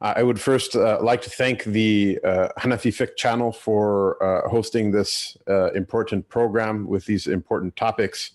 I 0.00 0.22
would 0.22 0.40
first 0.40 0.76
uh, 0.76 0.98
like 1.02 1.22
to 1.22 1.30
thank 1.30 1.64
the 1.64 2.18
uh, 2.24 2.48
Hanafi 2.58 2.92
Fiqh 2.92 3.16
channel 3.16 3.52
for 3.52 4.22
uh, 4.22 4.48
hosting 4.48 4.90
this 4.90 5.36
uh, 5.48 5.72
important 5.72 6.28
program 6.28 6.86
with 6.86 7.06
these 7.06 7.26
important 7.26 7.76
topics. 7.76 8.30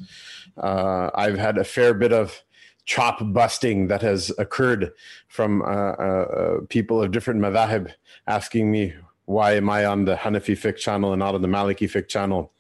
Uh, 0.58 1.10
I've 1.16 1.38
had 1.38 1.58
a 1.58 1.64
fair 1.64 1.94
bit 1.94 2.14
of 2.14 2.44
chop 2.86 3.20
busting 3.34 3.88
that 3.88 4.02
has 4.02 4.32
occurred 4.38 4.92
from 5.30 5.62
people 6.68 7.02
of 7.02 7.12
different 7.12 7.40
madhahib 7.40 7.92
asking 8.28 8.70
me, 8.72 8.94
why 9.26 9.54
am 9.54 9.70
I 9.70 9.86
on 9.86 10.04
the 10.04 10.16
Hanafi 10.16 10.56
Fiqh 10.58 10.76
channel 10.76 11.14
and 11.14 11.20
not 11.20 11.34
on 11.34 11.42
the 11.42 11.48
Maliki 11.48 11.90
Fiqh 11.90 12.10
channel? 12.10 12.52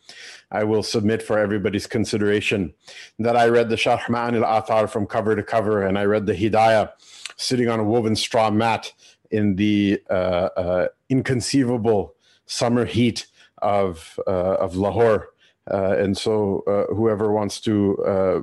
I 0.52 0.64
will 0.64 0.84
submit 0.84 1.22
for 1.22 1.38
everybody's 1.40 1.88
consideration 1.88 2.74
that 3.20 3.36
I 3.36 3.48
read 3.48 3.70
the 3.70 3.76
Sharh 3.76 4.02
Ma'ani 4.02 4.42
al-Athar 4.46 4.90
from 4.90 5.08
cover 5.08 5.36
to 5.36 5.44
cover 5.44 5.84
and 5.84 5.98
I 5.98 6.06
read 6.06 6.26
the 6.26 6.34
Hidayah 6.34 6.92
sitting 7.38 7.70
on 7.70 7.80
a 7.80 7.84
woven 7.84 8.16
straw 8.16 8.50
mat 8.50 8.94
in 9.32 9.56
the 9.56 10.02
uh, 10.10 10.50
uh, 10.56 10.88
inconceivable 11.10 12.14
summer 12.46 12.86
heat 12.86 13.28
of 13.62 14.20
uh, 14.28 14.56
of 14.60 14.76
Lahore. 14.76 15.30
Uh, 15.72 15.96
and 15.98 16.18
so, 16.18 16.64
uh, 16.68 16.94
whoever 16.94 17.32
wants 17.32 17.62
to 17.62 17.98
uh, 18.06 18.42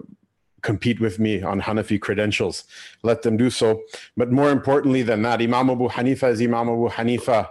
compete 0.62 1.00
with 1.00 1.18
me 1.18 1.42
on 1.42 1.60
Hanafi 1.60 2.00
credentials, 2.00 2.64
let 3.02 3.22
them 3.22 3.36
do 3.36 3.50
so. 3.50 3.82
But 4.16 4.32
more 4.32 4.50
importantly 4.50 5.02
than 5.02 5.22
that, 5.22 5.40
Imam 5.40 5.70
Abu 5.70 5.88
Hanifa 5.88 6.30
is 6.30 6.40
Imam 6.40 6.68
Abu 6.68 6.88
Hanifa 6.88 7.50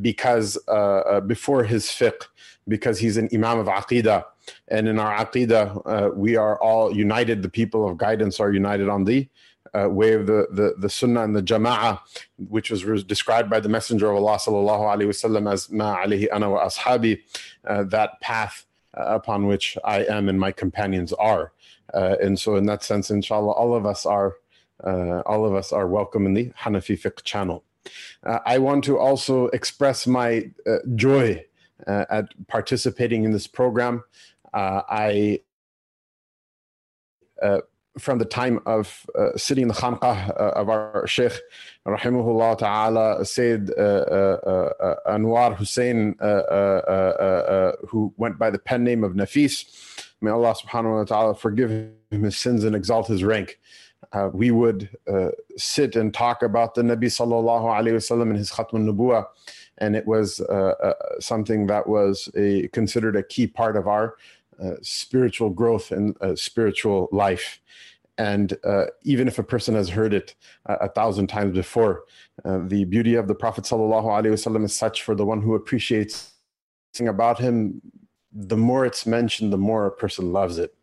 because 0.00 0.58
before 1.26 1.64
his 1.64 1.86
fiqh, 1.86 2.26
because 2.68 2.98
he's 2.98 3.16
an 3.16 3.28
Imam 3.32 3.58
of 3.58 3.68
Aqidah. 3.68 4.24
And 4.68 4.88
in 4.88 4.98
our 4.98 5.24
Aqidah, 5.24 6.14
we 6.14 6.36
are 6.36 6.60
all 6.60 6.94
united, 6.94 7.42
the 7.42 7.48
people 7.48 7.88
of 7.88 7.96
guidance 7.96 8.38
are 8.40 8.52
united 8.52 8.88
on 8.88 9.04
the 9.04 9.28
uh, 9.76 9.88
way 9.88 10.12
of 10.12 10.26
the, 10.26 10.46
the, 10.50 10.74
the 10.78 10.88
Sunnah 10.88 11.22
and 11.22 11.36
the 11.36 11.42
Jama'ah, 11.42 12.00
which 12.48 12.70
was 12.70 12.84
re- 12.84 13.02
described 13.02 13.50
by 13.50 13.60
the 13.60 13.68
Messenger 13.68 14.10
of 14.10 14.16
Allah 14.16 14.38
sallallahu 14.38 14.80
alaihi 14.80 15.08
wasallam 15.08 15.52
as 15.52 15.70
ma 15.70 15.96
alayhi 15.96 16.28
ana 16.32 16.50
wa 16.50 16.64
ashabi, 16.66 17.20
uh, 17.66 17.84
that 17.84 18.20
path 18.20 18.66
uh, 18.96 19.02
upon 19.06 19.46
which 19.46 19.76
I 19.84 20.04
am 20.04 20.28
and 20.28 20.38
my 20.38 20.52
companions 20.52 21.12
are. 21.14 21.52
Uh, 21.92 22.16
and 22.22 22.38
so, 22.38 22.56
in 22.56 22.66
that 22.66 22.82
sense, 22.82 23.10
inshallah, 23.10 23.52
all 23.52 23.74
of 23.74 23.86
us 23.86 24.06
are 24.06 24.34
uh, 24.84 25.20
all 25.24 25.46
of 25.46 25.54
us 25.54 25.72
are 25.72 25.86
welcome 25.86 26.26
in 26.26 26.34
the 26.34 26.52
Hanafi 26.60 27.00
Fiqh 27.00 27.22
channel. 27.22 27.64
Uh, 28.22 28.40
I 28.44 28.58
want 28.58 28.84
to 28.84 28.98
also 28.98 29.46
express 29.48 30.06
my 30.06 30.50
joy 30.96 31.44
at 31.86 32.26
participating 32.48 33.24
in 33.24 33.32
this 33.32 33.46
program. 33.46 34.04
I 34.52 35.40
from 37.98 38.18
the 38.18 38.24
time 38.24 38.60
of 38.66 39.06
uh, 39.18 39.36
sitting 39.36 39.62
in 39.62 39.68
the 39.68 39.74
khanqah 39.74 40.30
uh, 40.30 40.52
of 40.54 40.68
our 40.68 41.06
Sheikh, 41.06 41.32
rahimahullah 41.86 42.58
ta'ala, 42.58 43.24
Sayyid 43.24 43.70
uh, 43.70 43.80
uh, 43.80 44.72
uh 44.80 45.12
Anwar 45.12 45.56
Hussein, 45.56 46.14
uh, 46.20 47.72
who 47.88 48.12
went 48.16 48.38
by 48.38 48.50
the 48.50 48.58
pen 48.58 48.84
name 48.84 49.02
of 49.02 49.12
Nafis. 49.12 50.04
May 50.20 50.30
Allah 50.30 50.54
subhanahu 50.54 50.98
wa 50.98 51.04
ta'ala 51.04 51.34
forgive 51.34 51.70
him 51.70 52.22
his 52.22 52.36
sins 52.36 52.64
and 52.64 52.76
exalt 52.76 53.06
his 53.06 53.24
rank. 53.24 53.58
we 54.32 54.50
would 54.50 54.90
sit 55.56 55.96
and 55.96 56.12
talk 56.12 56.42
about 56.42 56.74
the 56.74 56.82
Nabi 56.82 57.04
sallallahu 57.04 57.64
alayhi 57.64 57.94
wasallam 57.94 58.30
and 58.30 58.36
his 58.36 58.50
Khatm 58.50 58.86
al-Nubuwah. 58.86 59.26
And 59.78 59.94
it 59.94 60.06
was 60.06 60.40
something 61.20 61.66
that 61.66 61.86
was 61.86 62.30
a, 62.34 62.68
considered 62.68 63.16
a 63.16 63.22
key 63.22 63.46
part 63.46 63.76
of 63.76 63.86
our 63.86 64.16
spiritual 64.82 65.50
growth 65.50 65.90
and 65.90 66.16
spiritual 66.38 67.08
life. 67.12 67.60
And 68.18 68.56
uh, 68.64 68.86
even 69.02 69.28
if 69.28 69.38
a 69.38 69.42
person 69.42 69.74
has 69.74 69.90
heard 69.90 70.14
it 70.14 70.34
uh, 70.66 70.76
a 70.80 70.88
thousand 70.88 71.26
times 71.26 71.54
before, 71.54 72.04
uh, 72.44 72.60
the 72.66 72.84
beauty 72.84 73.14
of 73.14 73.28
the 73.28 73.34
Prophet 73.34 73.64
ﷺ 73.64 74.64
is 74.64 74.74
such 74.74 75.02
for 75.02 75.14
the 75.14 75.26
one 75.26 75.42
who 75.42 75.54
appreciates 75.54 76.32
about 77.00 77.38
him, 77.38 77.82
the 78.32 78.56
more 78.56 78.86
it's 78.86 79.04
mentioned, 79.04 79.52
the 79.52 79.58
more 79.58 79.86
a 79.86 79.90
person 79.90 80.32
loves 80.32 80.56
it. 80.56 80.74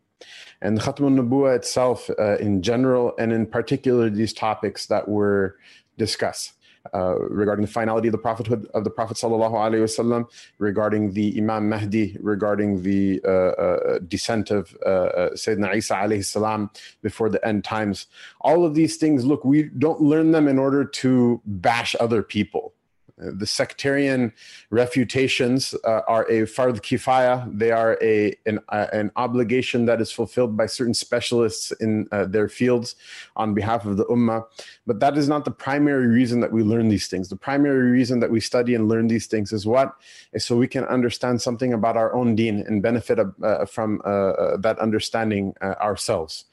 And 0.62 0.78
Khatm 0.78 1.18
al 1.18 1.54
itself, 1.54 2.08
uh, 2.18 2.36
in 2.36 2.62
general, 2.62 3.14
and 3.18 3.32
in 3.32 3.46
particular, 3.46 4.08
these 4.08 4.32
topics 4.32 4.86
that 4.86 5.08
were 5.08 5.58
discussed 5.98 6.52
uh, 6.92 7.18
regarding 7.18 7.64
the 7.64 7.70
finality 7.70 8.08
of 8.08 8.12
the 8.12 8.18
prophethood 8.18 8.68
of 8.74 8.84
the 8.84 8.90
Prophet 8.90 9.16
wasallam, 9.16 10.28
regarding 10.58 11.12
the 11.12 11.36
Imam 11.38 11.68
Mahdi, 11.68 12.16
regarding 12.20 12.82
the 12.82 13.20
uh, 13.24 13.28
uh, 13.30 13.98
descent 14.06 14.50
of 14.50 14.76
uh, 14.84 14.88
uh, 14.88 15.30
Sayyidina 15.30 15.76
Isa 15.76 16.22
salam 16.22 16.70
before 17.02 17.28
the 17.28 17.44
end 17.46 17.64
times. 17.64 18.06
All 18.40 18.64
of 18.64 18.74
these 18.74 18.96
things, 18.96 19.24
look, 19.24 19.44
we 19.44 19.64
don't 19.64 20.00
learn 20.00 20.32
them 20.32 20.48
in 20.48 20.58
order 20.58 20.84
to 20.84 21.40
bash 21.46 21.96
other 22.00 22.22
people 22.22 22.74
the 23.16 23.46
sectarian 23.46 24.32
refutations 24.70 25.74
uh, 25.84 26.00
are 26.08 26.24
a 26.24 26.42
fard 26.42 26.80
kifaya. 26.80 27.46
They 27.56 27.70
are 27.70 27.96
a 28.02 28.34
an, 28.44 28.58
uh, 28.70 28.86
an, 28.92 29.12
obligation 29.14 29.84
that 29.86 30.00
is 30.00 30.10
fulfilled 30.10 30.56
by 30.56 30.66
certain 30.66 30.94
specialists 30.94 31.70
in 31.80 32.08
uh, 32.10 32.24
their 32.24 32.48
fields 32.48 32.96
on 33.36 33.54
behalf 33.54 33.84
of 33.86 33.96
the 33.96 34.04
ummah. 34.06 34.44
But 34.86 34.98
that 34.98 35.16
is 35.16 35.28
not 35.28 35.44
the 35.44 35.52
primary 35.52 36.08
reason 36.08 36.40
that 36.40 36.50
we 36.50 36.64
learn 36.64 36.88
these 36.88 37.06
things. 37.06 37.28
The 37.28 37.36
primary 37.36 37.90
reason 37.90 38.18
that 38.18 38.30
we 38.30 38.40
study 38.40 38.74
and 38.74 38.88
learn 38.88 39.06
these 39.06 39.26
things 39.26 39.52
is 39.52 39.64
what? 39.64 39.94
Is 40.32 40.44
so 40.44 40.56
we 40.56 40.68
can 40.68 40.84
understand 40.84 41.40
something 41.40 41.72
about 41.72 41.96
our 41.96 42.12
own 42.14 42.34
deen 42.34 42.64
and 42.66 42.82
benefit 42.82 43.20
uh, 43.20 43.64
from 43.66 44.02
uh, 44.04 44.56
that 44.56 44.78
understanding 44.80 45.54
uh, 45.60 45.74
ourselves. 45.80 46.46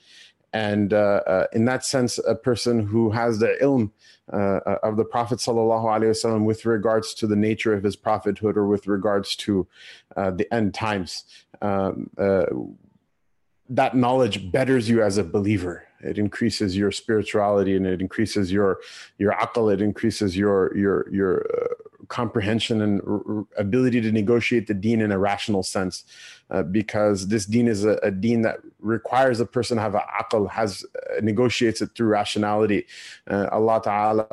And 0.54 0.92
in 1.54 1.66
that 1.66 1.86
sense, 1.86 2.20
a 2.28 2.36
person 2.36 2.86
who 2.88 3.12
has 3.12 3.40
the 3.40 3.58
ilm 3.62 3.92
uh, 4.32 4.60
of 4.84 4.98
the 4.98 5.06
Prophet 5.06 5.40
wasallam 5.40 6.46
with 6.46 6.66
regards 6.66 7.14
to 7.16 7.28
the 7.28 7.36
nature 7.36 7.74
of 7.74 7.84
his 7.84 7.96
prophethood 7.96 8.58
or 8.58 8.68
with 8.68 8.88
regards 8.88 9.36
to 9.38 9.68
uh, 10.16 10.32
the 10.32 10.52
end 10.54 10.74
times. 10.74 11.26
Um, 11.62 12.10
uh, 12.18 12.46
that 13.70 13.96
knowledge 13.96 14.52
betters 14.52 14.90
you 14.90 15.02
as 15.02 15.18
a 15.18 15.24
believer. 15.24 15.88
It 16.02 16.18
increases 16.18 16.76
your 16.76 16.92
spirituality 16.92 17.76
and 17.76 17.86
it 17.86 18.02
increases 18.02 18.52
your 18.52 18.80
your 19.18 19.34
aql. 19.34 19.74
It 19.74 19.82
increases 19.82 20.36
your 20.36 20.76
your 20.76 21.08
your 21.14 21.46
uh, 21.54 21.74
comprehension 22.20 22.78
and 22.86 22.94
r- 23.08 23.46
ability 23.66 24.00
to 24.02 24.12
negotiate 24.22 24.66
the 24.68 24.78
deen 24.86 25.00
in 25.06 25.12
a 25.18 25.20
rational 25.32 25.64
sense, 25.76 25.96
uh, 26.54 26.64
because 26.80 27.18
this 27.32 27.46
deen 27.54 27.68
is 27.76 27.82
a, 27.86 27.96
a, 28.10 28.12
deen 28.26 28.40
that 28.48 28.58
requires 28.98 29.38
a 29.40 29.48
person 29.56 29.78
to 29.78 29.84
have 29.88 29.96
a 29.96 30.04
aql, 30.22 30.44
has 30.60 30.72
uh, 30.84 31.22
negotiates 31.32 31.80
it 31.82 31.90
through 31.96 32.10
rationality. 32.22 32.82
Uh, 33.32 33.48
Allah 33.58 33.78
Taala 33.88 34.26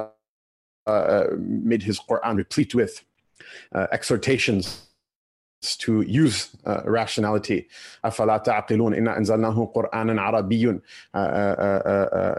uh, 0.93 1.25
made 1.71 1.83
His 1.91 1.99
Quran 2.09 2.34
replete 2.44 2.75
with 2.81 2.93
uh, 3.77 3.87
exhortations 3.93 4.65
to 5.84 5.93
use 6.03 6.39
uh, 6.66 6.83
rationality. 6.84 7.69
أفلا 8.05 8.37
تعقلون 8.39 8.95
إِنَّا 8.95 9.19
أنزلناه 9.19 9.72
قرآنا 9.75 10.22
عربيا 10.22 10.81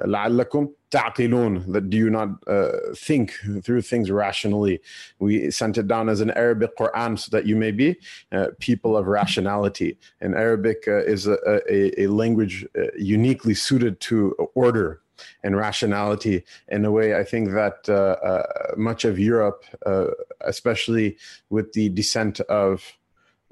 لعلكم 0.05 0.69
تعقلون 0.90 1.72
that 1.72 1.90
do 1.90 1.96
you 1.96 2.10
not 2.10 2.28
uh, 2.46 2.70
think 2.94 3.32
through 3.62 3.82
things 3.82 4.10
rationally. 4.10 4.80
We 5.18 5.50
sent 5.50 5.78
it 5.78 5.88
down 5.88 6.08
as 6.08 6.20
an 6.20 6.30
Arabic 6.30 6.76
Quran 6.76 7.18
so 7.18 7.28
that 7.34 7.46
you 7.46 7.56
may 7.56 7.72
be 7.72 7.96
uh, 8.32 8.48
people 8.58 8.96
of 8.96 9.06
rationality. 9.06 9.98
And 10.20 10.34
Arabic 10.34 10.84
uh, 10.86 11.04
is 11.14 11.26
a, 11.26 11.38
a, 11.70 12.04
a 12.04 12.06
language 12.06 12.66
uh, 12.78 12.82
uniquely 12.96 13.54
suited 13.54 14.00
to 14.08 14.34
order 14.54 15.00
and 15.42 15.56
rationality 15.56 16.44
in 16.68 16.84
a 16.84 16.90
way 16.90 17.14
I 17.14 17.24
think 17.24 17.50
that 17.50 17.78
uh, 17.88 18.16
uh, 18.30 18.74
much 18.76 19.04
of 19.04 19.18
Europe, 19.18 19.64
uh, 19.86 20.06
especially 20.40 21.16
with 21.50 21.72
the 21.72 21.88
descent 21.90 22.40
of 22.40 22.82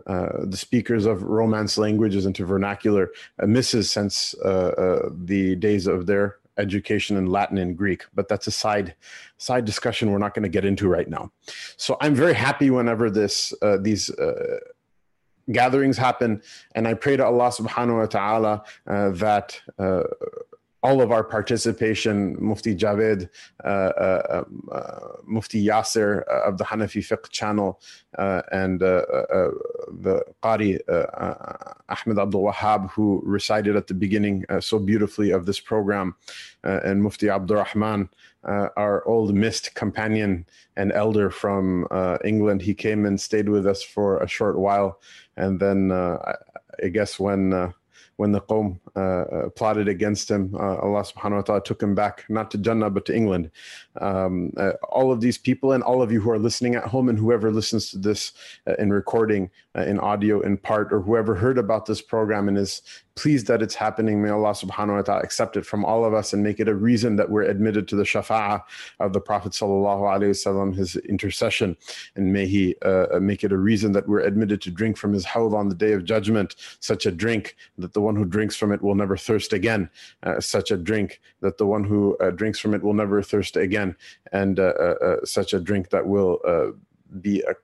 uh, 0.07 0.45
the 0.45 0.57
speakers 0.57 1.07
of 1.07 1.23
Romance 1.23 1.79
languages 1.79 2.27
into 2.27 2.45
vernacular 2.45 3.11
uh, 3.41 3.47
misses 3.47 3.91
since 3.91 4.35
uh, 4.45 4.49
uh, 4.49 5.09
the 5.13 5.55
days 5.57 5.87
of 5.87 6.07
their 6.07 6.39
education 6.58 7.18
in 7.18 7.28
Latin 7.28 7.58
and 7.58 7.78
Greek. 7.78 8.06
But 8.14 8.28
that's 8.28 8.48
a 8.48 8.52
side 8.52 8.96
side 9.38 9.66
discussion 9.66 10.12
we're 10.12 10.18
not 10.18 10.34
going 10.34 10.44
to 10.44 10.50
get 10.50 10.66
into 10.66 10.88
right 10.88 11.10
now. 11.10 11.32
So 11.78 11.98
I'm 12.02 12.16
very 12.16 12.34
happy 12.34 12.70
whenever 12.70 13.10
this 13.10 13.54
uh, 13.62 13.78
these 13.82 14.10
uh, 14.12 14.60
gatherings 15.52 15.98
happen, 15.98 16.42
and 16.76 16.88
I 16.88 16.94
pray 16.94 17.18
to 17.18 17.26
Allah 17.26 17.50
Subhanahu 17.50 18.00
wa 18.00 18.08
Taala 18.08 19.18
that 19.18 19.62
all 20.84 21.02
of 21.02 21.12
our 21.12 21.24
participation, 21.24 22.38
Mufti 22.40 22.76
Javed, 22.76 23.30
uh, 23.64 23.68
uh, 23.68 24.44
uh, 24.72 25.00
Mufti 25.26 25.66
Yasser 25.66 26.24
uh, 26.30 26.48
of 26.48 26.58
the 26.58 26.64
Hanafi 26.64 27.02
Fiqh 27.02 27.30
channel, 27.30 27.82
uh, 28.18 28.44
and 28.52 28.82
uh, 28.84 29.04
the 29.92 30.24
Qari 30.44 30.80
Ahmed 31.90 32.20
Abdul 32.20 32.44
Wahab, 32.44 32.92
who 32.92 33.22
recited 33.26 33.76
at 33.76 33.88
the 33.88 33.94
beginning 33.94 34.46
so 34.60 34.78
beautifully 34.78 35.32
of 35.32 35.46
this 35.46 35.60
program, 35.60 36.16
and 36.64 37.02
Mufti 37.02 37.30
Abdul 37.30 37.58
Rahman, 37.58 38.10
our 38.44 39.06
old 39.08 39.34
missed 39.34 39.74
companion 39.74 40.46
and 40.76 40.92
elder 40.92 41.30
from 41.32 41.88
England. 42.24 42.62
He 42.62 42.76
came 42.76 43.06
and 43.06 43.20
stayed 43.20 43.50
with 43.50 43.66
us 43.66 43.82
for 43.82 44.22
a 44.22 44.28
short 44.28 44.60
while, 44.60 45.00
and 45.36 45.60
then 45.60 45.92
I 45.92 46.88
guess 46.92 47.20
when 47.20 47.74
when 48.18 48.32
the 48.32 48.42
Qawm 48.42 48.80
uh, 48.96 49.00
uh, 49.00 49.50
plotted 49.50 49.88
against 49.88 50.30
him, 50.30 50.54
uh, 50.56 50.78
Allah 50.78 51.04
subhanahu 51.04 51.36
wa 51.36 51.42
ta'ala 51.42 51.64
took 51.64 51.82
him 51.82 51.96
back, 51.96 52.26
not 52.30 52.52
to 52.52 52.58
Jannah, 52.58 52.90
but 52.90 53.06
to 53.06 53.16
England. 53.16 53.52
Um, 54.02 54.52
uh, 54.58 54.74
all 54.90 55.12
of 55.12 55.22
these 55.22 55.38
people 55.38 55.72
and 55.72 55.84
all 55.84 56.02
of 56.02 56.12
you 56.12 56.20
who 56.20 56.32
are 56.32 56.40
listening 56.40 56.76
at 56.76 56.84
home 56.84 57.10
and 57.10 57.18
whoever 57.18 57.52
listens 57.52 57.92
to 57.92 58.00
this 58.00 58.34
uh, 58.68 58.74
in 58.80 58.92
recording, 58.92 59.50
uh, 59.78 59.84
in 59.84 60.00
audio, 60.00 60.42
in 60.42 60.58
part, 60.58 60.92
or 60.92 61.00
whoever 61.00 61.36
heard 61.36 61.60
about 61.60 61.86
this 61.86 62.02
program 62.02 62.48
and 62.48 62.58
is 62.58 62.82
pleased 63.18 63.48
that 63.48 63.62
it's 63.62 63.76
happening. 63.76 64.22
May 64.22 64.30
Allah 64.30 64.52
subhanahu 64.52 64.96
wa 64.96 65.02
ta'ala 65.02 65.22
accept 65.22 65.58
it 65.58 65.66
from 65.66 65.84
all 65.84 66.06
of 66.06 66.14
us 66.14 66.34
and 66.34 66.42
make 66.44 66.60
it 66.60 66.70
a 66.70 66.76
reason 66.76 67.16
that 67.18 67.30
we're 67.30 67.44
admitted 67.44 67.88
to 67.90 67.96
the 67.96 68.04
shafa'ah 68.04 68.62
of 69.00 69.12
the 69.12 69.20
Prophet 69.20 69.52
sallallahu 69.52 70.04
alaihi 70.14 70.34
wasallam, 70.38 70.76
his 70.76 70.96
intercession. 70.98 71.76
And 72.16 72.32
may 72.32 72.46
he 72.46 72.76
uh, 72.84 73.20
make 73.20 73.44
it 73.44 73.52
a 73.52 73.58
reason 73.58 73.92
that 73.94 74.08
we're 74.08 74.22
admitted 74.22 74.62
to 74.62 74.72
drink 74.72 74.96
from 74.98 75.12
his 75.14 75.26
hawd 75.26 75.54
on 75.54 75.68
the 75.68 75.76
day 75.76 75.94
of 75.94 76.06
judgment, 76.06 76.56
such 76.80 77.06
a 77.06 77.12
drink 77.12 77.56
that 77.78 77.94
the 77.94 78.02
one 78.02 78.16
who 78.16 78.26
drinks 78.26 78.56
from 78.56 78.72
it 78.72 78.82
will 78.82 78.96
never 78.96 79.18
thirst 79.18 79.52
again, 79.52 79.90
uh, 80.24 80.40
such 80.40 80.72
a 80.72 80.78
drink 80.78 81.20
that 81.42 81.58
the 81.58 81.66
one 81.66 81.84
who 81.84 82.16
uh, 82.18 82.30
drinks 82.30 82.60
from 82.60 82.74
it 82.74 82.84
will 82.84 82.94
never 82.94 83.22
thirst 83.22 83.58
again, 83.58 83.96
and 84.32 84.60
uh, 84.60 84.74
uh, 84.80 84.96
uh, 85.08 85.26
such 85.26 85.54
a 85.54 85.60
drink 85.60 85.90
that 85.90 86.06
will 86.06 86.40
be 87.22 87.42
a 87.42 87.56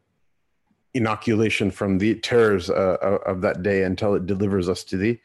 inoculation 0.94 1.72
from 1.72 1.98
the 1.98 2.16
terrors 2.16 2.70
uh, 2.70 2.98
of 3.26 3.42
that 3.42 3.64
day 3.64 3.84
until 3.84 4.14
it 4.14 4.26
delivers 4.26 4.70
us 4.70 4.84
to 4.84 4.98
the 4.98 5.20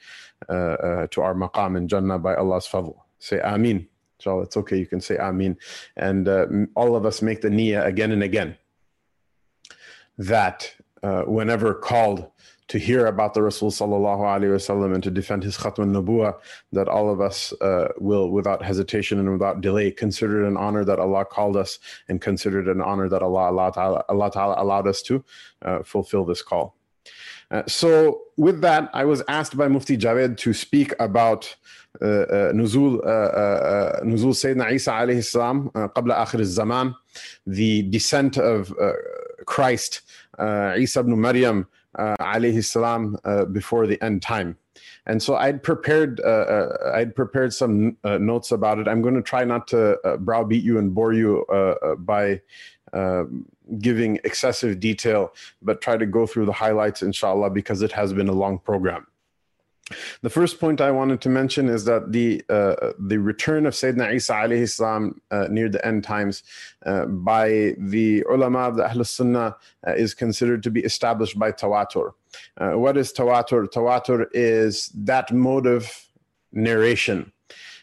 uh, 0.49 0.53
uh, 0.53 1.07
to 1.09 1.21
our 1.21 1.35
maqam 1.35 1.77
in 1.77 1.89
Jannah 1.89 2.19
by 2.19 2.35
Allah's 2.35 2.67
favor. 2.67 2.93
Say 3.19 3.41
Ameen. 3.41 3.87
Inshallah, 4.19 4.43
it's 4.43 4.57
okay. 4.57 4.79
You 4.79 4.87
can 4.87 5.01
say 5.01 5.17
Ameen, 5.17 5.57
and 5.97 6.29
uh, 6.29 6.47
all 6.75 6.97
of 6.97 7.07
us 7.07 7.23
make 7.23 7.41
the 7.41 7.49
niyyah 7.49 7.87
again 7.87 8.13
and 8.13 8.23
again 8.23 8.57
that 10.17 10.75
uh, 11.03 11.23
whenever 11.23 11.75
called 11.75 12.31
to 12.69 12.79
hear 12.79 13.07
about 13.07 13.35
the 13.35 13.43
Rasul 13.43 13.71
sallallahu 13.71 14.21
alaihi 14.21 14.55
wasallam 14.55 14.95
and 14.95 15.03
to 15.03 15.11
defend 15.11 15.43
his 15.43 15.57
khatm 15.57 15.95
al-nubuwah 15.95 16.35
that 16.73 16.89
all 16.89 17.11
of 17.11 17.21
us 17.21 17.53
uh, 17.61 17.89
will 17.99 18.31
without 18.31 18.63
hesitation 18.63 19.19
and 19.19 19.33
without 19.33 19.61
delay 19.61 19.91
consider 19.91 20.45
it 20.45 20.49
an 20.49 20.57
honor 20.57 20.85
that 20.85 20.99
Allah 20.99 21.25
called 21.25 21.57
us 21.57 21.79
and 22.09 22.21
consider 22.21 22.61
it 22.61 22.69
an 22.69 22.81
honor 22.81 23.09
that 23.09 23.23
Allah 23.23 23.45
Allah 23.53 23.73
Ta'ala, 23.73 24.05
Allah 24.09 24.31
Ta'ala 24.31 24.63
allowed 24.63 24.87
us 24.87 25.03
to 25.03 25.25
uh, 25.63 25.83
fulfill 25.83 26.25
this 26.25 26.43
call. 26.43 26.77
Uh, 27.51 27.63
so 27.67 28.21
with 28.37 28.61
that, 28.61 28.91
I 28.93 29.07
was 29.07 29.23
asked 29.29 29.57
by 29.57 29.69
Mufti 29.69 29.97
Javed 29.97 30.37
to 30.39 30.53
speak 30.53 30.93
about 31.01 31.57
uh, 32.03 32.05
uh, 32.07 32.53
Nuzul 32.53 32.99
uh, 32.99 33.09
uh, 33.09 34.01
Nuzul 34.03 34.35
Sayyidina 34.35 34.73
Isa 34.73 34.91
alayhi 34.91 35.25
salam 35.25 35.71
qabla 35.71 36.19
akhir 36.19 36.45
zaman 36.45 36.95
the 37.47 37.83
descent 37.83 38.37
of 38.37 38.73
Christ 39.47 40.03
Isa 40.39 41.01
ibn 41.01 41.19
Maryam 41.21 41.67
uh, 41.99 42.17
alayhi 42.21 42.65
salam 42.65 43.17
uh, 43.25 43.45
before 43.45 43.87
the 43.87 44.03
end 44.03 44.23
time. 44.23 44.57
And 45.07 45.23
so 45.23 45.37
I'd 45.37 45.63
prepared 45.63 46.21
uh, 46.21 46.29
uh 46.29 46.93
I'd 46.95 47.15
prepared 47.15 47.53
some 47.53 47.97
uh, 48.05 48.19
notes 48.19 48.53
about 48.53 48.79
it. 48.79 48.89
I'm 48.89 49.03
going 49.03 49.15
to 49.15 49.23
try 49.23 49.45
not 49.45 49.67
to 49.69 49.99
uh, 50.07 50.17
browbeat 50.17 50.63
you 50.63 50.79
and 50.79 50.95
bore 50.95 51.13
you 51.13 51.45
by 51.99 52.41
giving 53.79 54.19
excessive 54.25 54.81
detail, 54.81 55.35
but 55.61 55.83
try 55.83 55.97
to 55.97 56.07
go 56.07 56.27
through 56.27 56.47
the 56.47 56.53
highlights, 56.53 57.03
inshallah, 57.03 57.51
because 57.51 57.83
it 57.83 57.93
has 57.93 58.15
been 58.15 58.29
a 58.29 58.33
long 58.33 58.59
program. 58.59 59.07
The 60.23 60.31
first 60.31 60.61
point 60.61 60.81
I 60.81 60.91
wanted 60.91 61.21
to 61.23 61.29
mention 61.29 61.69
is 61.69 61.85
that 61.85 62.13
the 62.13 62.43
uh, 62.49 62.93
the 62.99 63.19
return 63.19 63.67
of 63.67 63.75
Sayyidina 63.75 64.15
Isa 64.15 64.33
alayhi 64.33 64.69
salam 64.69 65.21
uh, 65.31 65.47
near 65.51 65.69
the 65.69 65.85
end 65.87 66.05
times 66.05 66.43
uh, 66.85 67.07
by 67.07 67.75
the 67.79 68.25
ulama 68.31 68.61
of 68.61 68.77
the 68.77 68.89
Ahl 68.89 69.05
Sunnah 69.05 69.57
uh, 69.87 69.93
is 69.93 70.15
considered 70.15 70.63
to 70.65 70.71
be 70.71 70.81
established 70.81 71.39
by 71.39 71.53
tawatur. 71.53 72.13
Uh, 72.57 72.73
what 72.73 72.97
is 72.97 73.13
tawatur? 73.13 73.67
Tawatur 73.67 74.27
is 74.33 74.89
that 74.95 75.33
mode 75.33 75.67
of 75.67 75.91
narration 76.53 77.33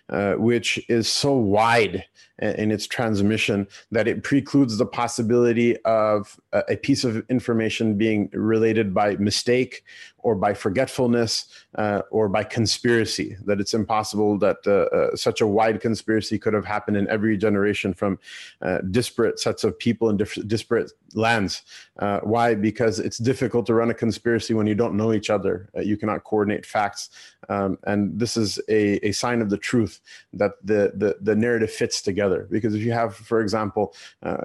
uh, 0.09 0.33
which 0.33 0.79
is 0.89 1.07
so 1.07 1.33
wide 1.33 2.05
in 2.39 2.71
its 2.71 2.85
transmission 2.85 3.67
that 3.91 4.07
it 4.07 4.23
precludes 4.23 4.77
the 4.77 4.85
possibility 4.85 5.77
of 5.83 6.39
a 6.67 6.75
piece 6.75 7.03
of 7.03 7.23
information 7.29 7.97
being 7.97 8.29
related 8.33 8.93
by 8.93 9.15
mistake 9.15 9.83
or 10.25 10.33
by 10.33 10.55
forgetfulness 10.55 11.45
uh, 11.75 12.01
or 12.09 12.27
by 12.27 12.43
conspiracy. 12.43 13.37
That 13.45 13.61
it's 13.61 13.75
impossible 13.75 14.39
that 14.39 14.57
uh, 14.65 14.95
uh, 14.95 15.15
such 15.15 15.39
a 15.39 15.45
wide 15.45 15.79
conspiracy 15.79 16.39
could 16.39 16.55
have 16.55 16.65
happened 16.65 16.97
in 16.97 17.07
every 17.09 17.37
generation 17.37 17.93
from 17.93 18.17
uh, 18.63 18.79
disparate 18.89 19.39
sets 19.39 19.63
of 19.63 19.77
people 19.77 20.09
in 20.09 20.17
diff- 20.17 20.47
disparate 20.47 20.91
lands. 21.13 21.61
Uh, 21.99 22.21
why? 22.23 22.55
Because 22.55 22.99
it's 22.99 23.19
difficult 23.19 23.67
to 23.67 23.75
run 23.75 23.91
a 23.91 23.93
conspiracy 23.93 24.55
when 24.55 24.65
you 24.65 24.73
don't 24.73 24.97
know 24.97 25.13
each 25.13 25.29
other. 25.29 25.69
Uh, 25.77 25.81
you 25.81 25.95
cannot 25.95 26.23
coordinate 26.23 26.65
facts. 26.65 27.11
Um, 27.47 27.77
and 27.83 28.19
this 28.19 28.35
is 28.35 28.59
a, 28.67 29.07
a 29.07 29.11
sign 29.11 29.43
of 29.43 29.51
the 29.51 29.59
truth 29.59 30.01
that 30.33 30.53
the, 30.63 30.91
the, 30.95 31.17
the 31.21 31.35
narrative 31.35 31.71
fits 31.71 32.01
together. 32.01 32.24
Because 32.49 32.75
if 32.75 32.81
you 32.81 32.91
have, 32.91 33.15
for 33.15 33.41
example, 33.41 33.93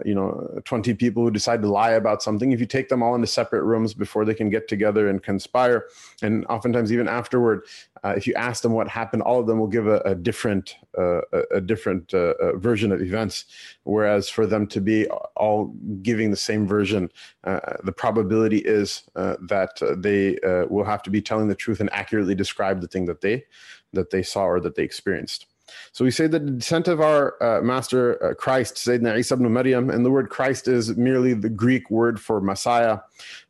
you 0.04 0.14
know, 0.14 0.60
20 0.64 0.94
people 0.94 1.22
who 1.22 1.30
decide 1.30 1.62
to 1.62 1.68
lie 1.68 1.92
about 1.92 2.22
something, 2.22 2.52
if 2.52 2.60
you 2.60 2.66
take 2.66 2.88
them 2.88 3.02
all 3.02 3.14
into 3.14 3.26
separate 3.26 3.62
rooms 3.62 3.94
before 3.94 4.24
they 4.24 4.34
can 4.34 4.50
get 4.50 4.68
together 4.68 5.08
and 5.08 5.22
conspire, 5.22 5.86
and 6.22 6.44
oftentimes 6.46 6.92
even 6.92 7.08
afterward, 7.08 7.62
uh, 8.02 8.14
if 8.16 8.26
you 8.26 8.34
ask 8.34 8.62
them 8.62 8.72
what 8.72 8.88
happened, 8.88 9.22
all 9.22 9.40
of 9.40 9.46
them 9.46 9.58
will 9.58 9.66
give 9.66 9.86
a, 9.86 9.98
a 10.00 10.14
different 10.14 10.76
uh, 10.98 11.20
a, 11.52 11.60
different 11.60 12.12
uh, 12.14 12.34
uh, 12.40 12.56
version 12.56 12.90
of 12.90 13.00
events. 13.00 13.44
Whereas 13.84 14.28
for 14.28 14.46
them 14.46 14.66
to 14.68 14.80
be 14.80 15.06
all 15.36 15.74
giving 16.02 16.30
the 16.30 16.36
same 16.36 16.66
version, 16.66 17.10
uh, 17.44 17.60
the 17.84 17.92
probability 17.92 18.58
is 18.58 19.04
uh, 19.14 19.36
that 19.42 19.80
they 19.98 20.38
will 20.68 20.84
have 20.84 21.02
to 21.04 21.10
be 21.10 21.22
telling 21.22 21.48
the 21.48 21.54
truth 21.54 21.80
and 21.80 21.92
accurately 21.92 22.34
describe 22.34 22.80
the 22.80 22.88
thing 22.88 23.06
that 23.06 23.20
they 23.20 23.44
that 23.92 24.10
they 24.10 24.22
saw 24.22 24.44
or 24.44 24.60
that 24.60 24.74
they 24.74 24.82
experienced. 24.82 25.46
So 25.92 26.04
we 26.04 26.10
say 26.10 26.26
that 26.26 26.44
the 26.44 26.52
descent 26.52 26.88
of 26.88 27.00
our 27.00 27.42
uh, 27.42 27.62
master 27.62 28.22
uh, 28.24 28.34
Christ, 28.34 28.76
Sayyidina 28.76 29.18
Isa 29.18 29.34
ibn 29.34 29.52
Maryam, 29.52 29.90
and 29.90 30.04
the 30.04 30.10
word 30.10 30.30
Christ 30.30 30.68
is 30.68 30.96
merely 30.96 31.34
the 31.34 31.48
Greek 31.48 31.90
word 31.90 32.20
for 32.20 32.40
Messiah. 32.40 32.98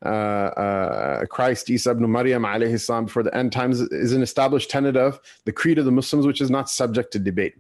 Uh, 0.05 0.09
uh 0.09 1.27
Christ, 1.27 1.71
Isa 1.71 1.91
ibn 1.91 2.11
Maryam, 2.11 2.43
alayhi 2.43 2.81
salam, 2.81 3.07
before 3.07 3.23
the 3.23 3.35
end 3.37 3.53
times, 3.53 3.81
is 3.81 4.13
an 4.13 4.23
established 4.23 4.71
tenet 4.71 4.97
of 4.97 5.21
the 5.45 5.53
creed 5.53 5.79
of 5.79 5.85
the 5.85 5.93
Muslims, 5.93 6.27
which 6.27 6.41
is 6.41 6.51
not 6.51 6.69
subject 6.69 7.13
to 7.13 7.19
debate. 7.19 7.55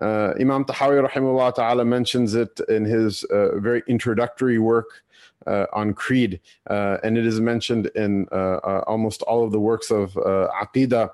Uh, 0.00 0.32
Imam 0.40 0.64
Tahawi, 0.64 1.06
rahimahullah 1.06 1.54
ta'ala, 1.54 1.84
mentions 1.84 2.34
it 2.34 2.60
in 2.68 2.84
his 2.84 3.24
uh, 3.24 3.58
very 3.58 3.82
introductory 3.86 4.58
work. 4.58 5.02
Uh, 5.46 5.64
on 5.72 5.94
creed, 5.94 6.38
uh, 6.68 6.98
and 7.02 7.16
it 7.16 7.24
is 7.24 7.40
mentioned 7.40 7.86
in 7.94 8.28
uh, 8.30 8.82
almost 8.86 9.22
all 9.22 9.42
of 9.42 9.52
the 9.52 9.58
works 9.58 9.90
of 9.90 10.12
Aqidah 10.12 11.08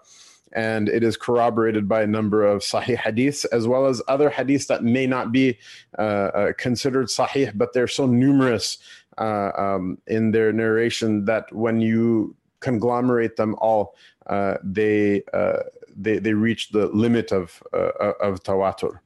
and 0.53 0.89
it 0.89 1.03
is 1.03 1.17
corroborated 1.17 1.89
by 1.89 2.03
a 2.03 2.07
number 2.07 2.45
of 2.45 2.63
sahih 2.63 2.97
hadiths 2.97 3.45
as 3.53 3.67
well 3.67 3.87
as 3.87 4.01
other 4.09 4.31
hadiths 4.31 4.67
that 4.67 4.85
may 4.85 5.07
not 5.07 5.33
be 5.33 5.59
uh, 5.99 6.03
uh, 6.03 6.53
considered 6.55 7.07
sahih, 7.07 7.51
but 7.57 7.73
they're 7.73 7.89
so 7.89 8.07
numerous 8.07 8.79
uh, 9.19 9.51
um, 9.57 9.99
in 10.07 10.31
their 10.31 10.53
narration 10.53 11.25
that 11.25 11.51
when 11.53 11.81
you 11.81 12.37
conglomerate 12.61 13.37
them 13.37 13.55
all, 13.59 13.95
uh, 14.27 14.57
they, 14.63 15.23
uh, 15.33 15.61
they 15.97 16.19
they 16.19 16.35
reach 16.35 16.71
the 16.71 16.87
limit 16.89 17.33
of 17.33 17.63
uh, 17.73 18.13
of 18.21 18.43
tawatur, 18.43 18.99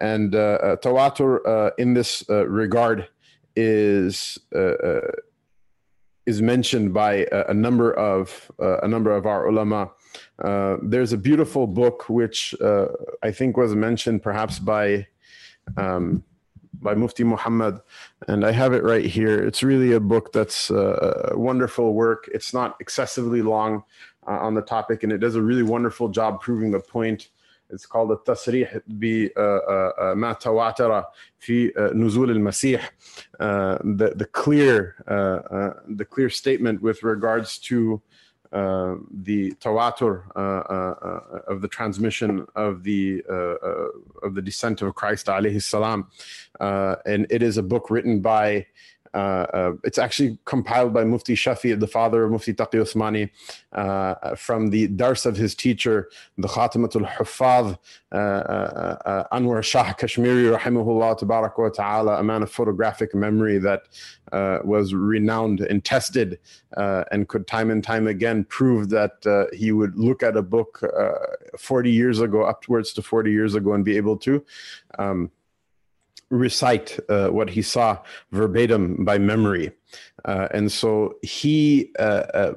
and 0.00 0.32
tawatur 0.32 1.72
in 1.78 1.94
this 1.94 2.22
regard 2.28 3.08
is 3.54 4.38
is 6.26 6.42
mentioned 6.42 6.92
by 6.92 7.26
a, 7.32 7.46
a 7.48 7.54
number 7.54 7.92
of 7.94 8.50
a 8.58 8.88
number 8.88 9.16
of 9.16 9.24
our 9.24 9.46
ulama 9.46 9.90
uh, 10.43 10.77
there's 10.81 11.13
a 11.13 11.17
beautiful 11.17 11.67
book 11.67 12.09
which 12.09 12.55
uh, 12.61 12.87
I 13.21 13.31
think 13.31 13.57
was 13.57 13.75
mentioned 13.75 14.23
perhaps 14.23 14.59
by 14.59 15.07
um, 15.77 16.23
by 16.81 16.95
Mufti 16.95 17.23
Muhammad, 17.23 17.79
and 18.27 18.43
I 18.43 18.51
have 18.51 18.73
it 18.73 18.83
right 18.83 19.05
here. 19.05 19.45
It's 19.47 19.61
really 19.61 19.93
a 19.93 19.99
book 19.99 20.33
that's 20.33 20.71
uh, 20.71 21.31
a 21.33 21.37
wonderful 21.37 21.93
work. 21.93 22.29
It's 22.33 22.53
not 22.53 22.75
excessively 22.79 23.41
long 23.41 23.83
uh, 24.27 24.39
on 24.39 24.55
the 24.55 24.61
topic, 24.61 25.03
and 25.03 25.11
it 25.11 25.19
does 25.19 25.35
a 25.35 25.41
really 25.41 25.63
wonderful 25.63 26.09
job 26.09 26.41
proving 26.41 26.71
the 26.71 26.79
point. 26.79 27.29
It's 27.69 27.85
called 27.85 28.11
التصريح 28.11 28.79
بما 28.87 30.33
تواتر 30.33 31.03
في 31.39 31.73
نزول 31.93 32.31
المسيح. 32.31 32.91
The 33.39 34.13
the 34.15 34.25
clear 34.25 34.95
uh, 35.07 35.69
the 35.87 36.05
clear 36.05 36.29
statement 36.29 36.81
with 36.81 37.03
regards 37.03 37.57
to 37.59 38.01
uh, 38.52 38.96
the 39.10 39.52
tawatur 39.60 40.24
uh, 40.36 40.38
uh, 40.38 41.40
of 41.48 41.60
the 41.60 41.68
transmission 41.68 42.46
of 42.54 42.82
the 42.82 43.22
of 44.22 44.34
the 44.34 44.42
descent 44.42 44.82
of 44.82 44.94
Christ 44.94 45.26
alayhi 45.26 45.62
salam, 45.62 46.08
and 46.60 47.26
it 47.30 47.42
is 47.42 47.56
a 47.56 47.62
book 47.62 47.90
written 47.90 48.20
by 48.20 48.66
uh, 49.16 49.46
uh, 49.54 49.72
it's 49.82 49.96
actually 49.96 50.36
compiled 50.44 50.92
by 50.92 51.02
Mufti 51.02 51.34
Shafi, 51.34 51.78
the 51.80 51.86
father 51.86 52.24
of 52.24 52.32
Mufti 52.32 52.52
Taqi 52.52 52.74
Uthmani, 52.74 53.30
uh, 53.72 54.34
from 54.34 54.68
the 54.68 54.88
dars 54.88 55.24
of 55.24 55.36
his 55.38 55.54
teacher, 55.54 56.10
the 56.36 56.48
Khatimatul 56.48 57.10
Huffaz, 57.10 57.78
Anwar 58.12 59.62
Shah 59.64 59.94
Kashmiri, 59.94 60.54
rahimahullah 60.54 61.18
tabarak 61.18 61.58
wa 61.58 61.70
ta'ala, 61.70 62.20
a 62.20 62.22
man 62.22 62.42
of 62.42 62.50
photographic 62.50 63.14
memory 63.14 63.56
that 63.56 63.84
was 64.64 64.92
renowned 64.92 65.60
and 65.60 65.82
tested 65.82 66.38
and 66.76 67.26
could 67.28 67.46
time 67.46 67.70
and 67.70 67.82
time 67.82 68.06
again 68.06 68.44
prove 68.44 68.90
that 68.90 69.48
he 69.54 69.72
would 69.72 69.96
look 69.96 70.22
at 70.22 70.36
a 70.36 70.42
book 70.42 70.82
40 71.58 71.90
years 71.90 72.20
ago, 72.20 72.42
upwards 72.42 72.92
to 72.92 73.00
40 73.00 73.30
years 73.30 73.54
ago, 73.54 73.72
and 73.72 73.82
be 73.82 73.96
able 73.96 74.18
to. 74.18 74.44
Um, 74.98 75.30
recite 76.30 76.98
uh, 77.08 77.28
what 77.28 77.50
he 77.50 77.62
saw 77.62 77.98
verbatim 78.32 79.04
by 79.04 79.18
memory. 79.18 79.72
Uh, 80.24 80.48
and 80.52 80.70
so 80.72 81.14
he, 81.22 81.92
uh, 81.98 82.24
uh 82.34 82.54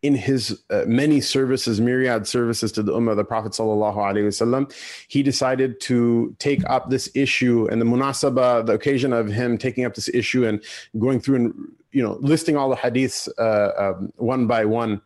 in 0.00 0.14
his 0.14 0.62
uh, 0.70 0.84
many 0.86 1.20
services, 1.20 1.80
myriad 1.80 2.24
services 2.24 2.70
to 2.70 2.84
the 2.84 2.92
Ummah, 2.92 3.16
the 3.16 3.24
Prophet 3.24 3.50
wasallam, 3.50 4.72
he 5.08 5.24
decided 5.24 5.80
to 5.80 6.36
take 6.38 6.62
up 6.70 6.88
this 6.88 7.10
issue 7.16 7.66
and 7.68 7.80
the 7.80 7.84
munasaba, 7.84 8.64
the 8.64 8.74
occasion 8.74 9.12
of 9.12 9.26
him 9.26 9.58
taking 9.58 9.84
up 9.84 9.94
this 9.94 10.08
issue 10.10 10.46
and 10.46 10.62
going 11.00 11.18
through 11.18 11.34
and 11.36 11.54
you 11.90 12.00
know 12.00 12.16
listing 12.20 12.56
all 12.56 12.70
the 12.70 12.76
hadiths 12.76 13.28
uh, 13.38 13.72
um, 13.76 14.12
one 14.16 14.46
by 14.46 14.64
one 14.64 15.02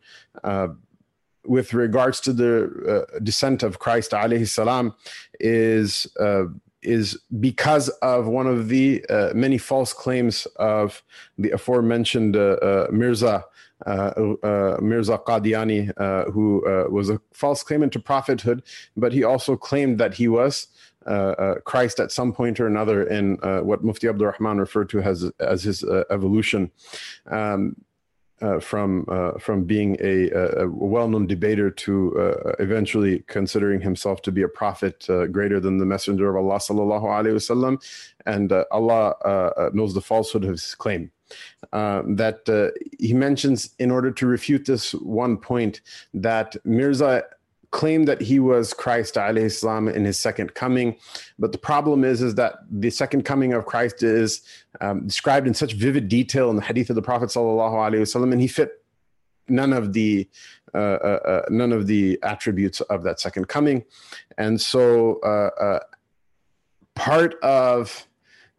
with 1.47 1.73
regards 1.73 2.21
to 2.21 2.33
the 2.35 3.07
descent 3.23 3.63
of 3.63 3.79
Christ 3.79 4.11
alayhi 4.11 4.93
is 5.41 6.07
is 6.83 7.19
because 7.41 7.89
of 8.01 8.27
one 8.27 8.47
of 8.47 8.69
the 8.69 9.05
uh, 9.09 9.33
many 9.35 9.59
false 9.59 9.93
claims 9.93 10.47
of 10.57 11.03
the 11.39 11.51
aforementioned 11.51 12.37
uh, 12.37 12.57
uh, 12.63 12.87
Mirza. 12.91 13.45
Uh, 13.85 14.37
uh, 14.45 14.79
Mirza 14.81 15.19
Qadiani, 15.19 15.91
uh, 15.97 16.31
who 16.31 16.63
was 16.89 17.11
a 17.11 17.21
false 17.33 17.65
claimant 17.65 17.93
to 17.93 17.99
prophethood, 17.99 18.63
but 18.97 19.13
he 19.13 19.25
also 19.25 19.57
claimed 19.57 19.99
that 19.99 20.15
he 20.15 20.29
was 20.29 20.69
Christ 21.65 21.99
at 21.99 22.13
some 22.13 22.33
point 22.33 22.61
or 22.61 22.69
another 22.69 23.03
in 23.03 23.39
what 23.65 23.83
Mufti 23.83 24.07
Abdul 24.07 24.29
Rahman 24.29 24.59
referred 24.59 24.89
to 24.91 25.01
as, 25.01 25.29
as 25.41 25.65
his 25.65 25.83
evolution. 26.11 26.71
Um, 27.27 27.75
uh, 28.43 28.59
from 28.59 29.07
uh, 29.09 29.33
from 29.39 29.65
being 29.65 29.97
a, 30.01 30.31
a, 30.31 30.69
well-known 30.69 31.27
debater 31.27 31.71
to 31.71 32.19
uh, 32.19 32.53
eventually 32.59 33.21
considering 33.29 33.81
himself 33.81 34.21
to 34.23 34.33
be 34.33 34.43
a 34.43 34.49
prophet 34.49 35.09
uh, 35.09 35.27
greater 35.27 35.61
than 35.61 35.79
the 35.79 35.87
messenger 35.87 36.29
of 36.29 36.37
Allah 36.37 36.57
sallallahu 36.59 37.05
alaihi 37.05 37.35
wasallam, 37.35 37.81
and 38.27 38.53
uh, 38.53 38.65
Allah 38.73 39.11
uh, 39.25 39.71
knows 39.73 39.95
the 39.95 40.01
falsehood 40.01 40.45
of 40.45 40.51
his 40.51 40.75
claim. 40.75 41.11
that 41.73 42.73
he 42.99 43.15
mentions 43.15 43.75
in 43.79 43.91
order 43.91 44.11
to 44.11 44.27
refute 44.27 44.67
this 44.67 44.93
one 44.93 45.37
point 45.37 45.81
that 46.13 46.57
Mirza 46.65 47.25
claimed 47.73 48.07
that 48.07 48.21
he 48.21 48.39
was 48.39 48.73
Christ 48.73 49.15
salam, 49.15 49.89
in 49.89 50.05
his 50.05 50.19
second 50.19 50.55
coming. 50.55 50.97
But 51.39 51.51
the 51.51 51.59
problem 51.59 52.05
is, 52.05 52.23
is 52.23 52.37
that 52.37 52.55
the 52.71 52.91
second 52.91 53.25
coming 53.25 53.53
of 53.55 53.67
Christ 53.67 54.03
is 54.03 54.43
um, 54.81 55.07
described 55.07 55.47
in 55.49 55.55
such 55.55 55.73
vivid 55.73 56.09
detail 56.09 56.51
in 56.51 56.57
the 56.57 56.63
hadith 56.63 56.91
of 56.91 56.97
the 56.97 57.03
Prophet 57.03 57.31
wasallam, 57.31 58.33
and 58.33 58.41
he 58.41 58.47
fit 58.47 58.85
none 59.49 59.73
of 59.73 59.93
the 59.93 60.29
uh, 60.75 60.79
uh, 60.79 61.21
uh, 61.27 61.43
none 61.51 61.73
of 61.73 61.87
the 61.87 62.19
attributes 62.23 62.81
of 62.83 63.03
that 63.03 63.21
second 63.21 63.49
coming. 63.49 63.85
And 64.39 64.59
so 64.61 65.21
uh, 65.21 65.51
uh, 65.61 65.81
part 66.95 67.35
of 67.43 68.07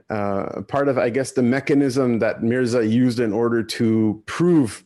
uh, 0.10 0.62
part 0.68 0.88
of, 0.90 0.98
I 0.98 1.10
guess, 1.10 1.32
the 1.32 1.44
mechanism 1.44 2.20
that 2.20 2.44
Mirza 2.44 2.86
used 2.86 3.20
in 3.20 3.34
order 3.34 3.64
to 3.64 4.22
prove 4.26 4.84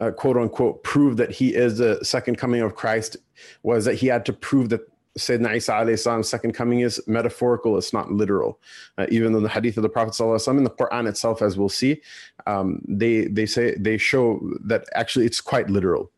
uh, 0.00 0.10
quote 0.10 0.36
unquote 0.36 0.82
prove 0.84 1.16
that 1.16 1.30
he 1.30 1.54
is 1.54 1.78
the 1.78 2.02
second 2.04 2.36
coming 2.36 2.60
of 2.60 2.74
Christ 2.74 3.16
was 3.62 3.84
that 3.84 3.94
he 3.94 4.06
had 4.06 4.24
to 4.26 4.32
prove 4.32 4.68
that 4.70 4.80
Sayyidina 5.18 5.56
Isa 5.56 5.72
alayhi 5.72 6.24
second 6.24 6.52
coming 6.52 6.80
is 6.80 7.00
metaphorical, 7.06 7.76
it's 7.76 7.92
not 7.92 8.10
literal. 8.10 8.60
Uh, 8.96 9.06
even 9.10 9.32
though 9.32 9.40
the 9.40 9.48
hadith 9.48 9.76
of 9.76 9.82
the 9.82 9.88
Prophet 9.88 10.14
sallallahu 10.14 10.58
in 10.58 10.64
the 10.64 10.70
Quran 10.70 11.08
itself, 11.08 11.42
as 11.42 11.58
we'll 11.58 11.68
see, 11.68 12.00
um, 12.46 12.80
they 12.86 13.26
they 13.26 13.46
say 13.46 13.74
they 13.76 13.98
show 13.98 14.40
that 14.64 14.84
actually 14.94 15.26
it's 15.26 15.40
quite 15.40 15.68
literal. 15.68 16.10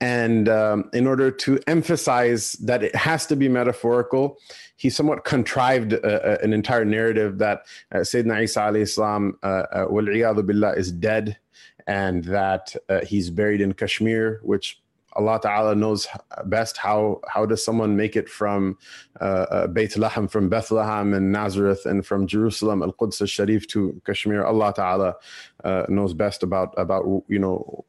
And 0.00 0.48
um, 0.48 0.90
in 0.92 1.06
order 1.06 1.30
to 1.30 1.60
emphasize 1.68 2.54
that 2.54 2.82
it 2.82 2.94
has 2.96 3.24
to 3.26 3.36
be 3.36 3.48
metaphorical, 3.48 4.36
he 4.76 4.90
somewhat 4.90 5.24
contrived 5.24 5.94
uh, 5.94 5.98
uh 5.98 6.38
an 6.42 6.52
entire 6.52 6.84
narrative 6.84 7.38
that 7.38 7.66
uh, 7.92 7.98
Sayyidina 7.98 8.42
Isa 8.42 8.60
alayhi 8.60 8.88
salam, 8.88 9.38
uh, 9.42 9.64
uh, 9.72 10.42
billah, 10.42 10.72
is 10.76 10.90
dead 10.90 11.38
and 11.86 12.24
that 12.24 12.74
uh, 12.88 13.00
he's 13.04 13.30
buried 13.30 13.60
in 13.60 13.72
Kashmir, 13.72 14.40
which 14.42 14.82
Allah 15.14 15.38
Ta'ala 15.42 15.74
knows 15.74 16.06
best 16.46 16.76
how 16.76 17.20
how 17.28 17.44
does 17.44 17.64
someone 17.64 17.96
make 17.96 18.16
it 18.16 18.28
from 18.28 18.78
uh, 19.20 19.46
uh, 19.50 19.66
Beit 19.66 19.92
Lahm, 19.92 20.30
from 20.30 20.48
Bethlehem 20.48 21.12
and 21.14 21.30
Nazareth, 21.30 21.84
and 21.86 22.04
from 22.04 22.26
Jerusalem, 22.26 22.82
Al 22.82 22.92
Quds 22.92 23.20
Al 23.20 23.26
Sharif 23.26 23.66
to 23.68 24.00
Kashmir. 24.06 24.44
Allah 24.44 24.72
Ta'ala 24.74 25.16
uh, 25.64 25.84
knows 25.88 26.14
best 26.14 26.42
about 26.42 26.74
about 26.76 27.04
you 27.28 27.38
know 27.38 27.84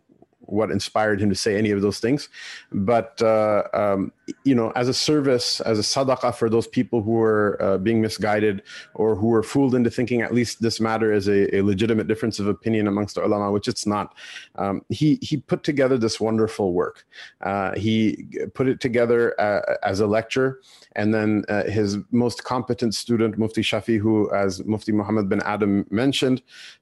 what 0.45 0.71
inspired 0.71 1.21
him 1.21 1.29
to 1.29 1.35
say 1.35 1.57
any 1.57 1.71
of 1.71 1.81
those 1.81 1.99
things. 1.99 2.29
But, 2.71 3.21
uh, 3.21 3.63
um, 3.73 4.11
you 4.43 4.55
know, 4.55 4.71
as 4.75 4.87
a 4.87 4.93
service, 4.93 5.61
as 5.61 5.79
a 5.79 5.81
sadaqah 5.81 6.35
for 6.35 6.49
those 6.49 6.67
people 6.67 7.01
who 7.01 7.11
were 7.11 7.57
uh, 7.61 7.77
being 7.77 8.01
misguided 8.01 8.63
or 8.93 9.15
who 9.15 9.27
were 9.27 9.43
fooled 9.43 9.75
into 9.75 9.89
thinking 9.89 10.21
at 10.21 10.33
least 10.33 10.61
this 10.61 10.79
matter 10.79 11.11
is 11.11 11.27
a, 11.27 11.55
a 11.55 11.61
legitimate 11.61 12.07
difference 12.07 12.39
of 12.39 12.47
opinion 12.47 12.87
amongst 12.87 13.15
the 13.15 13.23
ulama, 13.23 13.51
which 13.51 13.67
it's 13.67 13.85
not. 13.85 14.15
Um, 14.55 14.83
he, 14.89 15.19
he 15.21 15.37
put 15.37 15.63
together 15.63 15.97
this 15.97 16.19
wonderful 16.19 16.73
work. 16.73 17.05
Uh, 17.41 17.75
he 17.75 18.25
put 18.53 18.67
it 18.67 18.79
together 18.79 19.39
uh, 19.39 19.77
as 19.83 19.99
a 19.99 20.07
lecture. 20.07 20.61
And 20.95 21.13
then 21.13 21.43
uh, 21.49 21.63
his 21.63 21.97
most 22.11 22.43
competent 22.43 22.93
student, 22.93 23.37
Mufti 23.37 23.61
Shafi, 23.61 23.99
who, 23.99 24.31
as 24.33 24.63
Mufti 24.63 24.91
Muhammad 24.91 25.27
bin 25.29 25.41
Adam 25.41 25.85
mentioned, 25.89 26.41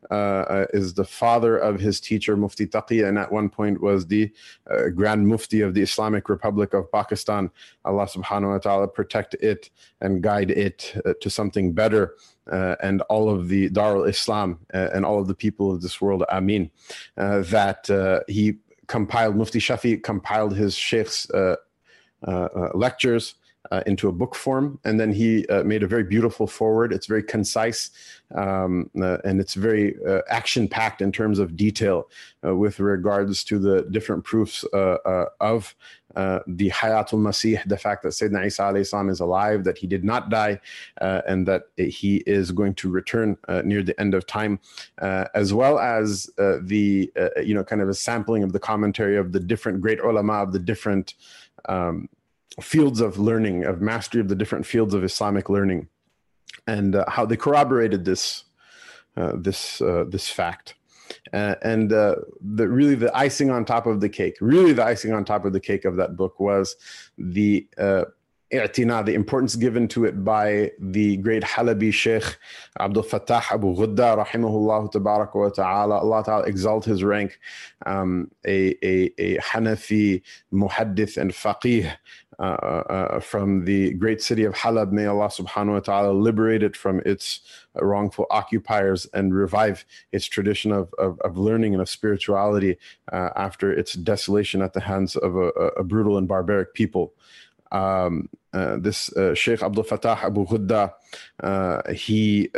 uh, 0.09 0.65
is 0.73 0.93
the 0.93 1.05
father 1.05 1.57
of 1.57 1.79
his 1.79 1.99
teacher, 1.99 2.35
Mufti 2.35 2.67
Taqi, 2.67 3.07
and 3.07 3.17
at 3.17 3.31
one 3.31 3.49
point 3.51 3.81
was 3.81 4.07
the 4.07 4.31
uh, 4.69 4.89
Grand 4.89 5.27
Mufti 5.27 5.61
of 5.61 5.73
the 5.73 5.81
Islamic 5.81 6.29
Republic 6.29 6.73
of 6.73 6.91
Pakistan. 6.91 7.51
Allah 7.85 8.07
subhanahu 8.07 8.51
wa 8.51 8.57
ta'ala 8.57 8.87
protect 8.87 9.33
it 9.35 9.69
and 9.99 10.21
guide 10.23 10.51
it 10.51 10.93
uh, 11.05 11.13
to 11.21 11.29
something 11.29 11.73
better. 11.73 12.15
Uh, 12.51 12.75
and 12.81 13.01
all 13.03 13.29
of 13.29 13.47
the 13.49 13.69
Darul 13.69 14.09
Islam 14.09 14.59
uh, 14.73 14.89
and 14.93 15.05
all 15.05 15.19
of 15.19 15.27
the 15.27 15.35
people 15.35 15.71
of 15.71 15.81
this 15.81 16.01
world, 16.01 16.23
Amin. 16.29 16.71
Uh, 17.17 17.41
that 17.43 17.89
uh, 17.89 18.21
he 18.27 18.55
compiled, 18.87 19.35
Mufti 19.35 19.59
Shafi 19.59 20.01
compiled 20.01 20.55
his 20.55 20.75
sheikh's 20.75 21.27
lectures 22.73 23.35
uh, 23.71 23.81
into 23.85 24.07
a 24.09 24.11
book 24.11 24.35
form. 24.35 24.79
And 24.83 24.99
then 24.99 25.11
he 25.11 25.47
uh, 25.47 25.63
made 25.63 25.83
a 25.83 25.87
very 25.87 26.03
beautiful 26.03 26.45
forward. 26.45 26.93
It's 26.93 27.07
very 27.07 27.23
concise 27.23 27.89
um, 28.35 28.89
uh, 29.01 29.17
and 29.23 29.39
it's 29.39 29.53
very 29.53 29.95
uh, 30.07 30.21
action 30.29 30.67
packed 30.67 31.01
in 31.01 31.11
terms 31.11 31.39
of 31.39 31.55
detail 31.55 32.09
uh, 32.45 32.55
with 32.55 32.79
regards 32.79 33.43
to 33.45 33.59
the 33.59 33.83
different 33.91 34.23
proofs 34.23 34.63
uh, 34.73 35.25
of 35.39 35.75
the 36.13 36.69
Hayatul 36.69 37.21
Masih, 37.21 37.65
the 37.67 37.77
fact 37.77 38.03
that 38.03 38.09
Sayyidina 38.09 38.45
Isa 38.45 38.83
salam 38.83 39.09
is 39.09 39.21
alive, 39.21 39.63
that 39.63 39.77
he 39.77 39.87
did 39.87 40.03
not 40.03 40.29
die, 40.29 40.59
and 40.99 41.47
that 41.47 41.63
he 41.77 42.17
is 42.27 42.51
going 42.51 42.73
to 42.75 42.89
return 42.89 43.37
near 43.63 43.81
the 43.81 43.97
end 43.99 44.13
of 44.13 44.27
time, 44.27 44.59
as 44.99 45.53
well 45.53 45.79
as 45.79 46.29
the, 46.35 47.09
you 47.41 47.55
know, 47.55 47.63
kind 47.63 47.81
of 47.81 47.87
a 47.87 47.93
sampling 47.93 48.43
of 48.43 48.51
the 48.51 48.59
commentary 48.59 49.15
of 49.15 49.31
the 49.31 49.39
different 49.39 49.79
great 49.79 50.01
ulama 50.01 50.33
of 50.33 50.51
the 50.51 50.59
different. 50.59 51.13
Um, 51.69 52.09
fields 52.59 52.99
of 52.99 53.17
learning, 53.17 53.65
of 53.65 53.81
mastery 53.81 54.21
of 54.21 54.27
the 54.27 54.35
different 54.35 54.65
fields 54.65 54.93
of 54.93 55.03
Islamic 55.03 55.49
learning, 55.49 55.87
and 56.67 56.95
uh, 56.95 57.05
how 57.07 57.25
they 57.25 57.37
corroborated 57.37 58.03
this 58.03 58.43
uh, 59.17 59.33
this 59.35 59.81
uh, 59.81 60.05
this 60.07 60.29
fact. 60.29 60.75
Uh, 61.33 61.55
and 61.61 61.91
uh, 61.91 62.15
the 62.41 62.67
really 62.67 62.95
the 62.95 63.15
icing 63.15 63.49
on 63.49 63.65
top 63.65 63.85
of 63.85 63.99
the 64.01 64.09
cake, 64.09 64.37
really 64.41 64.73
the 64.73 64.83
icing 64.83 65.13
on 65.13 65.25
top 65.25 65.45
of 65.45 65.53
the 65.53 65.59
cake 65.59 65.85
of 65.85 65.95
that 65.97 66.15
book 66.15 66.39
was 66.39 66.75
the 67.17 67.67
uh, 67.77 68.05
i'tina, 68.53 69.03
the 69.05 69.13
importance 69.13 69.55
given 69.55 69.87
to 69.87 70.05
it 70.05 70.23
by 70.23 70.71
the 70.79 71.17
great 71.17 71.43
Halabi 71.43 71.93
Sheikh 71.93 72.37
Abdul 72.79 73.03
Fattah 73.03 73.43
Abu 73.51 73.75
Ghudda, 73.75 74.25
rahimahullah 74.25 74.91
tabaraka 74.91 75.35
wa 75.35 75.49
ta'ala. 75.49 75.99
Allah 75.99 76.23
ta'ala 76.23 76.43
exalt 76.43 76.85
his 76.85 77.03
rank, 77.03 77.39
um, 77.85 78.29
a, 78.45 78.75
a, 78.85 79.11
a 79.17 79.37
Hanafi 79.37 80.21
muhaddith 80.53 81.17
and 81.17 81.31
faqih 81.31 81.91
uh, 82.41 82.43
uh, 82.89 83.19
from 83.19 83.65
the 83.65 83.93
great 83.93 84.19
city 84.19 84.43
of 84.43 84.55
Halab. 84.55 84.91
May 84.91 85.05
Allah 85.05 85.27
subhanahu 85.27 85.73
wa 85.73 85.79
ta'ala 85.79 86.11
liberate 86.11 86.63
it 86.63 86.75
from 86.75 86.99
its 87.05 87.41
wrongful 87.75 88.25
occupiers 88.31 89.05
and 89.13 89.31
revive 89.31 89.85
its 90.11 90.25
tradition 90.25 90.71
of, 90.71 90.91
of, 90.97 91.19
of 91.19 91.37
learning 91.37 91.73
and 91.73 91.83
of 91.83 91.87
spirituality 91.87 92.77
uh, 93.13 93.29
after 93.35 93.71
its 93.71 93.93
desolation 93.93 94.63
at 94.63 94.73
the 94.73 94.79
hands 94.79 95.15
of 95.15 95.35
a, 95.35 95.49
a 95.77 95.83
brutal 95.83 96.17
and 96.17 96.27
barbaric 96.27 96.73
people. 96.73 97.13
Um, 97.71 98.27
uh, 98.53 98.77
this 98.77 99.15
uh, 99.15 99.35
Sheikh 99.35 99.61
Abdul 99.61 99.83
Fattah 99.83 100.23
Abu 100.23 100.47
Ghudda, 100.47 100.93
he 101.95 102.49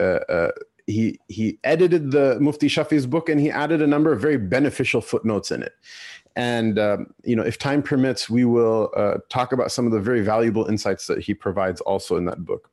he 0.88 1.20
he 1.28 1.60
edited 1.64 2.12
the 2.12 2.38
Mufti 2.40 2.68
Shafi's 2.68 3.06
book 3.06 3.30
and 3.30 3.40
he 3.40 3.50
added 3.50 3.82
a 3.82 3.88
number 3.88 4.12
of 4.12 4.22
very 4.22 4.38
beneficial 4.38 5.02
footnotes 5.02 5.52
in 5.52 5.64
it. 5.64 5.74
And 6.36 6.80
um, 6.80 7.08
you 7.24 7.36
know, 7.36 7.44
if 7.44 7.58
time 7.58 7.84
permits, 7.84 8.30
we 8.30 8.46
will 8.46 8.92
uh, 8.96 9.18
talk 9.30 9.52
about 9.52 9.72
some 9.72 9.86
of 9.86 9.92
the 9.92 10.00
very 10.00 10.22
valuable 10.22 10.66
insights 10.66 11.08
that 11.08 11.20
he 11.20 11.34
provides 11.34 11.82
also 11.82 12.18
in 12.18 12.26
that 12.26 12.44
book. 12.44 12.72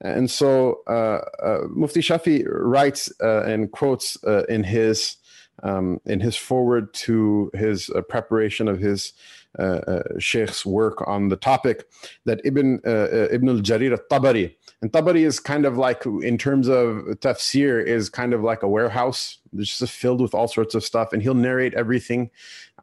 And 0.00 0.30
so 0.30 0.80
uh, 0.86 1.20
uh, 1.42 1.58
Mufti 1.68 2.00
Shafi 2.00 2.46
writes 2.48 3.12
uh, 3.22 3.42
and 3.42 3.70
quotes 3.70 4.22
uh, 4.24 4.44
in 4.48 4.64
his 4.64 5.16
um, 5.62 6.00
in 6.06 6.20
his 6.20 6.36
forward 6.36 6.94
to 6.94 7.50
his 7.54 7.90
uh, 7.90 8.00
preparation 8.02 8.68
of 8.68 8.78
his 8.78 9.12
Sheikh's 10.18 10.64
work 10.64 11.06
on 11.08 11.28
the 11.28 11.36
topic 11.36 11.84
that 12.24 12.40
Ibn 12.44 12.80
Ibn 12.84 13.48
al-Jarir 13.48 13.90
al-Tabari 13.92 14.54
and 14.82 14.90
Tabari 14.92 15.26
is 15.26 15.38
kind 15.38 15.66
of 15.66 15.76
like, 15.76 16.06
in 16.06 16.38
terms 16.38 16.66
of 16.66 17.04
tafsir, 17.20 17.84
is 17.84 18.08
kind 18.08 18.32
of 18.32 18.42
like 18.42 18.62
a 18.62 18.68
warehouse. 18.68 19.38
It's 19.52 19.78
just 19.78 19.92
filled 19.92 20.22
with 20.22 20.32
all 20.34 20.48
sorts 20.48 20.74
of 20.74 20.82
stuff, 20.82 21.12
and 21.12 21.22
he'll 21.22 21.34
narrate 21.34 21.74
everything 21.74 22.30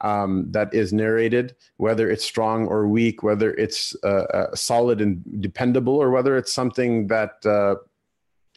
um, 0.01 0.47
that 0.51 0.73
is 0.73 0.93
narrated, 0.93 1.55
whether 1.77 2.09
it's 2.09 2.23
strong 2.23 2.67
or 2.67 2.87
weak, 2.87 3.23
whether 3.23 3.53
it's 3.53 3.95
uh, 4.03 4.25
uh, 4.33 4.55
solid 4.55 5.01
and 5.01 5.23
dependable, 5.41 5.95
or 5.95 6.11
whether 6.11 6.37
it's 6.37 6.53
something 6.53 7.07
that 7.07 7.45
uh, 7.45 7.75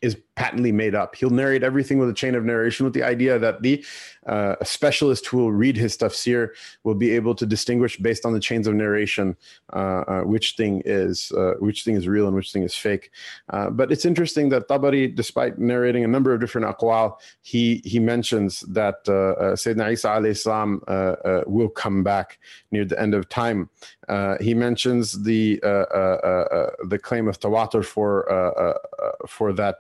is 0.03 0.17
patently 0.35 0.73
made 0.73 0.95
up. 0.95 1.15
He'll 1.15 1.31
narrate 1.31 1.63
everything 1.63 1.99
with 1.99 2.09
a 2.09 2.15
chain 2.15 2.35
of 2.35 2.45
narration 2.45 2.85
with 2.85 2.95
the 2.95 3.03
idea 3.03 3.39
that 3.39 3.63
the 3.63 3.85
uh, 4.27 4.57
specialist 4.63 5.27
who 5.27 5.39
will 5.39 5.53
read 5.53 5.77
his 5.77 5.97
tafsir 5.97 6.51
will 6.85 6.95
be 6.95 7.11
able 7.11 7.35
to 7.35 7.47
distinguish 7.47 7.97
based 7.99 8.27
on 8.27 8.33
the 8.33 8.41
chains 8.41 8.67
of 8.67 8.75
narration 8.75 9.37
uh, 9.73 10.03
uh, 10.07 10.21
which 10.23 10.57
thing 10.57 10.83
is 10.85 11.33
uh, 11.33 11.55
which 11.59 11.85
thing 11.85 11.95
is 11.95 12.07
real 12.07 12.27
and 12.27 12.37
which 12.37 12.53
thing 12.53 12.63
is 12.63 12.75
fake. 12.75 13.11
Uh, 13.51 13.71
but 13.71 13.91
it's 13.91 14.05
interesting 14.05 14.49
that 14.51 14.69
Tabari, 14.69 15.15
despite 15.15 15.59
narrating 15.59 16.05
a 16.05 16.09
number 16.09 16.35
of 16.35 16.41
different 16.41 16.67
aqwal, 16.67 17.17
he 17.43 17.81
he 17.85 17.99
mentions 17.99 18.61
that 18.61 18.97
uh, 19.09 19.13
uh 19.13 19.57
Sayyidina 19.57 19.93
Isa 19.93 20.09
alayhi 20.09 20.39
salam 20.39 20.83
uh, 20.87 20.91
uh, 20.91 21.43
will 21.47 21.69
come 21.69 22.03
back 22.03 22.39
near 22.71 22.85
the 22.85 23.01
end 23.01 23.15
of 23.15 23.29
time. 23.29 23.71
he 24.41 24.55
mentions 24.55 25.23
the 25.23 25.59
the 25.63 26.99
claim 27.03 27.29
of 27.29 27.39
tawatur 27.41 27.85
for 27.85 28.11
for 29.27 29.53
that 29.53 29.79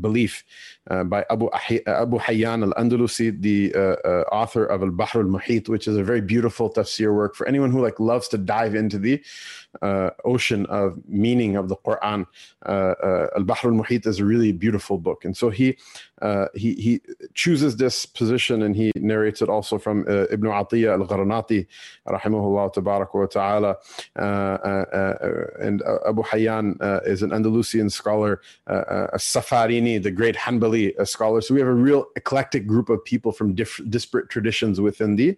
belief 0.00 0.44
uh, 0.90 1.04
by 1.04 1.24
Abu, 1.30 1.48
Abu 1.86 2.18
Hayyan 2.18 2.64
al-Andalusi, 2.64 3.40
the 3.40 3.72
uh, 3.74 3.78
uh, 3.78 4.24
author 4.32 4.64
of 4.66 4.82
Al-Bahr 4.82 5.10
al-Muhit, 5.14 5.68
which 5.68 5.86
is 5.86 5.96
a 5.96 6.02
very 6.02 6.20
beautiful 6.20 6.68
tafsir 6.70 7.14
work 7.14 7.36
for 7.36 7.46
anyone 7.46 7.70
who 7.70 7.80
like 7.80 8.00
loves 8.00 8.26
to 8.28 8.38
dive 8.38 8.74
into 8.74 8.98
the 8.98 9.22
uh, 9.82 10.10
ocean 10.24 10.66
of 10.66 10.98
meaning 11.06 11.54
of 11.54 11.68
the 11.68 11.76
Quran. 11.76 12.26
Uh, 12.66 12.94
uh, 13.02 13.26
Al-Bahr 13.36 13.58
al-Muhit 13.64 14.04
is 14.06 14.18
a 14.18 14.24
really 14.24 14.50
beautiful 14.50 14.98
book. 14.98 15.24
And 15.24 15.36
so 15.36 15.48
he, 15.50 15.78
he, 16.54 16.74
he 16.74 17.00
chooses 17.34 17.76
this 17.76 18.04
position 18.04 18.62
and 18.62 18.74
he 18.74 18.90
narrates 18.96 19.40
it 19.40 19.48
also 19.48 19.78
from 19.78 20.00
Ibn 20.00 20.50
Atiyah 20.50 21.00
al-Gharnati, 21.00 21.66
rahimahullah 22.06 22.74
tabarak 22.74 23.14
wa 23.14 23.26
ta'ala. 23.26 23.76
and 25.60 25.82
Abu 26.06 26.22
Hayyan 26.24 27.06
is 27.06 27.22
an 27.22 27.32
Andalusian 27.32 27.90
scholar, 27.90 28.40
a 28.66 29.18
Safarini, 29.18 30.02
the 30.02 30.10
great 30.10 30.34
Hanbali 30.34 30.79
scholar. 31.04 31.40
So 31.40 31.54
we 31.54 31.60
have 31.60 31.68
a 31.68 31.74
real 31.74 32.06
eclectic 32.16 32.66
group 32.66 32.88
of 32.88 33.04
people 33.04 33.32
from 33.32 33.54
diff- 33.54 33.80
disparate 33.88 34.28
traditions 34.28 34.80
within 34.80 35.16
the 35.16 35.36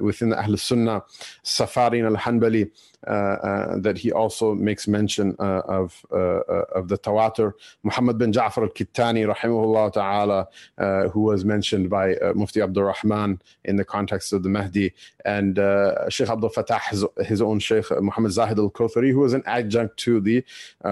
within 0.00 0.30
the 0.30 0.38
Ahl 0.42 0.56
Sunnah. 0.56 1.02
Safarin 1.44 2.04
al-Hanbali 2.04 2.62
uh, 2.64 2.68
uh, 2.68 2.91
Uh, 3.08 3.10
uh, 3.10 3.78
that 3.78 3.98
he 3.98 4.12
also 4.12 4.54
makes 4.54 4.86
mention 4.86 5.34
uh, 5.40 5.62
of 5.66 6.06
uh, 6.12 6.42
of 6.76 6.86
the 6.86 6.96
tawatur. 6.96 7.52
Muhammad 7.82 8.16
bin 8.16 8.32
Ja'far 8.32 8.62
al-Kittani, 8.62 9.26
rahimahullah 9.26 9.92
ta'ala, 9.92 11.08
who 11.10 11.22
was 11.22 11.44
mentioned 11.44 11.90
by 11.90 12.14
Mufti 12.36 12.60
Abdul 12.60 12.84
Rahman 12.84 13.42
in 13.64 13.74
the 13.74 13.84
context 13.84 14.32
of 14.32 14.44
the 14.44 14.48
Mahdi, 14.48 14.94
and 15.24 15.56
Sheikh 16.10 16.28
Abdul 16.28 16.50
Fattah, 16.50 16.80
his, 16.90 17.04
his, 17.26 17.42
own 17.42 17.58
Sheikh 17.58 17.90
Muhammad 17.90 18.30
Zahid 18.30 18.58
al-Kawthari, 18.60 19.10
who 19.10 19.18
was 19.18 19.32
an 19.32 19.42
adjunct 19.46 19.96
to 19.98 20.20
the 20.20 20.44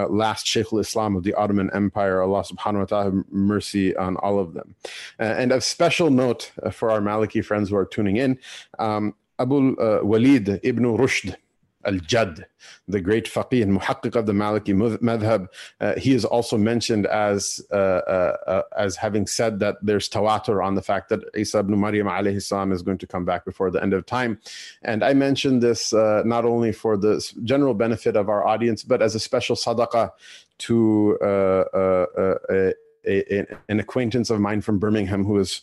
last 0.09 0.49
Sheikh 0.49 0.73
al-Islam 0.73 1.15
of 1.15 1.23
the 1.23 1.35
Ottoman 1.35 1.71
Empire. 1.73 2.23
Allah 2.23 2.43
subhanahu 2.43 2.79
wa 2.81 2.85
ta'ala 2.87 3.25
mercy 3.31 3.95
on 3.97 4.17
all 4.17 4.41
of 4.41 4.55
them. 4.55 4.75
and 5.21 5.53
of 5.53 5.63
special 5.63 6.11
note 6.11 6.51
for 6.73 6.91
our 6.91 7.01
Maliki 7.01 7.45
friends 7.45 7.71
who 7.71 7.77
are 7.77 7.87
tuning 7.87 8.17
in, 8.17 8.37
um, 8.81 9.15
Abu 9.39 9.75
uh, 9.77 10.01
Walid 10.03 10.61
ibn 10.63 10.85
Rushd, 10.85 11.35
Al-Jad, 11.85 12.47
the 12.89 13.01
great 13.01 13.27
faqih 13.27 13.63
and 13.63 13.79
muhaqqiq 13.79 14.15
of 14.15 14.27
the 14.27 14.33
Maliki 14.33 14.75
madhab, 15.01 15.49
uh, 15.81 15.95
he 15.99 16.15
is 16.15 16.25
also 16.25 16.59
mentioned 16.59 17.07
as 17.07 17.61
uh, 17.73 17.75
uh, 17.75 18.37
uh, 18.47 18.63
as 18.77 18.97
having 18.97 19.27
said 19.27 19.61
that 19.61 19.77
there's 19.83 20.09
tawatur 20.09 20.65
on 20.65 20.75
the 20.75 20.83
fact 20.83 21.09
that 21.09 21.21
Isa 21.37 21.61
ibn 21.61 21.79
Maryam 21.81 22.07
alayhi 22.07 22.43
salam 22.43 22.73
is 22.73 22.83
going 22.83 22.99
to 22.99 23.07
come 23.07 23.25
back 23.25 23.45
before 23.45 23.71
the 23.71 23.83
end 23.83 23.95
of 23.95 24.05
time. 24.07 24.39
And 24.83 25.03
I 25.03 25.15
mentioned 25.15 25.63
this 25.63 25.93
uh, 25.93 26.23
not 26.25 26.45
only 26.45 26.73
for 26.73 26.97
the 26.97 27.27
general 27.45 27.75
benefit 27.75 28.17
of 28.17 28.29
our 28.29 28.47
audience, 28.47 28.83
but 28.83 29.01
as 29.01 29.15
a 29.15 29.21
special 29.21 29.57
sadaqah 29.57 30.11
to 30.59 31.19
uh, 31.23 31.65
a, 31.75 32.73
a, 33.07 33.47
an 33.69 33.81
acquaintance 33.81 34.29
of 34.29 34.41
mine 34.41 34.61
from 34.61 34.79
Birmingham 34.79 35.25
who 35.25 35.39
has 35.39 35.63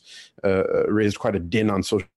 raised 0.88 1.20
quite 1.20 1.36
a 1.36 1.40
din 1.40 1.70
on 1.70 1.84
social 1.84 2.08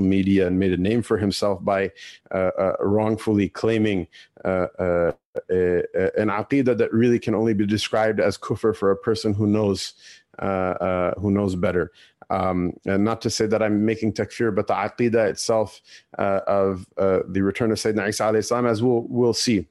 media 0.00 0.46
and 0.46 0.58
made 0.58 0.72
a 0.72 0.76
name 0.76 1.02
for 1.02 1.16
himself 1.16 1.62
by 1.64 1.90
uh, 2.32 2.50
uh, 2.58 2.76
wrongfully 2.80 3.48
claiming 3.48 4.06
uh, 4.44 4.66
uh 4.78 5.12
an 5.48 6.28
aqidah 6.28 6.76
that 6.76 6.92
really 6.92 7.18
can 7.18 7.34
only 7.34 7.54
be 7.54 7.64
described 7.64 8.20
as 8.20 8.36
kufr 8.36 8.74
for 8.74 8.90
a 8.90 8.96
person 8.96 9.32
who 9.32 9.46
knows 9.46 9.94
uh, 10.40 10.74
uh, 10.80 11.20
who 11.20 11.30
knows 11.30 11.54
better. 11.54 11.92
Um, 12.30 12.74
and 12.84 13.04
not 13.04 13.20
to 13.22 13.30
say 13.30 13.46
that 13.46 13.62
I'm 13.62 13.84
making 13.84 14.12
takfir, 14.12 14.54
but 14.54 14.66
the 14.68 14.74
aqidah 14.74 15.30
itself 15.30 15.80
of 16.16 16.86
the 16.96 17.42
return 17.42 17.72
of 17.72 17.78
Sayyidina 17.78 18.08
Isa 18.08 18.22
alayhi 18.24 18.44
salam, 18.44 18.66
as 18.66 18.82
we'll, 18.82 19.02
we'll 19.08 19.34
see 19.34 19.66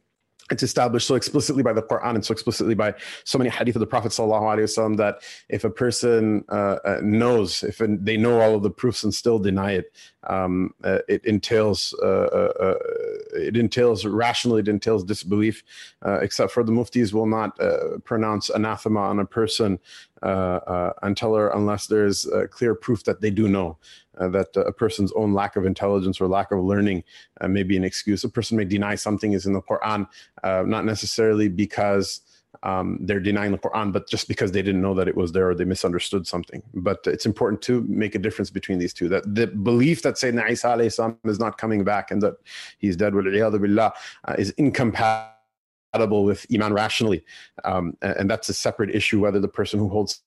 it's 0.52 0.64
established 0.64 1.08
so 1.08 1.16
explicitly 1.16 1.64
by 1.64 1.74
the 1.74 1.82
Quran 1.82 2.16
and 2.16 2.26
so 2.26 2.32
explicitly 2.32 2.76
by 2.76 2.94
so 3.24 3.38
many 3.38 3.50
hadith 3.50 3.76
of 3.76 3.80
the 3.80 3.88
Prophet 3.88 4.12
wasallam 4.12 4.98
that 4.98 5.22
if 5.50 5.64
a 5.64 5.70
person 5.70 6.44
uh, 6.50 6.78
uh, 6.86 7.00
knows, 7.02 7.64
if 7.64 7.78
they 7.78 8.18
know 8.18 8.42
all 8.42 8.56
of 8.56 8.64
the 8.64 8.70
proofs 8.70 9.04
and 9.04 9.14
still 9.14 9.40
deny 9.40 9.74
it, 9.74 9.94
um, 10.28 10.74
uh, 10.84 11.00
it 11.08 11.24
entails 11.26 11.94
uh, 12.04 12.06
uh, 12.06 12.76
it 13.34 13.56
entails 13.56 14.06
rationally 14.06 14.60
it 14.60 14.68
entails 14.68 15.04
disbelief. 15.04 15.64
except 16.22 16.52
for 16.52 16.64
the 16.64 16.72
muftis 16.72 17.14
will 17.14 17.26
not 17.26 17.58
pronounce 18.04 18.50
anathema 18.50 19.00
on 19.00 19.20
a 19.20 19.26
person 19.26 19.80
until 20.22 21.36
or 21.36 21.50
unless 21.50 21.88
there 21.88 22.06
is 22.06 22.30
clear 22.52 22.76
proof 22.76 23.04
that 23.04 23.22
they 23.22 23.30
do 23.30 23.48
know 23.48 23.78
uh, 24.20 24.28
that 24.30 24.56
a 24.56 24.72
person's 24.72 25.12
own 25.14 25.34
lack 25.34 25.56
of 25.56 25.66
intelligence 25.66 26.20
or 26.20 26.28
lack 26.28 26.52
of 26.52 26.60
learning 26.60 27.04
uh, 27.42 27.48
may 27.48 27.64
be 27.64 27.78
an 27.78 27.84
excuse. 27.84 28.24
A 28.24 28.30
person 28.30 28.58
may 28.58 28.66
deny 28.66 28.96
something 28.96 29.34
is 29.34 29.46
in 29.46 29.54
the 29.54 29.62
Quran, 29.62 30.08
uh, 30.44 30.64
not 30.66 30.86
necessarily 30.86 31.48
because 31.48 32.22
um, 32.64 32.98
they're 33.02 33.20
denying 33.20 33.52
the 33.52 33.58
Quran, 33.58 33.94
but 33.94 34.10
just 34.10 34.28
because 34.28 34.52
they 34.52 34.62
didn't 34.62 34.82
know 34.82 34.94
that 34.96 35.08
it 35.08 35.16
was 35.16 35.32
there 35.32 35.50
or 35.50 35.56
they 35.56 35.66
misunderstood 35.66 36.28
something. 36.28 36.62
But 36.74 37.00
it's 37.06 37.26
important 37.26 37.62
to 37.64 37.82
make 37.88 38.16
a 38.16 38.20
difference 38.20 38.50
between 38.50 38.80
these 38.80 38.94
two. 38.94 39.08
That 39.08 39.24
the 39.34 39.48
belief 39.48 40.02
that 40.02 40.16
Sayyidina 40.16 40.50
Isa 40.50 41.18
is 41.24 41.40
not 41.40 41.58
coming 41.58 41.84
back 41.84 42.12
and 42.12 42.22
that 42.22 42.36
he's 42.80 42.98
dead, 42.98 43.14
billah, 43.14 43.94
uh, 44.28 44.36
is 44.38 44.50
incompatible 44.52 45.39
with 45.94 46.46
Iman 46.54 46.74
rationally. 46.74 47.24
Um, 47.64 47.98
and 48.02 48.30
that's 48.30 48.50
a 48.50 48.54
separate 48.54 48.94
issue 48.96 49.20
whether 49.20 49.40
the 49.40 49.48
person 49.48 49.80
who 49.80 49.90
holds 49.90 50.22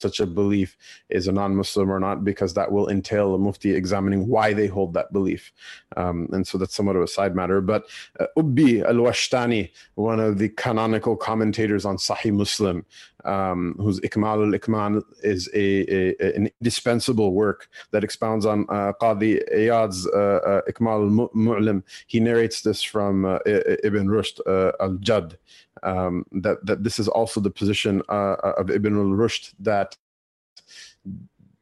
such 0.00 0.18
a 0.18 0.26
belief 0.26 0.76
is 1.10 1.28
a 1.28 1.32
non-Muslim 1.32 1.90
or 1.90 2.00
not, 2.00 2.24
because 2.24 2.54
that 2.54 2.72
will 2.72 2.88
entail 2.88 3.34
a 3.34 3.38
mufti 3.38 3.72
examining 3.72 4.26
why 4.26 4.52
they 4.52 4.66
hold 4.66 4.92
that 4.94 5.12
belief. 5.12 5.52
Um, 5.96 6.28
and 6.32 6.46
so 6.46 6.58
that's 6.58 6.74
somewhat 6.74 6.96
of 6.96 7.02
a 7.02 7.06
side 7.06 7.36
matter. 7.36 7.60
But 7.60 7.84
uh, 8.18 8.26
Ubbi 8.36 8.84
al-Washtani, 8.84 9.70
one 9.94 10.18
of 10.18 10.38
the 10.38 10.48
canonical 10.48 11.16
commentators 11.16 11.84
on 11.84 11.96
Sahih 11.96 12.34
Muslim, 12.34 12.84
um, 13.24 13.74
whose 13.78 14.00
Ikmal 14.00 14.46
al-Ikmal 14.46 15.02
is 15.22 15.48
a, 15.54 15.86
a, 15.92 16.36
an 16.36 16.50
indispensable 16.60 17.32
work 17.32 17.68
that 17.90 18.04
expounds 18.04 18.46
on 18.46 18.66
uh, 18.68 18.92
Qadi 19.00 19.40
Iyad's 19.52 20.06
uh, 20.06 20.10
uh, 20.18 20.60
Ikmal 20.70 21.02
al-Mu'lim. 21.08 21.82
He 22.06 22.20
narrates 22.20 22.62
this 22.62 22.82
from 22.82 23.24
uh, 23.24 23.38
Ibn 23.46 24.06
Rushd 24.08 24.40
uh, 24.46 24.72
al-Jad, 24.80 25.38
um, 25.82 26.24
that, 26.32 26.64
that 26.66 26.84
this 26.84 26.98
is 26.98 27.08
also 27.08 27.40
the 27.40 27.50
position 27.50 28.02
uh, 28.08 28.36
of 28.58 28.70
Ibn 28.70 28.96
al-Rushd 28.96 29.54
that 29.60 29.96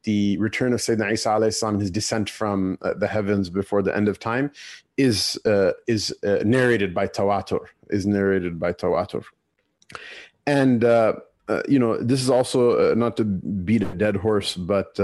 the 0.03 0.37
return 0.37 0.73
of 0.73 0.79
Sayyidina 0.79 1.13
Isa 1.13 1.29
alayhi 1.29 1.79
his 1.79 1.91
descent 1.91 2.29
from 2.29 2.77
uh, 2.81 2.93
the 2.95 3.07
heavens 3.07 3.49
before 3.49 3.83
the 3.83 3.95
end 3.95 4.07
of 4.07 4.19
time, 4.19 4.51
is 4.97 5.39
uh, 5.45 5.71
is 5.87 6.13
uh, 6.25 6.39
narrated 6.43 6.93
by 6.93 7.07
Tawatur. 7.07 7.65
Is 7.89 8.05
narrated 8.05 8.59
by 8.59 8.73
Tawatur, 8.73 9.23
and 10.47 10.83
uh, 11.51 11.55
uh, 11.55 11.61
you 11.67 11.79
know 11.79 11.97
this 11.97 12.21
is 12.21 12.29
also 12.29 12.91
uh, 12.91 12.95
not 12.95 13.17
to 13.17 13.23
beat 13.23 13.81
a 13.81 13.85
dead 13.85 14.15
horse, 14.15 14.55
but 14.55 14.99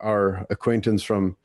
our 0.00 0.46
acquaintance 0.50 1.02
from 1.02 1.36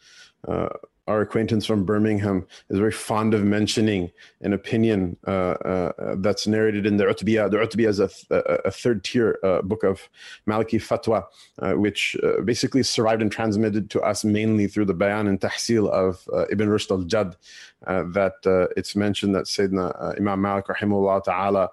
our 1.07 1.21
acquaintance 1.21 1.65
from 1.65 1.83
Birmingham 1.83 2.47
is 2.69 2.79
very 2.79 2.91
fond 2.91 3.33
of 3.33 3.43
mentioning 3.43 4.09
an 4.41 4.53
opinion 4.53 5.17
uh, 5.27 5.31
uh, 5.31 6.15
that's 6.17 6.47
narrated 6.47 6.85
in 6.85 6.97
the 6.97 7.03
Utbiyah. 7.03 7.51
The 7.51 7.57
Utbiyah 7.57 7.89
is 7.89 7.99
a, 7.99 8.09
a, 8.29 8.37
a 8.65 8.71
third 8.71 9.03
tier 9.03 9.37
uh, 9.43 9.61
book 9.61 9.83
of 9.83 10.07
Maliki 10.47 10.79
Fatwa, 10.81 11.25
uh, 11.59 11.73
which 11.77 12.15
uh, 12.23 12.41
basically 12.41 12.83
survived 12.83 13.21
and 13.21 13.31
transmitted 13.31 13.89
to 13.89 14.01
us 14.01 14.23
mainly 14.23 14.67
through 14.67 14.85
the 14.85 14.93
Bayan 14.93 15.27
and 15.27 15.41
Tahsil 15.41 15.89
of 15.89 16.27
uh, 16.31 16.45
Ibn 16.49 16.69
Rushd 16.69 16.91
al 16.91 17.03
Jad. 17.03 17.35
that 17.85 18.35
it's 18.77 18.95
mentioned 18.95 19.35
that 19.35 19.45
Sayyidina 19.45 20.17
Imam 20.17 20.41
Malik 20.41 20.67
rahimahullah 20.67 21.23
ta'ala 21.25 21.69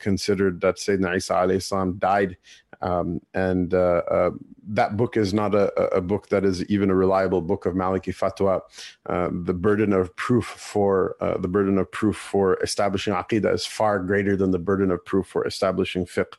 considered 0.00 0.60
that 0.60 0.76
Sayyidina 0.76 1.16
Isa 1.16 1.34
alayhi 1.34 1.98
died 1.98 2.36
um, 2.84 3.20
and 3.32 3.72
uh, 3.72 4.02
uh, 4.10 4.30
that 4.68 4.96
book 4.96 5.16
is 5.16 5.32
not 5.32 5.54
a, 5.54 5.72
a, 5.94 6.00
book 6.00 6.28
that 6.28 6.44
is 6.44 6.64
even 6.66 6.90
a 6.90 6.94
reliable 6.94 7.40
book 7.40 7.64
of 7.64 7.74
Maliki 7.74 8.14
fatwa. 8.14 8.60
Uh, 9.06 9.30
the 9.32 9.54
burden 9.54 9.92
of 9.92 10.14
proof 10.16 10.44
for 10.44 11.16
uh, 11.20 11.38
the 11.38 11.48
burden 11.48 11.78
of 11.78 11.90
proof 11.92 12.16
for 12.16 12.62
establishing 12.62 13.14
aqidah 13.14 13.54
is 13.54 13.64
far 13.64 13.98
greater 13.98 14.36
than 14.36 14.50
the 14.50 14.58
burden 14.58 14.90
of 14.90 15.04
proof 15.04 15.26
for 15.26 15.46
establishing 15.46 16.04
fiqh. 16.04 16.34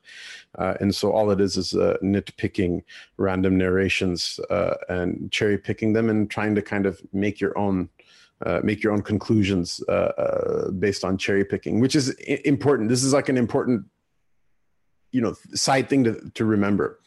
Uh, 0.57 0.75
and 0.79 0.93
so 0.93 1.11
all 1.11 1.31
it 1.31 1.41
is 1.41 1.57
is 1.57 1.73
uh, 1.73 1.97
nitpicking 2.03 2.83
random 3.17 3.57
narrations 3.57 4.39
and 4.89 5.31
cherry 5.31 5.57
picking 5.57 5.93
them 5.93 6.09
and 6.09 6.29
trying 6.29 6.53
to 6.55 6.61
kind 6.61 6.85
of 6.85 7.01
make 7.11 7.39
your 7.39 7.57
own 7.57 7.89
uh, 8.45 8.59
make 8.63 8.83
your 8.83 8.93
own 8.93 9.01
conclusions 9.01 9.81
uh, 9.87 9.91
uh, 9.91 10.71
based 10.71 11.03
on 11.03 11.17
cherry 11.17 11.45
picking, 11.45 11.79
which 11.79 11.95
is 11.95 12.09
important. 12.43 12.89
This 12.89 13.03
is 13.03 13.13
like 13.13 13.29
an 13.29 13.37
important 13.37 13.85
you 15.11 15.21
know 15.21 15.33
side 15.53 15.89
thing 15.89 16.03
to, 16.03 16.31
to 16.33 16.45
remember. 16.45 16.99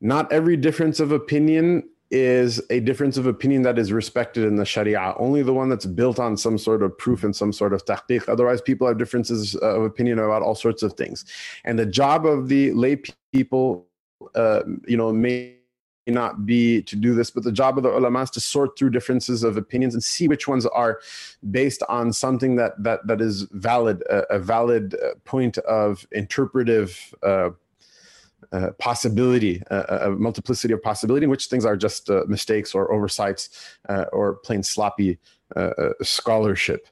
Not 0.00 0.30
every 0.32 0.56
difference 0.56 1.00
of 1.00 1.12
opinion 1.12 1.88
is 2.10 2.60
a 2.70 2.80
difference 2.80 3.16
of 3.16 3.26
opinion 3.26 3.62
that 3.62 3.78
is 3.78 3.92
respected 3.92 4.44
in 4.44 4.56
the 4.56 4.64
sharia. 4.64 5.14
Only 5.18 5.42
the 5.42 5.52
one 5.52 5.68
that's 5.68 5.86
built 5.86 6.18
on 6.18 6.36
some 6.36 6.58
sort 6.58 6.82
of 6.82 6.96
proof 6.98 7.24
and 7.24 7.34
some 7.34 7.52
sort 7.52 7.72
of 7.72 7.84
tahqiq. 7.84 8.28
Otherwise 8.28 8.60
people 8.60 8.86
have 8.86 8.98
differences 8.98 9.54
of 9.56 9.82
opinion 9.82 10.18
about 10.18 10.42
all 10.42 10.54
sorts 10.54 10.82
of 10.82 10.92
things. 10.94 11.24
And 11.64 11.78
the 11.78 11.86
job 11.86 12.26
of 12.26 12.48
the 12.48 12.72
lay 12.72 13.00
people 13.32 13.86
uh, 14.34 14.62
you 14.86 14.96
know 14.96 15.12
may 15.12 15.55
not 16.14 16.46
be 16.46 16.82
to 16.82 16.96
do 16.96 17.14
this, 17.14 17.30
but 17.30 17.44
the 17.44 17.52
job 17.52 17.76
of 17.76 17.82
the 17.82 17.90
ulama 17.90 18.22
is 18.22 18.30
to 18.30 18.40
sort 18.40 18.78
through 18.78 18.90
differences 18.90 19.42
of 19.42 19.56
opinions 19.56 19.94
and 19.94 20.02
see 20.02 20.28
which 20.28 20.46
ones 20.46 20.64
are 20.66 21.00
based 21.50 21.82
on 21.88 22.12
something 22.12 22.56
that 22.56 22.72
that 22.82 23.06
that 23.06 23.20
is 23.20 23.42
valid, 23.52 24.02
a, 24.08 24.34
a 24.34 24.38
valid 24.38 24.94
uh, 24.94 25.14
point 25.24 25.58
of 25.58 26.06
interpretive. 26.12 27.14
Uh, 27.22 27.50
uh, 28.52 28.70
possibility, 28.78 29.60
uh, 29.72 29.98
a 30.02 30.10
multiplicity 30.10 30.72
of 30.72 30.80
possibility, 30.80 31.24
in 31.24 31.30
which 31.30 31.46
things 31.46 31.64
are 31.64 31.76
just 31.76 32.08
uh, 32.08 32.22
mistakes 32.28 32.74
or 32.76 32.92
oversights 32.92 33.76
uh, 33.88 34.04
or 34.12 34.36
plain 34.36 34.62
sloppy 34.62 35.18
scholarship. 36.02 36.86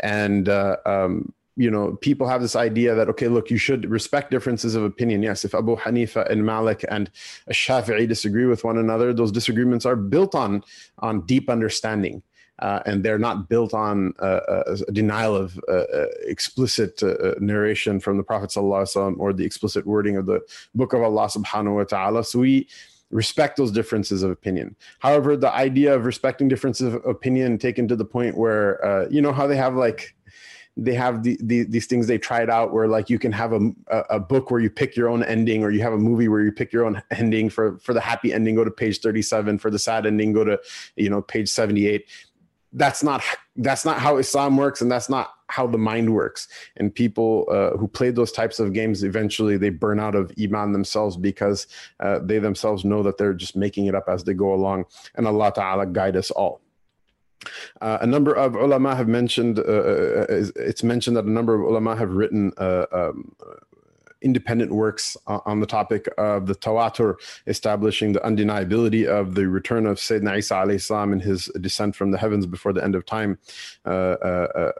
And 0.00 0.48
um, 0.50 1.32
you 1.58 1.70
know, 1.72 1.96
people 1.96 2.28
have 2.28 2.40
this 2.40 2.54
idea 2.54 2.94
that, 2.94 3.08
okay, 3.08 3.26
look, 3.26 3.50
you 3.50 3.58
should 3.58 3.90
respect 3.90 4.30
differences 4.30 4.76
of 4.76 4.84
opinion. 4.84 5.24
Yes, 5.24 5.44
if 5.44 5.56
Abu 5.56 5.76
Hanifa 5.76 6.30
and 6.30 6.46
Malik 6.46 6.84
and 6.88 7.10
Shafi'i 7.50 8.06
disagree 8.06 8.46
with 8.46 8.62
one 8.62 8.78
another, 8.78 9.12
those 9.12 9.32
disagreements 9.32 9.84
are 9.84 9.96
built 9.96 10.36
on, 10.36 10.62
on 11.00 11.26
deep 11.26 11.50
understanding. 11.50 12.22
Uh, 12.60 12.80
and 12.86 13.04
they're 13.04 13.18
not 13.18 13.48
built 13.48 13.74
on 13.74 14.14
uh, 14.20 14.40
a 14.66 14.92
denial 14.92 15.36
of 15.36 15.60
uh, 15.68 15.72
uh 15.72 16.06
explicit 16.22 17.00
uh, 17.04 17.10
uh, 17.10 17.34
narration 17.40 18.00
from 18.00 18.16
the 18.16 18.22
Prophet 18.22 18.56
or 18.56 19.32
the 19.32 19.44
explicit 19.44 19.86
wording 19.86 20.16
of 20.16 20.26
the 20.26 20.40
Book 20.74 20.92
of 20.92 21.02
Allah 21.02 21.26
subhanahu 21.26 21.76
wa 21.76 21.84
ta'ala. 21.84 22.24
So 22.24 22.40
we 22.40 22.68
respect 23.10 23.56
those 23.56 23.70
differences 23.70 24.22
of 24.22 24.30
opinion. 24.30 24.76
However, 24.98 25.36
the 25.36 25.52
idea 25.52 25.94
of 25.94 26.04
respecting 26.04 26.46
differences 26.48 26.94
of 26.94 27.04
opinion 27.06 27.58
taken 27.58 27.88
to 27.88 27.96
the 27.96 28.04
point 28.04 28.36
where, 28.36 29.08
you 29.10 29.22
know, 29.22 29.32
how 29.32 29.46
they 29.46 29.56
have 29.56 29.74
like, 29.74 30.14
they 30.80 30.94
have 30.94 31.24
the, 31.24 31.36
the, 31.42 31.64
these 31.64 31.86
things 31.86 32.06
they 32.06 32.18
tried 32.18 32.48
out 32.48 32.72
where 32.72 32.86
like 32.86 33.10
you 33.10 33.18
can 33.18 33.32
have 33.32 33.52
a, 33.52 33.60
a 34.08 34.20
book 34.20 34.50
where 34.50 34.60
you 34.60 34.70
pick 34.70 34.96
your 34.96 35.08
own 35.08 35.24
ending 35.24 35.64
or 35.64 35.70
you 35.70 35.82
have 35.82 35.92
a 35.92 35.98
movie 35.98 36.28
where 36.28 36.40
you 36.40 36.52
pick 36.52 36.72
your 36.72 36.84
own 36.86 37.02
ending 37.10 37.50
for 37.50 37.78
for 37.78 37.92
the 37.92 38.00
happy 38.00 38.32
ending 38.32 38.54
go 38.54 38.64
to 38.64 38.70
page 38.70 39.00
37 39.00 39.58
for 39.58 39.70
the 39.70 39.78
sad 39.78 40.06
ending 40.06 40.32
go 40.32 40.44
to 40.44 40.58
you 40.96 41.10
know 41.10 41.20
page 41.20 41.48
78 41.48 42.08
that's 42.72 43.02
not 43.02 43.22
that's 43.56 43.84
not 43.84 43.98
how 43.98 44.18
islam 44.18 44.56
works 44.56 44.80
and 44.80 44.90
that's 44.90 45.08
not 45.08 45.34
how 45.50 45.66
the 45.66 45.78
mind 45.78 46.14
works. 46.14 46.46
And 46.76 46.94
people 46.94 47.46
uh, 47.50 47.76
who 47.78 47.88
play 47.88 48.10
those 48.10 48.32
types 48.32 48.60
of 48.60 48.72
games 48.72 49.02
eventually 49.02 49.56
they 49.56 49.70
burn 49.70 49.98
out 49.98 50.14
of 50.14 50.30
iman 50.40 50.72
themselves 50.72 51.16
because 51.16 51.66
uh, 52.00 52.18
they 52.22 52.38
themselves 52.38 52.84
know 52.84 53.02
that 53.02 53.16
they're 53.16 53.32
just 53.32 53.56
making 53.56 53.86
it 53.86 53.94
up 53.94 54.08
as 54.08 54.24
they 54.24 54.34
go 54.34 54.52
along. 54.52 54.84
And 55.14 55.26
allah 55.26 55.52
ta'ala 55.54 55.86
guide 55.86 56.16
us 56.16 56.30
all 56.30 56.60
uh, 57.80 57.98
a 58.00 58.06
number 58.06 58.32
of 58.34 58.54
ulama 58.54 58.94
have 58.94 59.08
mentioned, 59.08 59.58
uh, 59.58 59.62
uh 59.62 60.26
it's 60.56 60.82
mentioned 60.82 61.16
that 61.16 61.24
a 61.24 61.30
number 61.30 61.54
of 61.54 61.60
ulama 61.62 61.96
have 61.96 62.10
written 62.10 62.52
uh, 62.58 62.86
um, 62.92 63.34
independent 64.22 64.72
works 64.72 65.16
on 65.26 65.60
the 65.60 65.66
topic 65.66 66.08
of 66.18 66.46
the 66.46 66.54
tawatur, 66.54 67.14
establishing 67.46 68.12
the 68.12 68.20
undeniability 68.20 69.06
of 69.06 69.34
the 69.34 69.46
return 69.46 69.86
of 69.86 69.98
Sayyidina 69.98 70.38
Isa 70.38 70.54
alayhi 70.54 70.82
salam 70.82 71.12
and 71.12 71.22
his 71.22 71.46
descent 71.60 71.94
from 71.94 72.10
the 72.10 72.18
heavens 72.18 72.46
before 72.46 72.72
the 72.72 72.82
end 72.82 72.94
of 72.94 73.06
time. 73.06 73.38
Uh, 73.86 73.90
uh, 73.90 74.48
uh, 74.54 74.72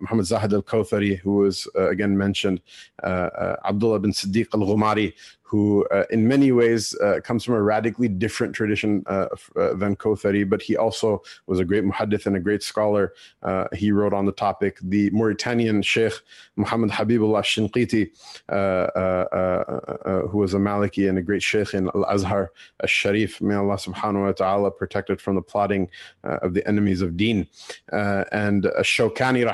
Muhammad 0.00 0.26
Zahid 0.26 0.52
al-Kawthari, 0.52 1.18
who 1.18 1.36
was 1.36 1.68
again 1.74 2.16
mentioned, 2.16 2.60
Abdullah 3.02 4.00
bin 4.00 4.12
Siddiq 4.12 4.48
al-Ghumari, 4.54 5.14
who 5.50 5.84
uh, 5.90 6.04
in 6.10 6.28
many 6.28 6.52
ways 6.52 6.94
uh, 7.00 7.18
comes 7.24 7.42
from 7.42 7.54
a 7.54 7.62
radically 7.62 8.06
different 8.06 8.54
tradition 8.54 9.02
uh, 9.06 9.26
uh 9.56 9.74
than 9.74 9.96
Kawthari, 9.96 10.48
but 10.48 10.62
he 10.62 10.76
also 10.76 11.22
was 11.48 11.58
a 11.58 11.64
great 11.64 11.82
muhaddith 11.82 12.26
and 12.26 12.36
a 12.36 12.40
great 12.48 12.62
scholar. 12.62 13.14
Uh, 13.42 13.64
he 13.72 13.90
wrote 13.90 14.12
on 14.12 14.26
the 14.26 14.36
topic. 14.46 14.78
The 14.80 15.10
Mauritanian 15.10 15.82
Sheikh 15.82 16.12
Muhammad 16.54 16.90
Habibullah 16.90 17.42
Shinqiti, 17.42 18.04
uh, 18.48 20.28
who 20.28 20.38
was 20.38 20.54
a 20.54 20.58
Maliki 20.58 21.08
and 21.08 21.18
a 21.18 21.22
great 21.22 21.42
Sheikh 21.42 21.74
in 21.74 21.88
Al 21.96 22.04
Azhar 22.04 22.52
Al 22.80 22.86
Sharif, 22.86 23.40
may 23.40 23.56
Allah 23.56 23.74
subhanahu 23.74 24.26
wa 24.26 24.32
ta'ala 24.32 24.70
protect 24.70 25.10
it 25.10 25.20
from 25.20 25.34
the 25.34 25.42
plotting 25.42 25.88
of 26.22 26.54
the 26.54 26.64
enemies 26.68 27.02
of 27.02 27.16
deen. 27.16 27.48
and 27.90 28.66
a 28.66 28.82
Shawkani, 28.82 29.44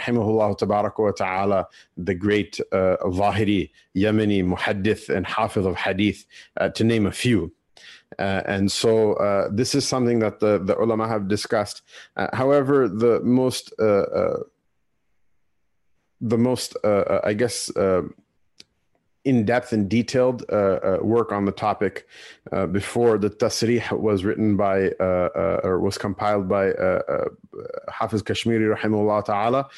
the 1.96 2.14
great 2.14 2.60
uh, 2.72 2.96
Yemeni, 3.94 4.44
Muhaddith, 4.44 5.08
and 5.08 5.26
Hafiz 5.26 5.66
of 5.66 5.76
hadith, 5.76 6.24
uh, 6.60 6.68
to 6.70 6.84
name 6.84 7.06
a 7.06 7.12
few. 7.12 7.52
Uh, 8.18 8.42
and 8.46 8.70
so 8.70 9.14
uh, 9.14 9.48
this 9.50 9.74
is 9.74 9.86
something 9.86 10.20
that 10.20 10.40
the, 10.40 10.58
the 10.58 10.78
ulama 10.78 11.08
have 11.08 11.28
discussed. 11.28 11.82
Uh, 12.16 12.28
however, 12.32 12.88
the 12.88 13.20
most, 13.20 13.72
uh, 13.78 13.84
uh, 13.84 14.42
the 16.20 16.38
most, 16.38 16.76
I 16.84 17.34
guess, 17.34 17.70
in-depth 19.26 19.72
and 19.72 19.88
detailed 19.88 20.44
uh, 20.50 20.54
uh, 20.54 20.98
work 21.02 21.32
on 21.32 21.44
the 21.44 21.52
topic 21.52 22.06
uh, 22.52 22.66
before 22.66 23.18
the 23.18 23.28
tasrih 23.28 23.90
was 23.98 24.24
written 24.24 24.56
by 24.56 24.90
uh, 25.00 25.28
uh, 25.34 25.60
or 25.64 25.80
was 25.80 25.98
compiled 25.98 26.48
by 26.48 26.70
uh, 26.70 27.24
Hafiz 27.88 28.22
Kashmiri 28.22 28.74
rahimahullah 28.74 29.24
ta'ala. 29.24 29.68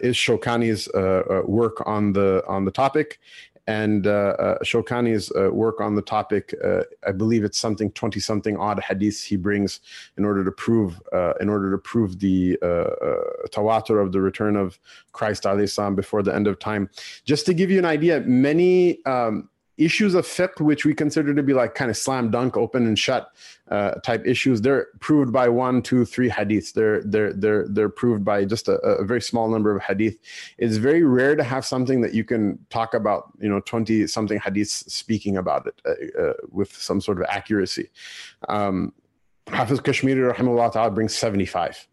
Is 0.00 0.16
Shawkani's 0.16 0.88
work 1.46 1.82
on 1.86 2.12
the 2.12 2.44
on 2.46 2.64
the 2.66 2.70
topic 2.70 3.18
and 3.66 4.06
uh, 4.06 4.36
uh, 4.38 4.58
Shawkani's 4.58 5.32
uh, 5.32 5.50
work 5.50 5.80
on 5.80 5.94
the 5.94 6.02
topic. 6.02 6.54
Uh, 6.62 6.82
I 7.06 7.12
believe 7.12 7.44
it's 7.44 7.58
something 7.58 7.90
twenty 7.92 8.20
something 8.20 8.56
odd 8.56 8.78
hadiths 8.80 9.24
he 9.24 9.36
brings 9.36 9.80
in 10.18 10.24
order 10.24 10.44
to 10.44 10.52
prove 10.52 11.00
in 11.40 11.48
order 11.48 11.70
to 11.70 11.78
prove 11.78 12.18
the 12.18 12.58
tawatur 13.50 14.02
of 14.02 14.12
the 14.12 14.20
return 14.20 14.56
of 14.56 14.78
Christ 15.12 15.44
salam 15.44 15.94
before 15.94 16.22
the 16.22 16.34
end 16.34 16.46
of 16.46 16.58
time. 16.58 16.90
Just 17.24 17.46
to 17.46 17.54
give 17.54 17.70
you 17.70 17.78
an 17.78 17.84
idea, 17.84 18.20
many 18.20 19.04
um, 19.06 19.48
issues 19.76 20.14
of 20.14 20.26
fiqh, 20.26 20.60
which 20.60 20.84
we 20.84 20.94
consider 20.94 21.34
to 21.34 21.42
be 21.42 21.52
like 21.52 21.74
kind 21.74 21.90
of 21.90 21.96
slam 21.96 22.30
dunk, 22.30 22.56
open 22.56 22.86
and 22.86 22.98
shut 22.98 23.30
uh, 23.70 23.92
type 23.92 24.26
issues, 24.26 24.60
they're 24.60 24.88
proved 25.00 25.32
by 25.32 25.48
one, 25.48 25.82
two, 25.82 26.04
three 26.04 26.28
hadiths. 26.28 26.72
They're 26.72 27.02
they're 27.02 27.32
they're 27.32 27.66
they're 27.68 27.88
proved 27.88 28.24
by 28.24 28.44
just 28.44 28.68
a, 28.68 28.74
a 28.80 29.04
very 29.04 29.20
small 29.20 29.48
number 29.48 29.74
of 29.74 29.82
hadith. 29.82 30.18
It's 30.58 30.76
very 30.76 31.02
rare 31.02 31.34
to 31.34 31.42
have 31.42 31.64
something 31.64 32.00
that 32.02 32.14
you 32.14 32.24
can 32.24 32.58
talk 32.70 32.94
about, 32.94 33.32
you 33.40 33.48
know, 33.48 33.60
twenty 33.60 34.06
something 34.06 34.38
hadiths 34.38 34.88
speaking 34.90 35.36
about 35.36 35.66
it 35.66 35.80
uh, 35.86 36.22
uh, 36.22 36.34
with 36.50 36.72
some 36.72 37.00
sort 37.00 37.18
of 37.18 37.26
accuracy. 37.28 37.90
Um, 38.48 38.92
Hafiz 39.48 39.80
Kashmiri 39.80 40.32
rahimahullah 40.32 40.94
brings 40.94 41.14
seventy 41.14 41.46
five 41.46 41.88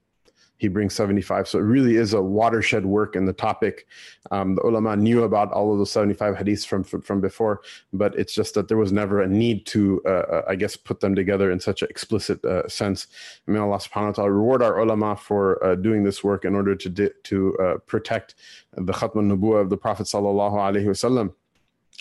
he 0.62 0.68
brings 0.68 0.94
75. 0.94 1.48
So 1.48 1.58
it 1.58 1.64
really 1.64 1.96
is 1.96 2.14
a 2.14 2.22
watershed 2.22 2.86
work 2.86 3.16
in 3.16 3.26
the 3.26 3.34
topic. 3.34 3.88
Um, 4.30 4.54
the 4.54 4.62
ulama 4.62 4.96
knew 4.96 5.24
about 5.24 5.52
all 5.52 5.72
of 5.72 5.80
those 5.80 5.90
75 5.90 6.36
hadiths 6.36 6.68
from, 6.68 6.84
from, 6.84 7.02
from 7.02 7.20
before, 7.20 7.62
but 7.92 8.14
it's 8.16 8.32
just 8.32 8.54
that 8.54 8.68
there 8.68 8.78
was 8.78 8.92
never 8.92 9.22
a 9.22 9.28
need 9.28 9.66
to, 9.74 10.04
uh, 10.06 10.10
uh 10.10 10.46
I 10.48 10.56
guess, 10.56 10.76
put 10.76 11.00
them 11.00 11.16
together 11.16 11.52
in 11.52 11.60
such 11.60 11.82
an 11.82 11.88
explicit 11.90 12.46
uh, 12.46 12.68
sense. 12.68 13.08
May 13.48 13.58
Allah 13.58 13.80
subhanahu 13.80 14.10
wa 14.10 14.12
ta'ala 14.12 14.32
reward 14.32 14.62
our 14.62 14.80
ulama 14.80 15.16
for 15.16 15.44
uh, 15.66 15.74
doing 15.74 16.04
this 16.04 16.24
work 16.24 16.46
in 16.46 16.54
order 16.54 16.76
to, 16.76 16.90
di- 16.90 17.18
to 17.24 17.58
uh, 17.58 17.78
protect 17.88 18.36
the 18.78 18.94
khatm 18.94 19.18
al-nubuwah 19.24 19.62
of 19.62 19.72
the 19.72 19.78
Prophet 19.78 20.06
sallallahu 20.06 20.58
alaihi 20.68 20.86
wasallam 20.86 21.34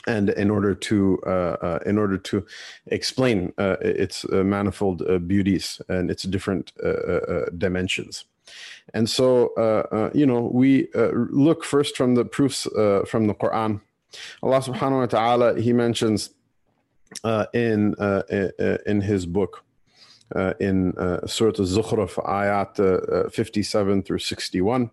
and 0.07 0.31
in 0.31 0.51
order 0.51 0.75
to 0.75 1.19
uh, 1.27 1.57
uh, 1.67 1.79
in 1.85 1.99
order 1.99 2.17
to 2.17 2.47
explain 2.87 3.53
uh, 3.59 3.77
its 3.81 4.25
uh, 4.27 4.43
manifold 4.45 5.03
beauties 5.27 5.81
and 5.89 6.11
its 6.11 6.23
different 6.25 6.73
dimensions 7.59 8.25
and 8.94 9.10
so 9.10 9.52
you 10.14 10.26
know 10.26 10.50
we 10.54 10.88
look 10.94 11.64
first 11.64 11.98
from 11.98 12.16
the 12.16 12.26
proofs 12.26 12.64
from 13.08 13.28
the 13.28 13.34
quran 13.34 13.82
allah 14.44 14.62
subhanahu 14.62 15.00
wa 15.00 15.06
ta'ala 15.06 15.60
he 15.60 15.74
mentions 15.74 16.32
in 17.54 17.96
in 18.86 19.02
his 19.02 19.26
book 19.26 19.64
in 20.60 20.94
surah 21.26 21.54
al-zukhruf 21.60 22.14
ayat 22.26 23.32
57 23.32 24.04
through 24.04 24.20
61 24.20 24.92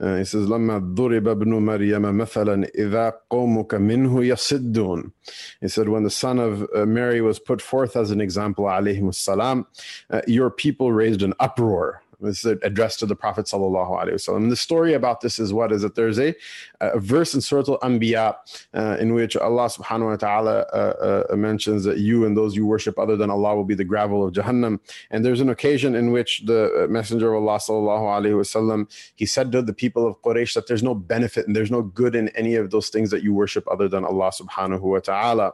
uh, 0.00 0.16
he 0.16 0.24
says, 0.24 0.48
لما 0.48 0.94
ضرب 0.94 1.28
ابن 1.28 1.54
مريم 1.54 2.18
مثلا 2.18 2.68
إذا 2.74 3.12
قومك 3.30 3.74
منه 3.74 4.24
يصدون. 4.24 5.12
He 5.60 5.68
said, 5.68 5.88
when 5.88 6.02
the 6.02 6.10
son 6.10 6.38
of 6.38 6.68
uh, 6.74 6.84
Mary 6.84 7.20
was 7.20 7.38
put 7.38 7.62
forth 7.62 7.96
as 7.96 8.10
an 8.10 8.20
example, 8.20 8.64
alayhi 8.64 9.14
salam, 9.14 9.66
uh, 10.10 10.22
your 10.26 10.50
people 10.50 10.92
raised 10.92 11.22
an 11.22 11.32
uproar. 11.38 12.02
this 12.21 12.43
is 12.43 12.57
addressed 12.63 12.99
to 12.99 13.05
the 13.05 13.15
Prophet 13.15 13.45
sallallahu 13.45 13.91
alaihi 13.91 14.13
wasallam. 14.13 14.49
The 14.49 14.55
story 14.57 14.93
about 14.93 15.21
this 15.21 15.39
is 15.39 15.53
what 15.53 15.71
is 15.71 15.81
that 15.83 15.95
there's 15.95 16.19
a, 16.19 16.35
a 16.81 16.99
verse 16.99 17.33
in 17.33 17.39
Surah 17.39 17.77
Al-Anbiya 17.81 18.35
uh, 18.73 18.97
in 18.99 19.13
which 19.13 19.37
Allah 19.37 19.67
subhanahu 19.67 20.07
wa 20.07 20.15
ta'ala 20.17 20.59
uh, 20.73 21.25
uh, 21.31 21.35
mentions 21.35 21.85
that 21.85 21.99
you 21.99 22.25
and 22.25 22.35
those 22.35 22.57
you 22.57 22.65
worship 22.65 22.99
other 22.99 23.15
than 23.15 23.29
Allah 23.29 23.55
will 23.55 23.63
be 23.63 23.73
the 23.75 23.85
gravel 23.85 24.25
of 24.25 24.33
Jahannam. 24.33 24.79
And 25.11 25.23
there's 25.23 25.39
an 25.39 25.49
occasion 25.49 25.95
in 25.95 26.11
which 26.11 26.41
the 26.45 26.87
Messenger 26.89 27.33
of 27.33 27.43
Allah 27.43 27.57
sallallahu 27.57 28.03
alaihi 28.19 28.35
wasallam 28.35 28.91
he 29.15 29.25
said 29.25 29.53
to 29.53 29.61
the 29.61 29.73
people 29.73 30.05
of 30.05 30.21
Quraysh 30.21 30.53
that 30.55 30.67
there's 30.67 30.83
no 30.83 30.95
benefit 30.95 31.47
and 31.47 31.55
there's 31.55 31.71
no 31.71 31.83
good 31.83 32.15
in 32.15 32.27
any 32.29 32.55
of 32.55 32.71
those 32.71 32.89
things 32.89 33.11
that 33.11 33.23
you 33.23 33.33
worship 33.33 33.65
other 33.71 33.87
than 33.87 34.03
Allah 34.03 34.31
subhanahu 34.31 34.81
wa 34.81 34.99
ta'ala. 34.99 35.53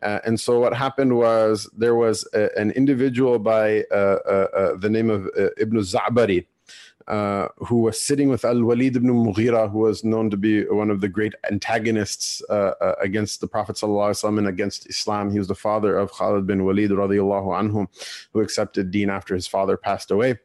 Uh, 0.00 0.20
and 0.24 0.40
so 0.40 0.58
what 0.60 0.72
happened 0.74 1.18
was 1.18 1.68
there 1.76 1.94
was 1.94 2.26
a, 2.32 2.48
an 2.58 2.70
individual 2.70 3.38
by 3.38 3.84
uh, 3.90 3.94
uh, 3.94 4.76
the 4.76 4.88
name 4.88 5.10
of 5.10 5.28
Ibn 5.58 5.82
Zab 5.82 5.97
Za'bari, 5.98 6.46
uh, 7.08 7.48
who 7.56 7.80
was 7.80 7.98
sitting 7.98 8.28
with 8.28 8.44
Al 8.44 8.62
Walid 8.62 8.96
ibn 8.96 9.08
Mughira, 9.08 9.70
who 9.70 9.78
was 9.78 10.04
known 10.04 10.28
to 10.28 10.36
be 10.36 10.64
one 10.64 10.90
of 10.90 11.00
the 11.00 11.08
great 11.08 11.34
antagonists 11.50 12.42
uh, 12.50 12.72
uh, 12.82 12.94
against 13.00 13.40
the 13.40 13.46
Prophet 13.46 13.82
and 13.82 14.46
against 14.46 14.86
Islam. 14.90 15.30
He 15.30 15.38
was 15.38 15.48
the 15.48 15.54
father 15.54 15.96
of 15.96 16.12
Khalid 16.12 16.46
bin 16.46 16.66
Walid, 16.66 16.90
radiallahu 16.90 17.48
anhu, 17.60 17.86
who 18.32 18.40
accepted 18.40 18.90
deen 18.90 19.08
after 19.08 19.34
his 19.34 19.46
father 19.46 19.78
passed 19.78 20.10
away. 20.10 20.38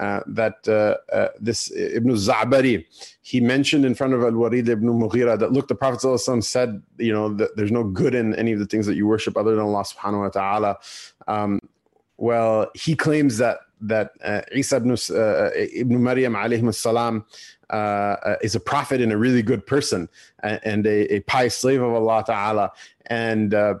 Uh, 0.00 0.20
that 0.26 0.66
uh, 0.68 0.96
uh, 1.14 1.28
this 1.38 1.70
Ibn 1.70 2.12
Za'bari, 2.12 2.86
he 3.20 3.40
mentioned 3.40 3.84
in 3.84 3.94
front 3.94 4.14
of 4.14 4.22
Al 4.22 4.32
Walid 4.32 4.68
ibn 4.70 4.88
Mughira 4.88 5.38
that, 5.38 5.52
look, 5.52 5.68
the 5.68 5.74
Prophet 5.74 6.00
said, 6.42 6.82
you 6.96 7.12
know, 7.12 7.34
that 7.34 7.56
there's 7.56 7.72
no 7.72 7.84
good 7.84 8.14
in 8.14 8.34
any 8.36 8.52
of 8.52 8.58
the 8.58 8.66
things 8.66 8.86
that 8.86 8.96
you 8.96 9.06
worship 9.06 9.36
other 9.36 9.54
than 9.54 9.64
Allah 9.64 9.84
subhanahu 9.84 10.20
wa 10.20 10.28
ta'ala. 10.30 10.78
Um, 11.28 11.60
well, 12.16 12.70
he 12.74 12.96
claims 12.96 13.36
that 13.36 13.58
that 13.80 14.12
uh, 14.24 14.40
Isa 14.52 14.76
ibn, 14.76 14.92
uh, 14.92 15.50
ibn 15.54 16.02
Maryam 16.02 16.34
alayhi 16.34 16.74
salam 16.74 17.24
uh, 17.70 17.72
uh, 17.76 18.36
is 18.42 18.54
a 18.54 18.60
prophet 18.60 19.00
and 19.00 19.12
a 19.12 19.16
really 19.16 19.42
good 19.42 19.66
person 19.66 20.08
and 20.42 20.86
a, 20.86 21.14
a 21.16 21.20
pious 21.20 21.56
slave 21.56 21.82
of 21.82 21.92
Allah 21.92 22.22
Ta'ala. 22.24 22.72
And 23.06 23.54
uh, 23.54 23.74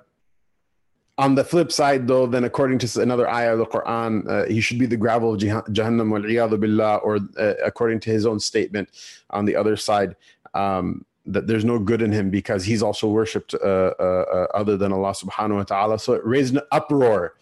on 1.18 1.34
the 1.34 1.44
flip 1.44 1.72
side, 1.72 2.06
though, 2.06 2.26
then 2.26 2.44
according 2.44 2.78
to 2.80 3.00
another 3.00 3.30
ayah 3.30 3.52
of 3.52 3.58
the 3.58 3.66
Quran, 3.66 4.28
uh, 4.28 4.46
he 4.46 4.60
should 4.60 4.78
be 4.78 4.86
the 4.86 4.96
gravel 4.96 5.34
of 5.34 5.40
Jahannam 5.40 6.10
wal 6.10 6.58
billah, 6.58 6.96
or 6.96 7.20
uh, 7.38 7.54
according 7.64 8.00
to 8.00 8.10
his 8.10 8.26
own 8.26 8.38
statement 8.38 8.90
on 9.30 9.44
the 9.44 9.56
other 9.56 9.76
side, 9.76 10.16
um, 10.54 11.04
that 11.24 11.46
there's 11.46 11.64
no 11.64 11.78
good 11.78 12.02
in 12.02 12.12
him 12.12 12.28
because 12.28 12.64
he's 12.64 12.82
also 12.82 13.08
worshipped 13.08 13.54
uh, 13.54 14.46
other 14.54 14.76
than 14.76 14.92
Allah 14.92 15.12
subhanahu 15.12 15.56
wa 15.56 15.62
ta'ala. 15.64 15.98
So 15.98 16.12
it 16.12 16.24
raised 16.24 16.54
an 16.54 16.62
uproar 16.70 17.34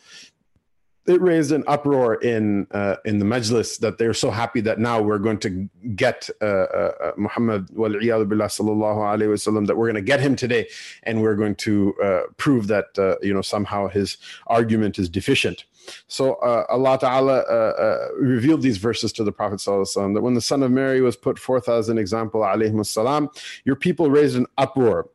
it 1.09 1.21
raised 1.21 1.51
an 1.51 1.63
uproar 1.65 2.15
in 2.15 2.67
uh, 2.71 2.95
in 3.03 3.17
the 3.17 3.25
majlis 3.25 3.79
that 3.79 3.97
they're 3.97 4.13
so 4.13 4.29
happy 4.29 4.61
that 4.61 4.77
now 4.79 5.01
we're 5.01 5.17
going 5.17 5.39
to 5.39 5.67
get 5.95 6.29
uh, 6.41 6.45
uh, 6.45 7.11
Muhammad 7.17 7.67
billah 7.67 8.49
sallallahu 8.57 8.99
alaihi 9.11 9.31
wasallam 9.35 9.65
that 9.65 9.75
we're 9.75 9.87
going 9.87 10.03
to 10.03 10.09
get 10.13 10.19
him 10.19 10.35
today 10.35 10.67
and 11.03 11.21
we're 11.21 11.35
going 11.35 11.55
to 11.55 11.95
uh, 12.03 12.21
prove 12.37 12.67
that 12.67 12.87
uh, 12.99 13.15
you 13.21 13.33
know 13.33 13.41
somehow 13.41 13.87
his 13.87 14.17
argument 14.47 14.99
is 14.99 15.09
deficient. 15.09 15.65
So 16.07 16.35
uh, 16.35 16.65
Allah 16.69 16.99
Ta'ala 16.99 18.11
revealed 18.19 18.61
these 18.61 18.77
verses 18.77 19.11
to 19.13 19.23
the 19.23 19.31
Prophet 19.31 19.59
sallallahu 19.59 20.13
that 20.13 20.21
when 20.21 20.35
the 20.35 20.41
son 20.41 20.61
of 20.61 20.69
Mary 20.71 21.01
was 21.01 21.15
put 21.15 21.39
forth 21.39 21.67
as 21.67 21.89
an 21.89 21.97
example 21.97 22.41
alayhi 22.41 22.85
salam, 22.85 23.29
your 23.65 23.75
people 23.75 24.11
raised 24.11 24.35
an 24.35 24.45
uproar. 24.57 25.09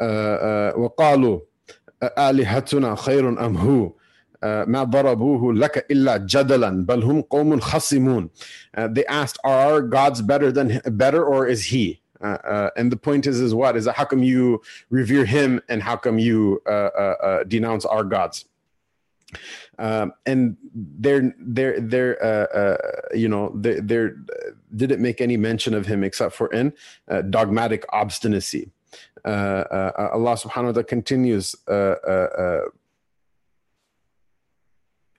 وقالوا 0.00 1.40
آلهتنا 2.02 2.94
خير 2.94 3.28
أم 3.28 3.56
هو 3.56 3.92
ما 4.42 4.84
ضربوه 4.84 5.54
لك 5.54 5.86
إلا 5.90 6.16
جدلا 6.16 6.86
بل 6.86 7.02
هم 7.02 7.20
قوم 7.20 7.60
خصمون 7.60 8.30
they 8.76 9.04
asked 9.06 9.38
are 9.44 9.72
our 9.72 9.82
gods 9.82 10.22
better 10.22 10.52
than 10.52 10.80
better 10.86 11.24
or 11.24 11.46
is 11.46 11.64
he 11.64 12.00
uh, 12.20 12.26
uh, 12.26 12.70
and 12.76 12.90
the 12.90 12.96
point 12.96 13.26
is 13.26 13.40
is 13.40 13.54
what 13.54 13.76
is 13.76 13.84
that 13.84 13.94
how 13.94 14.04
come 14.04 14.22
you 14.22 14.60
revere 14.90 15.24
him 15.24 15.60
and 15.68 15.82
how 15.82 15.96
come 15.96 16.18
you 16.18 16.60
uh, 16.66 16.70
uh, 16.70 17.14
uh 17.22 17.44
denounce 17.44 17.84
our 17.84 18.02
gods 18.02 18.44
um, 19.78 20.12
and 20.26 20.56
they're 20.74 21.32
they're 21.38 21.80
they're 21.80 22.24
uh, 22.24 22.76
you 23.14 23.28
know 23.28 23.52
they 23.54 23.78
they're 23.80 24.16
didn't 24.74 25.00
make 25.00 25.20
any 25.20 25.36
mention 25.36 25.74
of 25.74 25.86
him 25.86 26.02
except 26.02 26.34
for 26.34 26.52
in 26.52 26.72
dogmatic 27.30 27.84
obstinacy 27.92 28.70
Allah 29.24 30.34
subhanahu 30.34 30.64
wa 30.64 30.72
ta'ala 30.72 30.84
continues 30.84 31.54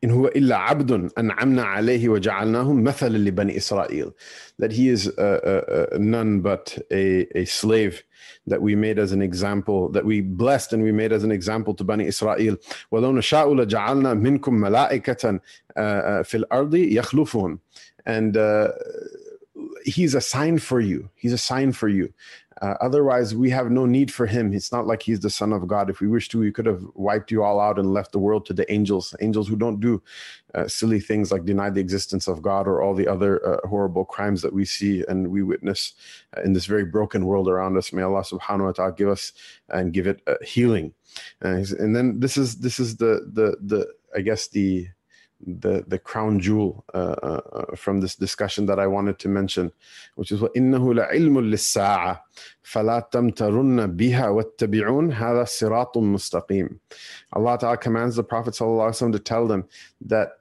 إن 0.03 0.11
هو 0.11 0.27
إلا 0.27 0.57
عبد 0.57 1.09
أنعمنا 1.17 1.63
عليه 1.63 2.09
وجعلناهم 2.09 2.83
مثلا 2.83 3.17
لبني 3.17 3.57
إسرائيل 3.57 4.11
that 4.61 4.71
he 4.71 4.89
is 4.89 5.07
uh, 5.07 5.11
uh, 5.21 5.93
uh, 5.93 5.97
none 5.97 6.41
but 6.41 6.77
a, 6.91 7.27
a 7.37 7.45
slave 7.45 8.03
that 8.47 8.61
we 8.61 8.75
made 8.75 8.97
as 8.97 9.11
an 9.11 9.21
example 9.21 9.89
that 9.89 10.05
we 10.05 10.21
blessed 10.21 10.73
and 10.73 10.83
we 10.83 10.91
made 10.91 11.11
as 11.11 11.23
an 11.23 11.31
example 11.31 11.73
to 11.73 11.83
Bani 11.83 12.05
Israel 12.05 12.57
ولو 12.91 13.11
نشاء 13.11 13.53
لجعلنا 13.55 14.13
منكم 14.13 14.53
ملائكة 14.53 15.39
في 16.23 16.35
الأرض 16.35 16.75
يخلفون 16.75 17.59
and 18.05 18.37
uh, 18.37 18.69
he's 19.85 20.15
a 20.15 20.21
sign 20.21 20.57
for 20.57 20.79
you 20.79 21.09
he's 21.15 21.33
a 21.33 21.37
sign 21.37 21.71
for 21.71 21.89
you 21.89 22.13
uh, 22.64 22.78
otherwise, 22.80 23.34
we 23.34 23.50
have 23.50 23.70
no 23.70 23.84
need 23.84 24.10
for 24.10 24.24
him. 24.24 24.54
It's 24.54 24.72
not 24.72 24.86
like 24.86 25.02
he's 25.02 25.20
the 25.20 25.28
son 25.28 25.52
of 25.52 25.68
God. 25.68 25.90
If 25.90 26.00
we 26.00 26.08
wished 26.08 26.30
to, 26.30 26.38
we 26.38 26.50
could 26.50 26.64
have 26.64 26.82
wiped 26.94 27.30
you 27.30 27.42
all 27.42 27.60
out 27.60 27.78
and 27.78 27.92
left 27.92 28.12
the 28.12 28.18
world 28.18 28.46
to 28.46 28.54
the 28.54 28.70
angels, 28.72 29.14
angels 29.20 29.48
who 29.48 29.56
don't 29.56 29.80
do 29.80 30.02
uh, 30.54 30.66
silly 30.66 30.98
things 30.98 31.30
like 31.30 31.44
deny 31.44 31.68
the 31.68 31.82
existence 31.82 32.26
of 32.26 32.40
God 32.40 32.66
or 32.66 32.80
all 32.80 32.94
the 32.94 33.06
other 33.06 33.46
uh, 33.46 33.68
horrible 33.68 34.06
crimes 34.06 34.40
that 34.40 34.54
we 34.54 34.64
see 34.64 35.04
and 35.08 35.28
we 35.28 35.42
witness 35.42 35.92
uh, 36.34 36.40
in 36.40 36.54
this 36.54 36.64
very 36.64 36.86
broken 36.86 37.26
world 37.26 37.50
around 37.50 37.76
us. 37.76 37.92
May 37.92 38.00
Allah 38.00 38.22
subhanahu 38.22 38.64
wa 38.64 38.72
ta'ala 38.72 38.92
give 38.94 39.08
us 39.10 39.32
and 39.68 39.92
give 39.92 40.06
it 40.06 40.22
uh, 40.26 40.36
healing. 40.42 40.94
Uh, 41.44 41.64
and 41.78 41.94
then 41.94 42.18
this 42.18 42.38
is 42.38 42.56
this 42.56 42.80
is 42.80 42.96
the 42.96 43.30
the 43.30 43.58
the 43.60 43.86
I 44.16 44.22
guess 44.22 44.48
the 44.48 44.88
the 45.45 45.85
the 45.87 45.97
crown 45.97 46.39
jewel 46.39 46.83
uh, 46.93 46.97
uh, 46.97 47.75
from 47.75 48.01
this 48.01 48.15
discussion 48.15 48.65
that 48.65 48.79
I 48.79 48.87
wanted 48.87 49.19
to 49.19 49.29
mention, 49.29 49.71
which 50.15 50.31
is 50.31 50.41
وإنه 50.41 50.93
لعلم 50.93 51.39
للساعة 51.39 52.19
فلا 52.63 53.09
تمترن 53.11 53.95
بها 53.95 54.29
واتبعون 54.29 55.13
هذا 55.13 55.43
صراط 55.43 55.97
مستقيم. 55.97 56.79
Allah 57.33 57.57
Ta'ala 57.57 57.77
commands 57.77 58.15
the 58.15 58.23
Prophet 58.23 58.53
ﷺ 58.53 59.13
to 59.13 59.19
tell 59.19 59.47
them 59.47 59.65
that 60.01 60.39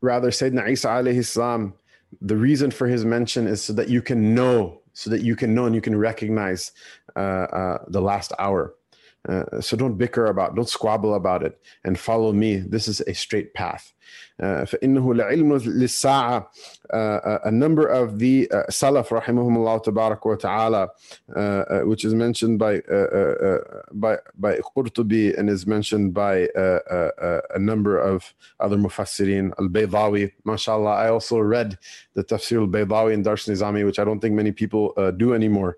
rather 0.00 0.30
Sayyidina 0.30 0.70
Isa 0.70 0.88
alayhi 0.88 1.24
salam, 1.24 1.74
the 2.20 2.36
reason 2.36 2.70
for 2.70 2.86
his 2.86 3.04
mention 3.04 3.46
is 3.48 3.62
so 3.62 3.72
that 3.72 3.88
you 3.88 4.02
can 4.02 4.34
know, 4.34 4.82
so 4.92 5.10
that 5.10 5.22
you 5.22 5.34
can 5.34 5.54
know 5.54 5.66
and 5.66 5.74
you 5.74 5.80
can 5.80 5.96
recognize 5.96 6.72
uh, 7.16 7.18
uh, 7.18 7.78
the 7.88 8.00
last 8.00 8.32
hour. 8.38 8.74
Uh, 9.27 9.61
so 9.61 9.75
don't 9.75 9.97
bicker 9.97 10.27
about, 10.27 10.55
don't 10.55 10.69
squabble 10.69 11.13
about 11.15 11.43
it, 11.43 11.59
and 11.83 11.99
follow 11.99 12.31
me. 12.31 12.57
This 12.57 12.87
is 12.87 13.01
a 13.01 13.13
straight 13.13 13.53
path. 13.53 13.93
Uh, 14.41 14.65
uh, 16.93 17.39
a 17.43 17.51
number 17.51 17.87
of 17.87 18.19
the 18.19 18.49
uh, 18.51 18.63
Salaf 18.69 19.07
رحمهم 19.07 19.57
الله 19.57 19.83
تبارك 19.83 20.39
ta'ala, 20.39 20.89
uh, 21.35 21.39
uh, 21.39 21.81
which 21.81 22.05
is 22.05 22.13
mentioned 22.13 22.59
by 22.59 22.77
uh, 22.89 22.93
uh, 22.93 23.35
uh, 23.43 23.81
by 23.91 24.17
by 24.37 24.57
Qurtubi 24.57 25.37
and 25.37 25.49
is 25.49 25.65
mentioned 25.65 26.13
by 26.13 26.47
a 26.55 27.59
number 27.59 27.97
of 27.97 28.33
other 28.59 28.77
Mufassirin 28.77 29.51
Al-Baydawi 29.59 30.31
mashallah 30.45 30.91
I 30.91 31.09
also 31.09 31.39
read 31.39 31.77
the 32.13 32.23
Tafsir 32.23 32.61
Al-Baydawi 32.61 33.13
in 33.13 33.23
Dars 33.23 33.45
Nizami 33.45 33.85
which 33.85 33.99
I 33.99 34.03
don't 34.03 34.19
think 34.19 34.35
many 34.35 34.51
people 34.51 34.93
do 35.17 35.33
anymore 35.33 35.77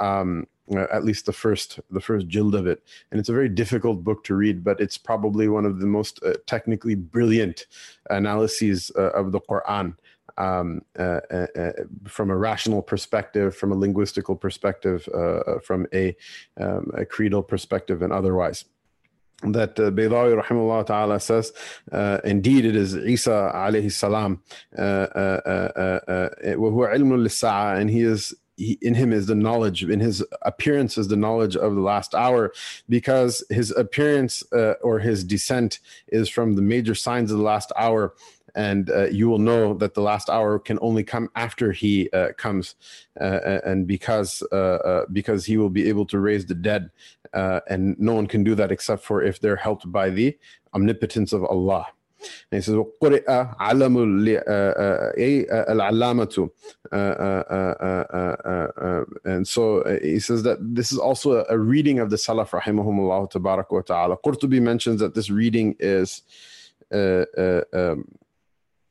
um, 0.00 0.46
uh, 0.76 0.86
at 0.92 1.04
least 1.04 1.26
the 1.26 1.32
first 1.32 1.80
the 1.90 2.00
first 2.00 2.28
jild 2.28 2.54
of 2.54 2.66
it. 2.66 2.82
And 3.10 3.18
it's 3.18 3.28
a 3.28 3.34
very 3.34 3.48
difficult 3.48 4.04
book 4.04 4.24
to 4.24 4.34
read 4.34 4.64
but 4.64 4.80
it's 4.80 4.98
probably 4.98 5.48
one 5.48 5.64
of 5.64 5.80
the 5.80 5.86
most 5.86 6.22
uh, 6.22 6.34
technically 6.46 6.94
brilliant 6.94 7.66
analyses 8.10 8.90
uh, 8.96 9.10
of 9.10 9.32
the 9.32 9.40
quran. 9.40 9.96
Um, 10.38 10.82
uh, 10.98 11.20
uh, 11.30 11.46
uh, 11.58 11.72
from 12.06 12.30
a 12.30 12.36
rational 12.36 12.80
perspective 12.80 13.54
from 13.54 13.72
a 13.72 13.76
linguistical 13.76 14.40
perspective 14.40 15.06
from 15.62 15.86
a, 15.92 16.16
um, 16.58 16.90
a 16.94 17.04
creedal 17.04 17.42
perspective 17.42 18.00
and 18.00 18.12
otherwise. 18.12 18.64
That 19.42 19.80
uh, 19.80 19.90
Baydawi 19.90 20.42
rahimahullah 20.42 20.84
ta'ala 20.84 21.18
says, 21.18 21.54
uh, 21.90 22.18
indeed 22.24 22.66
it 22.66 22.76
is 22.76 22.94
Isa 22.94 23.50
alayhi 23.54 23.90
salam, 23.90 24.42
uh, 24.76 24.82
uh, 24.82 25.70
uh, 26.06 26.28
and 27.80 27.90
he 27.90 28.00
is 28.02 28.34
in 28.80 28.94
him 28.94 29.12
is 29.12 29.26
the 29.26 29.34
knowledge 29.34 29.84
in 29.84 30.00
his 30.00 30.24
appearance 30.42 30.98
is 30.98 31.08
the 31.08 31.16
knowledge 31.16 31.56
of 31.56 31.74
the 31.74 31.80
last 31.80 32.14
hour 32.14 32.52
because 32.88 33.42
his 33.50 33.70
appearance 33.72 34.42
uh, 34.52 34.74
or 34.82 34.98
his 34.98 35.24
descent 35.24 35.80
is 36.08 36.28
from 36.28 36.54
the 36.54 36.62
major 36.62 36.94
signs 36.94 37.30
of 37.30 37.38
the 37.38 37.44
last 37.44 37.72
hour. 37.76 38.14
And 38.56 38.90
uh, 38.90 39.06
you 39.06 39.28
will 39.28 39.38
know 39.38 39.74
that 39.74 39.94
the 39.94 40.02
last 40.02 40.28
hour 40.28 40.58
can 40.58 40.76
only 40.82 41.04
come 41.04 41.30
after 41.36 41.70
he 41.70 42.10
uh, 42.10 42.32
comes 42.36 42.74
uh, 43.20 43.60
and 43.64 43.86
because 43.86 44.42
uh, 44.50 44.56
uh, 44.56 45.04
because 45.12 45.44
he 45.44 45.56
will 45.56 45.70
be 45.70 45.88
able 45.88 46.04
to 46.06 46.18
raise 46.18 46.46
the 46.46 46.56
dead 46.56 46.90
and 47.32 47.96
no 48.00 48.12
one 48.12 48.26
can 48.26 48.42
do 48.42 48.56
that 48.56 48.72
except 48.72 49.04
for 49.04 49.22
if 49.22 49.40
they're 49.40 49.54
helped 49.54 49.90
by 49.92 50.10
the 50.10 50.36
omnipotence 50.74 51.32
of 51.32 51.44
Allah 51.44 51.86
he 52.51 52.61
says 52.61 52.75
وقرئ 52.75 53.25
علم 53.59 53.97
العلامة 55.69 56.49
and 59.25 59.47
so 59.47 59.83
he 60.01 60.19
says 60.19 60.43
that 60.43 60.57
this 60.61 60.91
is 60.91 60.97
also 60.97 61.45
a 61.49 61.57
reading 61.57 61.99
of 61.99 62.09
the 62.09 62.15
Salaf 62.15 62.49
rahimahumullah 62.49 63.31
tabarak 63.31 63.71
wa 63.71 63.81
ta'ala 63.81 64.17
Qurtubi 64.17 64.61
mentions 64.61 64.99
that 65.01 65.13
this 65.13 65.29
reading 65.29 65.75
is 65.79 66.21
uh, 66.93 67.25
uh, 67.37 67.61
um, 67.73 68.05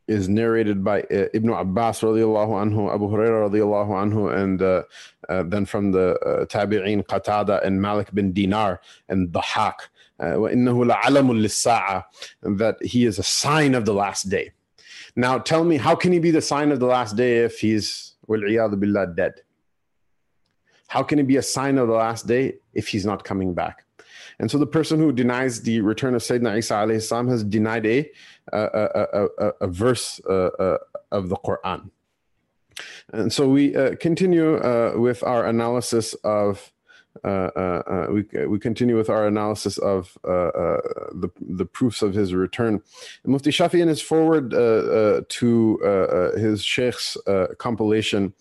is 0.06 0.28
narrated 0.28 0.84
by 0.84 1.00
uh, 1.02 1.26
Ibn 1.32 1.50
Abbas 1.50 2.00
radiallahu 2.00 2.52
anhu, 2.60 2.92
Abu 2.94 3.08
Hurairah 3.08 3.48
radiallahu 3.48 3.90
anhu, 4.04 4.36
and 4.36 4.60
uh, 4.60 4.82
uh, 5.28 5.42
then 5.44 5.64
from 5.64 5.92
the 5.92 6.18
uh, 6.20 6.44
Tabi'een 6.44 7.06
Qatada 7.06 7.64
and 7.64 7.80
Malik 7.80 8.12
bin 8.12 8.32
Dinar 8.32 8.80
and 9.08 9.28
Dahak. 9.28 9.74
وَإِنَّهُ 10.20 10.92
لَعَلَمٌ 10.92 11.28
لِلسَّاعَةِ 11.42 12.04
that 12.58 12.76
he 12.82 13.04
is 13.04 13.18
a 13.18 13.22
sign 13.22 13.74
of 13.74 13.84
the 13.84 13.94
last 13.94 14.28
day. 14.28 14.52
Now 15.16 15.38
tell 15.38 15.64
me, 15.64 15.76
how 15.76 15.94
can 15.94 16.12
he 16.12 16.18
be 16.18 16.30
the 16.30 16.42
sign 16.42 16.72
of 16.72 16.80
the 16.80 16.86
last 16.86 17.16
day 17.16 17.44
if 17.44 17.60
he's 17.60 18.14
billah 18.28 19.14
dead? 19.14 19.34
How 20.88 21.02
can 21.02 21.18
he 21.18 21.24
be 21.24 21.36
a 21.36 21.42
sign 21.42 21.78
of 21.78 21.88
the 21.88 21.94
last 21.94 22.26
day 22.26 22.54
if 22.72 22.88
he's 22.88 23.06
not 23.06 23.24
coming 23.24 23.54
back? 23.54 23.84
And 24.38 24.50
so 24.50 24.58
the 24.58 24.66
person 24.66 24.98
who 24.98 25.12
denies 25.12 25.62
the 25.62 25.80
return 25.80 26.14
of 26.14 26.22
Sayyidina 26.22 26.58
Isa 26.58 26.74
alayhi 26.74 27.02
salam 27.02 27.28
has 27.28 27.44
denied 27.44 27.86
a, 27.86 28.10
a, 28.52 28.58
a, 28.58 29.28
a, 29.38 29.48
a 29.62 29.66
verse 29.68 30.20
uh, 30.28 30.50
uh, 30.58 30.78
of 31.12 31.28
the 31.28 31.36
Quran. 31.36 31.90
And 33.12 33.32
so 33.32 33.48
we 33.48 33.76
uh, 33.76 33.94
continue 33.96 34.56
uh, 34.56 34.94
with 34.96 35.22
our 35.22 35.46
analysis 35.46 36.14
of 36.24 36.56
uh, 36.58 36.62
uh, 36.62 36.64
uh, 36.64 36.77
uh, 37.23 37.49
uh, 37.55 37.83
uh, 37.87 38.07
we, 38.11 38.45
we 38.45 38.59
continue 38.59 38.95
with 38.95 39.09
our 39.09 39.27
analysis 39.27 39.77
of 39.77 40.17
the, 40.23 41.29
the 41.39 41.65
proofs 41.65 42.01
of 42.01 42.13
his 42.13 42.33
return. 42.33 42.81
Mufti 43.25 43.51
Shafi 43.51 43.81
in 43.81 43.87
his 43.87 44.01
forward 44.01 44.51
to 44.51 46.33
his 46.37 46.63
Sheikh's 46.63 47.17
compilation 47.57 48.33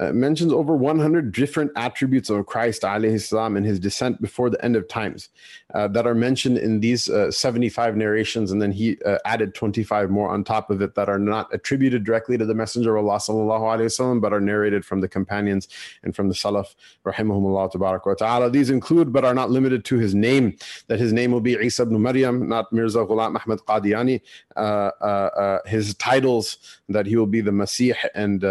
uh, 0.00 0.12
mentions 0.12 0.52
over 0.52 0.74
100 0.76 1.32
different 1.32 1.70
attributes 1.76 2.30
of 2.30 2.46
Christ 2.46 2.82
salam, 2.82 3.56
and 3.56 3.64
his 3.64 3.78
descent 3.78 4.20
before 4.20 4.50
the 4.50 4.62
end 4.64 4.76
of 4.76 4.88
times 4.88 5.28
uh, 5.74 5.88
that 5.88 6.06
are 6.06 6.14
mentioned 6.14 6.58
in 6.58 6.80
these 6.80 7.08
uh, 7.08 7.30
75 7.30 7.96
narrations. 7.96 8.52
And 8.52 8.60
then 8.60 8.72
he 8.72 8.98
uh, 9.04 9.18
added 9.24 9.54
25 9.54 10.10
more 10.10 10.28
on 10.28 10.44
top 10.44 10.70
of 10.70 10.82
it 10.82 10.94
that 10.94 11.08
are 11.08 11.18
not 11.18 11.52
attributed 11.52 12.04
directly 12.04 12.36
to 12.38 12.44
the 12.44 12.54
messenger 12.54 12.96
of 12.96 13.06
Allah 13.06 13.18
sallallahu 13.18 14.20
but 14.20 14.32
are 14.32 14.40
narrated 14.40 14.84
from 14.84 15.00
the 15.00 15.08
companions 15.08 15.68
and 16.02 16.14
from 16.14 16.28
the 16.28 16.34
salaf 16.34 16.74
rahimahumullah 17.04 18.18
ta'ala. 18.18 18.50
These 18.50 18.70
include 18.70 19.12
but 19.12 19.24
are 19.24 19.34
not 19.34 19.50
limited 19.50 19.84
to 19.86 19.98
his 19.98 20.14
name 20.14 20.56
that 20.88 20.98
his 20.98 21.12
name 21.12 21.30
will 21.30 21.40
be 21.40 21.54
Isa 21.54 21.82
ibn 21.82 22.00
Maryam 22.00 22.48
not 22.48 22.72
Mirza 22.72 22.98
Ghulam 22.98 23.36
Ahmad 23.40 23.60
Qadiani 23.60 24.20
uh, 24.56 24.58
uh, 25.00 25.58
his 25.66 25.94
titles 25.94 26.58
that 26.88 27.06
he 27.06 27.16
will 27.16 27.26
be 27.26 27.40
the 27.40 27.50
Masih 27.50 27.94
and 28.14 28.42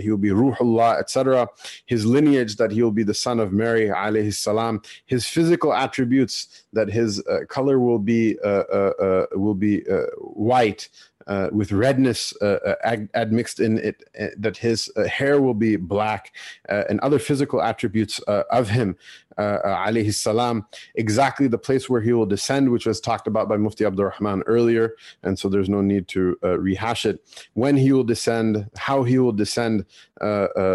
he 0.00 0.10
will 0.10 0.18
be 0.18 0.30
Ruhullah 0.30 0.79
etc. 0.80 1.48
His 1.86 2.04
lineage 2.04 2.56
that 2.56 2.70
he 2.70 2.82
will 2.82 2.92
be 2.92 3.02
the 3.02 3.14
son 3.14 3.40
of 3.40 3.52
Mary, 3.52 3.88
alayhi 3.88 4.34
salam. 4.34 4.82
His 5.06 5.26
physical 5.26 5.72
attributes 5.72 6.64
that 6.72 6.88
his 6.88 7.24
uh, 7.26 7.40
color 7.48 7.78
will 7.78 7.98
be 7.98 8.38
uh, 8.44 8.64
uh, 8.72 8.92
uh 9.00 9.26
will 9.32 9.54
be 9.54 9.88
uh, 9.88 10.06
white, 10.18 10.88
uh, 11.26 11.48
with 11.52 11.72
redness 11.72 12.34
uh, 12.40 12.58
uh 12.66 12.74
ad- 12.82 13.08
admixed 13.14 13.60
in 13.60 13.78
it, 13.78 14.02
uh, 14.18 14.26
that 14.36 14.56
his 14.56 14.90
uh, 14.96 15.04
hair 15.04 15.40
will 15.40 15.54
be 15.54 15.76
black, 15.76 16.32
and 16.68 17.00
other 17.00 17.18
physical 17.18 17.62
attributes 17.62 18.18
of 18.20 18.68
him, 18.68 18.96
alayhi 19.38 20.14
salam, 20.14 20.66
exactly 20.94 21.46
the 21.46 21.58
place 21.58 21.88
where 21.88 22.00
he 22.00 22.12
will 22.12 22.26
descend, 22.26 22.70
which 22.70 22.86
was 22.86 23.00
talked 23.00 23.26
about 23.26 23.48
by 23.48 23.56
Mufti 23.56 23.84
Abdul 23.84 24.06
Rahman 24.06 24.42
earlier, 24.46 24.96
and 25.22 25.38
so 25.38 25.48
there's 25.48 25.68
no 25.68 25.80
need 25.80 26.08
to 26.08 26.36
rehash 26.42 27.06
it. 27.06 27.22
When 27.54 27.76
he 27.76 27.92
will 27.92 28.04
descend, 28.04 28.70
how 28.76 29.02
he 29.02 29.18
will 29.18 29.32
descend 29.32 29.84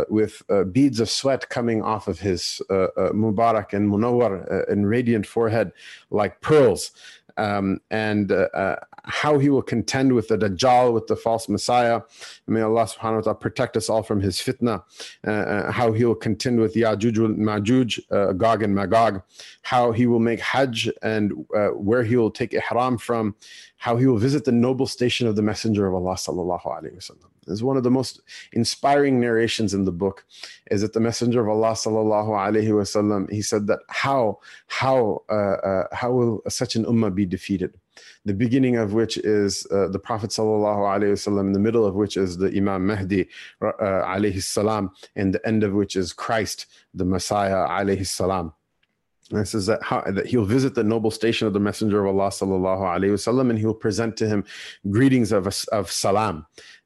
with 0.09 0.41
beads 0.71 0.99
of 0.99 1.09
sweat 1.09 1.49
coming 1.49 1.81
off 1.81 2.07
of 2.07 2.19
his 2.19 2.61
Mubarak 2.69 3.73
and 3.73 3.89
Munawwar 3.89 4.69
and 4.69 4.87
radiant 4.87 5.25
forehead 5.25 5.71
like 6.09 6.41
pearls 6.41 6.91
um, 7.37 7.79
and 7.91 8.31
uh, 8.31 8.47
uh, 8.53 8.75
how 9.05 9.39
he 9.39 9.49
will 9.49 9.61
contend 9.61 10.13
with 10.13 10.27
the 10.27 10.37
Dajjal, 10.37 10.93
with 10.93 11.07
the 11.07 11.15
false 11.15 11.47
Messiah. 11.47 12.01
May 12.47 12.61
Allah 12.61 12.85
subhanahu 12.85 13.15
wa 13.15 13.21
ta'ala 13.21 13.35
protect 13.35 13.77
us 13.77 13.89
all 13.89 14.03
from 14.03 14.21
his 14.21 14.37
fitna. 14.37 14.83
Uh, 15.25 15.31
uh 15.31 15.71
how 15.71 15.91
he 15.91 16.05
will 16.05 16.15
contend 16.15 16.59
with 16.59 16.75
Ya'juj 16.75 17.37
Ma'juj, 17.37 17.99
uh, 18.11 18.33
Gog 18.33 18.63
and 18.63 18.73
Magog. 18.73 19.21
How 19.61 19.91
he 19.91 20.07
will 20.07 20.19
make 20.19 20.39
Hajj 20.39 20.89
and 21.01 21.33
uh, 21.55 21.69
where 21.69 22.03
he 22.03 22.15
will 22.15 22.31
take 22.31 22.53
Ihram 22.53 22.97
from. 22.97 23.35
How 23.77 23.97
he 23.97 24.07
will 24.07 24.17
visit 24.17 24.45
the 24.45 24.51
noble 24.51 24.87
station 24.87 25.27
of 25.27 25.35
the 25.35 25.41
Messenger 25.41 25.87
of 25.87 25.93
Allah 25.93 26.15
sallallahu 26.15 26.65
alaihi 26.65 26.95
wasallam 26.95 27.29
is 27.47 27.63
one 27.63 27.77
of 27.77 27.83
the 27.83 27.91
most 27.91 28.21
inspiring 28.53 29.19
narrations 29.19 29.73
in 29.73 29.85
the 29.85 29.91
book 29.91 30.25
is 30.71 30.81
that 30.81 30.93
the 30.93 30.99
messenger 30.99 31.41
of 31.41 31.47
allah 31.47 31.73
sallallahu 31.73 32.29
alaihi 32.29 32.69
wasallam 32.69 33.31
he 33.31 33.41
said 33.41 33.67
that 33.67 33.79
how 33.89 34.39
how 34.67 35.21
uh, 35.29 35.33
uh, 35.33 35.87
how 35.91 36.11
will 36.11 36.41
such 36.49 36.75
an 36.75 36.85
ummah 36.85 37.13
be 37.13 37.25
defeated 37.25 37.73
the 38.25 38.33
beginning 38.33 38.77
of 38.77 38.93
which 38.93 39.17
is 39.17 39.65
uh, 39.71 39.87
the 39.87 39.99
prophet 39.99 40.31
in 41.47 41.53
the 41.53 41.59
middle 41.59 41.85
of 41.85 41.95
which 41.95 42.17
is 42.17 42.37
the 42.37 42.55
imam 42.55 42.87
mahdi 42.87 43.27
uh, 43.61 44.41
salam 44.41 44.91
and 45.15 45.33
the 45.33 45.47
end 45.47 45.63
of 45.63 45.73
which 45.73 45.95
is 45.95 46.13
christ 46.13 46.67
the 46.93 47.05
messiah 47.05 47.67
alayhi 47.67 48.05
it 49.31 49.47
says 49.47 49.65
that, 49.65 49.81
how, 49.81 50.01
that 50.01 50.27
he'll 50.27 50.45
visit 50.45 50.75
the 50.75 50.83
noble 50.83 51.09
station 51.09 51.47
of 51.47 51.53
the 51.53 51.59
Messenger 51.59 52.05
of 52.05 52.15
Allah 52.15 52.29
sallallahu 52.29 52.81
alaihi 52.81 53.11
wasallam, 53.11 53.49
and 53.49 53.57
he'll 53.57 53.73
present 53.73 54.17
to 54.17 54.27
him 54.27 54.43
greetings 54.91 55.31
of 55.31 55.47
of 55.71 55.91
salam, 55.91 56.45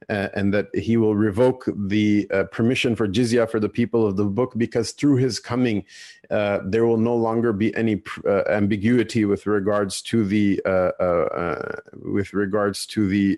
uh, 0.10 0.30
and 0.34 0.54
that 0.54 0.74
he 0.74 0.96
will 0.96 1.18
revoke 1.18 1.68
the 1.76 2.30
uh, 2.32 2.46
permission 2.46 2.96
for 2.96 3.10
jizya 3.10 3.50
for 3.50 3.60
the 3.60 3.68
people 3.68 4.08
of 4.08 4.16
the 4.16 4.24
book 4.24 4.54
because 4.56 4.94
through 4.94 5.18
his 5.18 5.38
coming, 5.38 5.84
uh, 6.30 6.60
there 6.64 6.86
will 6.86 6.98
no 6.98 7.16
longer 7.16 7.52
be 7.52 7.76
any 7.76 8.02
uh, 8.26 8.44
ambiguity 8.48 9.26
with 9.26 9.46
regards 9.46 10.02
to 10.02 10.24
the 10.24 10.62
uh, 10.66 10.92
uh, 11.04 11.76
with 11.92 12.34
regards 12.34 12.86
to 12.86 13.08
the 13.08 13.38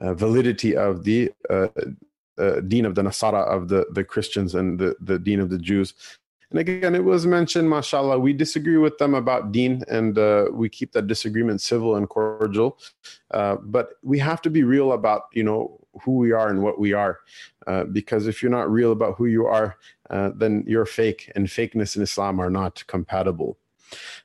validity 0.00 0.76
of 0.76 1.04
the. 1.04 1.32
deen 2.68 2.84
of 2.84 2.94
the 2.94 3.00
Nasara 3.00 3.42
of 3.48 3.68
the, 3.68 3.86
the 3.92 4.04
Christians 4.04 4.54
and 4.54 4.78
the, 4.78 4.94
the 5.00 5.18
Deen 5.18 5.40
of 5.40 5.48
the 5.48 5.56
Jews 5.56 5.94
and 6.50 6.60
again, 6.60 6.94
it 6.94 7.04
was 7.04 7.26
mentioned, 7.26 7.68
mashallah, 7.68 8.18
we 8.18 8.32
disagree 8.32 8.76
with 8.76 8.98
them 8.98 9.14
about 9.14 9.52
deen 9.52 9.82
and 9.88 10.16
uh, 10.16 10.46
we 10.52 10.68
keep 10.68 10.92
that 10.92 11.06
disagreement 11.06 11.60
civil 11.60 11.96
and 11.96 12.08
cordial. 12.08 12.78
Uh, 13.32 13.56
but 13.56 13.90
we 14.02 14.18
have 14.18 14.40
to 14.42 14.50
be 14.50 14.62
real 14.62 14.92
about, 14.92 15.22
you 15.32 15.42
know, 15.42 15.80
who 16.02 16.16
we 16.16 16.32
are 16.32 16.48
and 16.48 16.62
what 16.62 16.78
we 16.78 16.92
are. 16.92 17.18
Uh, 17.66 17.84
because 17.84 18.26
if 18.26 18.42
you're 18.42 18.50
not 18.50 18.70
real 18.70 18.92
about 18.92 19.16
who 19.16 19.26
you 19.26 19.46
are, 19.46 19.76
uh, 20.10 20.30
then 20.36 20.62
you're 20.68 20.86
fake 20.86 21.32
and 21.34 21.48
fakeness 21.48 21.96
in 21.96 22.02
Islam 22.02 22.38
are 22.40 22.50
not 22.50 22.86
compatible. 22.86 23.58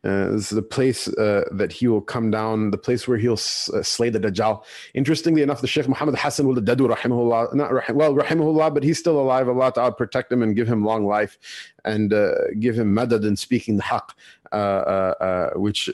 Uh, 0.03 0.31
this 0.31 0.51
is 0.51 0.55
the 0.55 0.61
place 0.61 1.07
uh, 1.07 1.43
that 1.51 1.71
he 1.71 1.87
will 1.87 2.01
come 2.01 2.31
down, 2.31 2.71
the 2.71 2.77
place 2.77 3.07
where 3.07 3.17
he'll 3.17 3.33
uh, 3.33 3.83
slay 3.83 4.09
the 4.09 4.19
Dajjal. 4.19 4.63
Interestingly 4.93 5.41
enough, 5.41 5.61
the 5.61 5.67
Sheikh 5.67 5.87
Muhammad 5.87 6.15
Hassan 6.15 6.47
al 6.47 6.55
Dadu, 6.55 6.93
rahimahullah, 6.93 7.53
not 7.53 7.71
rahim, 7.71 7.95
well, 7.95 8.13
rahimahullah, 8.15 8.73
but 8.73 8.83
he's 8.83 8.99
still 8.99 9.19
alive. 9.19 9.47
Allah 9.47 9.71
Ta'ala 9.73 9.91
protect 9.91 10.31
him 10.31 10.41
and 10.41 10.55
give 10.55 10.67
him 10.67 10.83
long 10.83 11.05
life 11.05 11.37
and 11.85 12.13
uh, 12.13 12.33
give 12.59 12.77
him 12.77 12.95
madad 12.95 13.25
in 13.25 13.35
speaking 13.35 13.77
the 13.77 13.83
haqq, 13.83 14.09
uh, 14.51 14.55
uh, 14.55 15.49
which, 15.55 15.89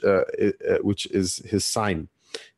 which 0.82 1.06
is 1.06 1.36
his 1.38 1.64
sign. 1.64 2.08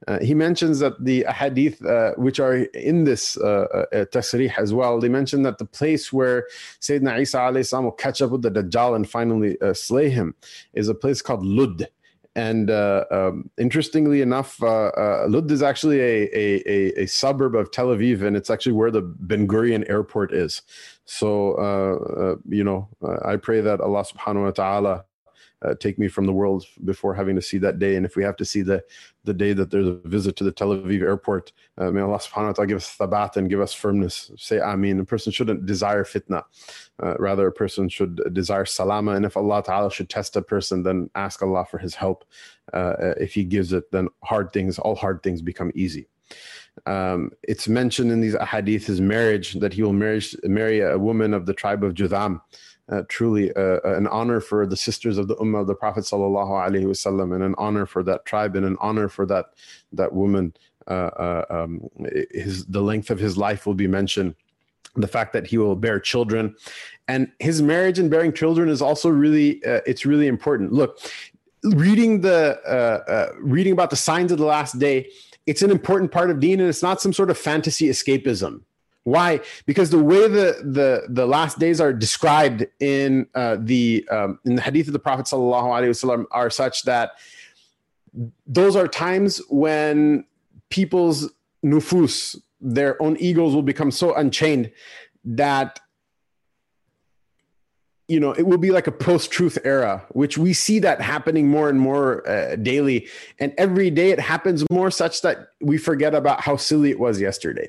Uh, 0.09 0.19
he 0.21 0.35
mentions 0.35 0.79
that 0.79 1.05
the 1.05 1.25
hadith 1.29 1.85
uh, 1.85 2.13
which 2.17 2.41
are 2.41 2.57
in 2.57 3.05
this 3.05 3.37
uh, 3.39 3.67
uh, 3.93 4.05
tasrih 4.07 4.53
as 4.59 4.73
well, 4.73 4.99
they 4.99 5.09
mention 5.09 5.43
that 5.43 5.59
the 5.59 5.65
place 5.65 6.13
where 6.13 6.47
Sayyidina 6.81 7.21
Isa 7.21 7.39
alayhi 7.39 7.83
will 7.83 7.93
catch 7.93 8.23
up 8.23 8.31
with 8.31 8.43
the 8.43 8.51
Dajjal 8.51 8.97
and 8.97 9.09
finally 9.09 9.61
uh, 9.61 9.75
slay 9.75 10.09
him 10.09 10.35
is 10.73 10.89
a 10.89 10.95
place 10.95 11.23
called 11.23 11.45
Lud. 11.45 11.89
And 12.37 12.71
uh, 12.71 13.05
um, 13.11 13.51
interestingly 13.59 14.23
enough, 14.23 14.61
Lud 14.63 15.51
is 15.51 15.63
actually 15.63 15.99
a, 16.01 16.31
a, 16.33 17.03
a, 17.03 17.07
suburb 17.07 17.57
of 17.57 17.73
Tel 17.73 17.89
Aviv, 17.89 18.23
and 18.23 18.37
it's 18.37 18.51
actually 18.51 18.73
where 18.73 18.93
the 18.93 19.03
Ben 19.03 19.49
Gurion 19.49 19.89
airport 19.91 20.33
is. 20.33 20.63
So, 21.07 22.39
you 22.49 22.63
know, 22.63 22.89
I 23.25 23.35
pray 23.35 23.61
that 23.61 23.81
Allah 23.81 24.05
subhanahu 24.05 24.45
wa 24.45 24.51
ta'ala 24.53 25.05
uh, 25.63 25.75
take 25.75 25.99
me 25.99 26.09
from 26.09 26.27
the 26.27 26.33
world 26.33 26.65
before 26.85 27.15
having 27.15 27.37
to 27.37 27.43
see 27.43 27.59
that 27.59 27.79
day. 27.79 27.97
And 27.97 28.07
if 28.07 28.17
we 28.17 28.23
have 28.25 28.37
to 28.37 28.45
see 28.45 28.63
the 28.63 28.83
the 29.25 29.35
day 29.35 29.53
that 29.53 29.71
there's 29.71 29.87
a 29.87 30.01
visit 30.05 30.35
to 30.37 30.45
the 30.45 30.53
Tel 30.53 30.69
Aviv 30.69 31.03
airport, 31.03 31.53
uh, 31.77 31.91
may 31.91 32.01
Allah 32.01 32.19
subhanahu 32.19 32.47
wa 32.47 32.53
ta'ala 32.53 32.67
give 32.67 32.79
us 32.79 32.97
thabat 32.97 33.37
and 33.37 33.51
give 33.51 33.61
us 33.61 33.75
firmness. 33.75 34.31
Say 34.39 34.59
Ameen. 34.59 34.99
A 34.99 35.05
person 35.05 35.31
shouldn't 35.31 35.67
desire 35.67 36.05
fitna. 36.05 36.45
Uh, 37.03 37.17
rather, 37.19 37.47
a 37.47 37.53
person 37.53 37.89
should 37.89 38.21
desire 38.33 38.65
salama. 38.65 39.13
And 39.13 39.27
if 39.27 39.37
Allah 39.37 39.63
ta'ala 39.63 39.91
should 39.91 40.09
test 40.09 40.37
a 40.37 40.43
person, 40.43 40.83
then 40.83 41.11
ask 41.15 41.43
Allah 41.43 41.67
for 41.71 41.79
his 41.79 41.95
help. 41.95 42.25
Uh, 42.73 42.95
if 43.19 43.35
he 43.35 43.45
gives 43.45 43.73
it, 43.73 43.91
then 43.91 44.09
hard 44.25 44.53
things, 44.53 44.79
all 44.79 44.95
hard 44.95 45.23
things 45.23 45.43
become 45.43 45.71
easy. 45.75 46.09
Um, 46.87 47.33
it's 47.43 47.69
mentioned 47.69 48.11
in 48.11 48.21
these 48.21 48.35
ahadith 48.35 48.85
his 48.85 49.01
marriage 49.01 49.55
that 49.55 49.73
he 49.73 49.83
will 49.83 49.93
marry, 49.93 50.23
marry 50.45 50.81
a 50.81 50.99
woman 50.99 51.35
of 51.35 51.45
the 51.47 51.53
tribe 51.53 51.85
of 51.85 51.95
Judham 51.95 52.41
uh, 52.91 53.03
truly 53.09 53.55
uh, 53.55 53.79
uh, 53.85 53.95
an 53.97 54.07
honor 54.09 54.41
for 54.41 54.67
the 54.67 54.77
sisters 54.77 55.17
of 55.17 55.29
the 55.29 55.37
Ummah 55.37 55.61
of 55.61 55.67
the 55.67 55.75
Prophet 55.75 56.05
sallallahu 56.05 56.51
alaihi 56.51 56.87
wasallam, 56.87 57.35
and 57.35 57.45
an 57.45 57.55
honor 57.57 57.87
for 57.87 58.03
that 58.03 58.25
tribe, 58.25 58.57
and 58.57 58.67
an 58.67 58.77
honor 58.81 59.09
for 59.09 59.27
that 59.27 59.47
that 59.93 60.13
woman. 60.13 60.55
Uh, 60.89 61.11
uh, 61.19 61.45
um, 61.51 61.89
his 62.33 62.67
the 62.67 62.83
length 62.83 63.11
of 63.11 63.19
his 63.19 63.37
life 63.37 63.65
will 63.65 63.75
be 63.75 63.87
mentioned. 63.87 64.35
The 64.97 65.07
fact 65.07 65.33
that 65.35 65.47
he 65.47 65.57
will 65.57 65.77
bear 65.77 66.01
children, 66.01 66.57
and 67.07 67.31
his 67.39 67.63
marriage 67.63 68.01
and 68.01 68.11
bearing 68.11 68.33
children 68.33 68.69
is 68.69 68.83
also 68.83 69.09
really 69.09 69.61
it's 69.63 70.05
really 70.05 70.27
important. 70.27 70.73
Look, 70.73 70.99
reading 71.63 72.23
the 72.23 73.33
reading 73.39 73.73
about 73.73 73.91
the 73.91 73.97
signs 73.97 74.33
of 74.33 74.39
the 74.39 74.47
last 74.47 74.81
day, 74.81 75.09
it's 75.47 75.63
an 75.63 75.71
important 75.71 76.11
part 76.11 76.29
of 76.29 76.41
Deen, 76.41 76.59
and 76.59 76.69
it's 76.69 76.83
not 76.83 77.01
some 77.01 77.13
sort 77.13 77.31
of 77.31 77.39
fantasy 77.39 77.87
escapism 77.87 78.63
why? 79.11 79.41
Because 79.67 79.91
the 79.91 79.99
way 79.99 80.29
the 80.29 80.63
the 80.63 81.07
the 81.09 81.27
last 81.27 81.59
days 81.59 81.81
are 81.81 81.93
described 81.93 82.67
in 82.79 83.27
uh, 83.35 83.57
the 83.59 84.07
um, 84.11 84.39
in 84.45 84.55
the 84.55 84.63
hadith 84.63 84.87
of 84.87 84.93
the 84.93 84.99
Prophet 84.99 85.27
sallallahu 85.27 85.65
alaihi 85.65 85.91
wasallam 85.91 86.25
are 86.31 86.49
such 86.49 86.85
that 86.85 87.13
those 88.47 88.77
are 88.77 88.89
times 88.89 89.41
when 89.49 90.25
people's 90.69 91.31
nufus, 91.65 92.37
their 92.61 93.01
own 93.03 93.17
egos, 93.19 93.55
will 93.55 93.63
become 93.63 93.91
so 93.91 94.15
unchained 94.15 94.71
that 95.25 95.81
you 98.09 98.19
know 98.19 98.33
it 98.33 98.47
will 98.47 98.59
be 98.59 98.71
like 98.71 98.87
a 98.87 98.93
post-truth 98.93 99.59
era 99.65 100.05
which 100.11 100.37
we 100.37 100.53
see 100.53 100.81
that 100.81 101.01
happening 101.01 101.47
more 101.47 101.69
and 101.69 101.79
more 101.79 102.29
uh, 102.29 102.57
daily 102.57 103.07
and 103.39 103.53
every 103.57 103.91
day 103.91 104.11
it 104.11 104.19
happens 104.19 104.65
more 104.71 104.91
such 104.91 105.23
that 105.23 105.51
we 105.61 105.79
forget 105.79 106.13
about 106.13 106.41
how 106.41 106.57
silly 106.57 106.91
it 106.91 106.99
was 106.99 107.21
yesterday 107.21 107.69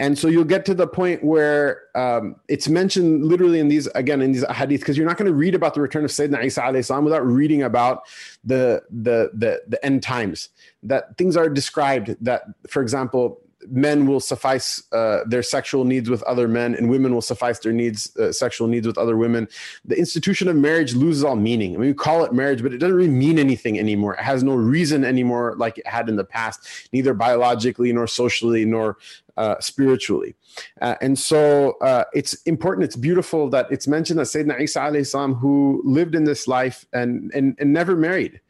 and 0.00 0.16
so 0.16 0.28
you'll 0.28 0.44
get 0.44 0.64
to 0.66 0.74
the 0.74 0.86
point 0.86 1.24
where 1.24 1.82
um, 1.96 2.36
it's 2.46 2.68
mentioned 2.68 3.24
literally 3.24 3.58
in 3.58 3.68
these 3.68 3.86
again 3.88 4.22
in 4.22 4.32
these 4.32 4.44
hadith 4.48 4.80
because 4.80 4.96
you're 4.96 5.06
not 5.06 5.16
going 5.16 5.30
to 5.30 5.34
read 5.34 5.54
about 5.54 5.74
the 5.74 5.80
return 5.80 6.04
of 6.04 6.10
Sayyidina 6.10 6.44
Isa 6.44 6.60
alayhi 6.62 7.02
without 7.04 7.26
reading 7.26 7.62
about 7.62 8.02
the, 8.44 8.82
the 8.90 9.30
the 9.34 9.62
the 9.66 9.84
end 9.84 10.02
times 10.02 10.50
that 10.84 11.16
things 11.18 11.36
are 11.36 11.48
described 11.48 12.16
that 12.20 12.44
for 12.68 12.80
example 12.80 13.40
men 13.70 14.06
will 14.06 14.20
suffice 14.20 14.82
uh, 14.92 15.20
their 15.26 15.42
sexual 15.42 15.84
needs 15.84 16.08
with 16.10 16.22
other 16.24 16.48
men 16.48 16.74
and 16.74 16.88
women 16.90 17.14
will 17.14 17.22
suffice 17.22 17.58
their 17.60 17.72
needs 17.72 18.16
uh, 18.16 18.32
sexual 18.32 18.68
needs 18.68 18.86
with 18.86 18.98
other 18.98 19.16
women 19.16 19.48
the 19.84 19.98
institution 19.98 20.48
of 20.48 20.56
marriage 20.56 20.94
loses 20.94 21.24
all 21.24 21.36
meaning 21.36 21.74
i 21.74 21.78
mean 21.78 21.88
we 21.88 21.94
call 21.94 22.24
it 22.24 22.32
marriage 22.32 22.62
but 22.62 22.72
it 22.72 22.78
doesn't 22.78 22.96
really 22.96 23.08
mean 23.08 23.38
anything 23.38 23.78
anymore 23.78 24.14
it 24.14 24.20
has 24.20 24.42
no 24.42 24.54
reason 24.54 25.04
anymore 25.04 25.54
like 25.56 25.78
it 25.78 25.86
had 25.86 26.08
in 26.08 26.16
the 26.16 26.24
past 26.24 26.88
neither 26.92 27.14
biologically 27.14 27.92
nor 27.92 28.06
socially 28.06 28.64
nor 28.64 28.96
uh, 29.38 29.58
spiritually. 29.60 30.34
Uh, 30.82 30.96
and 31.00 31.16
so 31.16 31.78
uh, 31.80 32.02
it's 32.12 32.34
important, 32.42 32.84
it's 32.84 32.96
beautiful 32.96 33.48
that 33.48 33.70
it's 33.70 33.86
mentioned 33.86 34.18
that 34.18 34.24
Sayyidina 34.24 34.60
Isa 34.60 34.80
alayhi 34.80 35.38
who 35.38 35.80
lived 35.84 36.16
in 36.16 36.24
this 36.24 36.48
life 36.48 36.84
and, 36.92 37.30
and, 37.32 37.56
and 37.60 37.72
never 37.72 37.94
married 37.94 38.40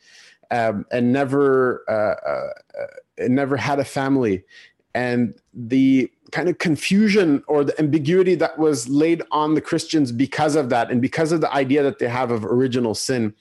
um, 0.51 0.87
and 0.91 1.13
never, 1.13 1.85
uh, 1.89 2.27
uh, 2.27 2.87
and 3.19 3.35
never 3.35 3.57
had 3.57 3.79
a 3.79 3.85
family. 3.85 4.45
And 4.99 5.35
the 5.55 6.11
kind 6.33 6.49
of 6.49 6.59
confusion 6.59 7.43
or 7.47 7.65
the 7.65 7.79
ambiguity 7.79 8.35
that 8.35 8.59
was 8.59 8.89
laid 8.89 9.23
on 9.31 9.55
the 9.55 9.61
Christians 9.61 10.13
because 10.13 10.57
of 10.57 10.69
that 10.71 10.91
and 10.91 11.01
because 11.01 11.33
of 11.33 11.41
the 11.41 11.53
idea 11.53 11.83
that 11.83 11.99
they 11.99 12.09
have 12.09 12.31
of 12.31 12.45
original 12.45 12.95
sin 12.95 13.35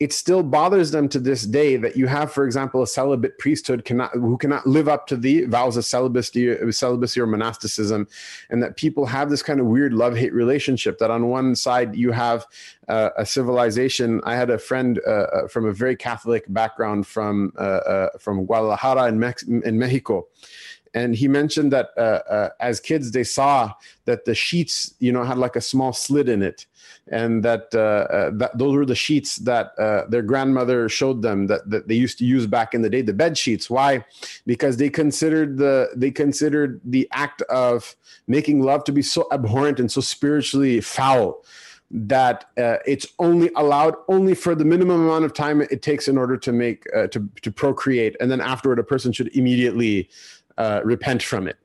it 0.00 0.12
still 0.12 0.44
bothers 0.44 0.92
them 0.92 1.08
to 1.08 1.18
this 1.18 1.42
day 1.42 1.76
that 1.76 1.96
you 1.96 2.06
have, 2.06 2.32
for 2.32 2.44
example, 2.44 2.82
a 2.82 2.86
celibate 2.86 3.36
priesthood 3.38 3.84
cannot 3.84 4.12
who 4.12 4.38
cannot 4.38 4.64
live 4.64 4.88
up 4.88 5.08
to 5.08 5.16
the 5.16 5.44
vows 5.46 5.76
of 5.76 5.84
celibacy, 5.84 6.56
celibacy 6.70 7.20
or 7.20 7.26
monasticism, 7.26 8.06
and 8.50 8.62
that 8.62 8.76
people 8.76 9.06
have 9.06 9.28
this 9.28 9.42
kind 9.42 9.58
of 9.58 9.66
weird 9.66 9.92
love 9.92 10.16
hate 10.16 10.32
relationship. 10.32 10.98
That 10.98 11.10
on 11.10 11.26
one 11.26 11.56
side 11.56 11.96
you 11.96 12.12
have 12.12 12.46
uh, 12.86 13.10
a 13.16 13.26
civilization. 13.26 14.20
I 14.24 14.36
had 14.36 14.50
a 14.50 14.58
friend 14.58 15.00
uh, 15.04 15.10
uh, 15.10 15.48
from 15.48 15.66
a 15.66 15.72
very 15.72 15.96
Catholic 15.96 16.44
background 16.48 17.06
from 17.06 17.52
uh, 17.58 17.62
uh 17.62 18.08
from 18.20 18.46
Guadalajara 18.46 19.08
in, 19.08 19.18
Mex- 19.18 19.42
in 19.42 19.78
Mexico 19.78 20.28
and 20.94 21.14
he 21.14 21.28
mentioned 21.28 21.72
that 21.72 21.90
uh, 21.96 22.22
uh, 22.28 22.48
as 22.60 22.80
kids 22.80 23.10
they 23.10 23.24
saw 23.24 23.72
that 24.04 24.24
the 24.24 24.34
sheets 24.34 24.94
you 24.98 25.12
know 25.12 25.24
had 25.24 25.38
like 25.38 25.56
a 25.56 25.60
small 25.60 25.92
slit 25.92 26.28
in 26.28 26.42
it. 26.42 26.66
And 27.10 27.42
that, 27.42 27.68
uh, 27.74 27.78
uh 27.78 28.30
that 28.34 28.58
those 28.58 28.74
were 28.74 28.84
the 28.84 28.94
sheets 28.94 29.36
that 29.36 29.72
uh, 29.78 30.06
their 30.08 30.22
grandmother 30.22 30.88
showed 30.88 31.22
them 31.22 31.46
that, 31.46 31.68
that 31.70 31.88
they 31.88 31.94
used 31.94 32.18
to 32.18 32.24
use 32.24 32.46
back 32.46 32.74
in 32.74 32.82
the 32.82 32.90
day 32.90 33.02
the 33.02 33.12
bed 33.12 33.36
sheets. 33.38 33.70
Why? 33.70 34.04
Because 34.46 34.76
they 34.76 34.90
considered 34.90 35.58
the 35.58 35.90
they 35.94 36.10
considered 36.10 36.80
the 36.84 37.08
act 37.12 37.42
of 37.42 37.96
making 38.26 38.62
love 38.62 38.84
to 38.84 38.92
be 38.92 39.02
so 39.02 39.26
abhorrent 39.32 39.80
and 39.80 39.90
so 39.90 40.00
spiritually 40.00 40.80
foul 40.80 41.42
that 41.90 42.44
uh, 42.58 42.76
it's 42.86 43.06
only 43.18 43.50
allowed 43.56 43.94
only 44.08 44.34
for 44.34 44.54
the 44.54 44.64
minimum 44.64 45.02
amount 45.02 45.24
of 45.24 45.32
time 45.32 45.62
it 45.62 45.80
takes 45.80 46.06
in 46.06 46.18
order 46.18 46.36
to 46.36 46.52
make 46.52 46.84
uh, 46.94 47.06
to 47.08 47.28
to 47.42 47.50
procreate. 47.50 48.16
And 48.20 48.30
then 48.30 48.40
afterward 48.40 48.78
a 48.78 48.84
person 48.84 49.12
should 49.12 49.34
immediately 49.34 50.10
uh, 50.58 50.80
repent 50.84 51.22
from 51.22 51.48
it. 51.48 51.56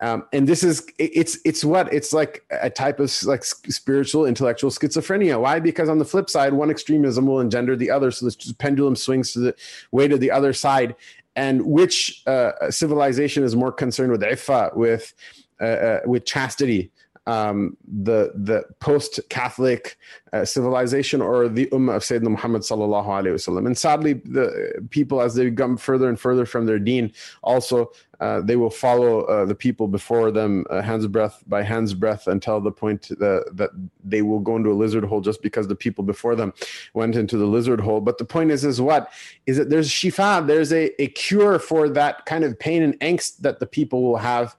Um, 0.00 0.26
and 0.32 0.46
this 0.46 0.62
is 0.62 0.86
it's 0.98 1.38
it's 1.44 1.64
what 1.64 1.92
it's 1.92 2.12
like 2.12 2.44
a 2.50 2.70
type 2.70 3.00
of 3.00 3.12
like 3.24 3.44
spiritual 3.44 4.26
intellectual 4.26 4.70
schizophrenia. 4.70 5.40
Why? 5.40 5.58
Because 5.58 5.88
on 5.88 5.98
the 5.98 6.04
flip 6.04 6.30
side 6.30 6.52
one 6.52 6.70
extremism 6.70 7.26
will 7.26 7.40
engender 7.40 7.74
the 7.74 7.90
other. 7.90 8.12
So 8.12 8.26
the 8.26 8.54
pendulum 8.58 8.94
swings 8.94 9.32
to 9.32 9.40
the 9.40 9.56
way 9.90 10.06
to 10.06 10.16
the 10.16 10.30
other 10.30 10.52
side. 10.52 10.94
And 11.34 11.66
which 11.66 12.22
uh, 12.26 12.70
civilization 12.70 13.42
is 13.42 13.56
more 13.56 13.72
concerned 13.72 14.12
with 14.12 14.22
ifa 14.22 14.76
with 14.76 15.14
uh, 15.60 15.64
uh, 15.64 16.00
with 16.06 16.24
chastity 16.24 16.92
um, 17.28 17.76
the 17.86 18.32
the 18.34 18.64
post 18.80 19.20
Catholic 19.28 19.98
uh, 20.32 20.46
civilization 20.46 21.20
or 21.20 21.46
the 21.48 21.66
Ummah 21.66 21.96
of 21.96 22.02
Sayyidina 22.02 22.30
Muhammad 22.30 22.62
sallallahu 22.62 23.06
alaihi 23.06 23.34
wasallam. 23.34 23.66
And 23.66 23.76
sadly, 23.76 24.14
the 24.14 24.86
people 24.88 25.20
as 25.20 25.34
they 25.34 25.50
come 25.50 25.76
further 25.76 26.08
and 26.08 26.18
further 26.18 26.46
from 26.46 26.64
their 26.64 26.78
Deen, 26.78 27.12
also 27.42 27.92
uh, 28.20 28.40
they 28.40 28.56
will 28.56 28.70
follow 28.70 29.24
uh, 29.24 29.44
the 29.44 29.54
people 29.54 29.88
before 29.88 30.30
them 30.30 30.64
uh, 30.70 30.80
hands 30.80 31.06
breadth 31.06 31.44
by 31.46 31.62
hands 31.62 31.92
breadth 31.92 32.26
until 32.26 32.62
the 32.62 32.72
point 32.72 33.08
that 33.10 33.70
they 34.02 34.22
will 34.22 34.40
go 34.40 34.56
into 34.56 34.72
a 34.72 34.78
lizard 34.82 35.04
hole 35.04 35.20
just 35.20 35.42
because 35.42 35.68
the 35.68 35.76
people 35.76 36.02
before 36.02 36.34
them 36.34 36.54
went 36.94 37.14
into 37.14 37.36
the 37.36 37.46
lizard 37.46 37.80
hole. 37.80 38.00
But 38.00 38.16
the 38.16 38.24
point 38.24 38.50
is, 38.50 38.64
is 38.64 38.80
what 38.80 39.12
is 39.46 39.58
that 39.58 39.68
there's 39.68 39.90
shifa, 39.90 40.46
there's 40.46 40.72
a, 40.72 41.00
a 41.00 41.08
cure 41.08 41.58
for 41.58 41.90
that 41.90 42.24
kind 42.24 42.42
of 42.42 42.58
pain 42.58 42.82
and 42.82 42.98
angst 43.00 43.38
that 43.40 43.60
the 43.60 43.66
people 43.66 44.02
will 44.02 44.16
have 44.16 44.56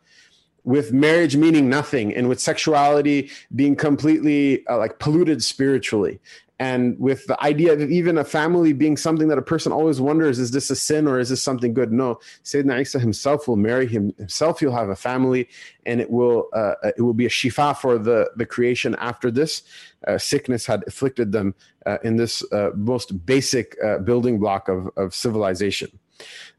with 0.64 0.92
marriage 0.94 1.36
meaning 1.36 1.70
nothing 1.70 2.14
and 2.14 2.28
with 2.28 2.40
sexuality 2.40 3.30
being 3.56 3.76
completely 3.76 4.66
uh, 4.68 4.78
like 4.78 5.00
polluted 5.00 5.44
spiritually. 5.44 6.20
And 6.62 7.00
with 7.00 7.26
the 7.26 7.42
idea 7.42 7.72
of 7.72 7.90
even 7.90 8.18
a 8.18 8.26
family 8.26 8.74
being 8.74 8.98
something 8.98 9.30
that 9.30 9.38
a 9.38 9.42
person 9.42 9.72
always 9.72 10.02
wonders 10.02 10.40
is 10.40 10.52
this 10.52 10.70
a 10.70 10.76
sin 10.76 11.08
or 11.08 11.18
is 11.18 11.30
this 11.30 11.42
something 11.42 11.74
good? 11.74 11.94
No. 11.94 12.20
Sayyidina 12.44 12.82
isa 12.82 13.00
himself 13.00 13.48
will 13.48 13.56
marry 13.56 13.88
him 13.88 14.14
himself 14.18 14.60
he'll 14.60 14.74
have 14.74 14.90
a 14.90 14.96
family 14.96 15.48
and 15.86 16.02
it 16.02 16.12
will 16.12 16.50
uh, 16.54 16.74
it 16.84 17.02
will 17.02 17.14
be 17.14 17.26
a 17.26 17.30
shifa 17.30 17.78
for 17.78 17.98
the 17.98 18.30
the 18.36 18.46
creation 18.46 18.94
after 19.00 19.32
this. 19.32 19.64
Uh, 20.06 20.18
sickness 20.18 20.66
had 20.66 20.84
afflicted 20.86 21.32
them 21.32 21.56
uh, 21.86 21.98
in 22.04 22.18
this 22.18 22.44
uh, 22.52 22.72
most 22.76 23.26
basic 23.26 23.78
uh, 23.84 24.00
building 24.00 24.38
block 24.38 24.68
of, 24.68 24.90
of 24.98 25.16
civilization 25.16 25.90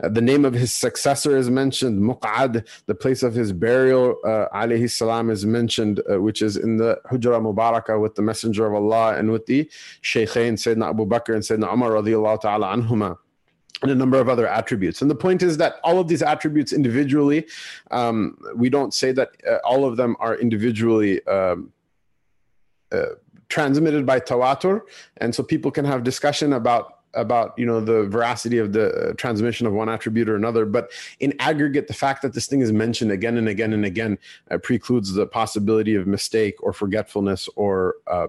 uh, 0.02 0.08
the 0.08 0.20
name 0.20 0.44
of 0.44 0.54
his 0.54 0.72
successor 0.72 1.36
is 1.36 1.50
mentioned, 1.50 2.00
Muq'ad. 2.00 2.66
The 2.86 2.94
place 2.94 3.22
of 3.22 3.34
his 3.34 3.52
burial, 3.52 4.16
uh, 4.24 4.46
alayhi 4.54 4.90
salam, 4.90 5.30
is 5.30 5.44
mentioned, 5.44 6.00
uh, 6.10 6.20
which 6.20 6.42
is 6.42 6.56
in 6.56 6.76
the 6.76 7.00
Hujra 7.10 7.40
Mubarakah 7.40 8.00
with 8.00 8.14
the 8.14 8.22
Messenger 8.22 8.66
of 8.66 8.74
Allah 8.74 9.16
and 9.16 9.30
with 9.30 9.46
the 9.46 9.70
Shaykhain, 10.02 10.54
Sayyidina 10.54 10.90
Abu 10.90 11.06
Bakr 11.06 11.34
and 11.34 11.42
Sayyidina 11.42 11.72
Umar 11.72 11.90
radiallahu 11.90 12.40
ta'ala 12.40 12.76
anhuma 12.76 13.18
and 13.82 13.90
a 13.90 13.94
number 13.94 14.18
of 14.18 14.28
other 14.28 14.46
attributes. 14.46 15.00
And 15.00 15.10
the 15.10 15.14
point 15.14 15.42
is 15.42 15.56
that 15.56 15.76
all 15.82 15.98
of 15.98 16.08
these 16.08 16.22
attributes 16.22 16.72
individually, 16.72 17.46
um, 17.90 18.36
we 18.54 18.68
don't 18.68 18.92
say 18.92 19.12
that 19.12 19.30
uh, 19.48 19.56
all 19.64 19.84
of 19.84 19.96
them 19.96 20.16
are 20.20 20.36
individually 20.36 21.26
um, 21.26 21.72
uh, 22.92 23.06
transmitted 23.48 24.04
by 24.04 24.20
tawatur. 24.20 24.82
And 25.16 25.34
so 25.34 25.42
people 25.42 25.70
can 25.70 25.84
have 25.84 26.04
discussion 26.04 26.52
about 26.52 26.99
about 27.14 27.54
you 27.58 27.66
know 27.66 27.80
the 27.80 28.04
veracity 28.04 28.58
of 28.58 28.72
the 28.72 28.90
uh, 28.92 29.12
transmission 29.14 29.66
of 29.66 29.72
one 29.72 29.88
attribute 29.88 30.28
or 30.28 30.36
another 30.36 30.64
but 30.64 30.90
in 31.18 31.34
aggregate 31.40 31.88
the 31.88 31.94
fact 31.94 32.22
that 32.22 32.32
this 32.32 32.46
thing 32.46 32.60
is 32.60 32.72
mentioned 32.72 33.10
again 33.10 33.36
and 33.36 33.48
again 33.48 33.72
and 33.72 33.84
again 33.84 34.18
uh, 34.50 34.58
precludes 34.58 35.12
the 35.12 35.26
possibility 35.26 35.94
of 35.94 36.06
mistake 36.06 36.54
or 36.62 36.72
forgetfulness 36.72 37.48
or 37.56 37.96
uh, 38.06 38.28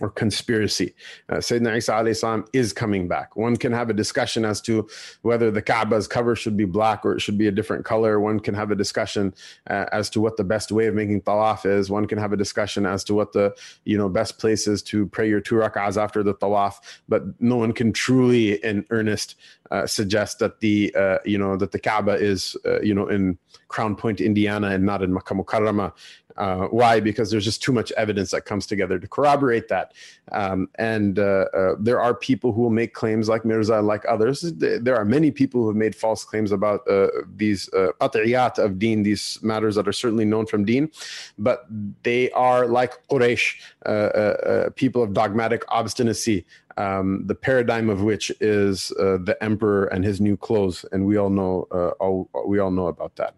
or 0.00 0.10
conspiracy. 0.10 0.94
Uh, 1.28 1.36
Sayyidina 1.36 1.76
Isa 1.76 2.14
salam 2.14 2.44
is 2.52 2.72
coming 2.72 3.06
back. 3.06 3.36
One 3.36 3.56
can 3.56 3.72
have 3.72 3.90
a 3.90 3.92
discussion 3.92 4.44
as 4.44 4.60
to 4.62 4.88
whether 5.22 5.50
the 5.50 5.62
Kaaba's 5.62 6.08
cover 6.08 6.34
should 6.34 6.56
be 6.56 6.64
black 6.64 7.04
or 7.04 7.12
it 7.12 7.20
should 7.20 7.36
be 7.36 7.48
a 7.48 7.52
different 7.52 7.84
color. 7.84 8.18
One 8.18 8.40
can 8.40 8.54
have 8.54 8.70
a 8.70 8.74
discussion 8.74 9.34
uh, 9.68 9.86
as 9.92 10.08
to 10.10 10.20
what 10.20 10.36
the 10.36 10.44
best 10.44 10.72
way 10.72 10.86
of 10.86 10.94
making 10.94 11.22
tawaf 11.22 11.66
is. 11.66 11.90
One 11.90 12.06
can 12.06 12.18
have 12.18 12.32
a 12.32 12.36
discussion 12.36 12.86
as 12.86 13.04
to 13.04 13.14
what 13.14 13.32
the 13.32 13.54
you 13.84 13.98
know 13.98 14.08
best 14.08 14.38
place 14.38 14.66
is 14.66 14.82
to 14.84 15.06
pray 15.06 15.28
your 15.28 15.40
two 15.40 15.56
rak'ahs 15.56 16.02
after 16.02 16.22
the 16.22 16.34
tawaf. 16.34 16.76
But 17.08 17.22
no 17.40 17.56
one 17.56 17.72
can 17.72 17.92
truly, 17.92 18.62
in 18.64 18.86
earnest, 18.90 19.36
uh, 19.70 19.86
suggest 19.86 20.38
that 20.38 20.60
the 20.60 20.94
uh, 20.94 21.18
you 21.24 21.38
know 21.38 21.56
that 21.56 21.72
the 21.72 21.78
Kaaba 21.78 22.12
is 22.12 22.56
uh, 22.64 22.80
you 22.80 22.94
know 22.94 23.08
in 23.08 23.38
Crown 23.68 23.94
Point, 23.96 24.20
Indiana, 24.20 24.68
and 24.68 24.84
not 24.84 25.02
in 25.02 25.12
Makkah 25.12 25.34
Mukarramah. 25.34 25.92
Uh, 26.36 26.66
why? 26.66 27.00
Because 27.00 27.30
there's 27.30 27.44
just 27.44 27.62
too 27.62 27.72
much 27.72 27.92
evidence 27.92 28.30
that 28.30 28.44
comes 28.44 28.66
together 28.66 28.98
to 28.98 29.08
corroborate 29.08 29.68
that. 29.68 29.92
Um, 30.32 30.68
and 30.76 31.18
uh, 31.18 31.46
uh, 31.54 31.74
there 31.78 32.00
are 32.00 32.14
people 32.14 32.52
who 32.52 32.62
will 32.62 32.70
make 32.70 32.94
claims 32.94 33.28
like 33.28 33.44
Mirza, 33.44 33.80
like 33.80 34.04
others. 34.08 34.40
There 34.56 34.96
are 34.96 35.04
many 35.04 35.30
people 35.30 35.62
who 35.62 35.68
have 35.68 35.76
made 35.76 35.94
false 35.94 36.24
claims 36.24 36.52
about 36.52 36.88
uh, 36.88 37.08
these 37.36 37.68
qat'iyat 37.70 38.58
of 38.58 38.78
deen, 38.78 39.02
these 39.02 39.38
matters 39.42 39.74
that 39.74 39.88
are 39.88 39.92
certainly 39.92 40.24
known 40.24 40.46
from 40.46 40.64
deen, 40.64 40.90
but 41.38 41.66
they 42.02 42.30
are 42.32 42.66
like 42.66 43.06
Quraysh, 43.08 44.74
people 44.76 45.02
of 45.02 45.12
dogmatic 45.12 45.64
obstinacy. 45.68 46.46
Um, 46.76 47.26
the 47.26 47.34
paradigm 47.34 47.90
of 47.90 48.02
which 48.02 48.32
is 48.40 48.90
uh, 48.92 49.18
the 49.22 49.36
emperor 49.42 49.86
and 49.86 50.02
his 50.02 50.20
new 50.20 50.36
clothes, 50.36 50.86
and 50.92 51.04
we 51.04 51.18
all 51.18 51.28
know 51.28 51.66
uh, 51.72 51.90
all, 52.02 52.30
we 52.46 52.58
all 52.58 52.70
know 52.70 52.86
about 52.86 53.16
that. 53.16 53.34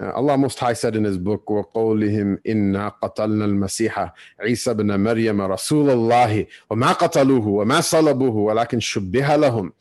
Uh, 0.00 0.12
Allah 0.14 0.36
Most 0.38 0.60
High 0.60 0.74
said 0.74 0.94
in 0.94 1.02
His 1.02 1.18
book, 1.18 1.50
وَقَوْلِهِمْ 1.50 2.38
إِنَّا 2.46 2.88
قَتَلْنَا 3.02 3.44
الْمَسِيحَ 3.44 4.12
عِيسَى 4.40 4.74
بْنَ 4.74 5.00
مَرْيَمَ 5.00 5.40
رَسُولَ 5.40 5.90
اللَّهِ 5.90 6.46
وَمَا 6.70 6.92
قَتَلُوهُ 6.92 7.46
وَمَا 7.46 7.80
صَلَبُوهُ 7.80 8.36
وَلَكِنْ 8.36 8.80
شُبِّهَ 8.80 9.36
لَهُمْ 9.36 9.72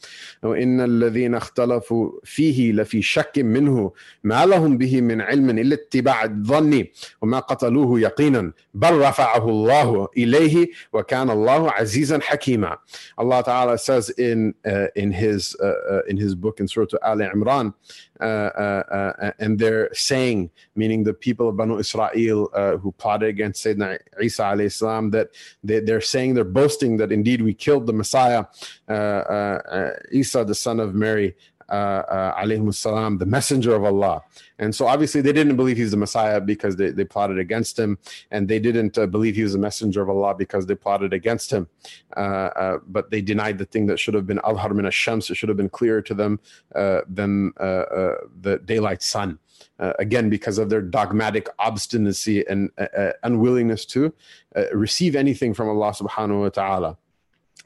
وَإِنَّ 0.44 0.82
الَّذِينَ 0.82 1.36
اخْتَلَفُوا 1.36 2.12
فِيهِ 2.24 2.72
لَفِي 2.72 3.02
شَكٍّ 3.02 3.40
مِّنْهُ 3.40 3.92
مَا 4.24 4.46
لَهُمْ 4.46 4.78
بِهِ 4.78 5.02
مِنْ 5.02 5.22
عِلْمٍ 5.22 5.50
إِلَّا 5.50 5.76
اتِّبَاعَ 5.76 6.24
الظَّنِّ 6.24 6.86
وَمَا 7.22 7.40
قَتَلُوهُ 7.40 8.00
يَقِينًا 8.00 8.54
بَلْ 8.74 8.94
رَفَعَهُ 8.94 9.50
اللَّهُ 9.50 10.08
إِلَيْهِ 10.18 10.68
وَكَانَ 10.94 11.30
اللَّهُ 11.30 11.72
عَزِيزًا 11.72 12.20
حَكِيمًا 12.22 12.78
Allah 13.20 13.44
Ta'ala 13.44 13.78
says 13.78 14.10
in 14.18 14.54
uh, 14.66 14.88
in 14.96 15.12
his 15.12 15.56
uh, 15.62 15.66
uh, 15.68 16.02
in 16.10 16.18
his 16.18 16.34
book 16.34 16.60
in 16.60 16.68
Surah 16.68 16.88
Al 17.04 17.18
Imran 17.18 17.68
uh, 17.68 17.72
uh, 18.11 18.11
uh, 18.11 18.11
and 18.23 19.59
they're 19.59 19.93
saying, 19.95 20.51
meaning 20.77 21.05
the 21.05 21.15
people 21.15 21.49
of 21.49 21.57
Banu 21.57 21.79
Israel 21.79 22.51
uh, 22.55 22.77
who 22.77 22.93
plotted 22.93 23.29
against 23.29 23.65
Sayyidina 23.65 23.99
Isa 24.23 24.43
alayhi 24.43 24.73
salam, 24.73 25.11
that 25.11 25.31
they, 25.65 25.79
are 25.93 26.01
saying, 26.01 26.35
they're 26.35 26.45
boasting 26.45 26.97
that 26.99 27.13
indeed 27.13 27.43
we 27.43 27.55
killed 27.55 27.87
the 27.87 27.93
Messiah, 27.93 28.45
uh, 28.89 28.93
uh, 28.93 29.93
Isa, 30.11 30.45
the 30.45 30.55
son 30.55 30.81
of 30.81 30.95
Mary, 30.95 31.35
uh, 31.73 32.35
uh, 32.37 32.71
salam, 32.71 33.17
the 33.17 33.27
messenger 33.27 33.75
of 33.75 33.83
Allah. 33.83 34.23
And 34.59 34.75
so 34.75 34.87
obviously 34.87 35.23
they 35.23 35.33
didn't 35.33 35.57
believe 35.57 35.79
he's 35.79 35.91
the 35.91 35.97
Messiah 35.97 36.39
because 36.41 36.77
they, 36.77 36.91
they 36.91 37.05
plotted 37.05 37.39
against 37.39 37.79
him. 37.79 37.99
And 38.31 38.47
they 38.47 38.59
didn't 38.59 38.99
uh, 38.99 39.07
believe 39.07 39.37
he 39.37 39.43
was 39.43 39.55
the 39.55 39.59
messenger 39.59 40.03
of 40.03 40.11
Allah 40.11 40.35
because 40.35 40.67
they 40.67 40.75
plotted 40.75 41.15
against 41.15 41.51
him. 41.51 41.69
Uh, 42.15 42.21
uh, 42.21 42.79
but 42.87 43.11
they 43.11 43.23
denied 43.23 43.57
the 43.57 43.65
thing 43.65 43.87
that 43.87 43.99
should 43.99 44.13
have 44.13 44.27
been 44.27 44.41
al-har 44.45 44.75
min 44.75 44.91
shams 44.91 45.31
It 45.31 45.37
should 45.37 45.49
have 45.49 45.57
been 45.57 45.71
clearer 45.71 46.03
to 46.03 46.15
them 46.15 46.41
uh, 46.75 47.01
than 47.09 47.53
the 47.57 48.61
daylight 48.65 49.03
sun. 49.03 49.39
again, 49.79 50.29
because 50.29 50.59
of 50.59 50.69
their 50.69 50.83
dogmatic 50.83 51.49
obstinacy 51.59 52.45
and 52.47 52.71
unwillingness 53.23 53.87
to 53.87 54.13
receive 54.73 55.17
anything 55.17 55.55
from 55.55 55.69
Allah 55.69 55.93
subhanahu 55.93 56.43
wa 56.43 56.49
ta'ala. 56.51 56.99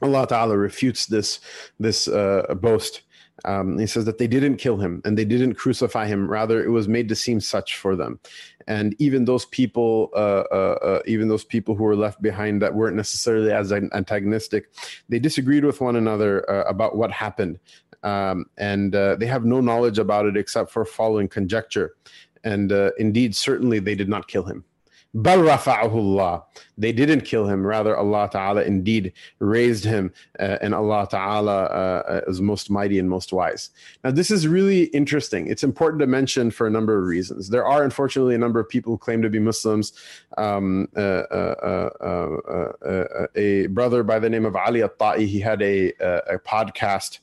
Allah 0.01 0.27
Ta'ala 0.27 0.57
refutes 0.57 1.05
this 1.07 1.39
this 1.79 2.07
uh, 2.07 2.53
boast 2.55 3.01
um, 3.45 3.77
he 3.77 3.87
says 3.87 4.05
that 4.05 4.17
they 4.17 4.27
didn't 4.27 4.57
kill 4.57 4.77
him 4.77 5.01
and 5.05 5.17
they 5.17 5.25
didn't 5.25 5.55
crucify 5.55 6.07
him. 6.07 6.29
Rather, 6.29 6.63
it 6.63 6.69
was 6.69 6.87
made 6.87 7.07
to 7.09 7.15
seem 7.15 7.39
such 7.39 7.77
for 7.77 7.95
them. 7.95 8.19
And 8.67 8.95
even 8.99 9.25
those 9.25 9.45
people, 9.45 10.09
uh, 10.13 10.43
uh, 10.51 10.77
uh, 10.81 11.01
even 11.05 11.27
those 11.27 11.45
people 11.45 11.75
who 11.75 11.83
were 11.83 11.95
left 11.95 12.21
behind 12.21 12.61
that 12.61 12.73
weren't 12.73 12.97
necessarily 12.97 13.51
as 13.51 13.71
antagonistic, 13.71 14.69
they 15.07 15.19
disagreed 15.19 15.63
with 15.63 15.79
one 15.79 15.95
another 15.95 16.49
uh, 16.49 16.63
about 16.63 16.97
what 16.97 17.11
happened. 17.11 17.59
Um, 18.03 18.45
and 18.57 18.93
uh, 18.95 19.15
they 19.15 19.25
have 19.25 19.45
no 19.45 19.61
knowledge 19.61 19.99
about 19.99 20.25
it 20.25 20.37
except 20.37 20.71
for 20.71 20.85
following 20.85 21.27
conjecture. 21.27 21.95
And 22.43 22.71
uh, 22.71 22.91
indeed, 22.97 23.35
certainly 23.35 23.79
they 23.79 23.95
did 23.95 24.09
not 24.09 24.27
kill 24.27 24.43
him. 24.43 24.63
Bal 25.17 25.39
rafa'ahu 25.39 26.43
They 26.77 26.91
didn't 26.91 27.21
kill 27.21 27.47
him. 27.47 27.65
Rather, 27.65 27.97
Allah 27.97 28.29
Ta'ala 28.31 28.61
indeed 28.61 29.13
raised 29.39 29.83
him, 29.83 30.13
uh, 30.39 30.57
and 30.61 30.75
Allah 30.75 31.07
Ta'ala 31.09 31.63
uh, 31.63 32.21
is 32.27 32.39
most 32.39 32.69
mighty 32.69 32.99
and 32.99 33.09
most 33.09 33.33
wise. 33.33 33.71
Now, 34.03 34.11
this 34.11 34.29
is 34.29 34.47
really 34.47 34.83
interesting. 34.83 35.47
It's 35.47 35.63
important 35.63 36.01
to 36.01 36.07
mention 36.07 36.51
for 36.51 36.67
a 36.67 36.69
number 36.69 36.99
of 36.99 37.05
reasons. 37.05 37.49
There 37.49 37.65
are, 37.65 37.83
unfortunately, 37.83 38.35
a 38.35 38.37
number 38.37 38.59
of 38.59 38.69
people 38.69 38.93
who 38.93 38.99
claim 38.99 39.23
to 39.23 39.29
be 39.29 39.39
Muslims. 39.39 39.91
Um, 40.37 40.87
uh, 40.95 40.99
uh, 40.99 41.89
uh, 41.99 42.85
uh 42.85 43.27
a 43.35 43.67
brother 43.67 44.03
by 44.03 44.19
the 44.19 44.29
name 44.29 44.45
of 44.45 44.55
Ali 44.55 44.83
At-Ta'i, 44.83 45.25
he 45.25 45.39
had 45.39 45.63
a, 45.63 45.93
a 46.29 46.37
podcast 46.37 47.19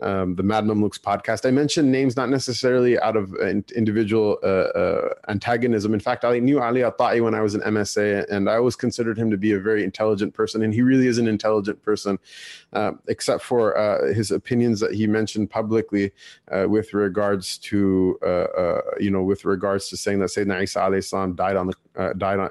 um, 0.00 0.34
the 0.34 0.42
Mad 0.42 0.64
Mamluks 0.64 0.98
podcast. 0.98 1.46
I 1.46 1.50
mentioned 1.50 1.90
names 1.90 2.16
not 2.16 2.28
necessarily 2.28 2.98
out 3.00 3.16
of 3.16 3.34
individual 3.76 4.38
uh, 4.42 4.46
uh, 4.46 5.14
antagonism. 5.28 5.94
In 5.94 6.00
fact, 6.00 6.24
I 6.24 6.38
knew 6.38 6.60
Ali 6.60 6.84
At-Ta'i 6.84 7.22
when 7.22 7.34
I 7.34 7.40
was 7.40 7.54
an 7.54 7.62
MSA, 7.62 8.26
and 8.30 8.48
I 8.48 8.56
always 8.56 8.76
considered 8.76 9.18
him 9.18 9.30
to 9.30 9.36
be 9.36 9.52
a 9.52 9.58
very 9.60 9.84
intelligent 9.84 10.34
person, 10.34 10.62
and 10.62 10.72
he 10.72 10.82
really 10.82 11.06
is 11.06 11.18
an 11.18 11.26
intelligent 11.26 11.82
person, 11.82 12.18
uh, 12.72 12.92
except 13.08 13.42
for 13.42 13.76
uh, 13.76 14.12
his 14.12 14.30
opinions 14.30 14.80
that 14.80 14.94
he 14.94 15.06
mentioned 15.06 15.50
publicly 15.50 16.12
uh, 16.52 16.66
with 16.68 16.94
regards 16.94 17.58
to, 17.58 18.18
uh, 18.24 18.80
you 19.00 19.10
know, 19.10 19.22
with 19.22 19.44
regards 19.44 19.88
to 19.88 19.96
saying 19.96 20.20
that 20.20 20.30
Sayyidina 20.30 20.62
Isa 20.62 20.80
alayhi 20.80 21.04
salam 21.04 21.34
died 21.34 21.56
on 21.56 21.68
the 21.68 22.14
died 22.16 22.38
on, 22.38 22.50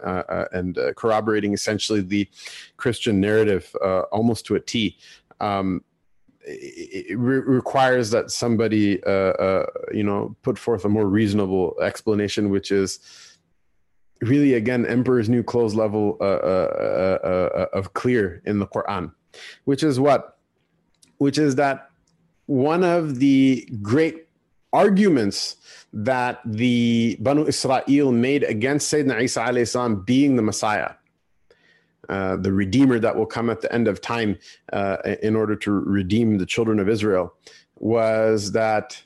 and 0.51 0.77
corroborating 0.95 1.53
essentially 1.53 2.01
the 2.01 2.27
Christian 2.75 3.21
narrative 3.21 3.73
almost 4.11 4.45
to 4.47 4.55
a 4.55 4.59
T. 4.59 4.97
Um, 5.39 5.83
it 6.47 7.17
re- 7.17 7.39
requires 7.39 8.09
that 8.11 8.31
somebody, 8.31 9.03
uh, 9.03 9.09
uh, 9.09 9.65
you 9.93 10.03
know, 10.03 10.35
put 10.43 10.57
forth 10.57 10.85
a 10.85 10.89
more 10.89 11.07
reasonable 11.07 11.75
explanation, 11.81 12.49
which 12.49 12.71
is 12.71 12.99
really, 14.21 14.53
again, 14.53 14.85
Emperor's 14.85 15.29
New 15.29 15.43
Clothes 15.43 15.75
level 15.75 16.17
uh, 16.21 16.23
uh, 16.23 17.19
uh, 17.23 17.65
of 17.73 17.93
clear 17.93 18.41
in 18.45 18.59
the 18.59 18.67
Quran, 18.67 19.11
which 19.65 19.83
is 19.83 19.99
what? 19.99 20.37
Which 21.17 21.37
is 21.37 21.55
that 21.55 21.89
one 22.45 22.83
of 22.83 23.19
the 23.19 23.67
great 23.81 24.27
arguments 24.71 25.57
that 25.91 26.39
the 26.45 27.17
Banu 27.19 27.45
Israel 27.45 28.11
made 28.11 28.43
against 28.43 28.91
Sayyidina 28.91 29.21
Isa 29.21 29.41
alayhi 29.41 30.05
being 30.05 30.35
the 30.35 30.41
Messiah 30.41 30.91
uh, 32.09 32.37
the 32.37 32.51
Redeemer 32.51 32.99
that 32.99 33.15
will 33.15 33.25
come 33.25 33.49
at 33.49 33.61
the 33.61 33.71
end 33.73 33.87
of 33.87 34.01
time 34.01 34.37
uh, 34.73 34.97
in 35.21 35.35
order 35.35 35.55
to 35.55 35.71
redeem 35.71 36.37
the 36.37 36.45
children 36.45 36.79
of 36.79 36.89
Israel, 36.89 37.33
was 37.79 38.51
that 38.53 39.01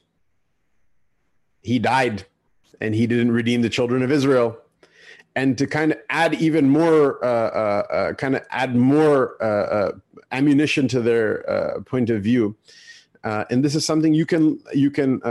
he 1.62 1.80
died 1.80 2.26
and 2.80 2.96
he 2.96 3.08
didn't 3.08 3.32
redeem 3.32 3.62
the 3.62 3.70
children 3.70 4.02
of 4.02 4.12
Israel. 4.12 4.58
And 5.36 5.58
to 5.58 5.68
kind 5.68 5.94
of 5.94 6.00
add 6.10 6.36
even 6.36 6.70
more, 6.70 7.24
uh, 7.24 7.28
uh, 7.28 7.94
uh 7.94 8.14
kind 8.14 8.36
of 8.36 8.46
add 8.50 8.76
more 8.76 9.38
ammunition 10.32 10.88
to 10.90 11.02
their 11.02 11.82
point 11.86 12.10
of 12.10 12.22
view. 12.22 12.56
And 13.24 13.64
this 13.64 13.76
is 13.76 13.86
something 13.86 14.14
you 14.14 14.26
can 14.26 14.60
you 14.74 14.92
can 14.92 15.22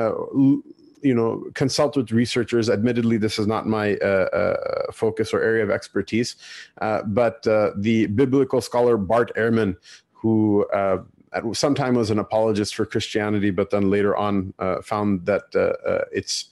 you 1.02 1.14
know 1.14 1.44
consult 1.54 1.96
with 1.96 2.12
researchers. 2.12 2.68
Admittedly 2.68 3.16
this 3.16 3.38
is 3.38 3.46
not 3.46 3.66
my 3.66 3.96
uh, 3.96 4.06
uh, 4.06 4.92
focus 4.92 5.32
or 5.32 5.40
area 5.40 5.62
of 5.62 5.70
expertise 5.70 6.36
uh, 6.80 7.02
but 7.02 7.46
uh, 7.46 7.70
the 7.76 8.06
biblical 8.06 8.60
scholar 8.60 8.96
bart 8.96 9.32
ehrman 9.36 9.76
who 10.12 10.66
uh, 10.72 10.98
at 11.32 11.44
some 11.54 11.74
time 11.74 11.94
was 11.94 12.10
an 12.10 12.18
apologist 12.18 12.74
for 12.74 12.84
christianity 12.84 13.50
but 13.50 13.70
then 13.70 13.90
later 13.90 14.16
on 14.16 14.52
uh, 14.58 14.80
found 14.82 15.26
that 15.26 15.44
uh 15.54 16.04
it's 16.12 16.50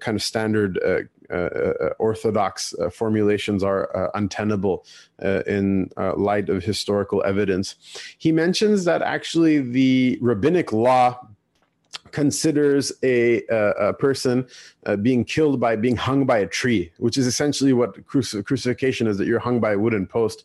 kind 0.00 0.16
of 0.16 0.22
standard 0.22 0.78
orthodox 1.98 2.74
formulations 2.92 3.62
are 3.62 4.10
untenable 4.14 4.84
in 5.46 5.90
light 5.96 6.50
of 6.50 6.62
historical 6.62 7.22
evidence. 7.24 7.76
He 8.18 8.32
mentions 8.32 8.84
that 8.84 9.00
actually 9.00 9.60
the 9.60 10.18
rabbinic 10.20 10.74
law 10.74 11.18
considers 12.12 12.92
a, 13.02 13.42
a 13.48 13.92
person 13.94 14.46
uh, 14.86 14.96
being 14.96 15.24
killed 15.24 15.60
by 15.60 15.76
being 15.76 15.96
hung 15.96 16.26
by 16.26 16.38
a 16.38 16.46
tree, 16.46 16.90
which 16.98 17.16
is 17.16 17.26
essentially 17.26 17.72
what 17.72 18.04
cruci- 18.06 18.44
crucifixion 18.44 19.06
is 19.06 19.16
that 19.18 19.26
you're 19.26 19.38
hung 19.38 19.60
by 19.60 19.72
a 19.72 19.78
wooden 19.78 20.06
post, 20.06 20.44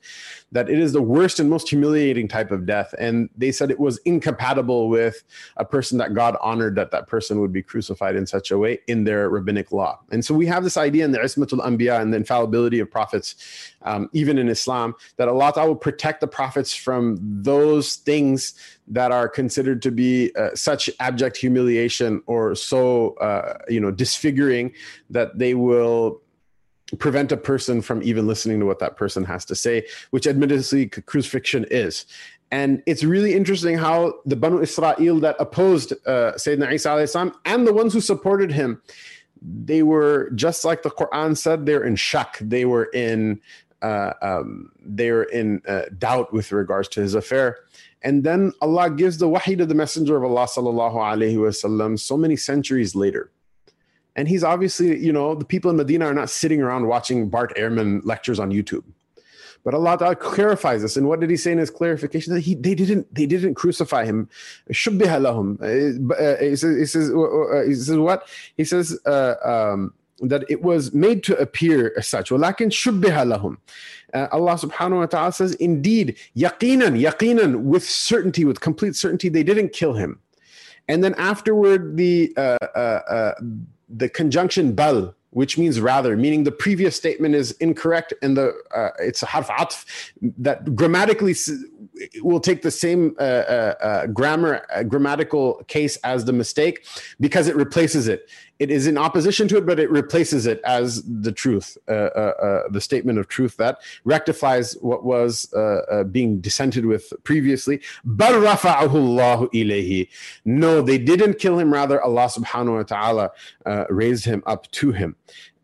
that 0.51 0.69
it 0.69 0.79
is 0.79 0.93
the 0.93 1.01
worst 1.01 1.39
and 1.39 1.49
most 1.49 1.69
humiliating 1.69 2.27
type 2.27 2.51
of 2.51 2.65
death. 2.65 2.93
And 2.99 3.29
they 3.35 3.51
said 3.51 3.71
it 3.71 3.79
was 3.79 3.97
incompatible 3.99 4.89
with 4.89 5.23
a 5.57 5.65
person 5.65 5.97
that 5.97 6.13
God 6.13 6.38
honored 6.41 6.75
that 6.75 6.91
that 6.91 7.07
person 7.07 7.39
would 7.41 7.51
be 7.51 7.63
crucified 7.63 8.15
in 8.15 8.27
such 8.27 8.51
a 8.51 8.57
way 8.57 8.79
in 8.88 9.03
their 9.03 9.29
rabbinic 9.29 9.71
law. 9.71 9.99
And 10.11 10.23
so 10.23 10.33
we 10.33 10.45
have 10.45 10.63
this 10.63 10.77
idea 10.77 11.03
in 11.05 11.11
the 11.11 11.19
Ismatul 11.19 11.65
Anbiya 11.65 11.99
and 11.99 12.13
the 12.13 12.17
infallibility 12.17 12.79
of 12.79 12.91
prophets, 12.91 13.35
um, 13.81 14.09
even 14.13 14.38
in 14.38 14.49
Islam, 14.49 14.95
that 15.17 15.27
Allah 15.27 15.53
will 15.65 15.75
protect 15.75 16.21
the 16.21 16.27
prophets 16.27 16.73
from 16.73 17.17
those 17.21 17.95
things 17.95 18.53
that 18.88 19.11
are 19.11 19.27
considered 19.27 19.81
to 19.81 19.91
be 19.91 20.33
uh, 20.35 20.49
such 20.55 20.89
abject 20.99 21.35
humiliation 21.35 22.21
or 22.25 22.55
so, 22.55 23.15
uh, 23.15 23.57
you 23.67 23.81
know, 23.81 23.91
disfiguring 23.91 24.26
disfiguring 24.28 24.73
that 25.09 25.38
they 25.38 25.53
will 25.53 26.21
prevent 26.99 27.32
a 27.32 27.38
person 27.38 27.82
from 27.82 28.01
even 28.01 28.28
listening 28.28 28.59
to 28.59 28.65
what 28.65 28.80
that 28.80 28.95
person 28.95 29.25
has 29.25 29.45
to 29.45 29.55
say, 29.55 29.86
which 30.11 30.25
admittedly 30.28 30.88
crucifixion 30.88 31.65
is. 31.69 32.05
And 32.49 32.82
it's 32.86 33.03
really 33.03 33.34
interesting 33.34 33.78
how 33.78 34.13
the 34.25 34.38
Banu 34.38 34.61
Israel 34.61 35.19
that 35.19 35.36
opposed 35.38 35.91
uh, 36.05 36.34
Sayyidina 36.38 36.73
Isa 36.73 37.07
salam, 37.07 37.34
and 37.43 37.67
the 37.67 37.73
ones 37.73 37.93
who 37.93 37.99
supported 37.99 38.51
him, 38.53 38.82
they 39.41 39.84
were 39.84 40.32
just 40.34 40.63
like 40.63 40.82
the 40.82 40.89
Quran 40.89 41.36
said, 41.36 41.65
they're 41.65 41.84
in 41.84 41.97
shock. 41.97 42.38
They 42.39 42.63
were 42.63 42.86
in 42.93 43.41
uh, 43.82 44.13
um, 44.21 44.71
they're 44.82 45.23
in 45.23 45.61
uh, 45.67 45.84
doubt 45.97 46.34
with 46.34 46.51
regards 46.51 46.88
to 46.88 47.01
his 47.01 47.15
affair. 47.15 47.57
And 48.01 48.23
then 48.23 48.53
Allah 48.61 48.89
gives 48.89 49.17
the 49.17 49.28
wahi 49.28 49.55
to 49.55 49.65
the 49.65 49.75
Messenger 49.75 50.17
of 50.17 50.23
Allah 50.23 50.47
sallallahu 50.47 50.93
wasallam 51.36 51.99
so 51.99 52.15
many 52.17 52.36
centuries 52.36 52.95
later. 52.95 53.30
And 54.16 54.28
he's 54.28 54.44
obviously, 54.44 54.98
you 54.98 55.12
know, 55.12 55.34
the 55.34 55.44
people 55.44 55.70
in 55.70 55.76
Medina 55.76 56.07
are 56.07 56.14
not 56.14 56.28
sitting 56.28 56.61
around 56.61 56.86
watching 56.86 57.28
Bart 57.28 57.57
Ehrman 57.57 58.03
lectures 58.05 58.38
on 58.38 58.50
YouTube. 58.50 58.84
But 59.64 59.74
Allah 59.74 59.96
Ta'ala 59.96 60.16
clarifies 60.16 60.82
this. 60.82 60.96
And 60.96 61.09
what 61.09 61.20
did 61.20 61.30
he 61.30 61.36
say 61.36 61.53
in 61.53 61.59
his 61.59 61.70
clarification? 61.70 62.34
That 62.34 62.40
he 62.40 62.55
they 62.55 62.74
didn't 62.74 63.14
they 63.14 63.26
didn't 63.26 63.55
crucify 63.55 64.05
him. 64.05 64.28
Shubbiha 64.70 65.20
lahum. 65.20 65.61
Uh, 65.61 66.14
uh, 66.14 66.36
he 66.38 66.57
says, 66.57 66.76
he 66.78 66.86
says, 66.86 67.11
uh, 67.11 67.62
he 67.66 67.74
says 67.74 67.96
what? 67.96 68.28
He 68.57 68.64
says 68.64 68.98
uh, 69.07 69.34
um, 69.44 69.94
that 70.20 70.44
it 70.48 70.62
was 70.62 70.92
made 70.92 71.22
to 71.24 71.36
appear 71.38 71.92
as 71.96 72.09
such. 72.09 72.30
وَلَكِنْ 72.30 72.68
شُبِّهَ 72.68 73.03
لَهُمْ 73.03 73.57
uh, 74.14 74.28
Allah 74.30 74.55
subhanahu 74.55 74.98
wa 74.98 75.07
ta'ala 75.07 75.32
says, 75.32 75.55
indeed, 75.55 76.16
yaqinan, 76.36 77.00
yaqinan, 77.00 77.62
with 77.62 77.88
certainty, 77.88 78.44
with 78.44 78.61
complete 78.61 78.94
certainty, 78.94 79.28
they 79.28 79.42
didn't 79.42 79.72
kill 79.72 79.94
him. 79.94 80.20
And 80.88 81.03
then 81.03 81.14
afterward, 81.14 81.96
the 81.96 82.32
uh, 82.36 82.59
uh, 82.74 82.78
uh 82.78 83.34
the 83.89 84.09
conjunction 84.09 84.73
bal 84.73 85.13
which 85.31 85.57
means 85.57 85.79
rather 85.79 86.15
meaning 86.15 86.43
the 86.43 86.51
previous 86.51 86.95
statement 86.95 87.35
is 87.35 87.51
incorrect 87.53 88.13
and 88.21 88.38
the 88.38 88.53
uh, 88.75 88.89
it's 88.99 89.21
a 89.21 89.25
harf 89.25 89.49
atf 89.49 89.85
that 90.38 90.75
grammatically 90.75 91.35
will 92.21 92.39
take 92.39 92.61
the 92.61 92.71
same 92.71 93.15
uh, 93.19 93.23
uh, 93.23 93.73
uh 93.81 94.07
grammar 94.07 94.65
uh, 94.73 94.83
grammatical 94.83 95.55
case 95.67 95.97
as 95.97 96.25
the 96.25 96.33
mistake 96.33 96.85
because 97.19 97.47
it 97.47 97.55
replaces 97.55 98.07
it 98.07 98.29
it 98.60 98.72
is 98.72 98.88
in 98.88 98.97
opposition 98.97 99.47
to 99.49 99.58
it, 99.58 99.66
but 99.66 99.80
it 99.80 99.89
replaces 99.91 100.45
it 100.45 100.62
as 100.64 101.03
the 101.03 101.32
truth, 101.32 101.78
uh, 101.88 101.91
uh, 101.91 102.34
uh, 102.41 102.70
the 102.70 102.82
statement 102.82 103.20
of 103.20 103.28
truth 103.28 103.58
that 103.58 103.80
rectifies 104.03 104.74
what 104.82 105.03
was 105.03 105.51
uh, 105.53 105.82
uh, 105.91 106.03
being 106.03 106.39
dissented 106.39 106.86
with 106.86 107.14
previously. 107.24 107.80
No, 110.45 110.82
they 110.82 110.97
didn't 110.97 111.36
kill 111.36 111.60
him. 111.60 111.72
Rather, 111.72 112.01
Allah 112.01 112.26
subhanahu 112.26 112.78
wa 112.78 112.84
ta'ala 112.84 113.32
raised 113.89 114.26
him 114.26 114.43
up 114.45 114.70
to 114.72 114.91
him. 114.91 115.16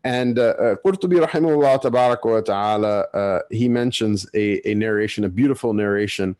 And 0.04 0.38
uh, 0.38 0.42
uh, 0.42 0.76
Qurtubi 0.84 1.18
rahimahullah 1.26 1.82
tabarak 1.82 2.24
wa 2.24 2.40
ta'ala, 2.40 3.00
uh, 3.14 3.40
he 3.50 3.68
mentions 3.68 4.26
a, 4.34 4.60
a 4.68 4.74
narration, 4.74 5.24
a 5.24 5.30
beautiful 5.30 5.72
narration. 5.72 6.36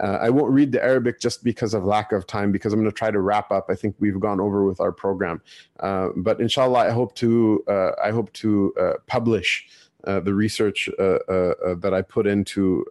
Uh, 0.00 0.18
I 0.20 0.30
won't 0.30 0.52
read 0.52 0.72
the 0.72 0.82
Arabic 0.82 1.20
just 1.20 1.44
because 1.44 1.74
of 1.74 1.84
lack 1.84 2.10
of 2.10 2.26
time, 2.26 2.50
because 2.50 2.72
I'm 2.72 2.80
going 2.80 2.90
to 2.90 2.96
try 2.96 3.12
to 3.12 3.20
wrap 3.20 3.52
up. 3.52 3.66
I 3.70 3.76
think 3.76 3.94
we've 4.00 4.18
gone 4.18 4.40
over 4.40 4.64
with 4.64 4.80
our 4.80 4.90
program. 4.90 5.40
Uh, 5.78 6.08
but 6.16 6.40
inshallah, 6.40 6.80
I 6.80 6.90
hope 6.90 7.14
to, 7.16 7.64
I 8.02 8.10
hope 8.10 8.32
to 8.34 8.74
publish 9.06 9.66
uh, 10.06 10.20
the 10.20 10.34
research 10.34 10.88
uh, 10.98 11.02
uh, 11.02 11.74
that 11.76 11.92
I 11.94 12.02
put 12.02 12.26
into 12.26 12.84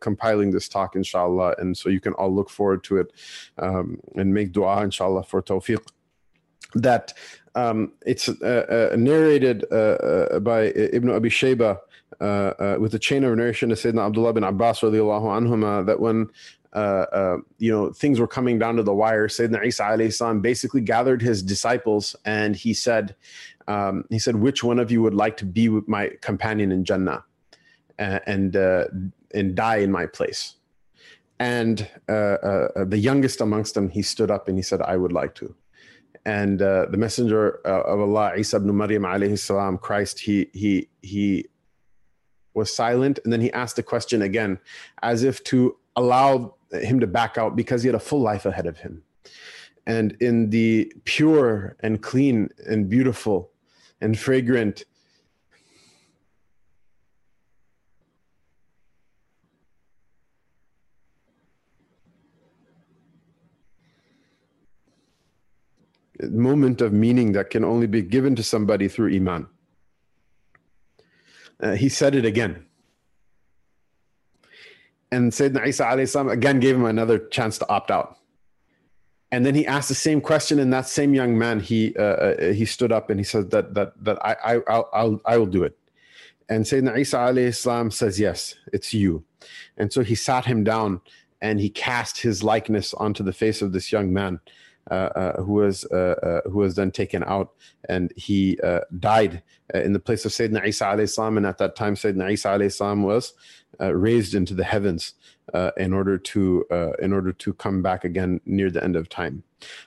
compiling 0.00 0.50
this 0.50 0.68
talk, 0.68 0.96
inshallah. 0.96 1.54
And 1.58 1.76
so 1.76 1.88
you 1.88 2.00
can 2.00 2.12
all 2.14 2.34
look 2.34 2.50
forward 2.50 2.84
to 2.84 2.98
it 2.98 3.12
um, 3.58 4.00
and 4.16 4.34
make 4.34 4.52
dua, 4.52 4.82
inshallah, 4.82 5.22
for 5.24 5.40
tawfiq. 5.42 5.82
That 6.74 7.12
um, 7.54 7.92
it's 8.06 8.28
uh, 8.28 8.90
uh, 8.92 8.96
narrated 8.96 9.64
uh, 9.70 9.74
uh 9.74 10.40
by 10.40 10.66
Ibn 10.66 11.10
Abi 11.10 11.28
Shayba 11.28 11.78
uh, 12.20 12.24
uh, 12.24 12.76
with 12.78 12.94
a 12.94 12.98
chain 12.98 13.24
of 13.24 13.36
narration 13.36 13.68
to 13.68 13.74
Sayyidina 13.74 14.06
Abdullah 14.06 14.32
bin 14.32 14.44
Abbas 14.44 14.80
radiallahu 14.80 15.24
anhuma 15.24 15.84
that 15.86 16.00
when 16.00 16.30
you 17.58 17.70
know 17.70 17.92
things 17.92 18.18
were 18.18 18.26
coming 18.26 18.58
down 18.58 18.76
to 18.76 18.82
the 18.82 18.94
wire, 18.94 19.28
Sayyidina 19.28 19.66
Isa 19.66 19.82
alayhi 19.82 20.42
basically 20.42 20.80
gathered 20.80 21.20
his 21.20 21.42
disciples 21.42 22.16
and 22.24 22.56
he 22.56 22.72
said, 22.72 23.14
um, 23.68 24.04
he 24.08 24.18
said, 24.18 24.36
which 24.36 24.64
one 24.64 24.78
of 24.78 24.90
you 24.90 25.02
would 25.02 25.14
like 25.14 25.36
to 25.38 25.44
be 25.44 25.68
with 25.68 25.86
my 25.88 26.10
companion 26.20 26.72
in 26.72 26.84
Jannah 26.84 27.24
and 27.98 28.56
and 28.56 29.54
die 29.54 29.76
in 29.76 29.92
my 29.92 30.06
place? 30.06 30.54
And 31.38 31.88
the 32.06 32.98
youngest 32.98 33.42
amongst 33.42 33.74
them, 33.74 33.90
he 33.90 34.00
stood 34.00 34.30
up 34.30 34.48
and 34.48 34.56
he 34.56 34.62
said, 34.62 34.80
I 34.80 34.96
would 34.96 35.12
like 35.12 35.34
to 35.36 35.54
and 36.24 36.62
uh, 36.62 36.86
the 36.90 36.96
messenger 36.96 37.60
uh, 37.66 37.82
of 37.82 38.00
Allah 38.00 38.36
Isa 38.36 38.56
ibn 38.56 38.76
Maryam 38.76 39.02
alayhi 39.02 39.38
salam 39.38 39.78
Christ 39.78 40.20
he 40.20 40.48
he 40.52 40.88
he 41.02 41.46
was 42.54 42.74
silent 42.74 43.18
and 43.24 43.32
then 43.32 43.40
he 43.40 43.52
asked 43.52 43.76
the 43.76 43.82
question 43.82 44.22
again 44.22 44.58
as 45.02 45.24
if 45.24 45.42
to 45.44 45.76
allow 45.96 46.54
him 46.70 47.00
to 47.00 47.06
back 47.06 47.38
out 47.38 47.56
because 47.56 47.82
he 47.82 47.88
had 47.88 47.94
a 47.94 48.00
full 48.00 48.20
life 48.20 48.46
ahead 48.46 48.66
of 48.66 48.78
him. 48.78 49.02
And 49.86 50.16
in 50.20 50.50
the 50.50 50.92
pure 51.04 51.76
and 51.80 52.00
clean 52.02 52.50
and 52.66 52.88
beautiful 52.88 53.50
and 54.00 54.18
fragrant 54.18 54.84
moment 66.30 66.80
of 66.80 66.92
meaning 66.92 67.32
that 67.32 67.50
can 67.50 67.64
only 67.64 67.86
be 67.86 68.02
given 68.02 68.34
to 68.36 68.42
somebody 68.42 68.88
through 68.88 69.14
Iman. 69.14 69.46
Uh, 71.60 71.72
he 71.72 71.88
said 71.88 72.14
it 72.14 72.24
again. 72.24 72.66
And 75.10 75.30
Sayyidina 75.30 75.66
Isa 75.68 76.06
salam 76.06 76.28
again 76.28 76.58
gave 76.58 76.74
him 76.74 76.86
another 76.86 77.18
chance 77.18 77.58
to 77.58 77.68
opt 77.68 77.90
out. 77.90 78.16
And 79.30 79.46
then 79.46 79.54
he 79.54 79.66
asked 79.66 79.88
the 79.88 79.94
same 79.94 80.20
question, 80.20 80.58
and 80.58 80.72
that 80.72 80.88
same 80.88 81.14
young 81.14 81.38
man 81.38 81.60
he 81.60 81.94
uh, 81.96 82.02
uh, 82.02 82.52
he 82.52 82.64
stood 82.64 82.92
up 82.92 83.10
and 83.10 83.20
he 83.20 83.24
said 83.24 83.50
that 83.50 83.74
that 83.74 83.92
that 84.04 84.18
I 84.24 84.36
I 84.44 84.60
I'll, 84.68 84.88
I'll 84.92 85.20
I 85.24 85.36
will 85.36 85.46
do 85.46 85.62
it. 85.64 85.78
And 86.48 86.64
Sayyidina 86.64 86.98
Isa 86.98 87.52
salam 87.52 87.90
says 87.90 88.18
yes, 88.18 88.54
it's 88.72 88.92
you. 88.92 89.24
And 89.76 89.92
so 89.92 90.02
he 90.02 90.14
sat 90.14 90.44
him 90.44 90.64
down 90.64 91.00
and 91.40 91.60
he 91.60 91.68
cast 91.68 92.18
his 92.18 92.42
likeness 92.42 92.94
onto 92.94 93.22
the 93.22 93.32
face 93.32 93.62
of 93.62 93.72
this 93.72 93.92
young 93.92 94.12
man 94.12 94.40
Uh, 94.90 94.94
uh, 94.94 95.42
who 95.42 95.52
was 95.52 95.84
uh, 95.92 96.40
uh, 96.44 96.50
who 96.50 96.58
was 96.58 96.74
then 96.74 96.90
taken 96.90 97.22
out, 97.22 97.52
and 97.88 98.12
he 98.16 98.58
died 98.98 99.40
in 99.72 99.92
the 99.92 100.00
place 100.00 100.24
of 100.24 100.32
Sayyidina 100.32 100.66
Isa 100.66 100.84
alayhi 100.84 101.08
salam. 101.08 101.36
And 101.36 101.46
at 101.46 101.58
that 101.58 101.76
time, 101.76 101.94
Sayyidina 101.94 102.32
Isa 102.32 102.48
alayhi 102.48 102.72
salam 102.72 103.04
was 103.04 103.32
raised 103.78 104.34
into 104.34 104.54
the 104.54 104.64
heavens 104.64 105.14
uh, 105.41 105.41
in 105.76 105.92
order 105.92 106.18
to 106.18 106.64
uh, 106.70 106.92
in 107.00 107.12
order 107.12 107.32
to 107.32 107.52
come 107.54 107.82
back 107.82 108.04
again 108.04 108.40
near 108.46 108.70
the 108.70 108.82
end 108.82 108.96
of 108.96 109.08
time. 109.08 109.42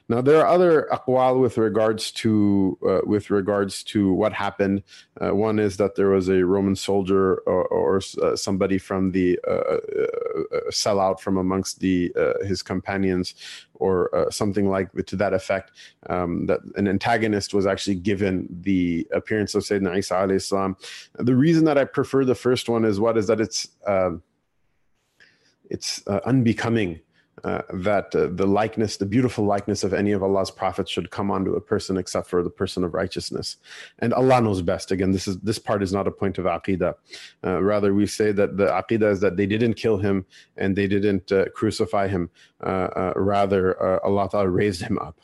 Now 0.08 0.22
there 0.22 0.42
are 0.42 0.48
other 0.48 0.88
aqwal 0.92 1.42
with 1.42 1.58
regards 1.58 2.12
to 2.12 2.78
uh, 2.88 3.02
with 3.06 3.30
regards 3.30 3.84
to 3.86 4.14
what 4.14 4.34
happened. 4.34 4.84
Uh, 5.20 5.36
one 5.36 5.60
is 5.60 5.78
that 5.78 5.96
there 5.96 6.10
was 6.10 6.30
a 6.30 6.46
Roman 6.46 6.76
soldier 6.76 7.36
or, 7.40 7.66
or 7.68 8.02
uh, 8.22 8.36
somebody 8.36 8.78
from 8.78 9.12
the 9.12 9.40
uh, 9.48 9.52
uh, 9.52 9.80
sellout 10.70 11.20
from 11.20 11.38
amongst 11.38 11.80
the 11.80 12.14
his 12.44 12.62
companions 12.62 13.36
or 13.76 14.28
something 14.32 14.70
like 14.70 14.90
to 15.06 15.16
that 15.18 15.34
effect. 15.34 15.72
Um, 16.10 16.46
that 16.46 16.62
an 16.76 16.88
antagonist 16.88 17.54
was 17.54 17.66
actually 17.66 17.96
given 17.96 18.48
the 18.62 19.08
appearance 19.12 19.56
of 19.56 19.64
Sayyidina 19.64 19.98
Isa 19.98 20.14
alayhi 20.14 20.42
salam. 20.42 20.78
The 21.16 21.36
reason 21.36 21.66
that 21.66 21.78
I 21.78 21.84
prefer 21.84 22.24
the 22.24 22.36
first 22.36 22.70
one 22.70 22.86
is 22.86 23.00
what 23.00 23.18
is 23.18 23.28
that 23.28 23.42
it's 23.42 23.68
it's 25.70 26.06
unbecoming 26.08 27.02
uh, 27.46 27.62
that 27.74 28.16
uh, 28.16 28.28
the 28.32 28.48
likeness, 28.48 28.98
the 28.98 29.06
beautiful 29.06 29.46
likeness 29.46 29.84
of 29.84 29.94
any 29.94 30.12
of 30.14 30.24
Allah's 30.24 30.50
prophets 30.50 30.90
should 30.90 31.12
come 31.12 31.30
onto 31.30 31.54
a 31.54 31.62
person 31.62 31.96
except 31.96 32.28
for 32.28 32.42
the 32.42 32.50
person 32.50 32.84
of 32.84 32.94
righteousness. 32.94 33.58
And 34.00 34.14
Allah 34.14 34.42
knows 34.42 34.62
best. 34.62 34.92
Again, 34.92 35.12
this 35.12 35.28
is 35.28 35.38
this 35.42 35.60
part 35.60 35.84
is 35.84 35.94
not 35.94 36.08
a 36.08 36.12
point 36.12 36.38
of 36.38 36.46
aqidah. 36.46 36.96
Uh, 37.46 37.62
rather, 37.62 37.94
we 37.94 38.08
say 38.08 38.32
that 38.32 38.58
the 38.58 38.68
aqidah 38.68 39.12
is 39.12 39.20
that 39.20 39.38
they 39.38 39.46
didn't 39.46 39.76
kill 39.76 39.98
him 39.98 40.26
and 40.58 40.76
they 40.76 40.88
didn't 40.88 41.32
uh, 41.32 41.46
crucify 41.50 42.08
him. 42.08 42.30
Uh, 42.64 42.88
uh, 42.96 43.14
rather, 43.16 43.80
Allah 44.04 44.50
raised 44.50 44.82
him 44.82 44.98
up. 44.98 45.20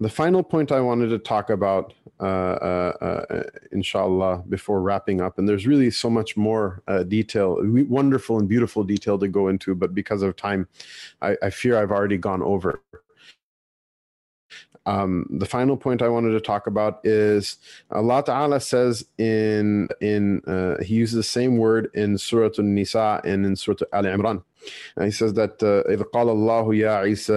The 0.00 0.08
final 0.08 0.42
point 0.42 0.70
I 0.70 0.80
wanted 0.80 1.08
to 1.08 1.18
talk 1.18 1.50
about, 1.50 1.94
uh, 2.20 2.24
uh, 2.24 3.24
uh, 3.30 3.42
inshallah, 3.72 4.44
before 4.48 4.82
wrapping 4.82 5.20
up, 5.20 5.38
and 5.38 5.48
there's 5.48 5.66
really 5.66 5.90
so 5.90 6.08
much 6.10 6.36
more 6.36 6.82
uh, 6.86 7.02
detail, 7.02 7.58
wonderful 7.62 8.38
and 8.38 8.48
beautiful 8.48 8.84
detail 8.84 9.18
to 9.18 9.28
go 9.28 9.48
into, 9.48 9.74
but 9.74 9.94
because 9.94 10.22
of 10.22 10.36
time, 10.36 10.68
I, 11.22 11.36
I 11.42 11.50
fear 11.50 11.76
I've 11.76 11.90
already 11.90 12.18
gone 12.18 12.42
over. 12.42 12.83
Um, 14.85 15.27
the 15.29 15.45
final 15.45 15.77
point 15.77 16.01
I 16.01 16.07
wanted 16.07 16.31
to 16.31 16.41
talk 16.41 16.65
about 16.65 17.05
is 17.05 17.57
Allah 17.91 18.23
Ta'ala 18.23 18.59
says 18.59 19.05
in 19.17 19.87
in 20.01 20.41
uh, 20.47 20.81
he 20.81 20.95
uses 20.95 21.15
the 21.15 21.23
same 21.23 21.57
word 21.57 21.91
in 21.93 22.17
Surah 22.17 22.49
An-Nisa 22.57 23.21
and 23.23 23.45
in 23.45 23.55
Surah 23.55 23.85
Al 23.93 24.03
Imran. 24.03 24.43
And 24.95 25.05
he 25.05 25.11
says 25.11 25.33
that 25.33 25.59
إذ 25.63 26.03
قال 26.03 26.29
الله 26.29 26.75
يا 26.75 26.89
عيسى 26.89 27.33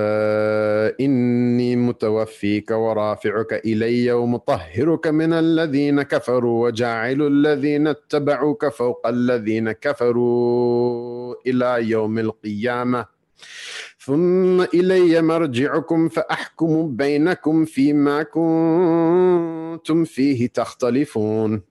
إني 1.00 1.76
متوفيك 1.76 2.70
ورافعك 2.70 3.52
إلي 3.64 4.12
ومطهرك 4.12 5.06
من 5.06 5.32
الذين 5.32 6.02
كفروا 6.02 6.66
وجاعل 6.66 7.22
الذين 7.22 7.86
اتبعوك 7.86 8.68
فوق 8.68 9.06
الذين 9.06 9.72
كفروا 9.72 11.34
إلى 11.46 11.90
يوم 11.90 12.18
القيامة 12.18 13.06
ثم 14.07 14.61
إلي 14.61 15.21
مرجعكم 15.21 16.09
فأحكم 16.09 16.95
بينكم 16.95 17.65
فيما 17.65 18.23
كنتم 18.23 20.03
فيه 20.05 20.47
تختلفون 20.47 21.61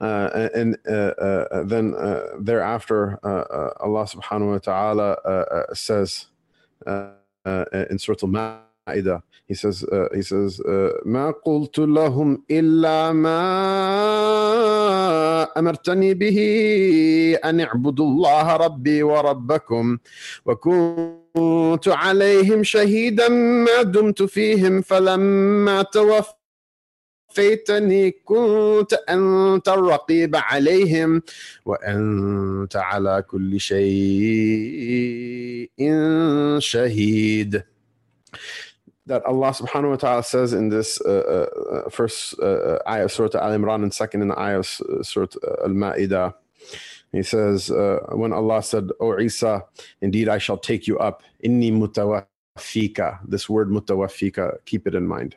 uh, 0.00 0.48
and 0.54 0.78
uh, 0.88 0.92
uh, 0.92 1.62
then 1.64 1.94
uh, 1.94 2.22
thereafter 2.40 3.18
uh, 3.22 3.84
Allah 3.84 4.06
subhanahu 4.08 4.52
wa 4.56 4.58
ta'ala 4.58 5.08
says 5.74 6.32
in 7.90 7.98
Surah 7.98 8.16
Al-Ma'idah 8.24 9.20
he 9.52 9.56
says 9.56 9.84
he 10.14 10.22
says 10.22 10.62
ما 11.04 11.30
قلت 11.30 11.78
لهم 11.78 12.42
إلا 12.50 13.12
ما 13.12 13.42
أمرتني 15.58 16.14
به 16.14 16.38
أن 17.44 17.60
اعبدوا 17.60 18.06
الله 18.06 18.56
ربي 18.56 19.02
وربكم 19.02 19.98
وكنت 20.46 21.88
عليهم 21.88 22.62
شهيدا 22.62 23.28
ما 23.64 23.82
دمت 23.82 24.22
فيهم 24.22 24.82
فلما 24.82 25.82
توفيتني 27.32 28.10
كنت 28.10 28.92
أنت 29.08 29.68
الرقيب 29.68 30.36
عليهم 30.36 31.22
وأنت 31.64 32.76
على 32.76 33.24
كل 33.28 33.60
شيء 33.60 35.12
شهيد 36.58 37.62
that 39.06 39.24
Allah 39.24 39.50
subhanahu 39.50 39.90
wa 39.90 39.96
ta'ala 39.96 40.22
says 40.22 40.52
in 40.52 40.68
this 40.68 41.00
uh, 41.00 41.46
uh, 41.86 41.90
first 41.90 42.38
uh, 42.40 42.78
ayah 42.88 43.04
of 43.04 43.12
Surah 43.12 43.30
Al 43.34 43.58
Imran 43.58 43.82
and 43.82 43.92
second 43.92 44.22
in 44.22 44.28
the 44.28 44.38
ayah 44.38 44.60
of 44.60 44.66
Surah 44.66 45.26
Al 45.62 45.70
Ma'idah. 45.70 46.34
He 47.10 47.22
says, 47.22 47.70
uh, 47.70 47.98
when 48.12 48.32
Allah 48.32 48.62
said, 48.62 48.88
O 49.00 49.18
Isa, 49.18 49.64
indeed 50.00 50.28
I 50.28 50.38
shall 50.38 50.56
take 50.56 50.86
you 50.86 50.98
up. 50.98 51.22
Inni 51.44 51.70
mutawaffika. 51.70 53.18
This 53.26 53.50
word 53.50 53.68
mutawaffika, 53.68 54.58
keep 54.64 54.86
it 54.86 54.94
in 54.94 55.06
mind 55.06 55.36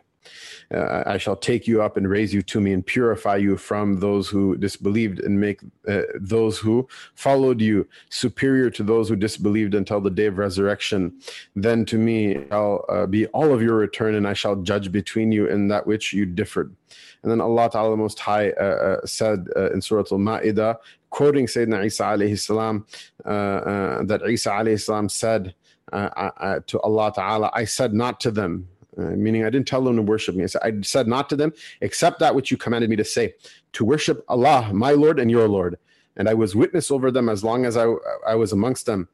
uh, 0.74 1.04
I 1.06 1.18
shall 1.18 1.36
take 1.36 1.68
you 1.68 1.82
up 1.82 1.98
and 1.98 2.10
raise 2.10 2.34
you 2.34 2.42
to 2.44 2.60
me 2.60 2.74
and 2.74 2.86
purify 2.86 3.38
you 3.38 3.58
from 3.58 4.00
those 4.00 4.28
who 4.28 4.58
disbelieved 4.58 5.20
and 5.20 5.40
make 5.40 5.62
uh, 5.88 6.02
those 6.16 6.58
who 6.58 6.88
followed 7.16 7.62
you 7.62 7.88
superior 8.10 8.70
to 8.72 8.84
those 8.84 9.10
who 9.10 9.16
disbelieved 9.16 9.76
until 9.76 10.02
the 10.02 10.10
day 10.10 10.26
of 10.26 10.38
resurrection. 10.38 11.14
Then 11.56 11.86
to 11.86 11.98
me 11.98 12.46
shall 12.50 12.86
uh, 12.90 13.06
be 13.06 13.28
all 13.28 13.54
of 13.54 13.62
your 13.62 13.76
return, 13.76 14.16
and 14.16 14.28
I 14.28 14.34
shall 14.34 14.56
judge 14.56 14.92
between 14.92 15.32
you 15.32 15.48
in 15.48 15.68
that 15.70 15.86
which 15.86 16.14
you 16.14 16.26
differed. 16.26 16.76
And 17.22 17.32
then 17.32 17.42
Allah 17.42 17.70
Ta'ala 17.72 17.90
the 17.90 17.98
Most 17.98 18.20
High 18.20 18.52
uh, 18.52 19.00
uh, 19.02 19.06
said 19.06 19.48
uh, 19.56 19.72
in 19.72 19.82
Surah 19.82 20.04
Al 20.12 20.20
Ma'idah, 20.20 20.78
quoting 21.10 21.48
Sayyidina 21.48 21.86
Isa 21.86 22.04
alayhi 22.04 22.40
salam, 22.40 22.86
that 23.24 24.22
Isa 24.30 24.50
alayhi 24.50 24.80
salam 24.80 25.10
said, 25.10 25.56
to 25.92 26.80
Allah 26.84 27.12
Ta'ala, 27.16 27.50
I 27.54 27.66
said 27.66 27.94
not 27.94 28.20
to 28.22 28.32
them, 28.32 28.68
uh, 28.99 29.03
meaning 29.11 29.45
I 29.45 29.51
didn't 29.51 29.69
tell 29.69 29.83
them 29.83 29.97
to 29.97 30.03
worship 30.03 30.35
me. 30.35 30.45
I 30.45 30.47
said, 30.47 30.63
I 30.63 30.73
said 30.83 31.09
not 31.09 31.29
to 31.31 31.37
them, 31.37 31.53
except 31.81 32.19
that 32.21 32.35
which 32.35 32.51
you 32.51 32.57
commanded 32.57 32.91
me 32.91 32.97
to 32.97 33.05
say, 33.05 33.35
to 33.73 33.85
worship 33.85 34.25
Allah, 34.29 34.71
my 34.73 34.93
Lord 34.93 35.19
and 35.21 35.31
your 35.31 35.49
Lord. 35.49 35.79
And 36.17 36.29
I 36.29 36.35
was 36.35 36.57
witness 36.57 36.91
over 36.91 37.11
them 37.11 37.29
as 37.29 37.45
long 37.45 37.65
as 37.65 37.77
I, 37.77 37.87
I 38.27 38.35
was 38.35 38.53
amongst 38.53 38.87
them. 38.87 39.09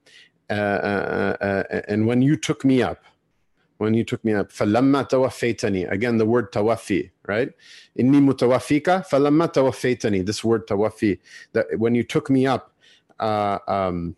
Uh, 0.49 0.55
uh, 0.55 1.37
uh, 1.41 1.45
uh 1.45 1.81
and 1.89 2.07
when 2.07 2.23
you 2.23 2.37
took 2.37 2.65
me 2.65 2.83
up, 2.83 3.05
when 3.79 3.93
you 3.93 4.05
took 4.05 4.25
me 4.25 4.33
up, 4.33 4.51
فَلَمَّا 4.51 5.11
تَوَفَّيْتَنِي 5.11 5.91
Again, 5.91 6.17
the 6.17 6.25
word 6.25 6.51
tawafi, 6.51 7.11
right? 7.27 7.51
إِنِّي 7.99 8.27
مُتَوَفِّيكَ 8.27 9.07
فَلَمَّا 9.07 9.53
تَوَفَّيْتَنِي 9.53 10.25
This 10.25 10.43
word 10.43 10.67
tawafi, 10.67 11.19
that 11.53 11.67
when 11.79 11.95
you 11.95 12.03
took 12.03 12.31
me 12.31 12.47
up, 12.47 12.73
uh, 13.21 13.59
um, 13.69 14.17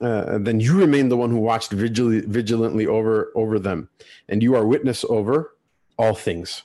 uh, 0.00 0.38
then 0.38 0.60
you 0.60 0.78
remain 0.78 1.08
the 1.08 1.16
one 1.16 1.30
who 1.30 1.38
watched 1.38 1.72
vigil- 1.72 2.22
vigilantly 2.26 2.86
over 2.86 3.32
over 3.34 3.58
them, 3.58 3.88
and 4.28 4.42
you 4.42 4.54
are 4.54 4.66
witness 4.66 5.04
over 5.08 5.52
all 5.98 6.14
things. 6.14 6.62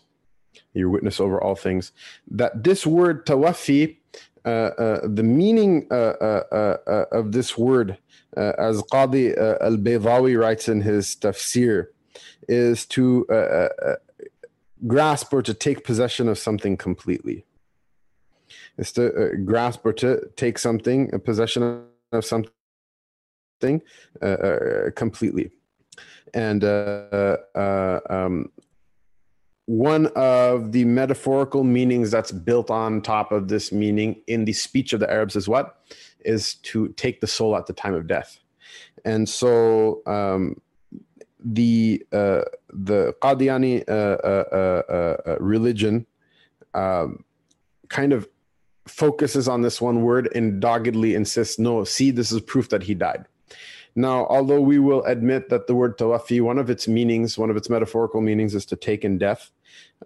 You're 0.73 0.89
witness 0.89 1.19
over 1.19 1.41
all 1.41 1.55
things. 1.55 1.91
That 2.29 2.63
this 2.63 2.85
word 2.85 3.25
tawafi, 3.25 3.97
uh, 4.45 4.49
uh, 4.49 5.07
the 5.07 5.23
meaning 5.23 5.87
uh, 5.91 5.93
uh, 5.93 7.05
of 7.11 7.31
this 7.31 7.57
word, 7.57 7.97
as 8.35 8.81
Qadi 8.83 9.37
al 9.37 9.77
Baydawi 9.77 10.39
writes 10.39 10.67
in 10.67 10.81
his 10.81 11.15
tafsir, 11.15 11.87
is 12.47 12.85
to 12.87 13.25
grasp 14.87 15.33
or 15.33 15.41
to 15.41 15.53
take 15.53 15.85
possession 15.85 16.27
of 16.27 16.37
something 16.37 16.75
completely. 16.75 17.45
Is 18.77 18.91
to 18.93 19.37
grasp 19.45 19.85
or 19.85 19.93
to 19.93 20.29
take 20.35 20.57
something, 20.57 21.13
a 21.13 21.19
possession 21.19 21.83
of 22.11 22.25
something 22.25 22.51
thing 23.61 23.81
uh, 24.21 24.25
uh, 24.25 24.91
completely. 24.91 25.51
And 26.33 26.63
uh, 26.63 27.37
um, 28.09 28.51
one 29.65 30.07
of 30.15 30.71
the 30.71 30.85
metaphorical 30.85 31.63
meanings 31.63 32.11
that's 32.11 32.31
built 32.31 32.69
on 32.69 33.01
top 33.01 33.31
of 33.31 33.47
this 33.47 33.71
meaning 33.71 34.21
in 34.27 34.45
the 34.45 34.53
speech 34.53 34.93
of 34.93 34.99
the 34.99 35.09
Arabs 35.09 35.35
is 35.35 35.47
what? 35.47 35.81
Is 36.25 36.55
to 36.55 36.89
take 36.89 37.21
the 37.21 37.27
soul 37.27 37.55
at 37.55 37.67
the 37.67 37.73
time 37.73 37.93
of 37.93 38.07
death. 38.07 38.39
And 39.05 39.27
so 39.27 40.01
um, 40.05 40.61
the 41.43 42.05
uh, 42.11 42.43
the 42.69 43.13
Qadiani 43.21 43.87
uh, 43.89 43.93
uh, 43.93 45.37
religion 45.39 46.05
um, 46.73 47.23
kind 47.89 48.13
of 48.13 48.27
focuses 48.87 49.47
on 49.47 49.61
this 49.61 49.81
one 49.81 50.01
word 50.01 50.29
and 50.35 50.61
doggedly 50.61 51.15
insists, 51.15 51.59
no, 51.59 51.83
see, 51.83 52.11
this 52.11 52.31
is 52.31 52.41
proof 52.41 52.69
that 52.69 52.83
he 52.83 52.93
died. 52.93 53.25
Now, 53.94 54.26
although 54.26 54.60
we 54.60 54.78
will 54.78 55.02
admit 55.04 55.48
that 55.48 55.66
the 55.66 55.74
word 55.74 55.98
tawafi, 55.98 56.40
one 56.40 56.58
of 56.58 56.68
its 56.68 56.86
meanings, 56.86 57.38
one 57.38 57.50
of 57.50 57.56
its 57.56 57.70
metaphorical 57.70 58.20
meanings 58.20 58.54
is 58.54 58.66
to 58.66 58.76
take 58.76 59.04
in 59.04 59.18
death. 59.18 59.50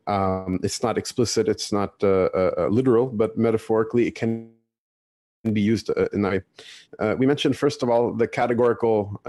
Um, 0.07 0.61
it's 0.62 0.82
not 0.82 0.96
explicit, 0.96 1.48
it's 1.48 1.72
not 1.72 1.94
uh, 2.03 2.28
uh, 2.34 2.55
uh 2.59 2.66
literal, 2.68 3.07
but 3.07 3.36
metaphorically 3.36 4.07
it 4.07 4.14
can 4.14 4.51
be 5.53 5.61
used 5.61 5.90
uh, 5.90 6.09
in 6.12 6.22
that 6.22 6.32
way. 6.32 6.42
Uh, 6.98 7.16
we 7.18 7.26
mentioned, 7.26 7.57
first 7.57 7.82
of 7.82 7.88
all, 7.88 8.12
the 8.12 8.28
categorical 8.28 9.20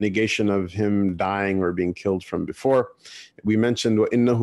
negation 0.00 0.48
of 0.48 0.72
him 0.72 1.16
dying 1.16 1.62
or 1.62 1.72
being 1.72 1.94
killed 1.94 2.24
from 2.24 2.44
before. 2.44 2.90
We 3.44 3.56
mentioned 3.56 3.98
وَإِنَّهُ 3.98 4.40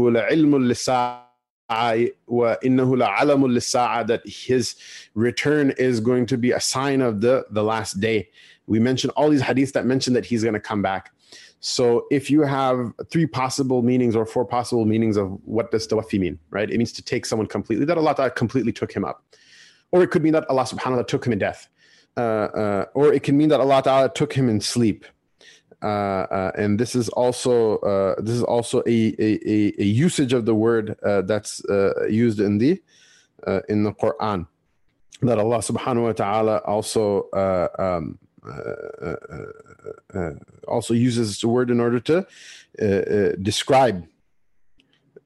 لَعِلْمٌ 1.70 4.08
that 4.08 4.22
his 4.26 4.76
return 5.14 5.72
is 5.72 6.00
going 6.00 6.26
to 6.28 6.38
be 6.38 6.52
a 6.52 6.60
sign 6.60 7.02
of 7.02 7.22
the, 7.22 7.46
the 7.50 7.64
last 7.64 8.00
day. 8.00 8.30
we 8.67 8.79
mentioned 8.79 9.13
all 9.17 9.31
these 9.31 9.43
hadiths 9.43 9.73
that 9.73 9.87
mention 9.87 10.15
that 10.15 10.25
he's 10.25 10.43
going 10.43 10.55
to 10.55 10.61
come 10.61 10.83
back. 10.83 11.13
So 11.61 12.07
if 12.11 12.31
you 12.31 12.43
have 12.43 12.93
three 13.11 13.27
possible 13.27 13.83
meanings 13.83 14.17
or 14.17 14.25
four 14.25 14.45
possible 14.45 14.87
meanings 14.87 15.17
of 15.17 15.39
what 15.45 15.71
does 15.71 15.87
tawaffi 15.87 16.19
mean, 16.19 16.39
right? 16.51 16.71
It 16.71 16.79
means 16.79 16.93
to 16.93 17.03
take 17.03 17.27
someone 17.27 17.47
completely, 17.47 17.85
that 17.85 17.99
Allah 17.99 18.15
Ta'ala 18.15 18.31
completely 18.31 18.73
took 18.73 18.93
him 18.93 19.05
up. 19.05 19.23
Or 19.93 20.03
it 20.03 20.11
could 20.11 20.23
mean 20.23 20.33
that 20.33 20.49
Allah 20.49 20.63
subhanahu 20.63 20.77
wa 20.77 20.91
ta'ala 20.91 21.07
took 21.07 21.27
him 21.27 21.33
in 21.33 21.39
death. 21.39 21.69
Uh, 22.17 22.21
uh, 22.21 22.85
or 22.95 23.13
it 23.13 23.23
can 23.23 23.37
mean 23.37 23.49
that 23.51 23.61
Allah 23.61 23.83
Ta'ala 23.83 24.13
took 24.13 24.33
him 24.33 24.49
in 24.49 24.61
sleep. 24.61 25.05
Uh, 25.83 25.87
uh, 25.87 26.53
and 26.59 26.79
this 26.79 26.95
is 26.95 27.09
also 27.11 27.79
uh, 27.79 28.15
this 28.21 28.35
is 28.35 28.43
also 28.43 28.81
a, 28.87 29.15
a, 29.19 29.73
a, 29.81 29.85
usage 29.85 30.35
of 30.35 30.45
the 30.45 30.55
word 30.55 30.95
uh, 31.03 31.23
that's 31.23 31.63
used 32.11 32.39
in 32.39 32.59
the 32.59 32.83
in 33.69 33.83
the 33.85 33.93
Quran 33.93 34.47
that 35.23 35.39
Allah 35.39 35.59
Subhanahu 35.59 36.03
wa 36.03 36.13
Taala 36.13 36.69
also 36.69 37.31
um, 37.79 38.19
also 40.67 40.95
uses 40.95 41.41
the 41.41 41.49
word 41.49 41.71
in 41.71 41.81
order 41.81 42.01
to 42.01 42.27
describe 43.43 44.07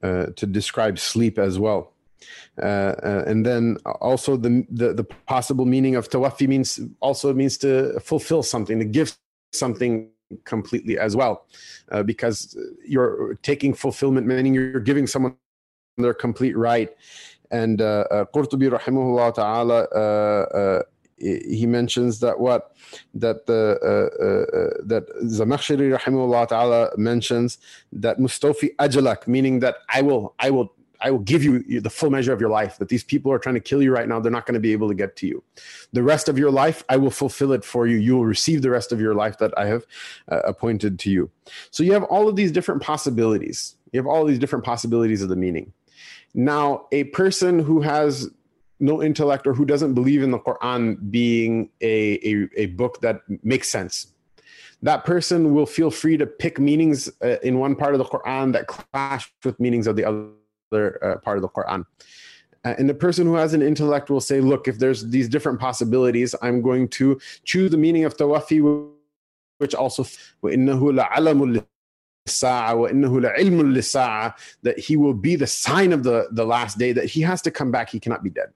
to 0.01 0.45
describe 0.45 0.99
sleep 0.99 1.39
as 1.39 1.57
well. 1.57 1.93
Uh, 2.61 2.95
uh, 3.03 3.23
and 3.27 3.45
then 3.45 3.77
also 4.01 4.37
the, 4.37 4.65
the, 4.69 4.93
the 4.93 5.03
possible 5.03 5.65
meaning 5.65 5.95
of 5.95 6.09
tawaffi 6.09 6.47
means 6.47 6.79
also 7.01 7.33
means 7.33 7.57
to 7.57 7.99
fulfill 7.99 8.41
something, 8.41 8.79
to 8.79 8.85
give 8.85 9.17
something 9.51 10.09
completely 10.45 10.97
as 10.97 11.15
well, 11.15 11.45
uh, 11.91 12.01
because 12.01 12.57
you're 12.85 13.37
taking 13.43 13.73
fulfillment, 13.73 14.25
meaning 14.25 14.53
you're 14.53 14.79
giving 14.79 15.05
someone 15.05 15.35
their 15.97 16.13
complete 16.13 16.57
right. 16.57 16.95
And 17.51 17.81
uh, 17.81 18.05
uh, 18.09 18.25
Qurtubi 18.33 18.69
rahimahullah 18.69 19.33
ta'ala, 19.35 19.83
uh, 19.83 20.57
uh, 20.57 20.81
he 21.17 21.65
mentions 21.65 22.19
that 22.19 22.39
what 22.39 22.75
that 23.13 23.45
the 23.45 23.77
uh, 23.81 24.23
uh, 24.23 24.83
that 24.85 25.07
Zamakhshari 25.23 25.97
rahimahullah 25.97 26.47
ta'ala 26.47 26.91
mentions 26.97 27.57
that 27.93 28.19
mustofi 28.19 28.75
ajalak 28.77 29.27
meaning 29.27 29.59
that 29.59 29.77
I 29.89 30.01
will 30.01 30.35
I 30.39 30.49
will 30.49 30.73
I 31.01 31.11
will 31.11 31.19
give 31.19 31.43
you 31.43 31.81
the 31.81 31.89
full 31.89 32.09
measure 32.09 32.33
of 32.33 32.41
your 32.41 32.49
life. 32.49 32.77
That 32.77 32.89
these 32.89 33.03
people 33.03 33.31
are 33.31 33.39
trying 33.39 33.55
to 33.55 33.61
kill 33.61 33.81
you 33.81 33.91
right 33.91 34.07
now, 34.07 34.19
they're 34.19 34.31
not 34.31 34.45
going 34.45 34.55
to 34.55 34.59
be 34.59 34.71
able 34.71 34.87
to 34.87 34.95
get 34.95 35.15
to 35.17 35.27
you. 35.27 35.43
The 35.93 36.03
rest 36.03 36.29
of 36.29 36.37
your 36.37 36.51
life, 36.51 36.83
I 36.89 36.97
will 36.97 37.11
fulfill 37.11 37.51
it 37.51 37.63
for 37.63 37.85
you. 37.85 37.97
You 37.97 38.15
will 38.15 38.25
receive 38.25 38.61
the 38.61 38.69
rest 38.69 38.91
of 38.91 38.99
your 38.99 39.13
life 39.13 39.37
that 39.39 39.53
I 39.57 39.67
have 39.67 39.85
uh, 40.31 40.39
appointed 40.45 40.97
to 40.99 41.09
you. 41.09 41.29
So 41.71 41.83
you 41.83 41.93
have 41.93 42.03
all 42.03 42.27
of 42.27 42.35
these 42.35 42.51
different 42.51 42.81
possibilities. 42.81 43.75
You 43.91 43.99
have 43.99 44.07
all 44.07 44.25
these 44.25 44.39
different 44.39 44.65
possibilities 44.65 45.21
of 45.21 45.29
the 45.29 45.35
meaning. 45.35 45.73
Now, 46.33 46.87
a 46.91 47.05
person 47.05 47.59
who 47.59 47.81
has 47.81 48.29
no 48.79 49.01
intellect 49.01 49.47
or 49.47 49.53
who 49.53 49.65
doesn't 49.65 49.93
believe 49.93 50.21
in 50.21 50.31
the 50.31 50.39
Quran 50.39 51.11
being 51.11 51.69
a, 51.81 52.19
a, 52.27 52.47
a 52.55 52.65
book 52.67 53.01
that 53.01 53.21
makes 53.43 53.69
sense, 53.69 54.07
that 54.81 55.05
person 55.05 55.53
will 55.53 55.65
feel 55.65 55.89
free 55.89 56.17
to 56.17 56.27
pick 56.27 56.59
meanings 56.59 57.09
uh, 57.23 57.37
in 57.43 57.59
one 57.59 57.75
part 57.75 57.93
of 57.93 57.99
the 57.99 58.05
Quran 58.05 58.53
that 58.53 58.67
clash 58.67 59.31
with 59.43 59.59
meanings 59.59 59.87
of 59.87 59.95
the 59.95 60.05
other 60.05 61.03
uh, 61.03 61.17
part 61.19 61.37
of 61.37 61.41
the 61.41 61.49
Quran. 61.49 61.85
Uh, 62.65 62.73
and 62.77 62.89
the 62.89 62.93
person 62.93 63.25
who 63.25 63.35
has 63.35 63.53
an 63.53 63.61
intellect 63.61 64.09
will 64.09 64.19
say, 64.19 64.41
look, 64.41 64.67
if 64.67 64.79
there's 64.79 65.07
these 65.09 65.29
different 65.29 65.59
possibilities, 65.59 66.35
I'm 66.41 66.61
going 66.61 66.89
to 66.89 67.19
choose 67.43 67.71
the 67.71 67.77
meaning 67.77 68.05
of 68.05 68.17
tawaffi, 68.17 68.89
which 69.59 69.75
also 69.75 70.05
that 74.63 74.79
he 74.79 74.97
will 74.97 75.13
be 75.13 75.35
the 75.35 75.47
sign 75.47 75.93
of 75.93 76.03
the, 76.03 76.27
the 76.31 76.45
last 76.45 76.77
day, 76.77 76.91
that 76.91 77.05
he 77.05 77.21
has 77.21 77.41
to 77.43 77.51
come 77.51 77.71
back, 77.71 77.89
he 77.89 77.99
cannot 77.99 78.23
be 78.23 78.31
dead 78.31 78.51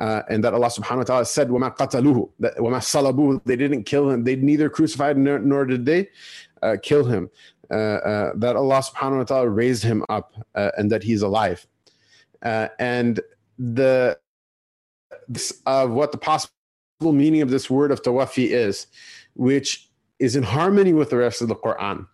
Uh, 0.00 0.22
and 0.28 0.44
that 0.44 0.54
Allah 0.54 0.68
subhanahu 0.68 0.98
wa 0.98 1.04
ta'ala 1.04 1.26
said, 1.26 1.48
وَمَا 1.48 1.76
قَتَلُوهُ 1.76 2.30
that, 2.40 2.56
وَمَا 2.56 2.78
صَلَبُوهُ 2.78 3.44
They 3.44 3.56
didn't 3.56 3.84
kill 3.84 4.10
him. 4.10 4.24
They 4.24 4.36
neither 4.36 4.68
crucified 4.68 5.16
nor, 5.16 5.38
nor 5.38 5.64
did 5.64 5.86
they 5.86 6.08
uh, 6.62 6.76
kill 6.82 7.04
him. 7.04 7.30
Uh, 7.70 7.74
uh, 7.74 8.32
that 8.36 8.54
Allah 8.54 8.78
subhanahu 8.78 9.18
wa 9.18 9.24
ta'ala 9.24 9.48
raised 9.48 9.82
him 9.82 10.04
up 10.08 10.34
uh, 10.54 10.70
and 10.78 10.90
that 10.92 11.02
he's 11.02 11.22
alive. 11.22 11.66
and 12.42 13.20
the 13.58 14.16
of 15.64 15.90
what 15.90 16.12
the 16.12 16.18
possible 16.18 16.50
meaning 17.00 17.42
of 17.42 17.50
this 17.50 17.68
word 17.68 17.90
of 17.90 18.02
tawaffi 18.02 18.50
is, 18.50 18.86
which 19.34 19.88
is 20.18 20.36
in 20.36 20.42
harmony 20.42 20.92
with 20.92 21.10
the 21.10 21.16
rest 21.16 21.42
of 21.42 21.48
the 21.48 21.56
Quran, 21.56 22.06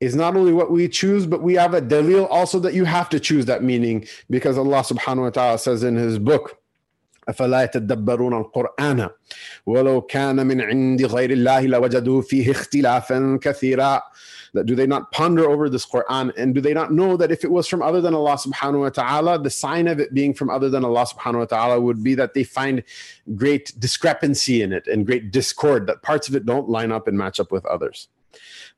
is 0.00 0.14
not 0.14 0.36
only 0.36 0.52
what 0.52 0.70
we 0.70 0.88
choose, 0.88 1.26
but 1.26 1.42
we 1.42 1.54
have 1.54 1.74
a 1.74 1.80
dalil 1.80 2.26
also 2.30 2.58
that 2.60 2.74
you 2.74 2.84
have 2.84 3.08
to 3.10 3.20
choose 3.20 3.46
that 3.46 3.62
meaning 3.62 4.06
because 4.30 4.58
Allah 4.58 4.80
subhanahu 4.80 5.22
wa 5.22 5.30
ta'ala 5.30 5.58
says 5.58 5.82
in 5.82 5.96
his 5.96 6.18
book, 6.18 6.58
أفلا 7.28 7.62
يتدبرون 7.62 8.34
القرآن 8.34 9.08
ولو 9.66 10.00
كان 10.00 10.46
من 10.46 10.60
عند 10.60 11.02
غير 11.04 11.30
الله 11.30 11.66
لوجدوا 11.66 12.22
فيه 12.22 12.50
اختلافا 12.50 13.38
كثيرا 13.42 14.02
do 14.64 14.74
they 14.74 14.86
not 14.86 15.12
ponder 15.12 15.48
over 15.48 15.68
this 15.68 15.84
Quran 15.84 16.32
and 16.36 16.54
do 16.54 16.60
they 16.60 16.72
not 16.72 16.92
know 16.92 17.16
that 17.16 17.30
if 17.30 17.44
it 17.44 17.50
was 17.50 17.68
from 17.68 17.82
other 17.82 18.00
than 18.00 18.14
Allah 18.14 18.36
subhanahu 18.36 18.80
wa 18.80 18.88
ta'ala, 18.88 19.38
the 19.38 19.50
sign 19.50 19.86
of 19.88 20.00
it 20.00 20.14
being 20.14 20.34
from 20.34 20.50
other 20.50 20.70
than 20.70 20.84
Allah 20.84 21.06
subhanahu 21.06 21.40
wa 21.40 21.44
ta'ala 21.44 21.80
would 21.80 22.02
be 22.02 22.14
that 22.14 22.34
they 22.34 22.44
find 22.44 22.82
great 23.36 23.78
discrepancy 23.78 24.62
in 24.62 24.72
it 24.72 24.86
and 24.86 25.06
great 25.06 25.30
discord, 25.30 25.86
that 25.86 26.02
parts 26.02 26.28
of 26.28 26.34
it 26.34 26.46
don't 26.46 26.68
line 26.68 26.92
up 26.92 27.08
and 27.08 27.18
match 27.18 27.38
up 27.40 27.52
with 27.52 27.64
others. 27.66 28.08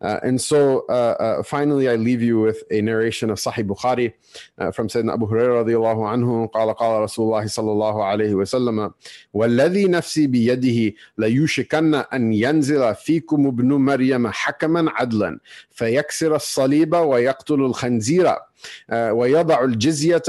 Uh, 0.05 0.19
and 0.21 0.39
so 0.39 0.85
uh, 0.87 1.15
uh, 1.25 1.43
finally, 1.43 1.89
I 1.89 1.95
leave 1.95 2.21
you 2.21 2.39
with 2.39 2.61
a 2.69 2.79
narration 2.79 3.31
of 3.31 3.37
Sahih 3.39 3.65
Bukhari 3.65 4.13
uh, 4.59 4.69
from 4.71 4.87
Sayyidina 4.87 5.13
Abu 5.17 5.25
Hurairah 5.25 5.65
radiallahu 5.65 6.05
anhu. 6.13 6.47
قال 6.53 6.75
قال 6.75 7.01
رسول 7.01 7.25
الله 7.25 7.47
صلى 7.47 7.71
الله 7.71 8.03
عليه 8.03 8.33
وسلم 8.33 8.91
والذي 9.33 9.85
نفسي 9.87 10.27
بيده 10.27 10.95
ليوشكن 11.17 11.95
أن 11.95 12.33
ينزل 12.33 12.95
فيكم 12.95 13.47
ابن 13.47 13.73
مريم 13.73 14.27
حكما 14.27 14.91
عدلا 14.91 15.39
فيكسر 15.71 16.35
الصليب 16.35 16.93
ويقتل 16.93 17.61
الخنزير 17.61 18.35
ويضع 18.91 19.63
الجزية 19.63 20.23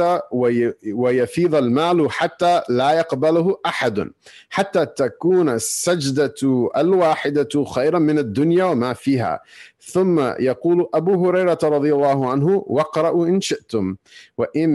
ويفيض 0.93 1.55
المال 1.55 2.11
حتى 2.11 2.63
لا 2.69 2.93
يقبله 2.93 3.59
أحد 3.67 4.11
حتى 4.51 4.87
تكون 4.87 5.49
السجدة 5.49 6.69
الواحدة 6.77 7.65
خيرا 7.65 7.99
من 7.99 8.19
الدنيا 8.19 8.65
وما 8.65 8.93
فيها 8.93 9.41
ثم 9.81 10.21
يقول 10.21 10.89
أبو 10.95 11.27
هريرة 11.27 11.59
رضي 11.63 11.93
الله 11.95 12.31
عنه 12.31 12.65
واقرأوا 12.67 13.27
إن 13.27 13.41
شئتم 13.41 13.97
وإن 14.39 14.69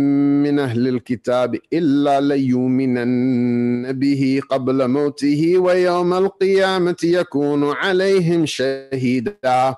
من 0.43 0.59
أهل 0.59 0.87
الكتاب 0.87 1.59
إلا 1.73 2.21
ليؤمنن 2.21 3.91
به 3.91 4.41
قبل 4.49 4.87
موته 4.87 5.57
ويوم 5.57 6.13
القيامة 6.13 6.97
يكون 7.03 7.63
عليهم 7.63 8.45
شهيدا 8.45 9.75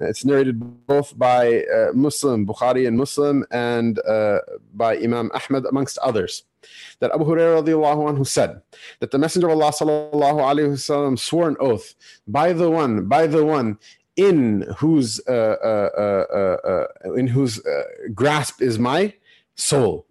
It's 0.00 0.24
narrated 0.24 0.86
both 0.86 1.16
by 1.18 1.64
uh, 1.64 1.92
Muslim, 1.92 2.46
Bukhari 2.46 2.88
and 2.88 2.96
Muslim, 2.96 3.44
and 3.50 3.98
uh, 4.06 4.38
by 4.74 4.96
Imam 4.96 5.30
Ahmad, 5.34 5.66
amongst 5.66 5.98
others. 5.98 6.44
That 7.00 7.12
Abu 7.12 7.24
Hurairah 7.24 7.64
anhu 7.64 8.26
said 8.26 8.62
that 9.00 9.10
the 9.10 9.18
Messenger 9.18 9.48
of 9.50 9.60
Allah 9.60 9.72
wasallam 9.72 11.18
swore 11.18 11.48
an 11.48 11.56
oath 11.60 11.94
by 12.26 12.52
the 12.52 12.70
one, 12.70 13.06
by 13.06 13.26
the 13.26 13.44
one 13.44 13.78
in 14.16 14.62
whose 14.76 15.20
uh, 15.26 15.32
uh, 15.32 15.90
uh, 15.98 16.68
uh 17.06 17.12
in 17.14 17.26
whose 17.26 17.60
grasp 18.14 18.60
is 18.60 18.78
my 18.78 19.14
soul 19.54 20.06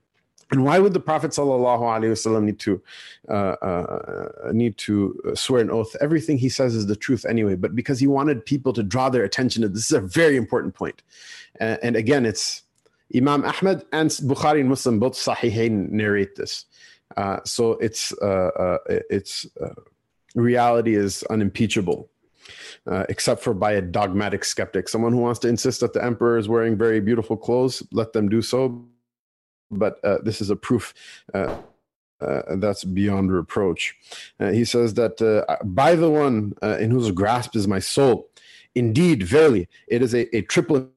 and 0.52 0.66
why 0.66 0.80
would 0.80 0.94
the 0.94 1.00
Prophet 1.00 1.32
ﷺ 1.32 2.44
need 2.44 2.60
to 2.60 2.82
uh, 3.30 3.32
uh, 3.32 4.52
need 4.52 4.78
to 4.80 5.18
swear 5.34 5.62
an 5.62 5.72
oath? 5.72 5.96
Everything 6.02 6.38
he 6.38 6.50
says 6.50 6.76
is 6.76 6.88
the 6.88 6.96
truth 6.96 7.26
anyway, 7.26 7.56
but 7.56 7.74
because 7.74 8.00
he 8.00 8.08
wanted 8.08 8.46
people 8.46 8.74
to 8.74 8.84
draw 8.84 9.10
their 9.10 9.24
attention 9.24 9.62
to 9.62 9.70
this 9.70 9.86
is 9.86 9.92
a 9.94 10.02
very 10.02 10.36
important 10.36 10.76
point. 10.76 11.02
Uh, 11.60 11.78
and 11.82 11.96
again, 11.96 12.26
it's 12.26 12.64
Imam 13.16 13.46
Ahmad 13.46 13.86
and 13.94 14.10
Bukhari 14.10 14.60
and 14.60 14.70
Muslim 14.70 15.00
both 15.00 15.14
Sahihain 15.14 15.90
narrate 15.90 16.36
this. 16.36 16.66
Uh, 17.16 17.40
so 17.46 17.74
it's 17.74 18.14
uh, 18.22 18.52
uh, 18.60 18.78
it's 19.10 19.48
reality 20.36 20.96
is 20.96 21.24
unimpeachable. 21.24 22.10
Except 22.88 23.42
for 23.42 23.54
by 23.54 23.74
a 23.74 23.82
dogmatic 23.82 24.44
skeptic, 24.44 24.90
someone 24.90 25.14
who 25.14 25.20
wants 25.20 25.40
to 25.40 25.48
insist 25.48 25.82
that 25.82 25.94
the 25.94 26.04
emperor 26.04 26.38
is 26.38 26.50
wearing 26.50 26.78
very 26.78 27.00
beautiful 27.00 27.38
clothes, 27.38 27.84
let 27.92 28.14
them 28.14 28.30
do 28.30 28.42
so 28.42 28.86
but 29.72 30.04
uh, 30.04 30.18
this 30.24 30.42
is 30.42 30.50
a 30.50 30.56
proof 30.56 30.94
uh, 31.34 31.56
uh, 32.20 32.42
that's 32.58 32.84
beyond 32.84 33.32
reproach. 33.32 33.96
Uh, 34.40 34.52
he 34.52 34.66
says 34.66 34.94
that 34.96 35.22
uh, 35.22 35.56
by 35.64 35.96
the 35.96 36.10
one 36.10 36.54
uh, 36.62 36.78
in 36.78 36.92
whose 36.92 37.10
grasp 37.12 37.56
is 37.56 37.68
my 37.68 37.80
soul, 37.80 38.30
indeed, 38.76 39.24
verily, 39.24 39.68
it 39.88 40.02
is 40.02 40.14
a, 40.14 40.36
a 40.36 40.42
triple 40.42 40.90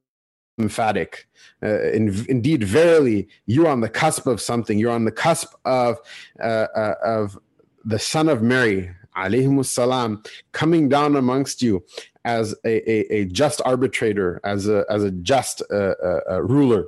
emphatic. 0.59 1.27
In, 1.63 2.25
indeed, 2.29 2.63
verily, 2.63 3.27
you're 3.47 3.69
on 3.69 3.81
the 3.81 3.89
cusp 3.89 4.27
of 4.27 4.41
something. 4.41 4.79
You're 4.79 4.93
on 4.93 5.07
the 5.07 5.13
cusp 5.13 5.55
of 5.65 5.99
of 6.39 7.39
the 7.87 7.99
son 7.99 8.29
of 8.29 8.43
Mary, 8.43 8.91
alayhi 9.17 9.65
salam, 9.65 10.23
coming 10.53 10.89
down 10.89 11.17
amongst 11.17 11.63
you 11.63 11.85
as 12.25 12.55
a, 12.65 12.91
a, 12.91 13.15
a, 13.15 13.25
just 13.27 13.61
arbitrator, 13.65 14.41
as 14.45 14.69
a 14.69 14.85
as 14.89 15.05
a 15.05 15.11
just 15.11 15.63
ruler 15.71 16.87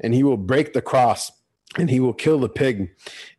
and 0.00 0.14
he 0.14 0.22
will 0.22 0.36
break 0.36 0.72
the 0.72 0.82
cross 0.82 1.30
and 1.78 1.88
he 1.88 2.00
will 2.00 2.12
kill 2.12 2.38
the 2.38 2.48
pig 2.48 2.90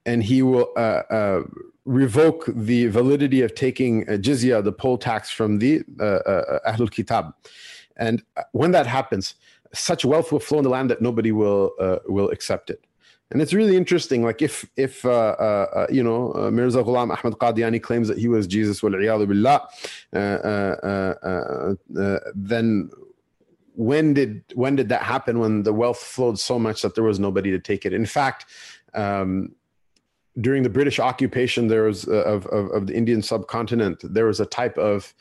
and 0.06 0.24
he 0.24 0.42
will 0.42 0.72
uh, 0.76 1.02
uh, 1.10 1.44
revoke 1.86 2.46
the 2.48 2.88
validity 2.88 3.42
of 3.42 3.54
taking 3.56 4.06
jizya, 4.06 4.64
the 4.64 4.72
poll 4.72 4.98
tax 4.98 5.30
from 5.30 5.60
the 5.60 5.84
uh, 6.00 6.04
uh, 6.04 6.72
Ahlul 6.72 6.90
Kitab. 6.90 7.34
And 7.98 8.24
when 8.54 8.72
that 8.72 8.88
happens, 8.88 9.36
such 9.74 10.06
wealth 10.06 10.32
will 10.32 10.40
flow 10.40 10.60
in 10.60 10.64
the 10.64 10.70
land 10.70 10.90
that 10.90 11.02
nobody 11.02 11.32
will 11.32 11.74
uh, 11.80 11.98
will 12.08 12.30
accept 12.30 12.70
it. 12.70 12.84
And 13.34 13.42
it's 13.42 13.54
really 13.54 13.76
interesting. 13.76 14.24
Like 14.24 14.42
if 14.42 14.66
if 14.78 15.04
uh, 15.04 15.10
uh, 15.10 15.68
uh 15.76 15.88
you 15.90 16.04
know 16.04 16.34
uh, 16.34 16.52
Mirza 16.52 16.84
Ghulam 16.84 17.12
Ahmad 17.12 17.38
Qadiani 17.40 17.82
claims 17.82 18.08
that 18.08 18.18
he 18.18 18.28
was 18.28 18.48
Jesus, 18.48 18.80
billah, 18.80 19.68
then 22.36 22.90
when 23.76 24.14
did 24.14 24.44
when 24.54 24.76
did 24.76 24.90
that 24.90 25.02
happen? 25.02 25.40
When 25.40 25.64
the 25.64 25.74
wealth 25.74 25.98
flowed 25.98 26.40
so 26.40 26.60
much 26.60 26.84
that 26.84 26.94
there 26.96 27.04
was 27.04 27.20
nobody 27.20 27.52
to 27.52 27.60
take 27.60 27.86
it. 27.86 27.94
In 27.94 28.06
fact. 28.06 28.46
Um, 28.94 29.56
during 30.42 30.64
the 30.64 30.70
British 30.70 31.00
occupation, 31.00 31.68
there 31.68 31.84
was 31.84 32.08
uh, 32.08 32.24
of, 32.24 32.48
of, 32.48 32.72
of 32.72 32.88
the 32.88 32.96
Indian 32.96 33.22
subcontinent. 33.22 34.00
There 34.02 34.26
was 34.26 34.40
a 34.40 34.48
type 34.48 34.80
of 34.80 35.14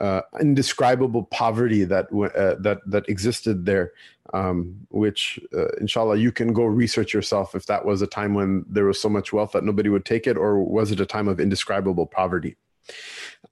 uh, 0.00 0.22
indescribable 0.40 1.24
poverty 1.24 1.84
that 1.84 2.06
uh, 2.12 2.56
that 2.60 2.80
that 2.86 3.08
existed 3.08 3.64
there, 3.64 3.92
um, 4.34 4.86
which 4.90 5.38
uh, 5.54 5.68
inshallah 5.80 6.16
you 6.16 6.32
can 6.32 6.52
go 6.52 6.64
research 6.64 7.14
yourself 7.14 7.54
if 7.54 7.66
that 7.66 7.84
was 7.84 8.02
a 8.02 8.06
time 8.06 8.34
when 8.34 8.64
there 8.68 8.84
was 8.84 9.00
so 9.00 9.08
much 9.08 9.32
wealth 9.32 9.52
that 9.52 9.64
nobody 9.64 9.88
would 9.88 10.04
take 10.04 10.26
it, 10.26 10.36
or 10.36 10.62
was 10.62 10.90
it 10.90 11.00
a 11.00 11.06
time 11.06 11.28
of 11.28 11.40
indescribable 11.40 12.06
poverty? 12.06 12.56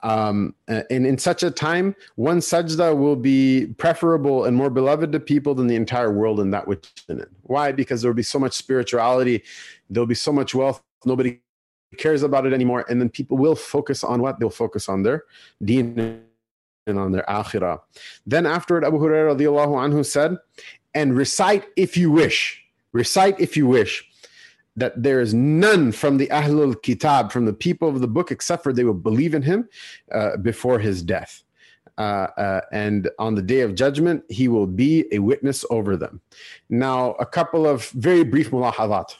Um, 0.03 0.55
and 0.68 1.07
in 1.07 1.18
such 1.18 1.43
a 1.43 1.51
time, 1.51 1.95
one 2.16 2.39
sajda 2.39 2.97
will 2.97 3.16
be 3.16 3.66
preferable 3.79 4.45
and 4.45 4.57
more 4.57 4.70
beloved 4.70 5.12
to 5.12 5.20
people 5.20 5.55
than 5.55 5.66
the 5.66 5.77
entire 5.77 6.12
world 6.12 6.41
and 6.41 6.53
that 6.53 6.66
which 6.66 6.91
in 7.09 7.20
it. 7.20 7.29
Why? 7.43 7.72
Because 7.72 8.03
there 8.03 8.11
will 8.11 8.16
be 8.16 8.22
so 8.22 8.39
much 8.39 8.53
spirituality, 8.53 9.43
there'll 9.89 10.07
be 10.07 10.14
so 10.14 10.33
much 10.33 10.55
wealth, 10.55 10.83
nobody 11.05 11.41
cares 11.97 12.22
about 12.22 12.45
it 12.45 12.53
anymore. 12.53 12.85
And 12.89 13.01
then 13.01 13.09
people 13.09 13.37
will 13.37 13.55
focus 13.55 14.05
on 14.05 14.20
what? 14.20 14.41
They'll 14.41 14.51
focus 14.51 14.89
on 14.89 15.03
their 15.03 15.25
deen 15.64 16.25
on 16.87 17.12
their 17.12 17.24
akhirah. 17.28 17.80
Then 18.26 18.47
afterward, 18.47 18.85
Abu 18.85 18.99
Hurairah 18.99 19.37
radiallahu 19.37 19.74
anhu 19.89 20.05
said, 20.05 20.37
and 20.95 21.16
recite 21.16 21.64
if 21.76 21.97
you 21.97 22.11
wish, 22.11 22.62
recite 22.93 23.39
if 23.41 23.57
you 23.57 23.66
wish, 23.66 24.05
that 24.76 25.01
there 25.01 25.20
is 25.20 25.32
none 25.32 25.93
from 25.93 26.18
the 26.18 26.26
Ahlul 26.28 26.80
Kitab, 26.82 27.32
from 27.32 27.47
the 27.47 27.53
people 27.53 27.89
of 27.89 28.01
the 28.01 28.09
book, 28.09 28.30
except 28.30 28.62
for 28.62 28.72
they 28.72 28.85
will 28.85 28.93
believe 28.93 29.35
in 29.35 29.43
him 29.43 29.68
uh, 30.12 30.37
before 30.39 30.78
his 30.78 31.03
death. 31.03 31.43
Uh, 31.97 32.26
uh, 32.37 32.61
and 32.72 33.09
on 33.20 33.37
the 33.37 33.43
day 33.43 33.61
of 33.61 33.76
judgment, 33.76 34.24
he 34.28 34.49
will 34.49 34.66
be 34.66 35.07
a 35.12 35.20
witness 35.20 35.64
over 35.70 35.97
them. 35.97 36.20
Now, 36.68 37.12
a 37.12 37.26
couple 37.26 37.68
of 37.68 37.89
very 37.91 38.24
brief 38.24 38.51
mulahadat. 38.51 39.14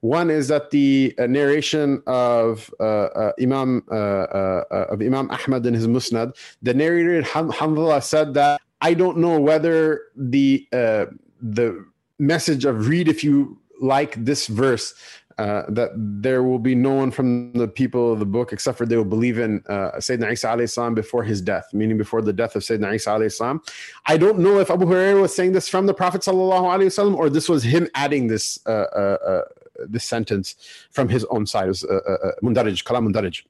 One 0.00 0.30
is 0.30 0.48
that 0.48 0.70
the 0.70 1.14
uh, 1.18 1.26
narration 1.26 2.02
of 2.06 2.72
uh, 2.80 2.82
uh, 2.82 3.32
Imam 3.40 3.82
of 3.90 5.00
Imam 5.00 5.30
Ahmad 5.30 5.66
in 5.66 5.74
his 5.74 5.86
Musnad, 5.86 6.36
the 6.62 6.74
narrator 6.74 7.22
Hamdullah 7.22 8.02
said 8.02 8.34
that 8.34 8.60
I 8.80 8.94
don't 8.94 9.18
know 9.18 9.40
whether 9.40 10.02
the 10.16 10.66
the 10.70 11.86
message 12.18 12.64
of 12.64 12.88
read 12.88 13.08
if 13.08 13.24
you 13.24 13.58
like 13.80 14.24
this 14.24 14.46
verse 14.46 14.94
uh, 15.38 15.64
that 15.68 15.90
there 15.96 16.42
will 16.42 16.58
be 16.58 16.74
no 16.74 16.92
one 16.92 17.10
from 17.10 17.52
the 17.54 17.66
people 17.66 18.12
of 18.12 18.18
the 18.18 18.26
book 18.26 18.52
except 18.52 18.78
for 18.78 18.86
they 18.86 18.96
will 18.96 19.04
believe 19.04 19.38
in 19.38 19.62
uh, 19.68 19.90
Sayyidina 19.96 20.32
Isa 20.32 20.46
alayhi 20.48 20.70
salam 20.70 20.94
before 20.94 21.24
his 21.24 21.40
death, 21.40 21.66
meaning 21.72 21.98
before 21.98 22.22
the 22.22 22.32
death 22.32 22.54
of 22.54 22.62
Sayyidina 22.62 22.94
Isa 22.94 23.10
alayhi 23.10 23.32
salam. 23.32 23.60
I 24.06 24.16
don't 24.16 24.38
know 24.38 24.60
if 24.60 24.70
Abu 24.70 24.86
Hurairah 24.86 25.20
was 25.20 25.34
saying 25.34 25.52
this 25.52 25.68
from 25.68 25.86
the 25.86 25.94
Prophet 25.94 26.20
sallallahu 26.20 26.62
alaihi 26.62 26.86
wasallam 26.86 27.16
or 27.16 27.28
this 27.28 27.48
was 27.48 27.64
him 27.64 27.88
adding 27.94 28.28
this 28.28 28.64
uh 28.66 29.42
this 29.78 30.04
sentence 30.04 30.56
from 30.90 31.08
his 31.08 31.24
own 31.26 31.46
side. 31.46 31.68
Was 31.68 31.84
uh, 31.84 32.00
uh, 32.06 32.12
uh 32.28 32.32
mundarij, 32.42 32.84
kalam 32.84 33.12
mundarij. 33.12 33.42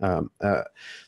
Um, 0.00 0.30
uh, 0.40 0.62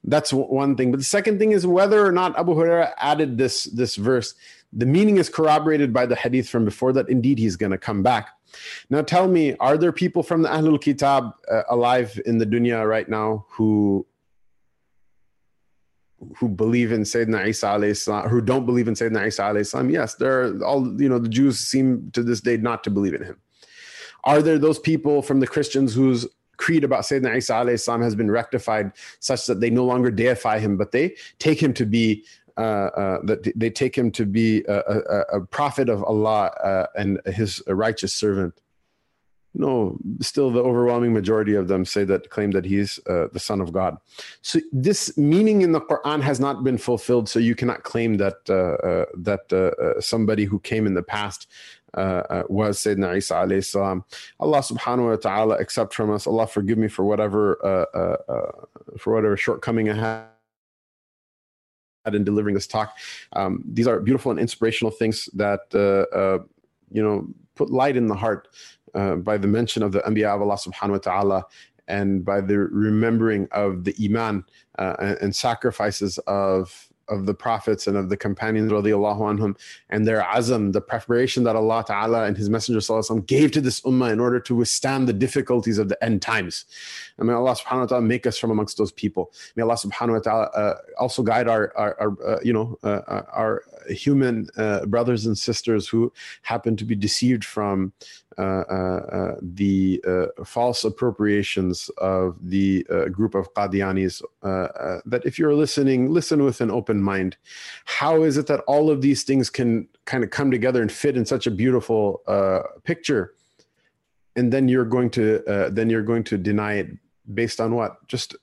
that's 0.05 0.33
one 0.33 0.77
thing. 0.77 0.91
But 0.91 0.99
the 0.99 1.05
second 1.05 1.39
thing 1.39 1.53
is 1.53 1.67
whether 1.67 2.05
or 2.05 2.13
not 2.13 2.39
Abu 2.39 2.55
Huraira 2.55 2.93
added 2.99 3.39
this 3.39 3.65
this 3.65 3.97
verse. 3.97 4.35
The 4.73 4.87
meaning 4.87 5.17
is 5.17 5.29
corroborated 5.29 5.93
by 5.93 6.07
the 6.07 6.15
hadith 6.15 6.49
from 6.49 6.65
before 6.65 6.93
that 6.93 7.09
indeed 7.09 7.39
he's 7.39 7.57
going 7.57 7.73
to 7.73 7.79
come 7.79 8.03
back. 8.03 8.29
Now 8.89 9.03
tell 9.03 9.29
me, 9.29 9.57
are 9.59 9.77
there 9.77 9.93
people 9.93 10.23
from 10.23 10.43
the 10.43 10.49
Ahlul 10.49 10.81
Kitab 10.81 11.35
uh, 11.51 11.63
alive 11.69 12.21
in 12.27 12.39
the 12.39 12.47
dunya 12.47 12.87
right 12.89 13.09
now 13.09 13.47
who 13.51 14.07
who 16.37 16.49
believe 16.49 16.93
in 16.93 17.03
Sayyidina 17.03 17.49
Isa 17.49 18.29
who 18.29 18.41
don't 18.41 18.67
believe 18.67 18.89
in 18.89 18.95
Sayyidina 18.95 19.27
Isa? 19.27 19.87
Yes, 19.91 20.15
there 20.17 20.43
are 20.43 20.65
all, 20.65 21.01
you 21.01 21.09
know, 21.09 21.19
the 21.19 21.29
Jews 21.29 21.59
seem 21.59 22.11
to 22.13 22.23
this 22.23 22.41
day 22.41 22.57
not 22.57 22.85
to 22.85 22.91
believe 22.91 23.15
in 23.15 23.23
him. 23.23 23.39
Are 24.25 24.43
there 24.43 24.59
those 24.59 24.79
people 24.79 25.23
from 25.23 25.41
the 25.41 25.47
Christians 25.47 25.95
whose 25.95 26.27
creed 26.57 26.85
about 26.85 27.03
Sayyidina 27.03 27.37
Isa 27.39 27.55
alayhi 27.55 28.03
has 28.03 28.15
been 28.15 28.31
rectified 28.31 28.93
such 29.19 29.47
that 29.47 29.61
they 29.61 29.71
no 29.71 29.85
longer 29.85 30.11
deify 30.11 30.59
him, 30.59 30.77
but 30.77 30.93
they 30.93 31.17
take 31.39 31.61
him 31.61 31.73
to 31.75 31.87
be 31.87 32.25
uh, 32.57 32.91
uh, 33.03 33.19
that 33.25 33.51
they 33.57 33.71
take 33.71 33.97
him 33.97 34.11
to 34.11 34.27
be 34.27 34.63
a, 34.69 34.79
a, 34.79 35.21
a 35.39 35.41
prophet 35.41 35.89
of 35.89 36.05
Allah 36.05 36.51
uh, 36.63 36.87
and 36.95 37.19
his 37.25 37.63
righteous 37.67 38.13
servant. 38.13 38.61
No, 39.55 39.99
still 40.21 40.51
the 40.51 40.63
overwhelming 40.63 41.13
majority 41.13 41.55
of 41.55 41.69
them 41.69 41.85
say 41.85 42.05
that 42.05 42.29
claim 42.29 42.51
that 42.53 42.65
he's 42.65 43.01
uh, 43.09 43.29
the 43.33 43.41
son 43.41 43.61
of 43.61 43.73
God. 43.73 43.97
So 44.43 44.61
this 44.73 45.17
meaning 45.17 45.63
in 45.63 45.73
the 45.73 45.81
Quran 45.81 46.21
has 46.21 46.39
not 46.39 46.63
been 46.63 46.79
fulfilled. 46.79 47.29
So 47.29 47.39
you 47.39 47.55
cannot 47.55 47.83
claim 47.83 48.19
that 48.19 48.39
uh, 48.49 48.87
uh, 48.87 49.07
that 49.17 49.97
somebody 50.01 50.45
who 50.45 50.59
came 50.61 50.87
in 50.87 50.95
the 50.95 51.03
past 51.03 51.49
was 52.49 52.79
Sayyidina 52.79 53.17
Isa 53.17 53.35
alayhi 53.35 53.65
salam. 53.65 54.05
Allah 54.39 54.59
subhanahu 54.59 55.11
wa 55.11 55.17
ta'ala 55.17 55.57
accept 55.57 55.95
from 55.95 56.11
us. 56.11 56.27
Allah 56.27 56.47
forgive 56.47 56.79
me 56.79 56.89
for 56.89 57.05
whatever 57.05 57.59
uh, 57.65 57.87
uh, 57.97 58.17
uh 58.33 58.53
for 58.99 59.15
whatever 59.15 59.37
shortcoming 59.37 59.91
I 59.91 60.27
had 62.05 62.15
in 62.15 62.25
delivering 62.25 62.55
this 62.55 62.67
talk. 62.67 62.97
Um, 63.35 63.63
these 63.67 63.87
are 63.87 64.01
beautiful 64.01 64.31
and 64.31 64.41
inspirational 64.41 64.91
things 64.91 65.29
that 65.35 65.61
uh, 65.75 66.39
you 66.91 67.03
know 67.03 67.27
put 67.55 67.71
light 67.71 67.97
in 67.97 68.07
the 68.07 68.15
heart 68.15 68.49
by 68.93 69.37
the 69.39 69.47
mention 69.47 69.83
of 69.83 69.93
the 69.93 70.01
Anbiya 70.01 70.35
of 70.35 70.43
Allah 70.43 70.57
subhanahu 70.57 70.91
wa 70.91 70.99
ta'ala 70.99 71.45
and 71.89 72.25
by 72.25 72.41
the 72.41 72.57
remembering 72.59 73.49
of 73.51 73.85
the 73.85 73.95
iman 74.03 74.45
and, 74.79 75.19
and 75.19 75.37
sacrifices 75.37 76.19
of 76.27 76.90
of 77.10 77.26
the 77.26 77.34
prophets 77.34 77.88
and 77.88 77.98
of 77.98 78.10
the 78.10 78.18
companions 78.18 78.72
radiallahu 78.72 79.20
anhum 79.20 79.58
and 79.90 80.08
their 80.08 80.22
azam, 80.22 80.74
the 80.74 80.82
preparation 80.82 81.44
that 81.44 81.56
Allah 81.56 81.84
Ta'ala 81.86 82.24
and 82.24 82.36
His 82.36 82.50
Messenger 82.50 82.80
وسلم, 82.80 83.26
gave 83.28 83.52
to 83.52 83.62
this 83.62 83.82
ummah 83.82 84.12
in 84.12 84.20
order 84.20 84.40
to 84.40 84.56
withstand 84.56 85.08
the 85.08 85.14
difficulties 85.14 85.78
of 85.78 85.90
the 85.90 86.04
end 86.04 86.22
times. 86.22 86.66
And 87.18 87.28
may 87.28 87.34
Allah 87.34 87.56
subhanahu 87.56 87.82
wa 87.82 87.86
ta'ala 87.86 88.02
make 88.02 88.26
us 88.26 88.38
from 88.38 88.52
amongst 88.52 88.78
those 88.78 88.92
people. 88.92 89.32
May 89.56 89.64
Allah 89.64 89.76
subhanahu 89.76 90.14
wa 90.14 90.20
ta'ala 90.20 90.46
uh, 90.46 90.76
also 91.00 91.24
guide 91.24 91.48
our, 91.48 91.72
our, 91.78 92.00
our 92.00 92.28
uh, 92.28 92.40
you 92.44 92.54
know, 92.54 92.78
uh, 92.84 93.02
uh 93.08 93.24
our 93.32 93.64
human 93.88 94.48
uh, 94.58 94.86
brothers 94.86 95.26
and 95.26 95.38
sisters 95.38 95.88
who 95.88 96.12
happen 96.42 96.76
to 96.76 96.86
be 96.86 96.96
deceived 96.96 97.46
from 97.46 97.94
uh, 98.29 98.29
uh, 98.29 98.29
uh, 98.29 98.29
uh, 98.39 98.43
uh, 98.71 99.07
uh, 99.13 99.37
the 99.43 100.01
false 100.45 100.85
appropriations 100.85 101.91
of 101.99 102.37
the 102.41 102.85
group 103.11 103.35
of 103.35 103.53
Qadianis. 103.55 104.23
that 104.43 105.23
if 105.25 105.39
you're 105.39 105.55
listening, 105.55 106.11
listen 106.11 106.45
with 106.45 106.61
an 106.61 106.71
open 106.71 107.03
mind. 107.03 107.37
How 107.85 108.23
is 108.23 108.37
it 108.37 108.47
that 108.47 108.61
all 108.61 108.89
of 108.89 109.03
these 109.03 109.25
things 109.25 109.51
can 109.51 109.89
kind 110.05 110.23
of 110.23 110.31
come 110.31 110.51
together 110.51 110.81
and 110.81 110.91
fit 110.91 111.17
in 111.17 111.27
such 111.27 111.47
a 111.47 111.51
beautiful 111.51 112.23
picture? 112.85 113.35
And 114.37 114.53
then 114.53 114.69
you're 114.69 114.85
going 114.85 115.11
to 115.11 115.43
then 115.73 115.91
you're 115.91 116.03
going 116.03 116.25
to 116.25 116.39
deny 116.39 116.75
it 116.75 116.89
based 117.35 117.61
on 117.61 117.75
what? 117.75 118.07
Just 118.07 118.37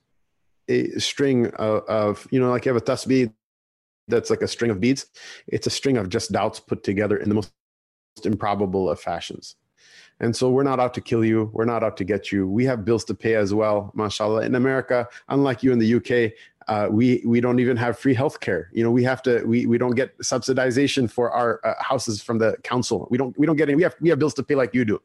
a 0.68 1.00
string 1.00 1.48
of, 1.56 1.84
of, 1.88 2.28
you 2.30 2.40
know 2.40 2.50
like 2.50 2.66
you 2.66 2.74
have 2.74 2.82
a 2.82 2.86
tasbih 2.86 3.32
that's 4.10 4.30
like 4.30 4.42
a 4.42 4.48
string 4.48 4.72
of 4.72 4.80
beads 4.80 5.06
it's 5.48 5.68
a 5.68 5.70
string 5.70 5.98
of 5.98 6.10
just 6.10 6.32
doubts 6.32 6.60
put 6.60 6.84
together 6.84 7.18
in 7.18 7.30
the 7.30 7.36
most 7.36 7.52
improbable 8.26 8.90
of 8.90 9.00
fashions 9.00 9.56
and 10.20 10.36
so 10.36 10.50
we're 10.50 10.64
not 10.64 10.80
out 10.80 10.94
to 10.96 11.02
kill 11.02 11.24
you. 11.24 11.50
We're 11.54 11.66
not 11.66 11.84
out 11.84 11.98
to 11.98 12.04
get 12.04 12.32
you. 12.32 12.48
We 12.48 12.66
have 12.66 12.84
bills 12.84 13.04
to 13.06 13.14
pay 13.14 13.36
as 13.36 13.54
well, 13.54 13.92
mashallah. 13.94 14.42
In 14.42 14.56
America, 14.56 15.08
unlike 15.30 15.64
you 15.64 15.72
in 15.72 15.80
the 15.80 15.96
UK, 15.96 16.34
uh, 16.68 16.88
we 16.92 17.22
we 17.26 17.40
don't 17.40 17.60
even 17.60 17.78
have 17.78 17.98
free 17.98 18.14
health 18.14 18.40
care. 18.40 18.70
You 18.74 18.84
know, 18.84 18.92
we 18.92 19.04
have 19.04 19.22
to 19.24 19.44
we 19.46 19.66
we 19.66 19.78
don't 19.78 19.96
get 19.96 20.18
subsidization 20.20 21.10
for 21.10 21.32
our 21.32 21.62
uh, 21.64 21.82
houses 21.82 22.22
from 22.22 22.40
the 22.40 22.58
council. 22.64 23.08
We 23.10 23.18
don't 23.18 23.38
we 23.38 23.46
don't 23.46 23.56
get 23.56 23.70
any. 23.70 23.76
We 23.76 23.84
have 23.84 23.96
we 24.02 24.10
have 24.10 24.20
bills 24.20 24.34
to 24.36 24.44
pay 24.44 24.56
like 24.56 24.74
you 24.74 24.84
do. 24.84 25.02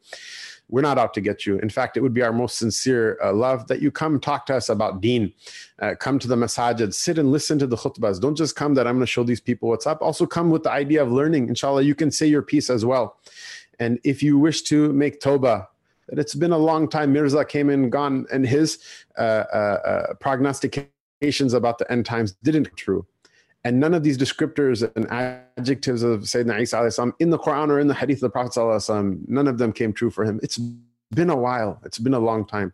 We're 0.69 0.81
not 0.81 0.97
out 0.97 1.13
to 1.15 1.21
get 1.21 1.45
you. 1.45 1.59
In 1.59 1.69
fact, 1.69 1.97
it 1.97 2.01
would 2.01 2.13
be 2.13 2.21
our 2.21 2.33
most 2.33 2.57
sincere 2.57 3.19
uh, 3.23 3.33
love 3.33 3.67
that 3.67 3.81
you 3.81 3.91
come 3.91 4.19
talk 4.19 4.45
to 4.47 4.55
us 4.55 4.69
about 4.69 5.01
Deen. 5.01 5.31
Uh, 5.79 5.93
come 5.99 6.17
to 6.19 6.27
the 6.27 6.35
masajid, 6.35 6.93
sit 6.93 7.17
and 7.17 7.31
listen 7.31 7.59
to 7.59 7.67
the 7.67 7.75
khutbahs. 7.75 8.19
Don't 8.19 8.35
just 8.35 8.55
come 8.55 8.73
that 8.75 8.87
I'm 8.87 8.95
going 8.95 9.05
to 9.05 9.11
show 9.11 9.23
these 9.23 9.41
people 9.41 9.69
what's 9.69 9.85
up. 9.85 10.01
Also 10.01 10.25
come 10.25 10.49
with 10.49 10.63
the 10.63 10.71
idea 10.71 11.03
of 11.03 11.11
learning. 11.11 11.49
Inshallah, 11.49 11.83
you 11.83 11.95
can 11.95 12.11
say 12.11 12.25
your 12.25 12.41
piece 12.41 12.69
as 12.69 12.85
well. 12.85 13.17
And 13.83 13.99
if 14.03 14.23
you 14.23 14.37
wish 14.37 14.61
to 14.63 14.93
make 14.93 15.19
Toba, 15.19 15.67
that 16.07 16.17
it's 16.17 16.35
been 16.35 16.53
a 16.53 16.57
long 16.57 16.87
time, 16.87 17.11
Mirza 17.11 17.43
came 17.43 17.69
and 17.69 17.91
gone, 17.91 18.25
and 18.31 18.47
his 18.47 18.79
uh, 19.17 19.21
uh, 19.21 19.55
uh, 19.57 20.13
prognostications 20.15 21.53
about 21.53 21.77
the 21.79 21.91
end 21.91 22.05
times 22.05 22.31
didn't 22.43 22.69
come 22.69 22.75
true. 22.77 23.05
And 23.65 23.79
none 23.79 23.93
of 23.93 24.03
these 24.03 24.17
descriptors 24.17 24.89
and 24.95 25.09
adjectives 25.11 26.01
of 26.03 26.21
Sayyidina 26.21 26.61
Isa 26.61 27.13
in 27.19 27.29
the 27.29 27.39
Quran 27.39 27.69
or 27.69 27.79
in 27.79 27.87
the 27.87 27.93
Hadith 27.93 28.17
of 28.17 28.21
the 28.21 28.29
Prophet 28.29 28.53
none 29.27 29.47
of 29.47 29.57
them 29.57 29.71
came 29.71 29.91
true 29.93 30.09
for 30.09 30.23
him. 30.23 30.39
It's 30.43 30.57
been 31.11 31.29
a 31.29 31.35
while. 31.35 31.79
It's 31.85 31.99
been 31.99 32.13
a 32.13 32.19
long 32.19 32.45
time 32.45 32.73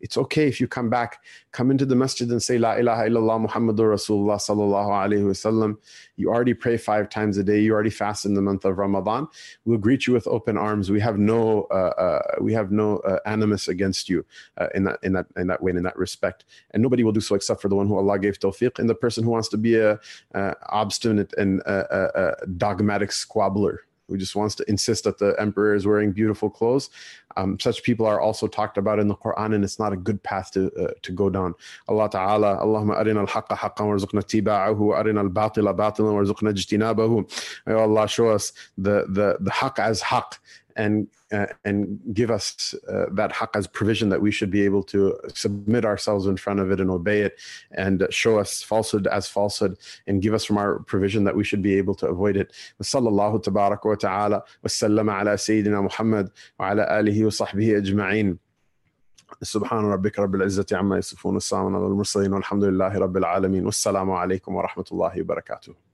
it's 0.00 0.16
okay 0.16 0.46
if 0.46 0.60
you 0.60 0.68
come 0.68 0.88
back, 0.90 1.22
come 1.52 1.70
into 1.70 1.84
the 1.84 1.96
masjid 1.96 2.28
and 2.30 2.42
say 2.42 2.58
La 2.58 2.74
ilaha 2.74 3.08
illallah 3.08 3.48
Muhammadur 3.48 3.92
Rasulullah 3.94 4.36
sallallahu 4.36 4.88
alayhi 4.88 5.24
wasallam. 5.24 5.76
You 6.16 6.30
already 6.30 6.54
pray 6.54 6.76
five 6.76 7.08
times 7.08 7.38
a 7.38 7.44
day. 7.44 7.60
You 7.60 7.72
already 7.72 7.90
fast 7.90 8.24
in 8.24 8.34
the 8.34 8.42
month 8.42 8.64
of 8.64 8.78
Ramadan. 8.78 9.28
We'll 9.64 9.78
greet 9.78 10.06
you 10.06 10.12
with 10.12 10.26
open 10.26 10.56
arms. 10.56 10.90
We 10.90 11.00
have 11.00 11.18
no 11.18 11.62
uh, 11.70 11.94
uh, 11.98 12.22
we 12.40 12.52
have 12.52 12.70
no 12.70 12.98
uh, 12.98 13.18
animus 13.26 13.68
against 13.68 14.08
you 14.08 14.24
uh, 14.56 14.68
in 14.74 14.84
that 14.84 14.98
in 15.02 15.12
that 15.14 15.26
in 15.36 15.46
that 15.48 15.62
way 15.62 15.70
in 15.70 15.82
that 15.82 15.96
respect. 15.96 16.44
And 16.72 16.82
nobody 16.82 17.02
will 17.04 17.12
do 17.12 17.20
so 17.20 17.34
except 17.34 17.60
for 17.60 17.68
the 17.68 17.76
one 17.76 17.88
who 17.88 17.96
Allah 17.96 18.18
gave 18.18 18.38
tawfiq 18.38 18.78
and 18.78 18.88
the 18.88 18.94
person 18.94 19.24
who 19.24 19.30
wants 19.30 19.48
to 19.48 19.58
be 19.58 19.76
a 19.76 19.98
uh, 20.34 20.54
obstinate 20.68 21.32
and 21.34 21.62
uh, 21.66 22.34
dogmatic 22.56 23.10
squabbler 23.10 23.78
who 24.08 24.16
just 24.16 24.34
wants 24.34 24.54
to 24.56 24.64
insist 24.68 25.04
that 25.04 25.18
the 25.18 25.34
emperor 25.38 25.74
is 25.74 25.86
wearing 25.86 26.12
beautiful 26.12 26.50
clothes. 26.50 26.90
Um, 27.36 27.58
such 27.60 27.82
people 27.82 28.06
are 28.06 28.20
also 28.20 28.48
talked 28.48 28.78
about 28.78 28.98
in 28.98 29.06
the 29.06 29.14
Quran, 29.14 29.54
and 29.54 29.62
it's 29.62 29.78
not 29.78 29.92
a 29.92 29.96
good 29.96 30.22
path 30.22 30.50
to 30.52 30.72
uh, 30.72 30.92
to 31.02 31.12
go 31.12 31.30
down. 31.30 31.54
Allah 31.86 32.10
Ta'ala, 32.10 32.56
Allahumma 32.56 32.96
arina 32.96 33.20
al-haqqa 33.20 33.56
haqqan 33.56 33.86
warzuqna 33.86 34.24
tiba'ahu 34.24 34.98
arina 34.98 35.20
al-batila 35.20 35.76
batilan 35.76 36.14
warzuqna. 36.18 36.48
Allah, 37.68 38.08
show 38.08 38.28
us 38.28 38.52
the, 38.76 39.04
the, 39.08 39.36
the 39.40 39.50
haqq 39.50 39.78
as 39.78 40.02
haqq 40.02 40.38
and 40.77 41.07
uh, 41.31 41.47
and 41.65 41.99
give 42.13 42.29
us 42.31 42.75
uh, 42.87 43.05
that 43.11 43.31
haqq 43.31 43.55
as 43.55 43.67
provision 43.67 44.09
that 44.09 44.21
we 44.21 44.31
should 44.31 44.51
be 44.51 44.63
able 44.63 44.83
to 44.83 45.17
submit 45.33 45.85
ourselves 45.85 46.25
in 46.27 46.37
front 46.37 46.59
of 46.59 46.71
it 46.71 46.79
and 46.79 46.89
obey 46.89 47.21
it 47.21 47.39
and 47.71 48.05
show 48.09 48.39
us 48.39 48.61
falsehood 48.61 49.07
as 49.07 49.27
falsehood 49.27 49.77
and 50.07 50.21
give 50.21 50.33
us 50.33 50.43
from 50.45 50.57
our 50.57 50.79
provision 50.79 51.23
that 51.23 51.35
we 51.35 51.43
should 51.43 51.61
be 51.61 51.75
able 51.77 51.95
to 51.95 52.07
avoid 52.07 52.37
it 52.37 52.51
وصلى 52.81 53.09
الله 53.09 53.37
تبارك 53.39 53.85
وتعالى 53.85 54.41
وسلم 54.63 55.09
على 55.09 55.37
سيدنا 55.37 55.81
محمد 55.81 56.29
وعلى 56.59 56.99
آله 56.99 57.25
وصحبه 57.25 57.77
أجمعين 57.77 58.37
سبحان 59.41 59.85
ربك 59.85 60.19
رب 60.19 60.35
العزة 60.35 60.65
عما 60.71 60.97
يصفون 60.97 61.37
السلام 61.37 61.75
على 61.75 61.85
المرسلين 61.85 62.33
والحمد 62.33 62.63
لله 62.63 62.99
رب 62.99 63.17
العالمين 63.17 63.65
والسلام 63.65 64.11
عليكم 64.11 64.55
ورحمة 64.55 64.85
الله 64.91 65.21
وبركاته 65.21 65.86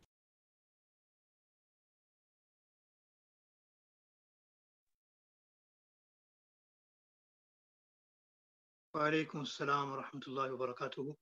وعليكم 8.94 9.40
السلام 9.40 9.92
ورحمة 9.92 10.20
الله 10.28 10.52
وبركاته 10.52 11.16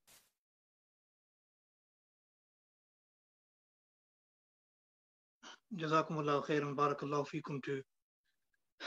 جزاكم 5.73 6.18
الله 6.20 6.41
خيرا 6.41 6.73
بارك 6.75 7.03
الله 7.03 7.23
فيكم 7.23 7.61
to 7.61 7.83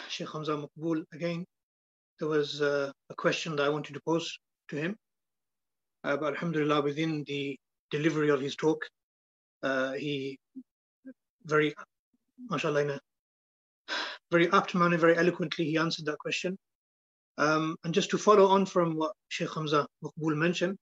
Sheikh 0.07 0.29
Hamza 0.31 0.51
Maqbul. 0.51 1.03
Again 1.13 1.45
there 2.19 2.27
was 2.27 2.61
uh, 2.61 2.91
a 3.09 3.15
question 3.15 3.55
that 3.55 3.63
I 3.65 3.69
wanted 3.69 3.93
to 3.93 4.01
pose 4.05 4.37
to 4.69 4.75
him. 4.75 4.95
Uh, 6.03 6.17
but 6.17 6.35
alhamdulillah 6.35 6.81
within 6.83 7.23
the 7.23 7.57
delivery 7.89 8.29
of 8.29 8.39
his 8.39 8.55
talk 8.55 8.85
uh, 9.63 9.93
he 9.93 10.37
very 11.43 11.73
mashallah 12.51 12.81
in 12.81 12.89
a 12.91 12.99
very 14.31 14.47
apt 14.51 14.75
manner 14.75 14.97
very 14.97 15.17
eloquently 15.17 15.65
he 15.65 15.77
answered 15.77 16.05
that 16.05 16.19
question 16.19 16.55
um, 17.37 17.75
and 17.83 17.93
just 17.93 18.09
to 18.11 18.17
follow 18.17 18.47
on 18.47 18.65
from 18.65 18.95
what 18.95 19.13
Sheikh 19.29 19.53
Hamza 19.53 19.87
Maqbul 20.03 20.35
mentioned, 20.35 20.77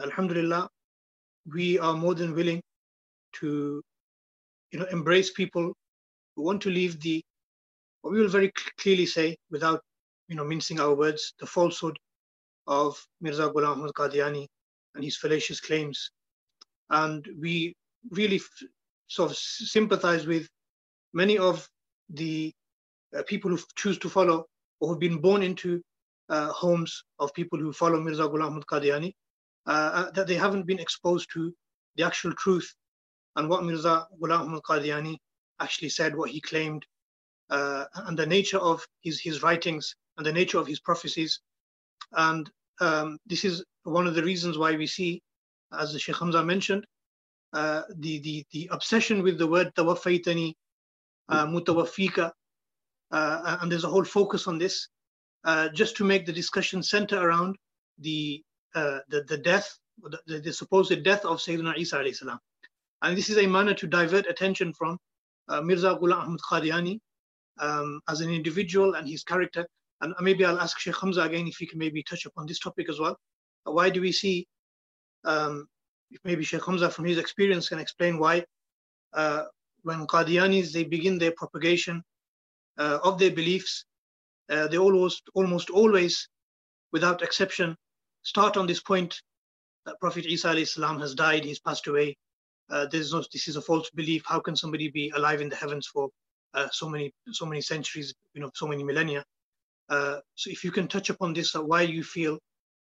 Alhamdulillah, 0.00 0.68
we 1.52 1.78
are 1.78 1.94
more 1.94 2.14
than 2.14 2.34
willing 2.34 2.62
to 3.34 3.82
you 4.70 4.78
know, 4.78 4.86
embrace 4.90 5.30
people 5.30 5.72
who 6.34 6.42
want 6.42 6.62
to 6.62 6.70
leave 6.70 7.00
the, 7.00 7.22
what 8.00 8.12
we 8.12 8.20
will 8.20 8.28
very 8.28 8.50
clearly 8.78 9.06
say 9.06 9.36
without 9.50 9.80
you 10.28 10.36
know, 10.36 10.44
mincing 10.44 10.80
our 10.80 10.94
words, 10.94 11.34
the 11.40 11.46
falsehood 11.46 11.98
of 12.66 12.98
Mirza 13.20 13.50
Ghulam 13.50 13.76
Ahmad 13.76 13.92
Qadiani 13.92 14.46
and 14.94 15.04
his 15.04 15.16
fallacious 15.16 15.60
claims. 15.60 16.10
And 16.88 17.26
we 17.38 17.74
really 18.10 18.40
sort 19.08 19.30
of 19.30 19.36
sympathize 19.36 20.26
with 20.26 20.48
many 21.12 21.36
of 21.36 21.68
the 22.08 22.52
uh, 23.16 23.22
people 23.26 23.50
who 23.50 23.58
choose 23.76 23.98
to 23.98 24.08
follow 24.08 24.46
who've 24.88 24.98
been 24.98 25.18
born 25.18 25.42
into 25.42 25.82
uh, 26.28 26.48
homes 26.48 27.04
of 27.18 27.32
people 27.34 27.58
who 27.58 27.72
follow 27.72 28.00
Mirza 28.00 28.22
Ghulam 28.22 28.46
Ahmad 28.46 28.66
Qadiani, 28.66 29.12
uh, 29.66 29.90
uh, 29.94 30.10
that 30.12 30.26
they 30.26 30.34
haven't 30.34 30.66
been 30.66 30.78
exposed 30.78 31.30
to 31.32 31.54
the 31.96 32.04
actual 32.04 32.32
truth 32.34 32.74
and 33.36 33.48
what 33.48 33.64
Mirza 33.64 34.06
Ghulam 34.20 34.40
Ahmad 34.40 34.62
Qadiani 34.62 35.16
actually 35.60 35.88
said, 35.88 36.16
what 36.16 36.30
he 36.30 36.40
claimed, 36.40 36.84
uh, 37.50 37.84
and 38.06 38.18
the 38.18 38.26
nature 38.26 38.58
of 38.58 38.84
his, 39.02 39.20
his 39.20 39.42
writings 39.42 39.94
and 40.16 40.26
the 40.26 40.32
nature 40.32 40.58
of 40.58 40.66
his 40.66 40.80
prophecies. 40.80 41.40
And 42.12 42.50
um, 42.80 43.18
this 43.26 43.44
is 43.44 43.64
one 43.84 44.06
of 44.06 44.14
the 44.14 44.22
reasons 44.22 44.58
why 44.58 44.76
we 44.76 44.86
see, 44.86 45.22
as 45.78 45.92
the 45.92 45.98
Sheikh 45.98 46.16
Hamza 46.16 46.42
mentioned, 46.42 46.86
uh, 47.52 47.82
the, 47.98 48.18
the, 48.20 48.44
the 48.52 48.68
obsession 48.72 49.22
with 49.22 49.38
the 49.38 49.46
word 49.46 49.72
tawafaitani, 49.74 50.54
uh, 51.28 51.46
mutawafika, 51.46 52.32
uh, 53.12 53.58
and 53.60 53.70
there's 53.70 53.84
a 53.84 53.88
whole 53.88 54.04
focus 54.04 54.46
on 54.46 54.58
this, 54.58 54.88
uh, 55.44 55.68
just 55.68 55.96
to 55.96 56.04
make 56.04 56.26
the 56.26 56.32
discussion 56.32 56.82
center 56.82 57.18
around 57.18 57.56
the 57.98 58.42
uh, 58.74 58.98
the, 59.08 59.22
the 59.24 59.36
death, 59.36 59.68
the, 60.26 60.40
the, 60.40 60.52
supposed 60.52 61.04
death 61.04 61.24
of 61.26 61.38
Sayyidina 61.38 61.76
Isa 61.76 61.98
alayhi 61.98 62.16
salam. 62.16 62.38
And 63.02 63.18
this 63.18 63.28
is 63.28 63.36
a 63.36 63.46
manner 63.46 63.74
to 63.74 63.86
divert 63.86 64.26
attention 64.26 64.72
from 64.72 64.96
uh, 65.48 65.60
Mirza 65.60 65.98
Ghulam 66.00 66.20
Ahmad 66.20 66.40
Qadiani 66.50 66.98
um, 67.60 68.00
as 68.08 68.22
an 68.22 68.30
individual 68.30 68.94
and 68.94 69.06
his 69.06 69.24
character. 69.24 69.66
And 70.00 70.14
maybe 70.20 70.44
I'll 70.46 70.58
ask 70.58 70.78
Sheikh 70.78 70.96
Hamza 70.96 71.22
again 71.22 71.46
if 71.46 71.56
he 71.56 71.66
can 71.66 71.78
maybe 71.78 72.02
touch 72.02 72.24
upon 72.24 72.46
this 72.46 72.58
topic 72.58 72.88
as 72.88 72.98
well. 72.98 73.16
why 73.64 73.90
do 73.90 74.00
we 74.00 74.10
see, 74.10 74.46
um, 75.24 75.66
maybe 76.24 76.44
Sheikh 76.44 76.64
Hamza 76.64 76.88
from 76.90 77.04
his 77.04 77.18
experience 77.18 77.68
can 77.68 77.78
explain 77.78 78.18
why 78.18 78.44
uh, 79.12 79.44
when 79.82 80.06
Qadianis, 80.06 80.72
they 80.72 80.84
begin 80.84 81.18
their 81.18 81.32
propagation 81.36 82.02
of 82.78 83.18
their 83.18 83.30
beliefs, 83.30 83.84
uh, 84.50 84.68
they 84.68 84.78
almost 84.78 85.22
almost 85.34 85.70
always, 85.70 86.28
without 86.92 87.22
exception, 87.22 87.76
start 88.22 88.56
on 88.56 88.66
this 88.66 88.80
point 88.80 89.20
that 89.86 89.98
Prophet 90.00 90.26
Isa 90.26 90.64
salam 90.66 91.00
has 91.00 91.14
died, 91.14 91.44
he's 91.44 91.60
passed 91.60 91.86
away. 91.86 92.16
Uh, 92.70 92.86
no, 92.92 93.22
this 93.32 93.48
is 93.48 93.56
a 93.56 93.62
false 93.62 93.90
belief. 93.90 94.22
How 94.26 94.40
can 94.40 94.56
somebody 94.56 94.88
be 94.90 95.12
alive 95.14 95.40
in 95.40 95.48
the 95.48 95.56
heavens 95.56 95.86
for 95.92 96.08
uh, 96.54 96.68
so 96.70 96.88
many 96.88 97.12
so 97.30 97.44
many 97.44 97.60
centuries, 97.60 98.14
you 98.34 98.40
know, 98.40 98.50
so 98.54 98.66
many 98.66 98.84
millennia? 98.84 99.24
Uh, 99.88 100.18
so 100.34 100.50
if 100.50 100.64
you 100.64 100.70
can 100.70 100.88
touch 100.88 101.10
upon 101.10 101.32
this, 101.32 101.54
uh, 101.54 101.62
why 101.62 101.82
you 101.82 102.02
feel 102.02 102.38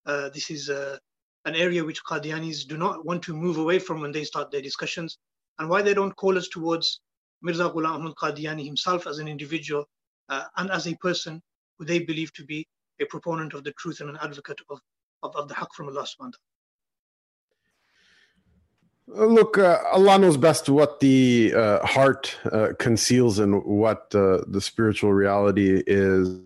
uh, 0.06 0.28
this 0.30 0.50
is 0.50 0.68
an 0.68 1.54
area 1.54 1.84
which 1.84 2.04
Qadianis 2.04 2.66
do 2.66 2.76
not 2.76 3.04
want 3.04 3.22
to 3.24 3.34
move 3.34 3.58
away 3.58 3.78
from 3.78 4.00
when 4.00 4.12
they 4.12 4.24
start 4.24 4.50
their 4.50 4.62
discussions, 4.62 5.18
and 5.58 5.68
why 5.68 5.82
they 5.82 5.94
don't 5.94 6.16
call 6.16 6.36
us 6.36 6.48
towards 6.48 7.00
Mirza 7.44 7.68
Ghulam 7.68 7.96
Ahmad 7.96 8.14
Qadiani 8.14 8.64
himself 8.64 9.06
as 9.06 9.18
an 9.18 9.28
individual 9.28 9.84
uh, 10.30 10.44
and 10.56 10.70
as 10.70 10.88
a 10.88 10.94
person 10.96 11.42
who 11.78 11.84
they 11.84 11.98
believe 11.98 12.32
to 12.32 12.44
be 12.44 12.66
a 13.00 13.04
proponent 13.04 13.52
of 13.52 13.62
the 13.64 13.72
truth 13.72 14.00
and 14.00 14.08
an 14.08 14.18
advocate 14.22 14.58
of, 14.70 14.80
of, 15.22 15.36
of 15.36 15.48
the 15.48 15.54
haqq 15.54 15.68
from 15.74 15.88
Allah 15.88 16.06
subhanahu 16.06 16.32
uh, 19.14 19.26
Look, 19.26 19.58
uh, 19.58 19.82
Allah 19.92 20.18
knows 20.18 20.38
best 20.38 20.70
what 20.70 21.00
the 21.00 21.52
uh, 21.54 21.86
heart 21.86 22.34
uh, 22.50 22.68
conceals 22.78 23.38
and 23.38 23.62
what 23.64 24.14
uh, 24.14 24.38
the 24.46 24.62
spiritual 24.62 25.12
reality 25.12 25.82
is 25.86 26.40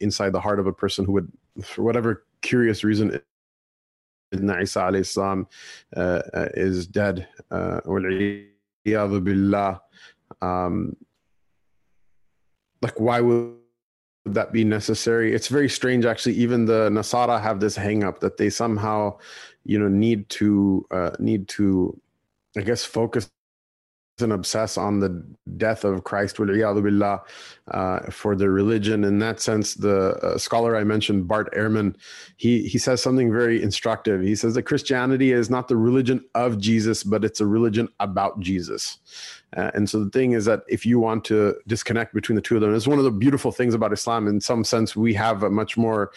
inside 0.00 0.32
the 0.32 0.40
heart 0.40 0.58
of 0.58 0.66
a 0.66 0.72
person 0.72 1.04
who 1.04 1.12
would, 1.12 1.30
for 1.62 1.82
whatever 1.82 2.24
curious 2.40 2.82
reason, 2.84 3.20
Isa 4.32 4.80
alayhi 4.80 5.06
salam 5.06 5.46
is 6.54 6.86
dead. 6.86 7.28
Uh, 7.50 7.80
billah. 8.86 9.80
Um, 10.42 10.96
like 12.82 12.98
why 13.00 13.20
would 13.20 13.54
that 14.24 14.52
be 14.52 14.64
necessary 14.64 15.34
it's 15.34 15.48
very 15.48 15.68
strange 15.68 16.04
actually 16.04 16.34
even 16.34 16.64
the 16.64 16.90
nasara 16.90 17.40
have 17.40 17.60
this 17.60 17.76
hang 17.76 18.02
up 18.04 18.18
that 18.20 18.36
they 18.36 18.50
somehow 18.50 19.16
you 19.64 19.78
know 19.78 19.88
need 19.88 20.28
to 20.28 20.84
uh, 20.90 21.12
need 21.18 21.48
to 21.48 21.98
i 22.56 22.60
guess 22.60 22.84
focus 22.84 23.30
and 24.22 24.32
obsess 24.32 24.78
on 24.78 25.00
the 25.00 25.22
death 25.58 25.84
of 25.84 26.04
Christ 26.04 26.36
billah, 26.38 27.20
uh, 27.70 28.00
for 28.10 28.34
their 28.34 28.50
religion. 28.50 29.04
In 29.04 29.18
that 29.18 29.40
sense, 29.40 29.74
the 29.74 30.14
uh, 30.22 30.38
scholar 30.38 30.74
I 30.76 30.84
mentioned, 30.84 31.28
Bart 31.28 31.52
Ehrman, 31.54 31.96
he, 32.36 32.66
he 32.66 32.78
says 32.78 33.02
something 33.02 33.30
very 33.30 33.62
instructive. 33.62 34.22
He 34.22 34.34
says 34.34 34.54
that 34.54 34.62
Christianity 34.62 35.32
is 35.32 35.50
not 35.50 35.68
the 35.68 35.76
religion 35.76 36.24
of 36.34 36.58
Jesus, 36.58 37.02
but 37.02 37.24
it's 37.24 37.40
a 37.40 37.46
religion 37.46 37.88
about 38.00 38.40
Jesus. 38.40 38.98
Uh, 39.56 39.70
and 39.74 39.88
so 39.88 40.02
the 40.04 40.10
thing 40.10 40.32
is 40.32 40.44
that 40.44 40.62
if 40.68 40.84
you 40.84 40.98
want 40.98 41.24
to 41.24 41.54
disconnect 41.66 42.12
between 42.12 42.36
the 42.36 42.42
two 42.42 42.56
of 42.56 42.60
them, 42.60 42.74
it's 42.74 42.86
one 42.86 42.98
of 42.98 43.04
the 43.04 43.10
beautiful 43.10 43.52
things 43.52 43.74
about 43.74 43.92
Islam. 43.92 44.26
In 44.26 44.40
some 44.40 44.64
sense, 44.64 44.96
we 44.96 45.14
have 45.14 45.42
a 45.42 45.50
much 45.50 45.76
more 45.76 46.10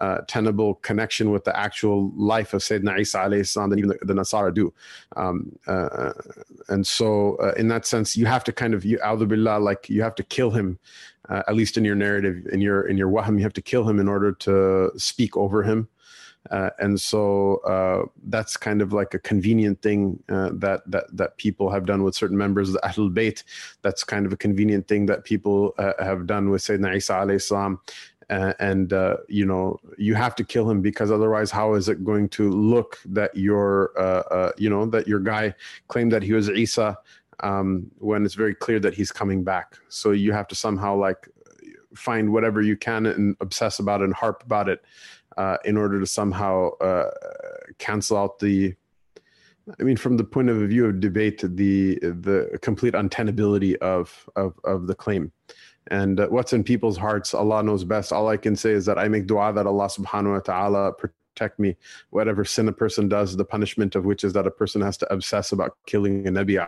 uh, 0.00 0.18
tenable 0.28 0.74
connection 0.76 1.30
with 1.30 1.44
the 1.44 1.56
actual 1.58 2.10
life 2.16 2.52
of 2.52 2.60
Sayyidina 2.60 3.00
Isa 3.00 3.18
alayhi 3.18 3.46
salam 3.46 3.70
than 3.70 3.78
even 3.78 3.90
the, 3.90 3.98
the 4.02 4.14
Nasara 4.14 4.52
do. 4.52 4.72
Um, 5.16 5.56
uh, 5.66 6.12
and 6.68 6.86
so, 6.86 7.36
uh, 7.44 7.52
in 7.56 7.68
that 7.68 7.86
sense, 7.86 8.16
you 8.16 8.26
have 8.26 8.42
to 8.44 8.52
kind 8.52 8.74
of, 8.74 8.84
you, 8.84 8.98
billah, 8.98 9.58
like 9.58 9.88
you 9.88 10.02
have 10.02 10.14
to 10.16 10.24
kill 10.24 10.50
him. 10.50 10.78
Uh, 11.30 11.42
at 11.48 11.54
least 11.54 11.78
in 11.78 11.84
your 11.86 11.94
narrative, 11.94 12.46
in 12.52 12.60
your 12.60 12.86
in 12.86 12.98
your 12.98 13.08
wahm, 13.08 13.38
you 13.38 13.42
have 13.44 13.52
to 13.54 13.62
kill 13.62 13.88
him 13.88 13.98
in 13.98 14.08
order 14.08 14.30
to 14.30 14.92
speak 14.98 15.38
over 15.38 15.62
him. 15.62 15.88
Uh, 16.50 16.70
and 16.78 17.00
so 17.00 17.56
uh, 17.66 18.06
that's 18.24 18.56
kind 18.56 18.82
of 18.82 18.92
like 18.92 19.14
a 19.14 19.18
convenient 19.18 19.80
thing 19.80 20.22
uh, 20.28 20.50
that 20.52 20.82
that 20.86 21.04
that 21.16 21.36
people 21.38 21.70
have 21.70 21.86
done 21.86 22.02
with 22.02 22.14
certain 22.14 22.36
members 22.36 22.68
of 22.68 22.74
the 22.74 22.80
Ahlul 22.80 23.12
Bayt. 23.12 23.42
That's 23.82 24.04
kind 24.04 24.26
of 24.26 24.32
a 24.32 24.36
convenient 24.36 24.86
thing 24.86 25.06
that 25.06 25.24
people 25.24 25.74
uh, 25.78 25.92
have 25.98 26.26
done 26.26 26.50
with 26.50 26.62
Sayyidina 26.62 26.96
Isa 26.96 27.12
alayhi 27.14 27.42
salam. 27.42 27.80
Uh, 28.30 28.54
and 28.58 28.94
uh, 28.94 29.18
you 29.28 29.44
know 29.44 29.78
you 29.98 30.14
have 30.14 30.34
to 30.34 30.44
kill 30.44 30.68
him 30.68 30.80
because 30.80 31.10
otherwise, 31.10 31.50
how 31.50 31.74
is 31.74 31.88
it 31.88 32.04
going 32.04 32.28
to 32.30 32.50
look 32.50 32.98
that 33.04 33.34
your 33.36 33.92
you 34.58 34.68
know 34.68 34.86
that 34.86 35.06
your 35.06 35.20
guy 35.20 35.54
claimed 35.88 36.12
that 36.12 36.22
he 36.22 36.32
was 36.32 36.48
Isa 36.50 36.98
um, 37.40 37.90
when 37.98 38.24
it's 38.24 38.34
very 38.34 38.54
clear 38.54 38.80
that 38.80 38.94
he's 38.94 39.12
coming 39.12 39.44
back? 39.44 39.76
So 39.88 40.12
you 40.12 40.32
have 40.32 40.48
to 40.48 40.54
somehow 40.54 40.96
like 40.96 41.28
find 41.94 42.32
whatever 42.32 42.60
you 42.60 42.76
can 42.76 43.06
and 43.06 43.36
obsess 43.40 43.78
about 43.78 44.00
it 44.00 44.04
and 44.04 44.14
harp 44.14 44.42
about 44.42 44.68
it 44.68 44.84
uh, 45.36 45.58
in 45.64 45.76
order 45.76 46.00
to 46.00 46.06
somehow 46.06 46.70
uh, 46.78 47.10
cancel 47.78 48.16
out 48.16 48.38
the 48.38 48.74
I 49.80 49.82
mean, 49.82 49.96
from 49.96 50.18
the 50.18 50.24
point 50.24 50.50
of 50.50 50.56
view 50.68 50.86
of 50.86 51.00
debate, 51.00 51.40
the 51.40 51.98
the 52.00 52.58
complete 52.60 52.94
untenability 52.94 53.76
of 53.76 54.28
of, 54.36 54.60
of 54.64 54.86
the 54.86 54.94
claim, 54.94 55.32
and 55.86 56.20
uh, 56.20 56.26
what's 56.28 56.52
in 56.52 56.64
people's 56.64 56.98
hearts, 56.98 57.32
Allah 57.32 57.62
knows 57.62 57.82
best. 57.82 58.12
All 58.12 58.28
I 58.28 58.36
can 58.36 58.56
say 58.56 58.72
is 58.72 58.84
that 58.86 58.98
I 58.98 59.08
make 59.08 59.26
du'a 59.26 59.54
that 59.54 59.66
Allah 59.66 59.86
Subhanahu 59.86 60.34
wa 60.34 60.40
Taala 60.40 60.92
protect 61.34 61.58
me. 61.58 61.76
Whatever 62.10 62.44
sin 62.44 62.68
a 62.68 62.72
person 62.72 63.08
does, 63.08 63.36
the 63.36 63.44
punishment 63.44 63.94
of 63.94 64.04
which 64.04 64.24
is 64.24 64.32
that 64.34 64.46
a 64.46 64.50
person 64.50 64.80
has 64.82 64.96
to 64.98 65.12
obsess 65.12 65.52
about 65.52 65.76
killing 65.86 66.26
a 66.26 66.30
Nabi, 66.30 66.58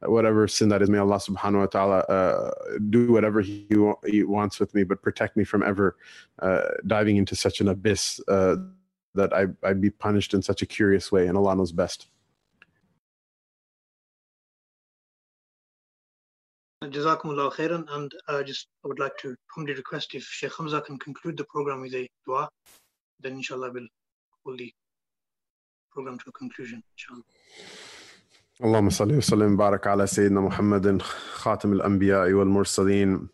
whatever 0.00 0.48
sin 0.48 0.68
that 0.70 0.82
is, 0.82 0.90
may 0.90 0.98
Allah 0.98 1.16
subhanahu 1.16 1.60
wa 1.60 1.66
ta'ala 1.66 1.98
uh, 2.00 2.50
do 2.88 3.12
whatever 3.12 3.40
he, 3.40 3.66
he, 4.06 4.22
wants 4.24 4.60
with 4.60 4.74
me, 4.74 4.84
but 4.84 5.02
protect 5.02 5.36
me 5.36 5.44
from 5.44 5.62
ever 5.62 5.96
uh, 6.40 6.62
diving 6.86 7.16
into 7.16 7.36
such 7.36 7.60
an 7.60 7.68
abyss 7.68 8.20
uh, 8.28 8.56
that 9.14 9.32
I, 9.34 9.46
I'd 9.62 9.80
be 9.80 9.90
punished 9.90 10.34
in 10.34 10.42
such 10.42 10.62
a 10.62 10.66
curious 10.66 11.12
way, 11.12 11.26
and 11.26 11.36
Allah 11.36 11.56
knows 11.56 11.72
best. 11.72 12.06
Jazakumullah 16.82 17.52
khairan, 17.52 17.84
and 17.90 18.10
uh, 18.28 18.42
just 18.42 18.68
I 18.84 18.88
would 18.88 18.98
like 18.98 19.18
to 19.18 19.36
humbly 19.54 19.74
request 19.74 20.14
if 20.14 20.24
Sheikh 20.24 20.52
Hamza 20.56 20.80
can 20.80 20.98
conclude 20.98 21.36
the 21.36 21.44
program 21.44 21.82
with 21.82 21.92
a 21.94 22.08
dua 22.24 22.48
then 23.22 23.32
inshallah 23.40 23.70
we'll 23.74 23.88
pull 24.44 24.56
the 24.56 24.72
program 25.92 26.16
to 26.18 26.26
a 26.28 26.32
conclusion 26.32 26.82
inshallah. 26.96 27.24
اللهم 28.64 28.90
صل 28.90 29.12
وسلم 29.16 29.52
وبارك 29.54 29.86
على 29.86 30.06
سيدنا 30.06 30.40
محمد 30.40 31.02
خاتم 31.32 31.72
الانبياء 31.72 32.32
والمرسلين 32.32 33.28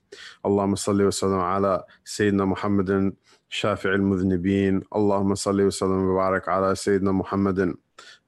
اللهم 0.46 0.74
صل 0.74 1.02
وسلم 1.02 1.40
على 1.40 1.84
سيدنا 2.04 2.44
محمد 2.44 3.12
شافع 3.48 3.94
المذنبين 3.94 4.82
اللهم 4.96 5.34
صل 5.34 5.60
وسلم 5.60 5.90
وبارك 6.10 6.48
على 6.48 6.74
سيدنا 6.74 7.12
محمد 7.12 7.74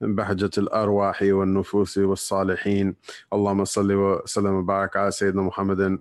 بهجة 0.00 0.50
الأرواح 0.58 1.22
والنفوس 1.22 1.98
والصالحين 1.98 2.96
اللهم 3.32 3.64
صل 3.64 3.92
وسلم 3.92 4.54
وبارك 4.54 4.96
على 4.96 5.10
سيدنا 5.10 5.42
محمد 5.42 5.98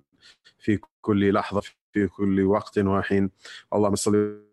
في 0.60 0.80
كل 1.02 1.34
لحظة 1.34 1.62
في 1.94 2.08
كل 2.08 2.42
وقت 2.44 2.80
وحين 2.80 3.32
اللهم 3.74 3.96
صل 3.96 4.47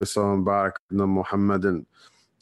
وسلم 0.00 0.44
بارك 0.44 0.80
على 0.92 1.06
محمد 1.06 1.84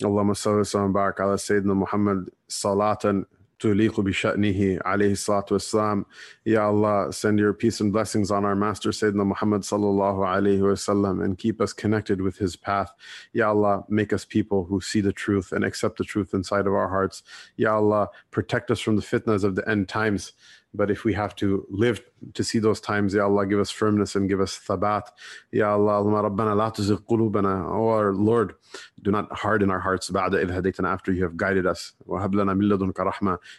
اللهم 0.04 0.34
صل 0.34 0.50
وسلم 0.50 0.82
وبارك 0.82 1.20
على 1.20 1.36
سيدنا 1.36 1.74
محمد 1.74 2.30
صلاة 2.48 3.24
تليق 3.60 4.00
بشأنه 4.00 4.78
عليه 4.84 5.12
الصلاة 5.12 5.44
والسلام 5.50 6.04
Ya 6.46 6.64
Allah 6.64 7.12
send 7.12 7.38
your 7.38 7.52
peace 7.52 7.80
and 7.80 7.92
blessings 7.92 8.30
on 8.30 8.44
our 8.46 8.56
master 8.56 8.90
Sayyidina 8.90 9.26
Muhammad 9.26 9.60
sallallahu 9.60 10.20
alayhi 10.24 10.60
wasallam 10.60 11.22
and 11.22 11.36
keep 11.36 11.60
us 11.60 11.74
connected 11.74 12.22
with 12.22 12.38
his 12.38 12.56
path 12.56 12.90
Ya 13.34 13.50
Allah 13.50 13.84
make 13.88 14.14
us 14.14 14.24
people 14.24 14.64
who 14.64 14.80
see 14.80 15.02
the 15.02 15.12
truth 15.12 15.52
and 15.52 15.62
accept 15.62 15.98
the 15.98 16.04
truth 16.04 16.32
inside 16.32 16.66
of 16.66 16.72
our 16.72 16.88
hearts 16.88 17.22
Ya 17.58 17.76
Allah 17.76 18.08
protect 18.30 18.70
us 18.70 18.80
from 18.80 18.96
the 18.96 19.02
fitnas 19.02 19.44
of 19.44 19.54
the 19.54 19.68
end 19.68 19.88
times 19.88 20.32
but 20.75 20.91
if 20.91 21.03
we 21.03 21.13
have 21.13 21.35
to 21.37 21.65
live 21.69 22.01
to 22.33 22.43
see 22.43 22.59
those 22.59 22.79
times, 22.79 23.13
Ya 23.13 23.23
Allah, 23.23 23.45
give 23.45 23.59
us 23.59 23.71
firmness 23.71 24.15
and 24.15 24.27
give 24.27 24.41
us 24.41 24.59
thabat. 24.67 25.03
Ya 25.51 25.71
Allah, 25.71 26.03
Rabbana. 26.03 26.55
Oh 26.55 27.89
our 27.89 28.13
Lord, 28.13 28.55
do 29.01 29.11
not 29.11 29.31
harden 29.31 29.69
our 29.69 29.79
hearts 29.79 30.09
ba'da 30.09 30.43
idh 30.45 30.85
after 30.85 31.11
you 31.11 31.23
have 31.23 31.37
guided 31.37 31.65
us. 31.65 31.93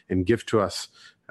And 0.08 0.26
give 0.26 0.46
to 0.46 0.60
us 0.60 0.88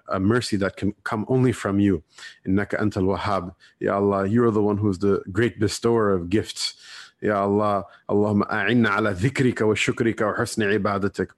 a 0.07 0.19
mercy 0.19 0.57
that 0.57 0.77
can 0.77 0.93
come 1.03 1.25
only 1.27 1.51
from 1.51 1.79
you. 1.79 2.03
Innaka 2.47 2.79
antal 2.79 3.17
wahhab. 3.17 3.55
Ya 3.79 3.95
Allah, 3.95 4.27
you 4.27 4.43
are 4.45 4.51
the 4.51 4.61
one 4.61 4.77
who 4.77 4.89
is 4.89 4.99
the 4.99 5.23
great 5.31 5.59
bestower 5.59 6.11
of 6.11 6.29
gifts. 6.29 6.75
Ya 7.21 7.41
Allah, 7.41 7.85
ala 8.09 8.25
dhikrika 8.25 9.67
wa 9.67 9.73
shukrika 9.73 10.21
wa 10.21 10.33
husni 10.37 10.77
ibadatik. 10.77 11.29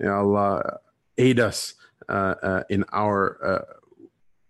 Ya 0.00 0.18
Allah, 0.18 0.78
aid 1.18 1.40
us 1.40 1.74
uh, 2.08 2.34
uh, 2.42 2.62
in 2.68 2.84
our 2.92 3.38
uh, 3.44 3.64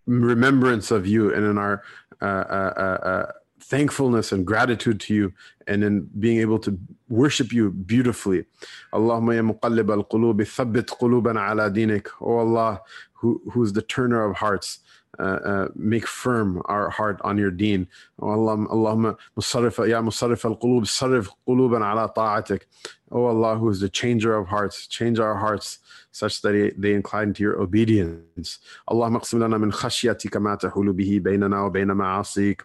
remembrance 0.07 0.89
of 0.91 1.05
you 1.05 1.33
and 1.33 1.45
in 1.45 1.57
our 1.57 1.83
uh, 2.21 2.25
uh, 2.25 2.73
uh, 2.77 3.07
uh, 3.07 3.31
thankfulness 3.59 4.31
and 4.31 4.47
gratitude 4.47 4.99
to 5.01 5.13
you 5.13 5.33
and 5.67 5.83
in 5.83 6.09
being 6.19 6.39
able 6.39 6.57
to 6.59 6.79
worship 7.09 7.51
you 7.51 7.71
beautifully. 7.71 8.45
Allahumma 8.93 9.35
ya 9.35 9.41
muqallib 9.41 9.91
al-qulub 9.91 10.39
thabbit 10.41 10.85
qulubana 10.85 11.49
ala 11.51 11.69
dinik. 11.69 12.07
Oh 12.21 12.37
Allah, 12.37 12.81
who, 13.13 13.41
who's 13.51 13.73
the 13.73 13.81
turner 13.81 14.23
of 14.23 14.37
hearts. 14.37 14.79
Uh, 15.19 15.23
uh, 15.23 15.67
make 15.73 16.05
firm 16.05 16.61
our 16.65 16.91
heart 16.91 17.19
on 17.23 17.39
your 17.39 17.49
deen. 17.49 17.87
Oh 18.21 18.29
Allah, 18.29 18.57
Allahumma 18.67 19.17
musarif, 19.35 19.87
ya 19.89 19.99
musarif 19.99 20.45
al-qulub, 20.45 20.83
sarif 20.83 21.27
quluban 21.47 21.81
ta'atik. 22.13 22.67
Oh 23.11 23.25
Allah, 23.25 23.57
who 23.57 23.67
is 23.69 23.79
the 23.79 23.89
changer 23.89 24.35
of 24.35 24.47
hearts, 24.47 24.85
change 24.85 25.17
our 25.17 25.35
hearts 25.35 25.79
such 26.11 26.41
that 26.41 26.73
they 26.77 26.93
incline 26.93 27.33
to 27.33 27.41
your 27.41 27.59
obedience. 27.59 28.59
Allah 28.87 29.09
maqsim 29.09 29.39
lana 29.39 29.57
min 29.57 29.71
khashyatika 29.71 30.39
ma 30.39 30.55
tahulu 30.55 30.93
bihi 30.93 31.19
baynana 31.19 31.63
wa 31.63 31.69
bayna 31.69 31.95
ma'asik. 31.95 32.61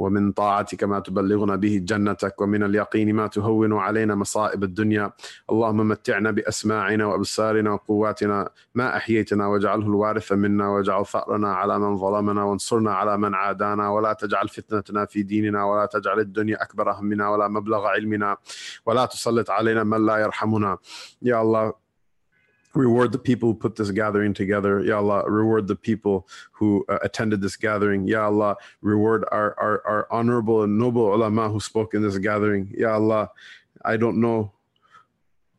ومن 0.00 0.32
طاعتك 0.32 0.84
ما 0.84 0.98
تبلغنا 1.00 1.56
به 1.56 1.80
جنتك 1.84 2.40
ومن 2.40 2.62
اليقين 2.62 3.14
ما 3.14 3.26
تهون 3.26 3.72
علينا 3.72 4.14
مصائب 4.14 4.64
الدنيا. 4.64 5.12
اللهم 5.50 5.88
متعنا 5.88 6.30
بأسماعنا 6.30 7.06
وأبصارنا 7.06 7.72
وقواتنا 7.72 8.48
ما 8.74 8.96
أحييتنا 8.96 9.46
واجعله 9.46 9.86
الوارث 9.86 10.32
منا 10.32 10.68
واجعل 10.68 11.06
ثأرنا 11.06 11.54
على 11.54 11.78
من 11.78 11.96
ظلمنا 11.96 12.42
وانصرنا 12.44 12.92
على 12.94 13.18
من 13.18 13.34
عادانا 13.34 13.90
ولا 13.90 14.12
تجعل 14.12 14.48
فتنتنا 14.48 15.04
في 15.04 15.22
ديننا 15.22 15.64
ولا 15.64 15.86
تجعل 15.86 16.18
الدنيا 16.20 16.62
أكبر 16.62 16.92
همنا 16.92 17.28
ولا 17.28 17.48
مبلغ 17.48 17.86
علمنا 17.86 18.36
ولا 18.86 19.06
تسلط 19.06 19.50
علينا 19.50 19.84
من 19.84 20.06
لا 20.06 20.16
يرحمنا. 20.16 20.78
يا 21.22 21.42
الله 21.42 21.89
reward 22.74 23.12
the 23.12 23.18
people 23.18 23.48
who 23.48 23.54
put 23.54 23.76
this 23.76 23.90
gathering 23.90 24.34
together. 24.34 24.80
Ya 24.80 24.98
allah 24.98 25.24
reward 25.28 25.66
the 25.66 25.76
people 25.76 26.28
who 26.52 26.84
uh, 26.88 26.98
attended 27.02 27.40
this 27.40 27.56
gathering. 27.56 28.06
Ya 28.06 28.26
allah 28.26 28.56
reward 28.80 29.24
our, 29.32 29.58
our 29.58 29.82
our 29.86 30.08
honorable 30.10 30.62
and 30.62 30.78
noble 30.78 31.14
ulama 31.14 31.48
who 31.48 31.60
spoke 31.60 31.94
in 31.94 32.02
this 32.02 32.18
gathering. 32.18 32.72
Ya 32.76 32.94
allah 32.94 33.30
i 33.84 33.96
don't 33.96 34.20
know 34.20 34.52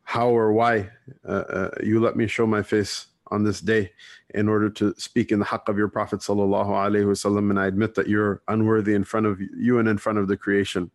how 0.04 0.28
or 0.28 0.52
why 0.52 0.90
uh, 1.26 1.32
uh, 1.32 1.70
you 1.82 2.00
let 2.00 2.16
me 2.16 2.26
show 2.26 2.46
my 2.46 2.62
face 2.62 3.06
on 3.30 3.44
this 3.44 3.60
day 3.60 3.90
in 4.34 4.48
order 4.48 4.68
to 4.68 4.94
speak 4.98 5.32
in 5.32 5.38
the 5.38 5.44
haqq 5.44 5.68
of 5.68 5.78
your 5.78 5.88
prophet 5.88 6.20
sallallahu 6.20 6.68
alaihi 6.68 7.06
wasallam 7.06 7.50
and 7.50 7.58
i 7.58 7.66
admit 7.66 7.94
that 7.94 8.08
you're 8.08 8.42
unworthy 8.48 8.94
in 8.94 9.04
front 9.04 9.26
of 9.26 9.40
you 9.40 9.78
and 9.78 9.88
in 9.88 9.98
front 9.98 10.18
of 10.18 10.28
the 10.28 10.36
creation. 10.36 10.90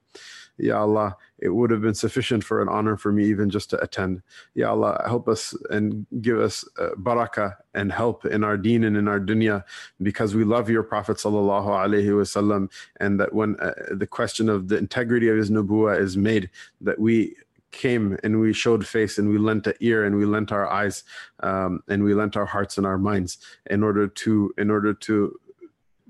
Ya 0.58 0.82
Allah, 0.82 1.16
it 1.40 1.50
would 1.50 1.70
have 1.72 1.82
been 1.82 1.94
sufficient 1.94 2.44
for 2.44 2.62
an 2.62 2.70
honor 2.70 2.98
for 2.98 3.12
me 3.12 3.26
even 3.26 3.50
just 3.50 3.70
to 3.70 3.82
attend. 3.82 4.22
Ya 4.56 4.72
Allah, 4.72 5.04
help 5.06 5.28
us 5.28 5.56
and 5.70 6.06
give 6.22 6.40
us 6.40 6.66
uh, 6.80 6.90
barakah 6.96 7.56
and 7.74 7.92
help 7.92 8.26
in 8.26 8.44
our 8.44 8.58
deen 8.58 8.84
and 8.84 8.98
in 8.98 9.08
our 9.08 9.20
dunya 9.20 9.64
because 10.02 10.34
we 10.36 10.44
love 10.44 10.70
your 10.70 10.84
Prophet 10.84 11.18
sallallahu 11.18 11.68
alaihi 11.68 12.08
wasallam 12.08 12.70
and 13.00 13.20
that 13.20 13.34
when 13.34 13.56
uh, 13.60 13.74
the 13.92 14.08
question 14.08 14.50
of 14.50 14.68
the 14.68 14.78
integrity 14.78 15.30
of 15.30 15.38
his 15.38 15.52
nubuwa 15.52 16.00
is 16.00 16.18
made, 16.18 16.50
that 16.82 17.00
we 17.00 17.36
came 17.72 18.18
and 18.24 18.40
we 18.40 18.54
showed 18.54 18.88
face 18.88 19.18
and 19.18 19.30
we 19.30 19.38
lent 19.38 19.68
an 19.68 19.74
ear 19.82 20.06
and 20.06 20.16
we 20.16 20.26
lent 20.26 20.52
our 20.52 20.68
eyes 20.68 21.04
um, 21.42 21.84
and 21.88 22.04
we 22.04 22.14
lent 22.14 22.36
our 22.36 22.46
hearts 22.46 22.78
and 22.78 22.88
our 22.88 22.98
minds 22.98 23.38
in 23.70 23.84
order 23.84 24.08
to 24.08 24.54
in 24.58 24.72
order 24.72 24.94
to 24.94 25.38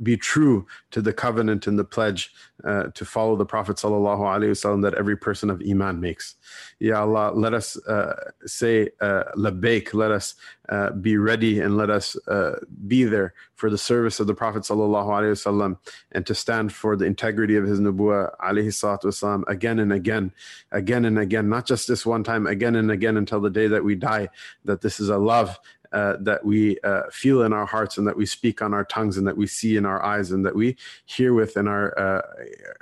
be 0.01 0.17
true 0.17 0.65
to 0.91 1.01
the 1.01 1.13
covenant 1.13 1.67
and 1.67 1.77
the 1.77 1.83
pledge 1.83 2.33
uh, 2.63 2.85
to 2.93 3.05
follow 3.05 3.35
the 3.35 3.45
Prophet 3.45 3.77
wasallam 3.77 4.81
that 4.81 4.95
every 4.95 5.17
person 5.17 5.49
of 5.49 5.61
iman 5.67 5.99
makes. 5.99 6.35
Ya 6.79 7.01
Allah, 7.01 7.31
let 7.33 7.53
us 7.53 7.77
uh, 7.85 8.31
say 8.45 8.89
uh, 9.01 9.23
let 9.35 10.11
us 10.11 10.35
uh, 10.69 10.91
be 10.91 11.17
ready 11.17 11.59
and 11.59 11.77
let 11.77 11.89
us 11.89 12.15
uh, 12.27 12.59
be 12.87 13.03
there 13.03 13.33
for 13.55 13.69
the 13.69 13.77
service 13.77 14.19
of 14.19 14.27
the 14.27 14.33
Prophet 14.33 14.63
wasallam 14.63 15.77
and 16.11 16.25
to 16.25 16.35
stand 16.35 16.73
for 16.73 16.95
the 16.95 17.05
integrity 17.05 17.55
of 17.55 17.65
his 17.65 17.79
salatu 17.79 19.43
again 19.47 19.79
and 19.79 19.93
again, 19.93 20.31
again 20.71 21.05
and 21.05 21.19
again, 21.19 21.49
not 21.49 21.65
just 21.65 21.87
this 21.87 22.05
one 22.05 22.23
time, 22.23 22.47
again 22.47 22.75
and 22.75 22.91
again 22.91 23.17
until 23.17 23.39
the 23.39 23.49
day 23.49 23.67
that 23.67 23.83
we 23.83 23.95
die, 23.95 24.29
that 24.65 24.81
this 24.81 24.99
is 24.99 25.09
a 25.09 25.17
love 25.17 25.59
uh, 25.91 26.17
that 26.19 26.45
we 26.45 26.79
uh, 26.81 27.03
feel 27.11 27.41
in 27.41 27.53
our 27.53 27.65
hearts 27.65 27.97
and 27.97 28.07
that 28.07 28.17
we 28.17 28.25
speak 28.25 28.61
on 28.61 28.73
our 28.73 28.83
tongues 28.85 29.17
and 29.17 29.27
that 29.27 29.37
we 29.37 29.47
see 29.47 29.77
in 29.77 29.85
our 29.85 30.03
eyes 30.03 30.31
and 30.31 30.45
that 30.45 30.55
we 30.55 30.75
hear 31.05 31.33
with 31.33 31.57
in 31.57 31.67
our 31.67 31.97
uh, 31.97 32.21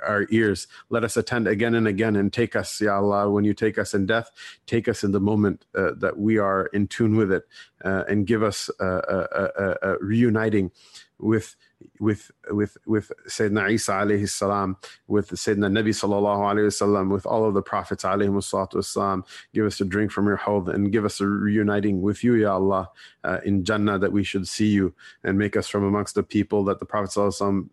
our 0.06 0.26
ears. 0.30 0.66
Let 0.90 1.04
us 1.04 1.16
attend 1.16 1.48
again 1.48 1.74
and 1.74 1.86
again 1.86 2.16
and 2.16 2.32
take 2.32 2.56
us, 2.56 2.80
Ya 2.80 2.96
Allah, 2.96 3.30
when 3.30 3.44
you 3.44 3.54
take 3.54 3.78
us 3.78 3.94
in 3.94 4.06
death, 4.06 4.30
take 4.66 4.88
us 4.88 5.04
in 5.04 5.12
the 5.12 5.20
moment 5.20 5.64
uh, 5.74 5.92
that 5.98 6.18
we 6.18 6.38
are 6.38 6.66
in 6.66 6.88
tune 6.88 7.16
with 7.16 7.32
it 7.32 7.44
uh, 7.84 8.04
and 8.08 8.26
give 8.26 8.42
us 8.42 8.70
a 8.80 9.96
reuniting 10.00 10.70
with 11.18 11.56
with 12.00 12.30
with 12.50 12.76
with 12.86 13.12
Sayyidina 13.28 13.70
Isa 13.72 13.92
alayhi 13.92 14.28
salam, 14.28 14.76
with 15.06 15.30
Sayyidina 15.30 15.70
Nabi 15.70 15.88
sallallahu 15.90 16.54
alayhi 16.54 16.66
wasallam, 16.66 17.10
with 17.10 17.26
all 17.26 17.44
of 17.44 17.54
the 17.54 17.62
prophets 17.62 18.04
alayhi 18.04 18.30
salatu. 18.30 19.24
Give 19.54 19.66
us 19.66 19.80
a 19.80 19.84
drink 19.84 20.10
from 20.10 20.26
your 20.26 20.36
hawd 20.36 20.68
and 20.68 20.90
give 20.92 21.04
us 21.04 21.20
a 21.20 21.26
reuniting 21.26 22.02
with 22.02 22.24
you, 22.24 22.34
Ya 22.34 22.54
Allah, 22.54 22.90
uh, 23.24 23.38
in 23.44 23.64
Jannah 23.64 23.98
that 23.98 24.12
we 24.12 24.24
should 24.24 24.48
see 24.48 24.68
you 24.68 24.94
and 25.24 25.38
make 25.38 25.56
us 25.56 25.68
from 25.68 25.84
amongst 25.84 26.14
the 26.14 26.22
people 26.22 26.64
that 26.64 26.78
the 26.78 26.86
Prophet 26.86 27.06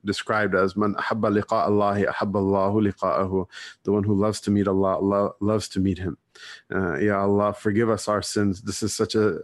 described 0.06 0.56
as 0.56 0.76
man 0.76 0.96
ahabba 0.96 1.42
liqa 1.42 1.66
Allahi 1.68 2.04
ahabba 2.06 2.36
Allahu 2.36 2.82
liqa'ahu, 2.92 3.48
the 3.84 3.92
one 3.92 4.04
who 4.04 4.14
loves 4.14 4.42
to 4.42 4.52
meet 4.52 4.68
Allah, 4.68 4.96
Allah 4.98 5.32
loves 5.40 5.68
to 5.70 5.80
meet 5.80 5.98
him. 5.98 6.18
Uh, 6.74 6.98
ya 6.98 7.22
Allah, 7.22 7.54
forgive 7.54 7.90
us 7.90 8.08
our 8.08 8.22
sins. 8.22 8.62
This 8.62 8.84
is 8.84 8.94
such 8.94 9.16
a 9.16 9.40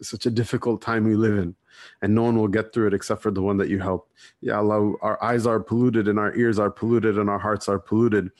such 0.00 0.26
a 0.26 0.30
difficult 0.30 0.80
time 0.80 1.04
we 1.04 1.16
live 1.16 1.36
in 1.36 1.56
and 2.02 2.14
no 2.14 2.22
one 2.22 2.36
will 2.36 2.48
get 2.48 2.72
through 2.72 2.88
it 2.88 2.94
except 2.94 3.22
for 3.22 3.30
the 3.30 3.42
one 3.42 3.56
that 3.58 3.68
you 3.68 3.78
help, 3.78 4.10
Ya 4.40 4.58
Allah, 4.58 4.94
our 5.02 5.22
eyes 5.22 5.46
are 5.46 5.60
polluted 5.60 6.08
and 6.08 6.18
our 6.18 6.34
ears 6.36 6.58
are 6.58 6.70
polluted 6.70 7.18
and 7.18 7.28
our 7.30 7.38
hearts 7.38 7.68
are 7.68 7.78
polluted. 7.78 8.30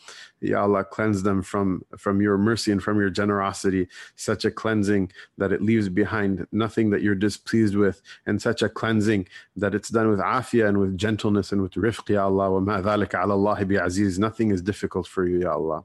Ya 0.41 0.63
Allah, 0.63 0.85
cleanse 0.85 1.23
them 1.23 1.43
from, 1.43 1.85
from 1.97 2.21
your 2.23 2.39
mercy 2.39 2.71
and 2.71 2.83
from 2.83 3.01
your 3.01 3.11
generosity, 3.11 3.89
such 4.15 4.45
a 4.45 4.51
cleansing 4.51 5.11
that 5.37 5.53
it 5.53 5.63
leaves 5.63 5.89
behind 5.89 6.47
nothing 6.53 6.91
that 6.91 7.03
you're 7.03 7.17
displeased 7.17 7.75
with, 7.75 8.01
and 8.27 8.41
such 8.41 8.63
a 8.63 8.69
cleansing 8.69 9.27
that 9.57 9.75
it's 9.75 9.89
done 9.89 10.09
with 10.09 10.21
afia 10.21 10.69
and 10.69 10.79
with 10.79 10.97
gentleness 10.97 11.51
and 11.51 11.61
with 11.61 11.73
rifq, 11.73 12.09
Ya 12.09 12.25
Allah. 12.25 12.53
Wa 12.53 12.61
ma 12.61 12.79
ala 12.79 13.07
Allah. 13.15 13.59
Nothing 14.19 14.51
is 14.51 14.63
difficult 14.63 15.07
for 15.07 15.27
you, 15.27 15.41
Ya 15.41 15.53
Allah. 15.53 15.85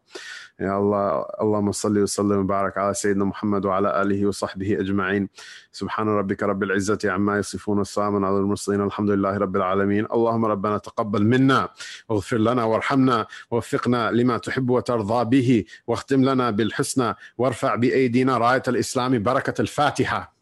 Ya 0.60 0.76
Allah, 0.76 1.26
Allahumma 1.40 1.74
salli 1.74 2.00
wa 2.00 2.06
sallim 2.06 2.38
wa 2.38 2.44
barak 2.44 2.78
ala 2.78 2.92
Sayyidina 2.92 3.26
Muhammad 3.26 3.66
wa 3.66 3.78
ala 3.78 3.94
alihi 4.06 4.26
wa 4.26 4.32
sahbihi 4.32 4.80
ajma'in. 4.82 5.30
Subhana 5.74 6.24
rabbika 6.24 6.48
rabbil 6.48 6.76
izzati 6.78 7.12
amma 7.12 7.43
يصفون 7.44 7.82
السلام 7.82 8.26
على 8.26 8.38
المرسلين 8.38 8.82
الحمد 8.82 9.10
لله 9.10 9.38
رب 9.38 9.56
العالمين. 9.56 10.06
اللهم 10.14 10.46
ربنا 10.46 10.78
تقبل 10.78 11.24
منا 11.24 11.70
واغفر 12.10 12.38
لنا 12.38 12.64
وارحمنا 12.64 13.28
ووفقنا 13.52 14.12
لما 14.12 14.38
تحب 14.38 14.70
وترضى 14.70 15.26
به 15.26 15.64
واختم 15.88 16.24
لنا 16.30 16.52
بالحسنى 16.52 17.16
وارفع 17.38 17.76
بأيدينا 17.76 18.38
راية 18.38 18.64
الإسلام 18.68 19.24
بركة 19.24 19.62
الفاتحة. 19.62 20.33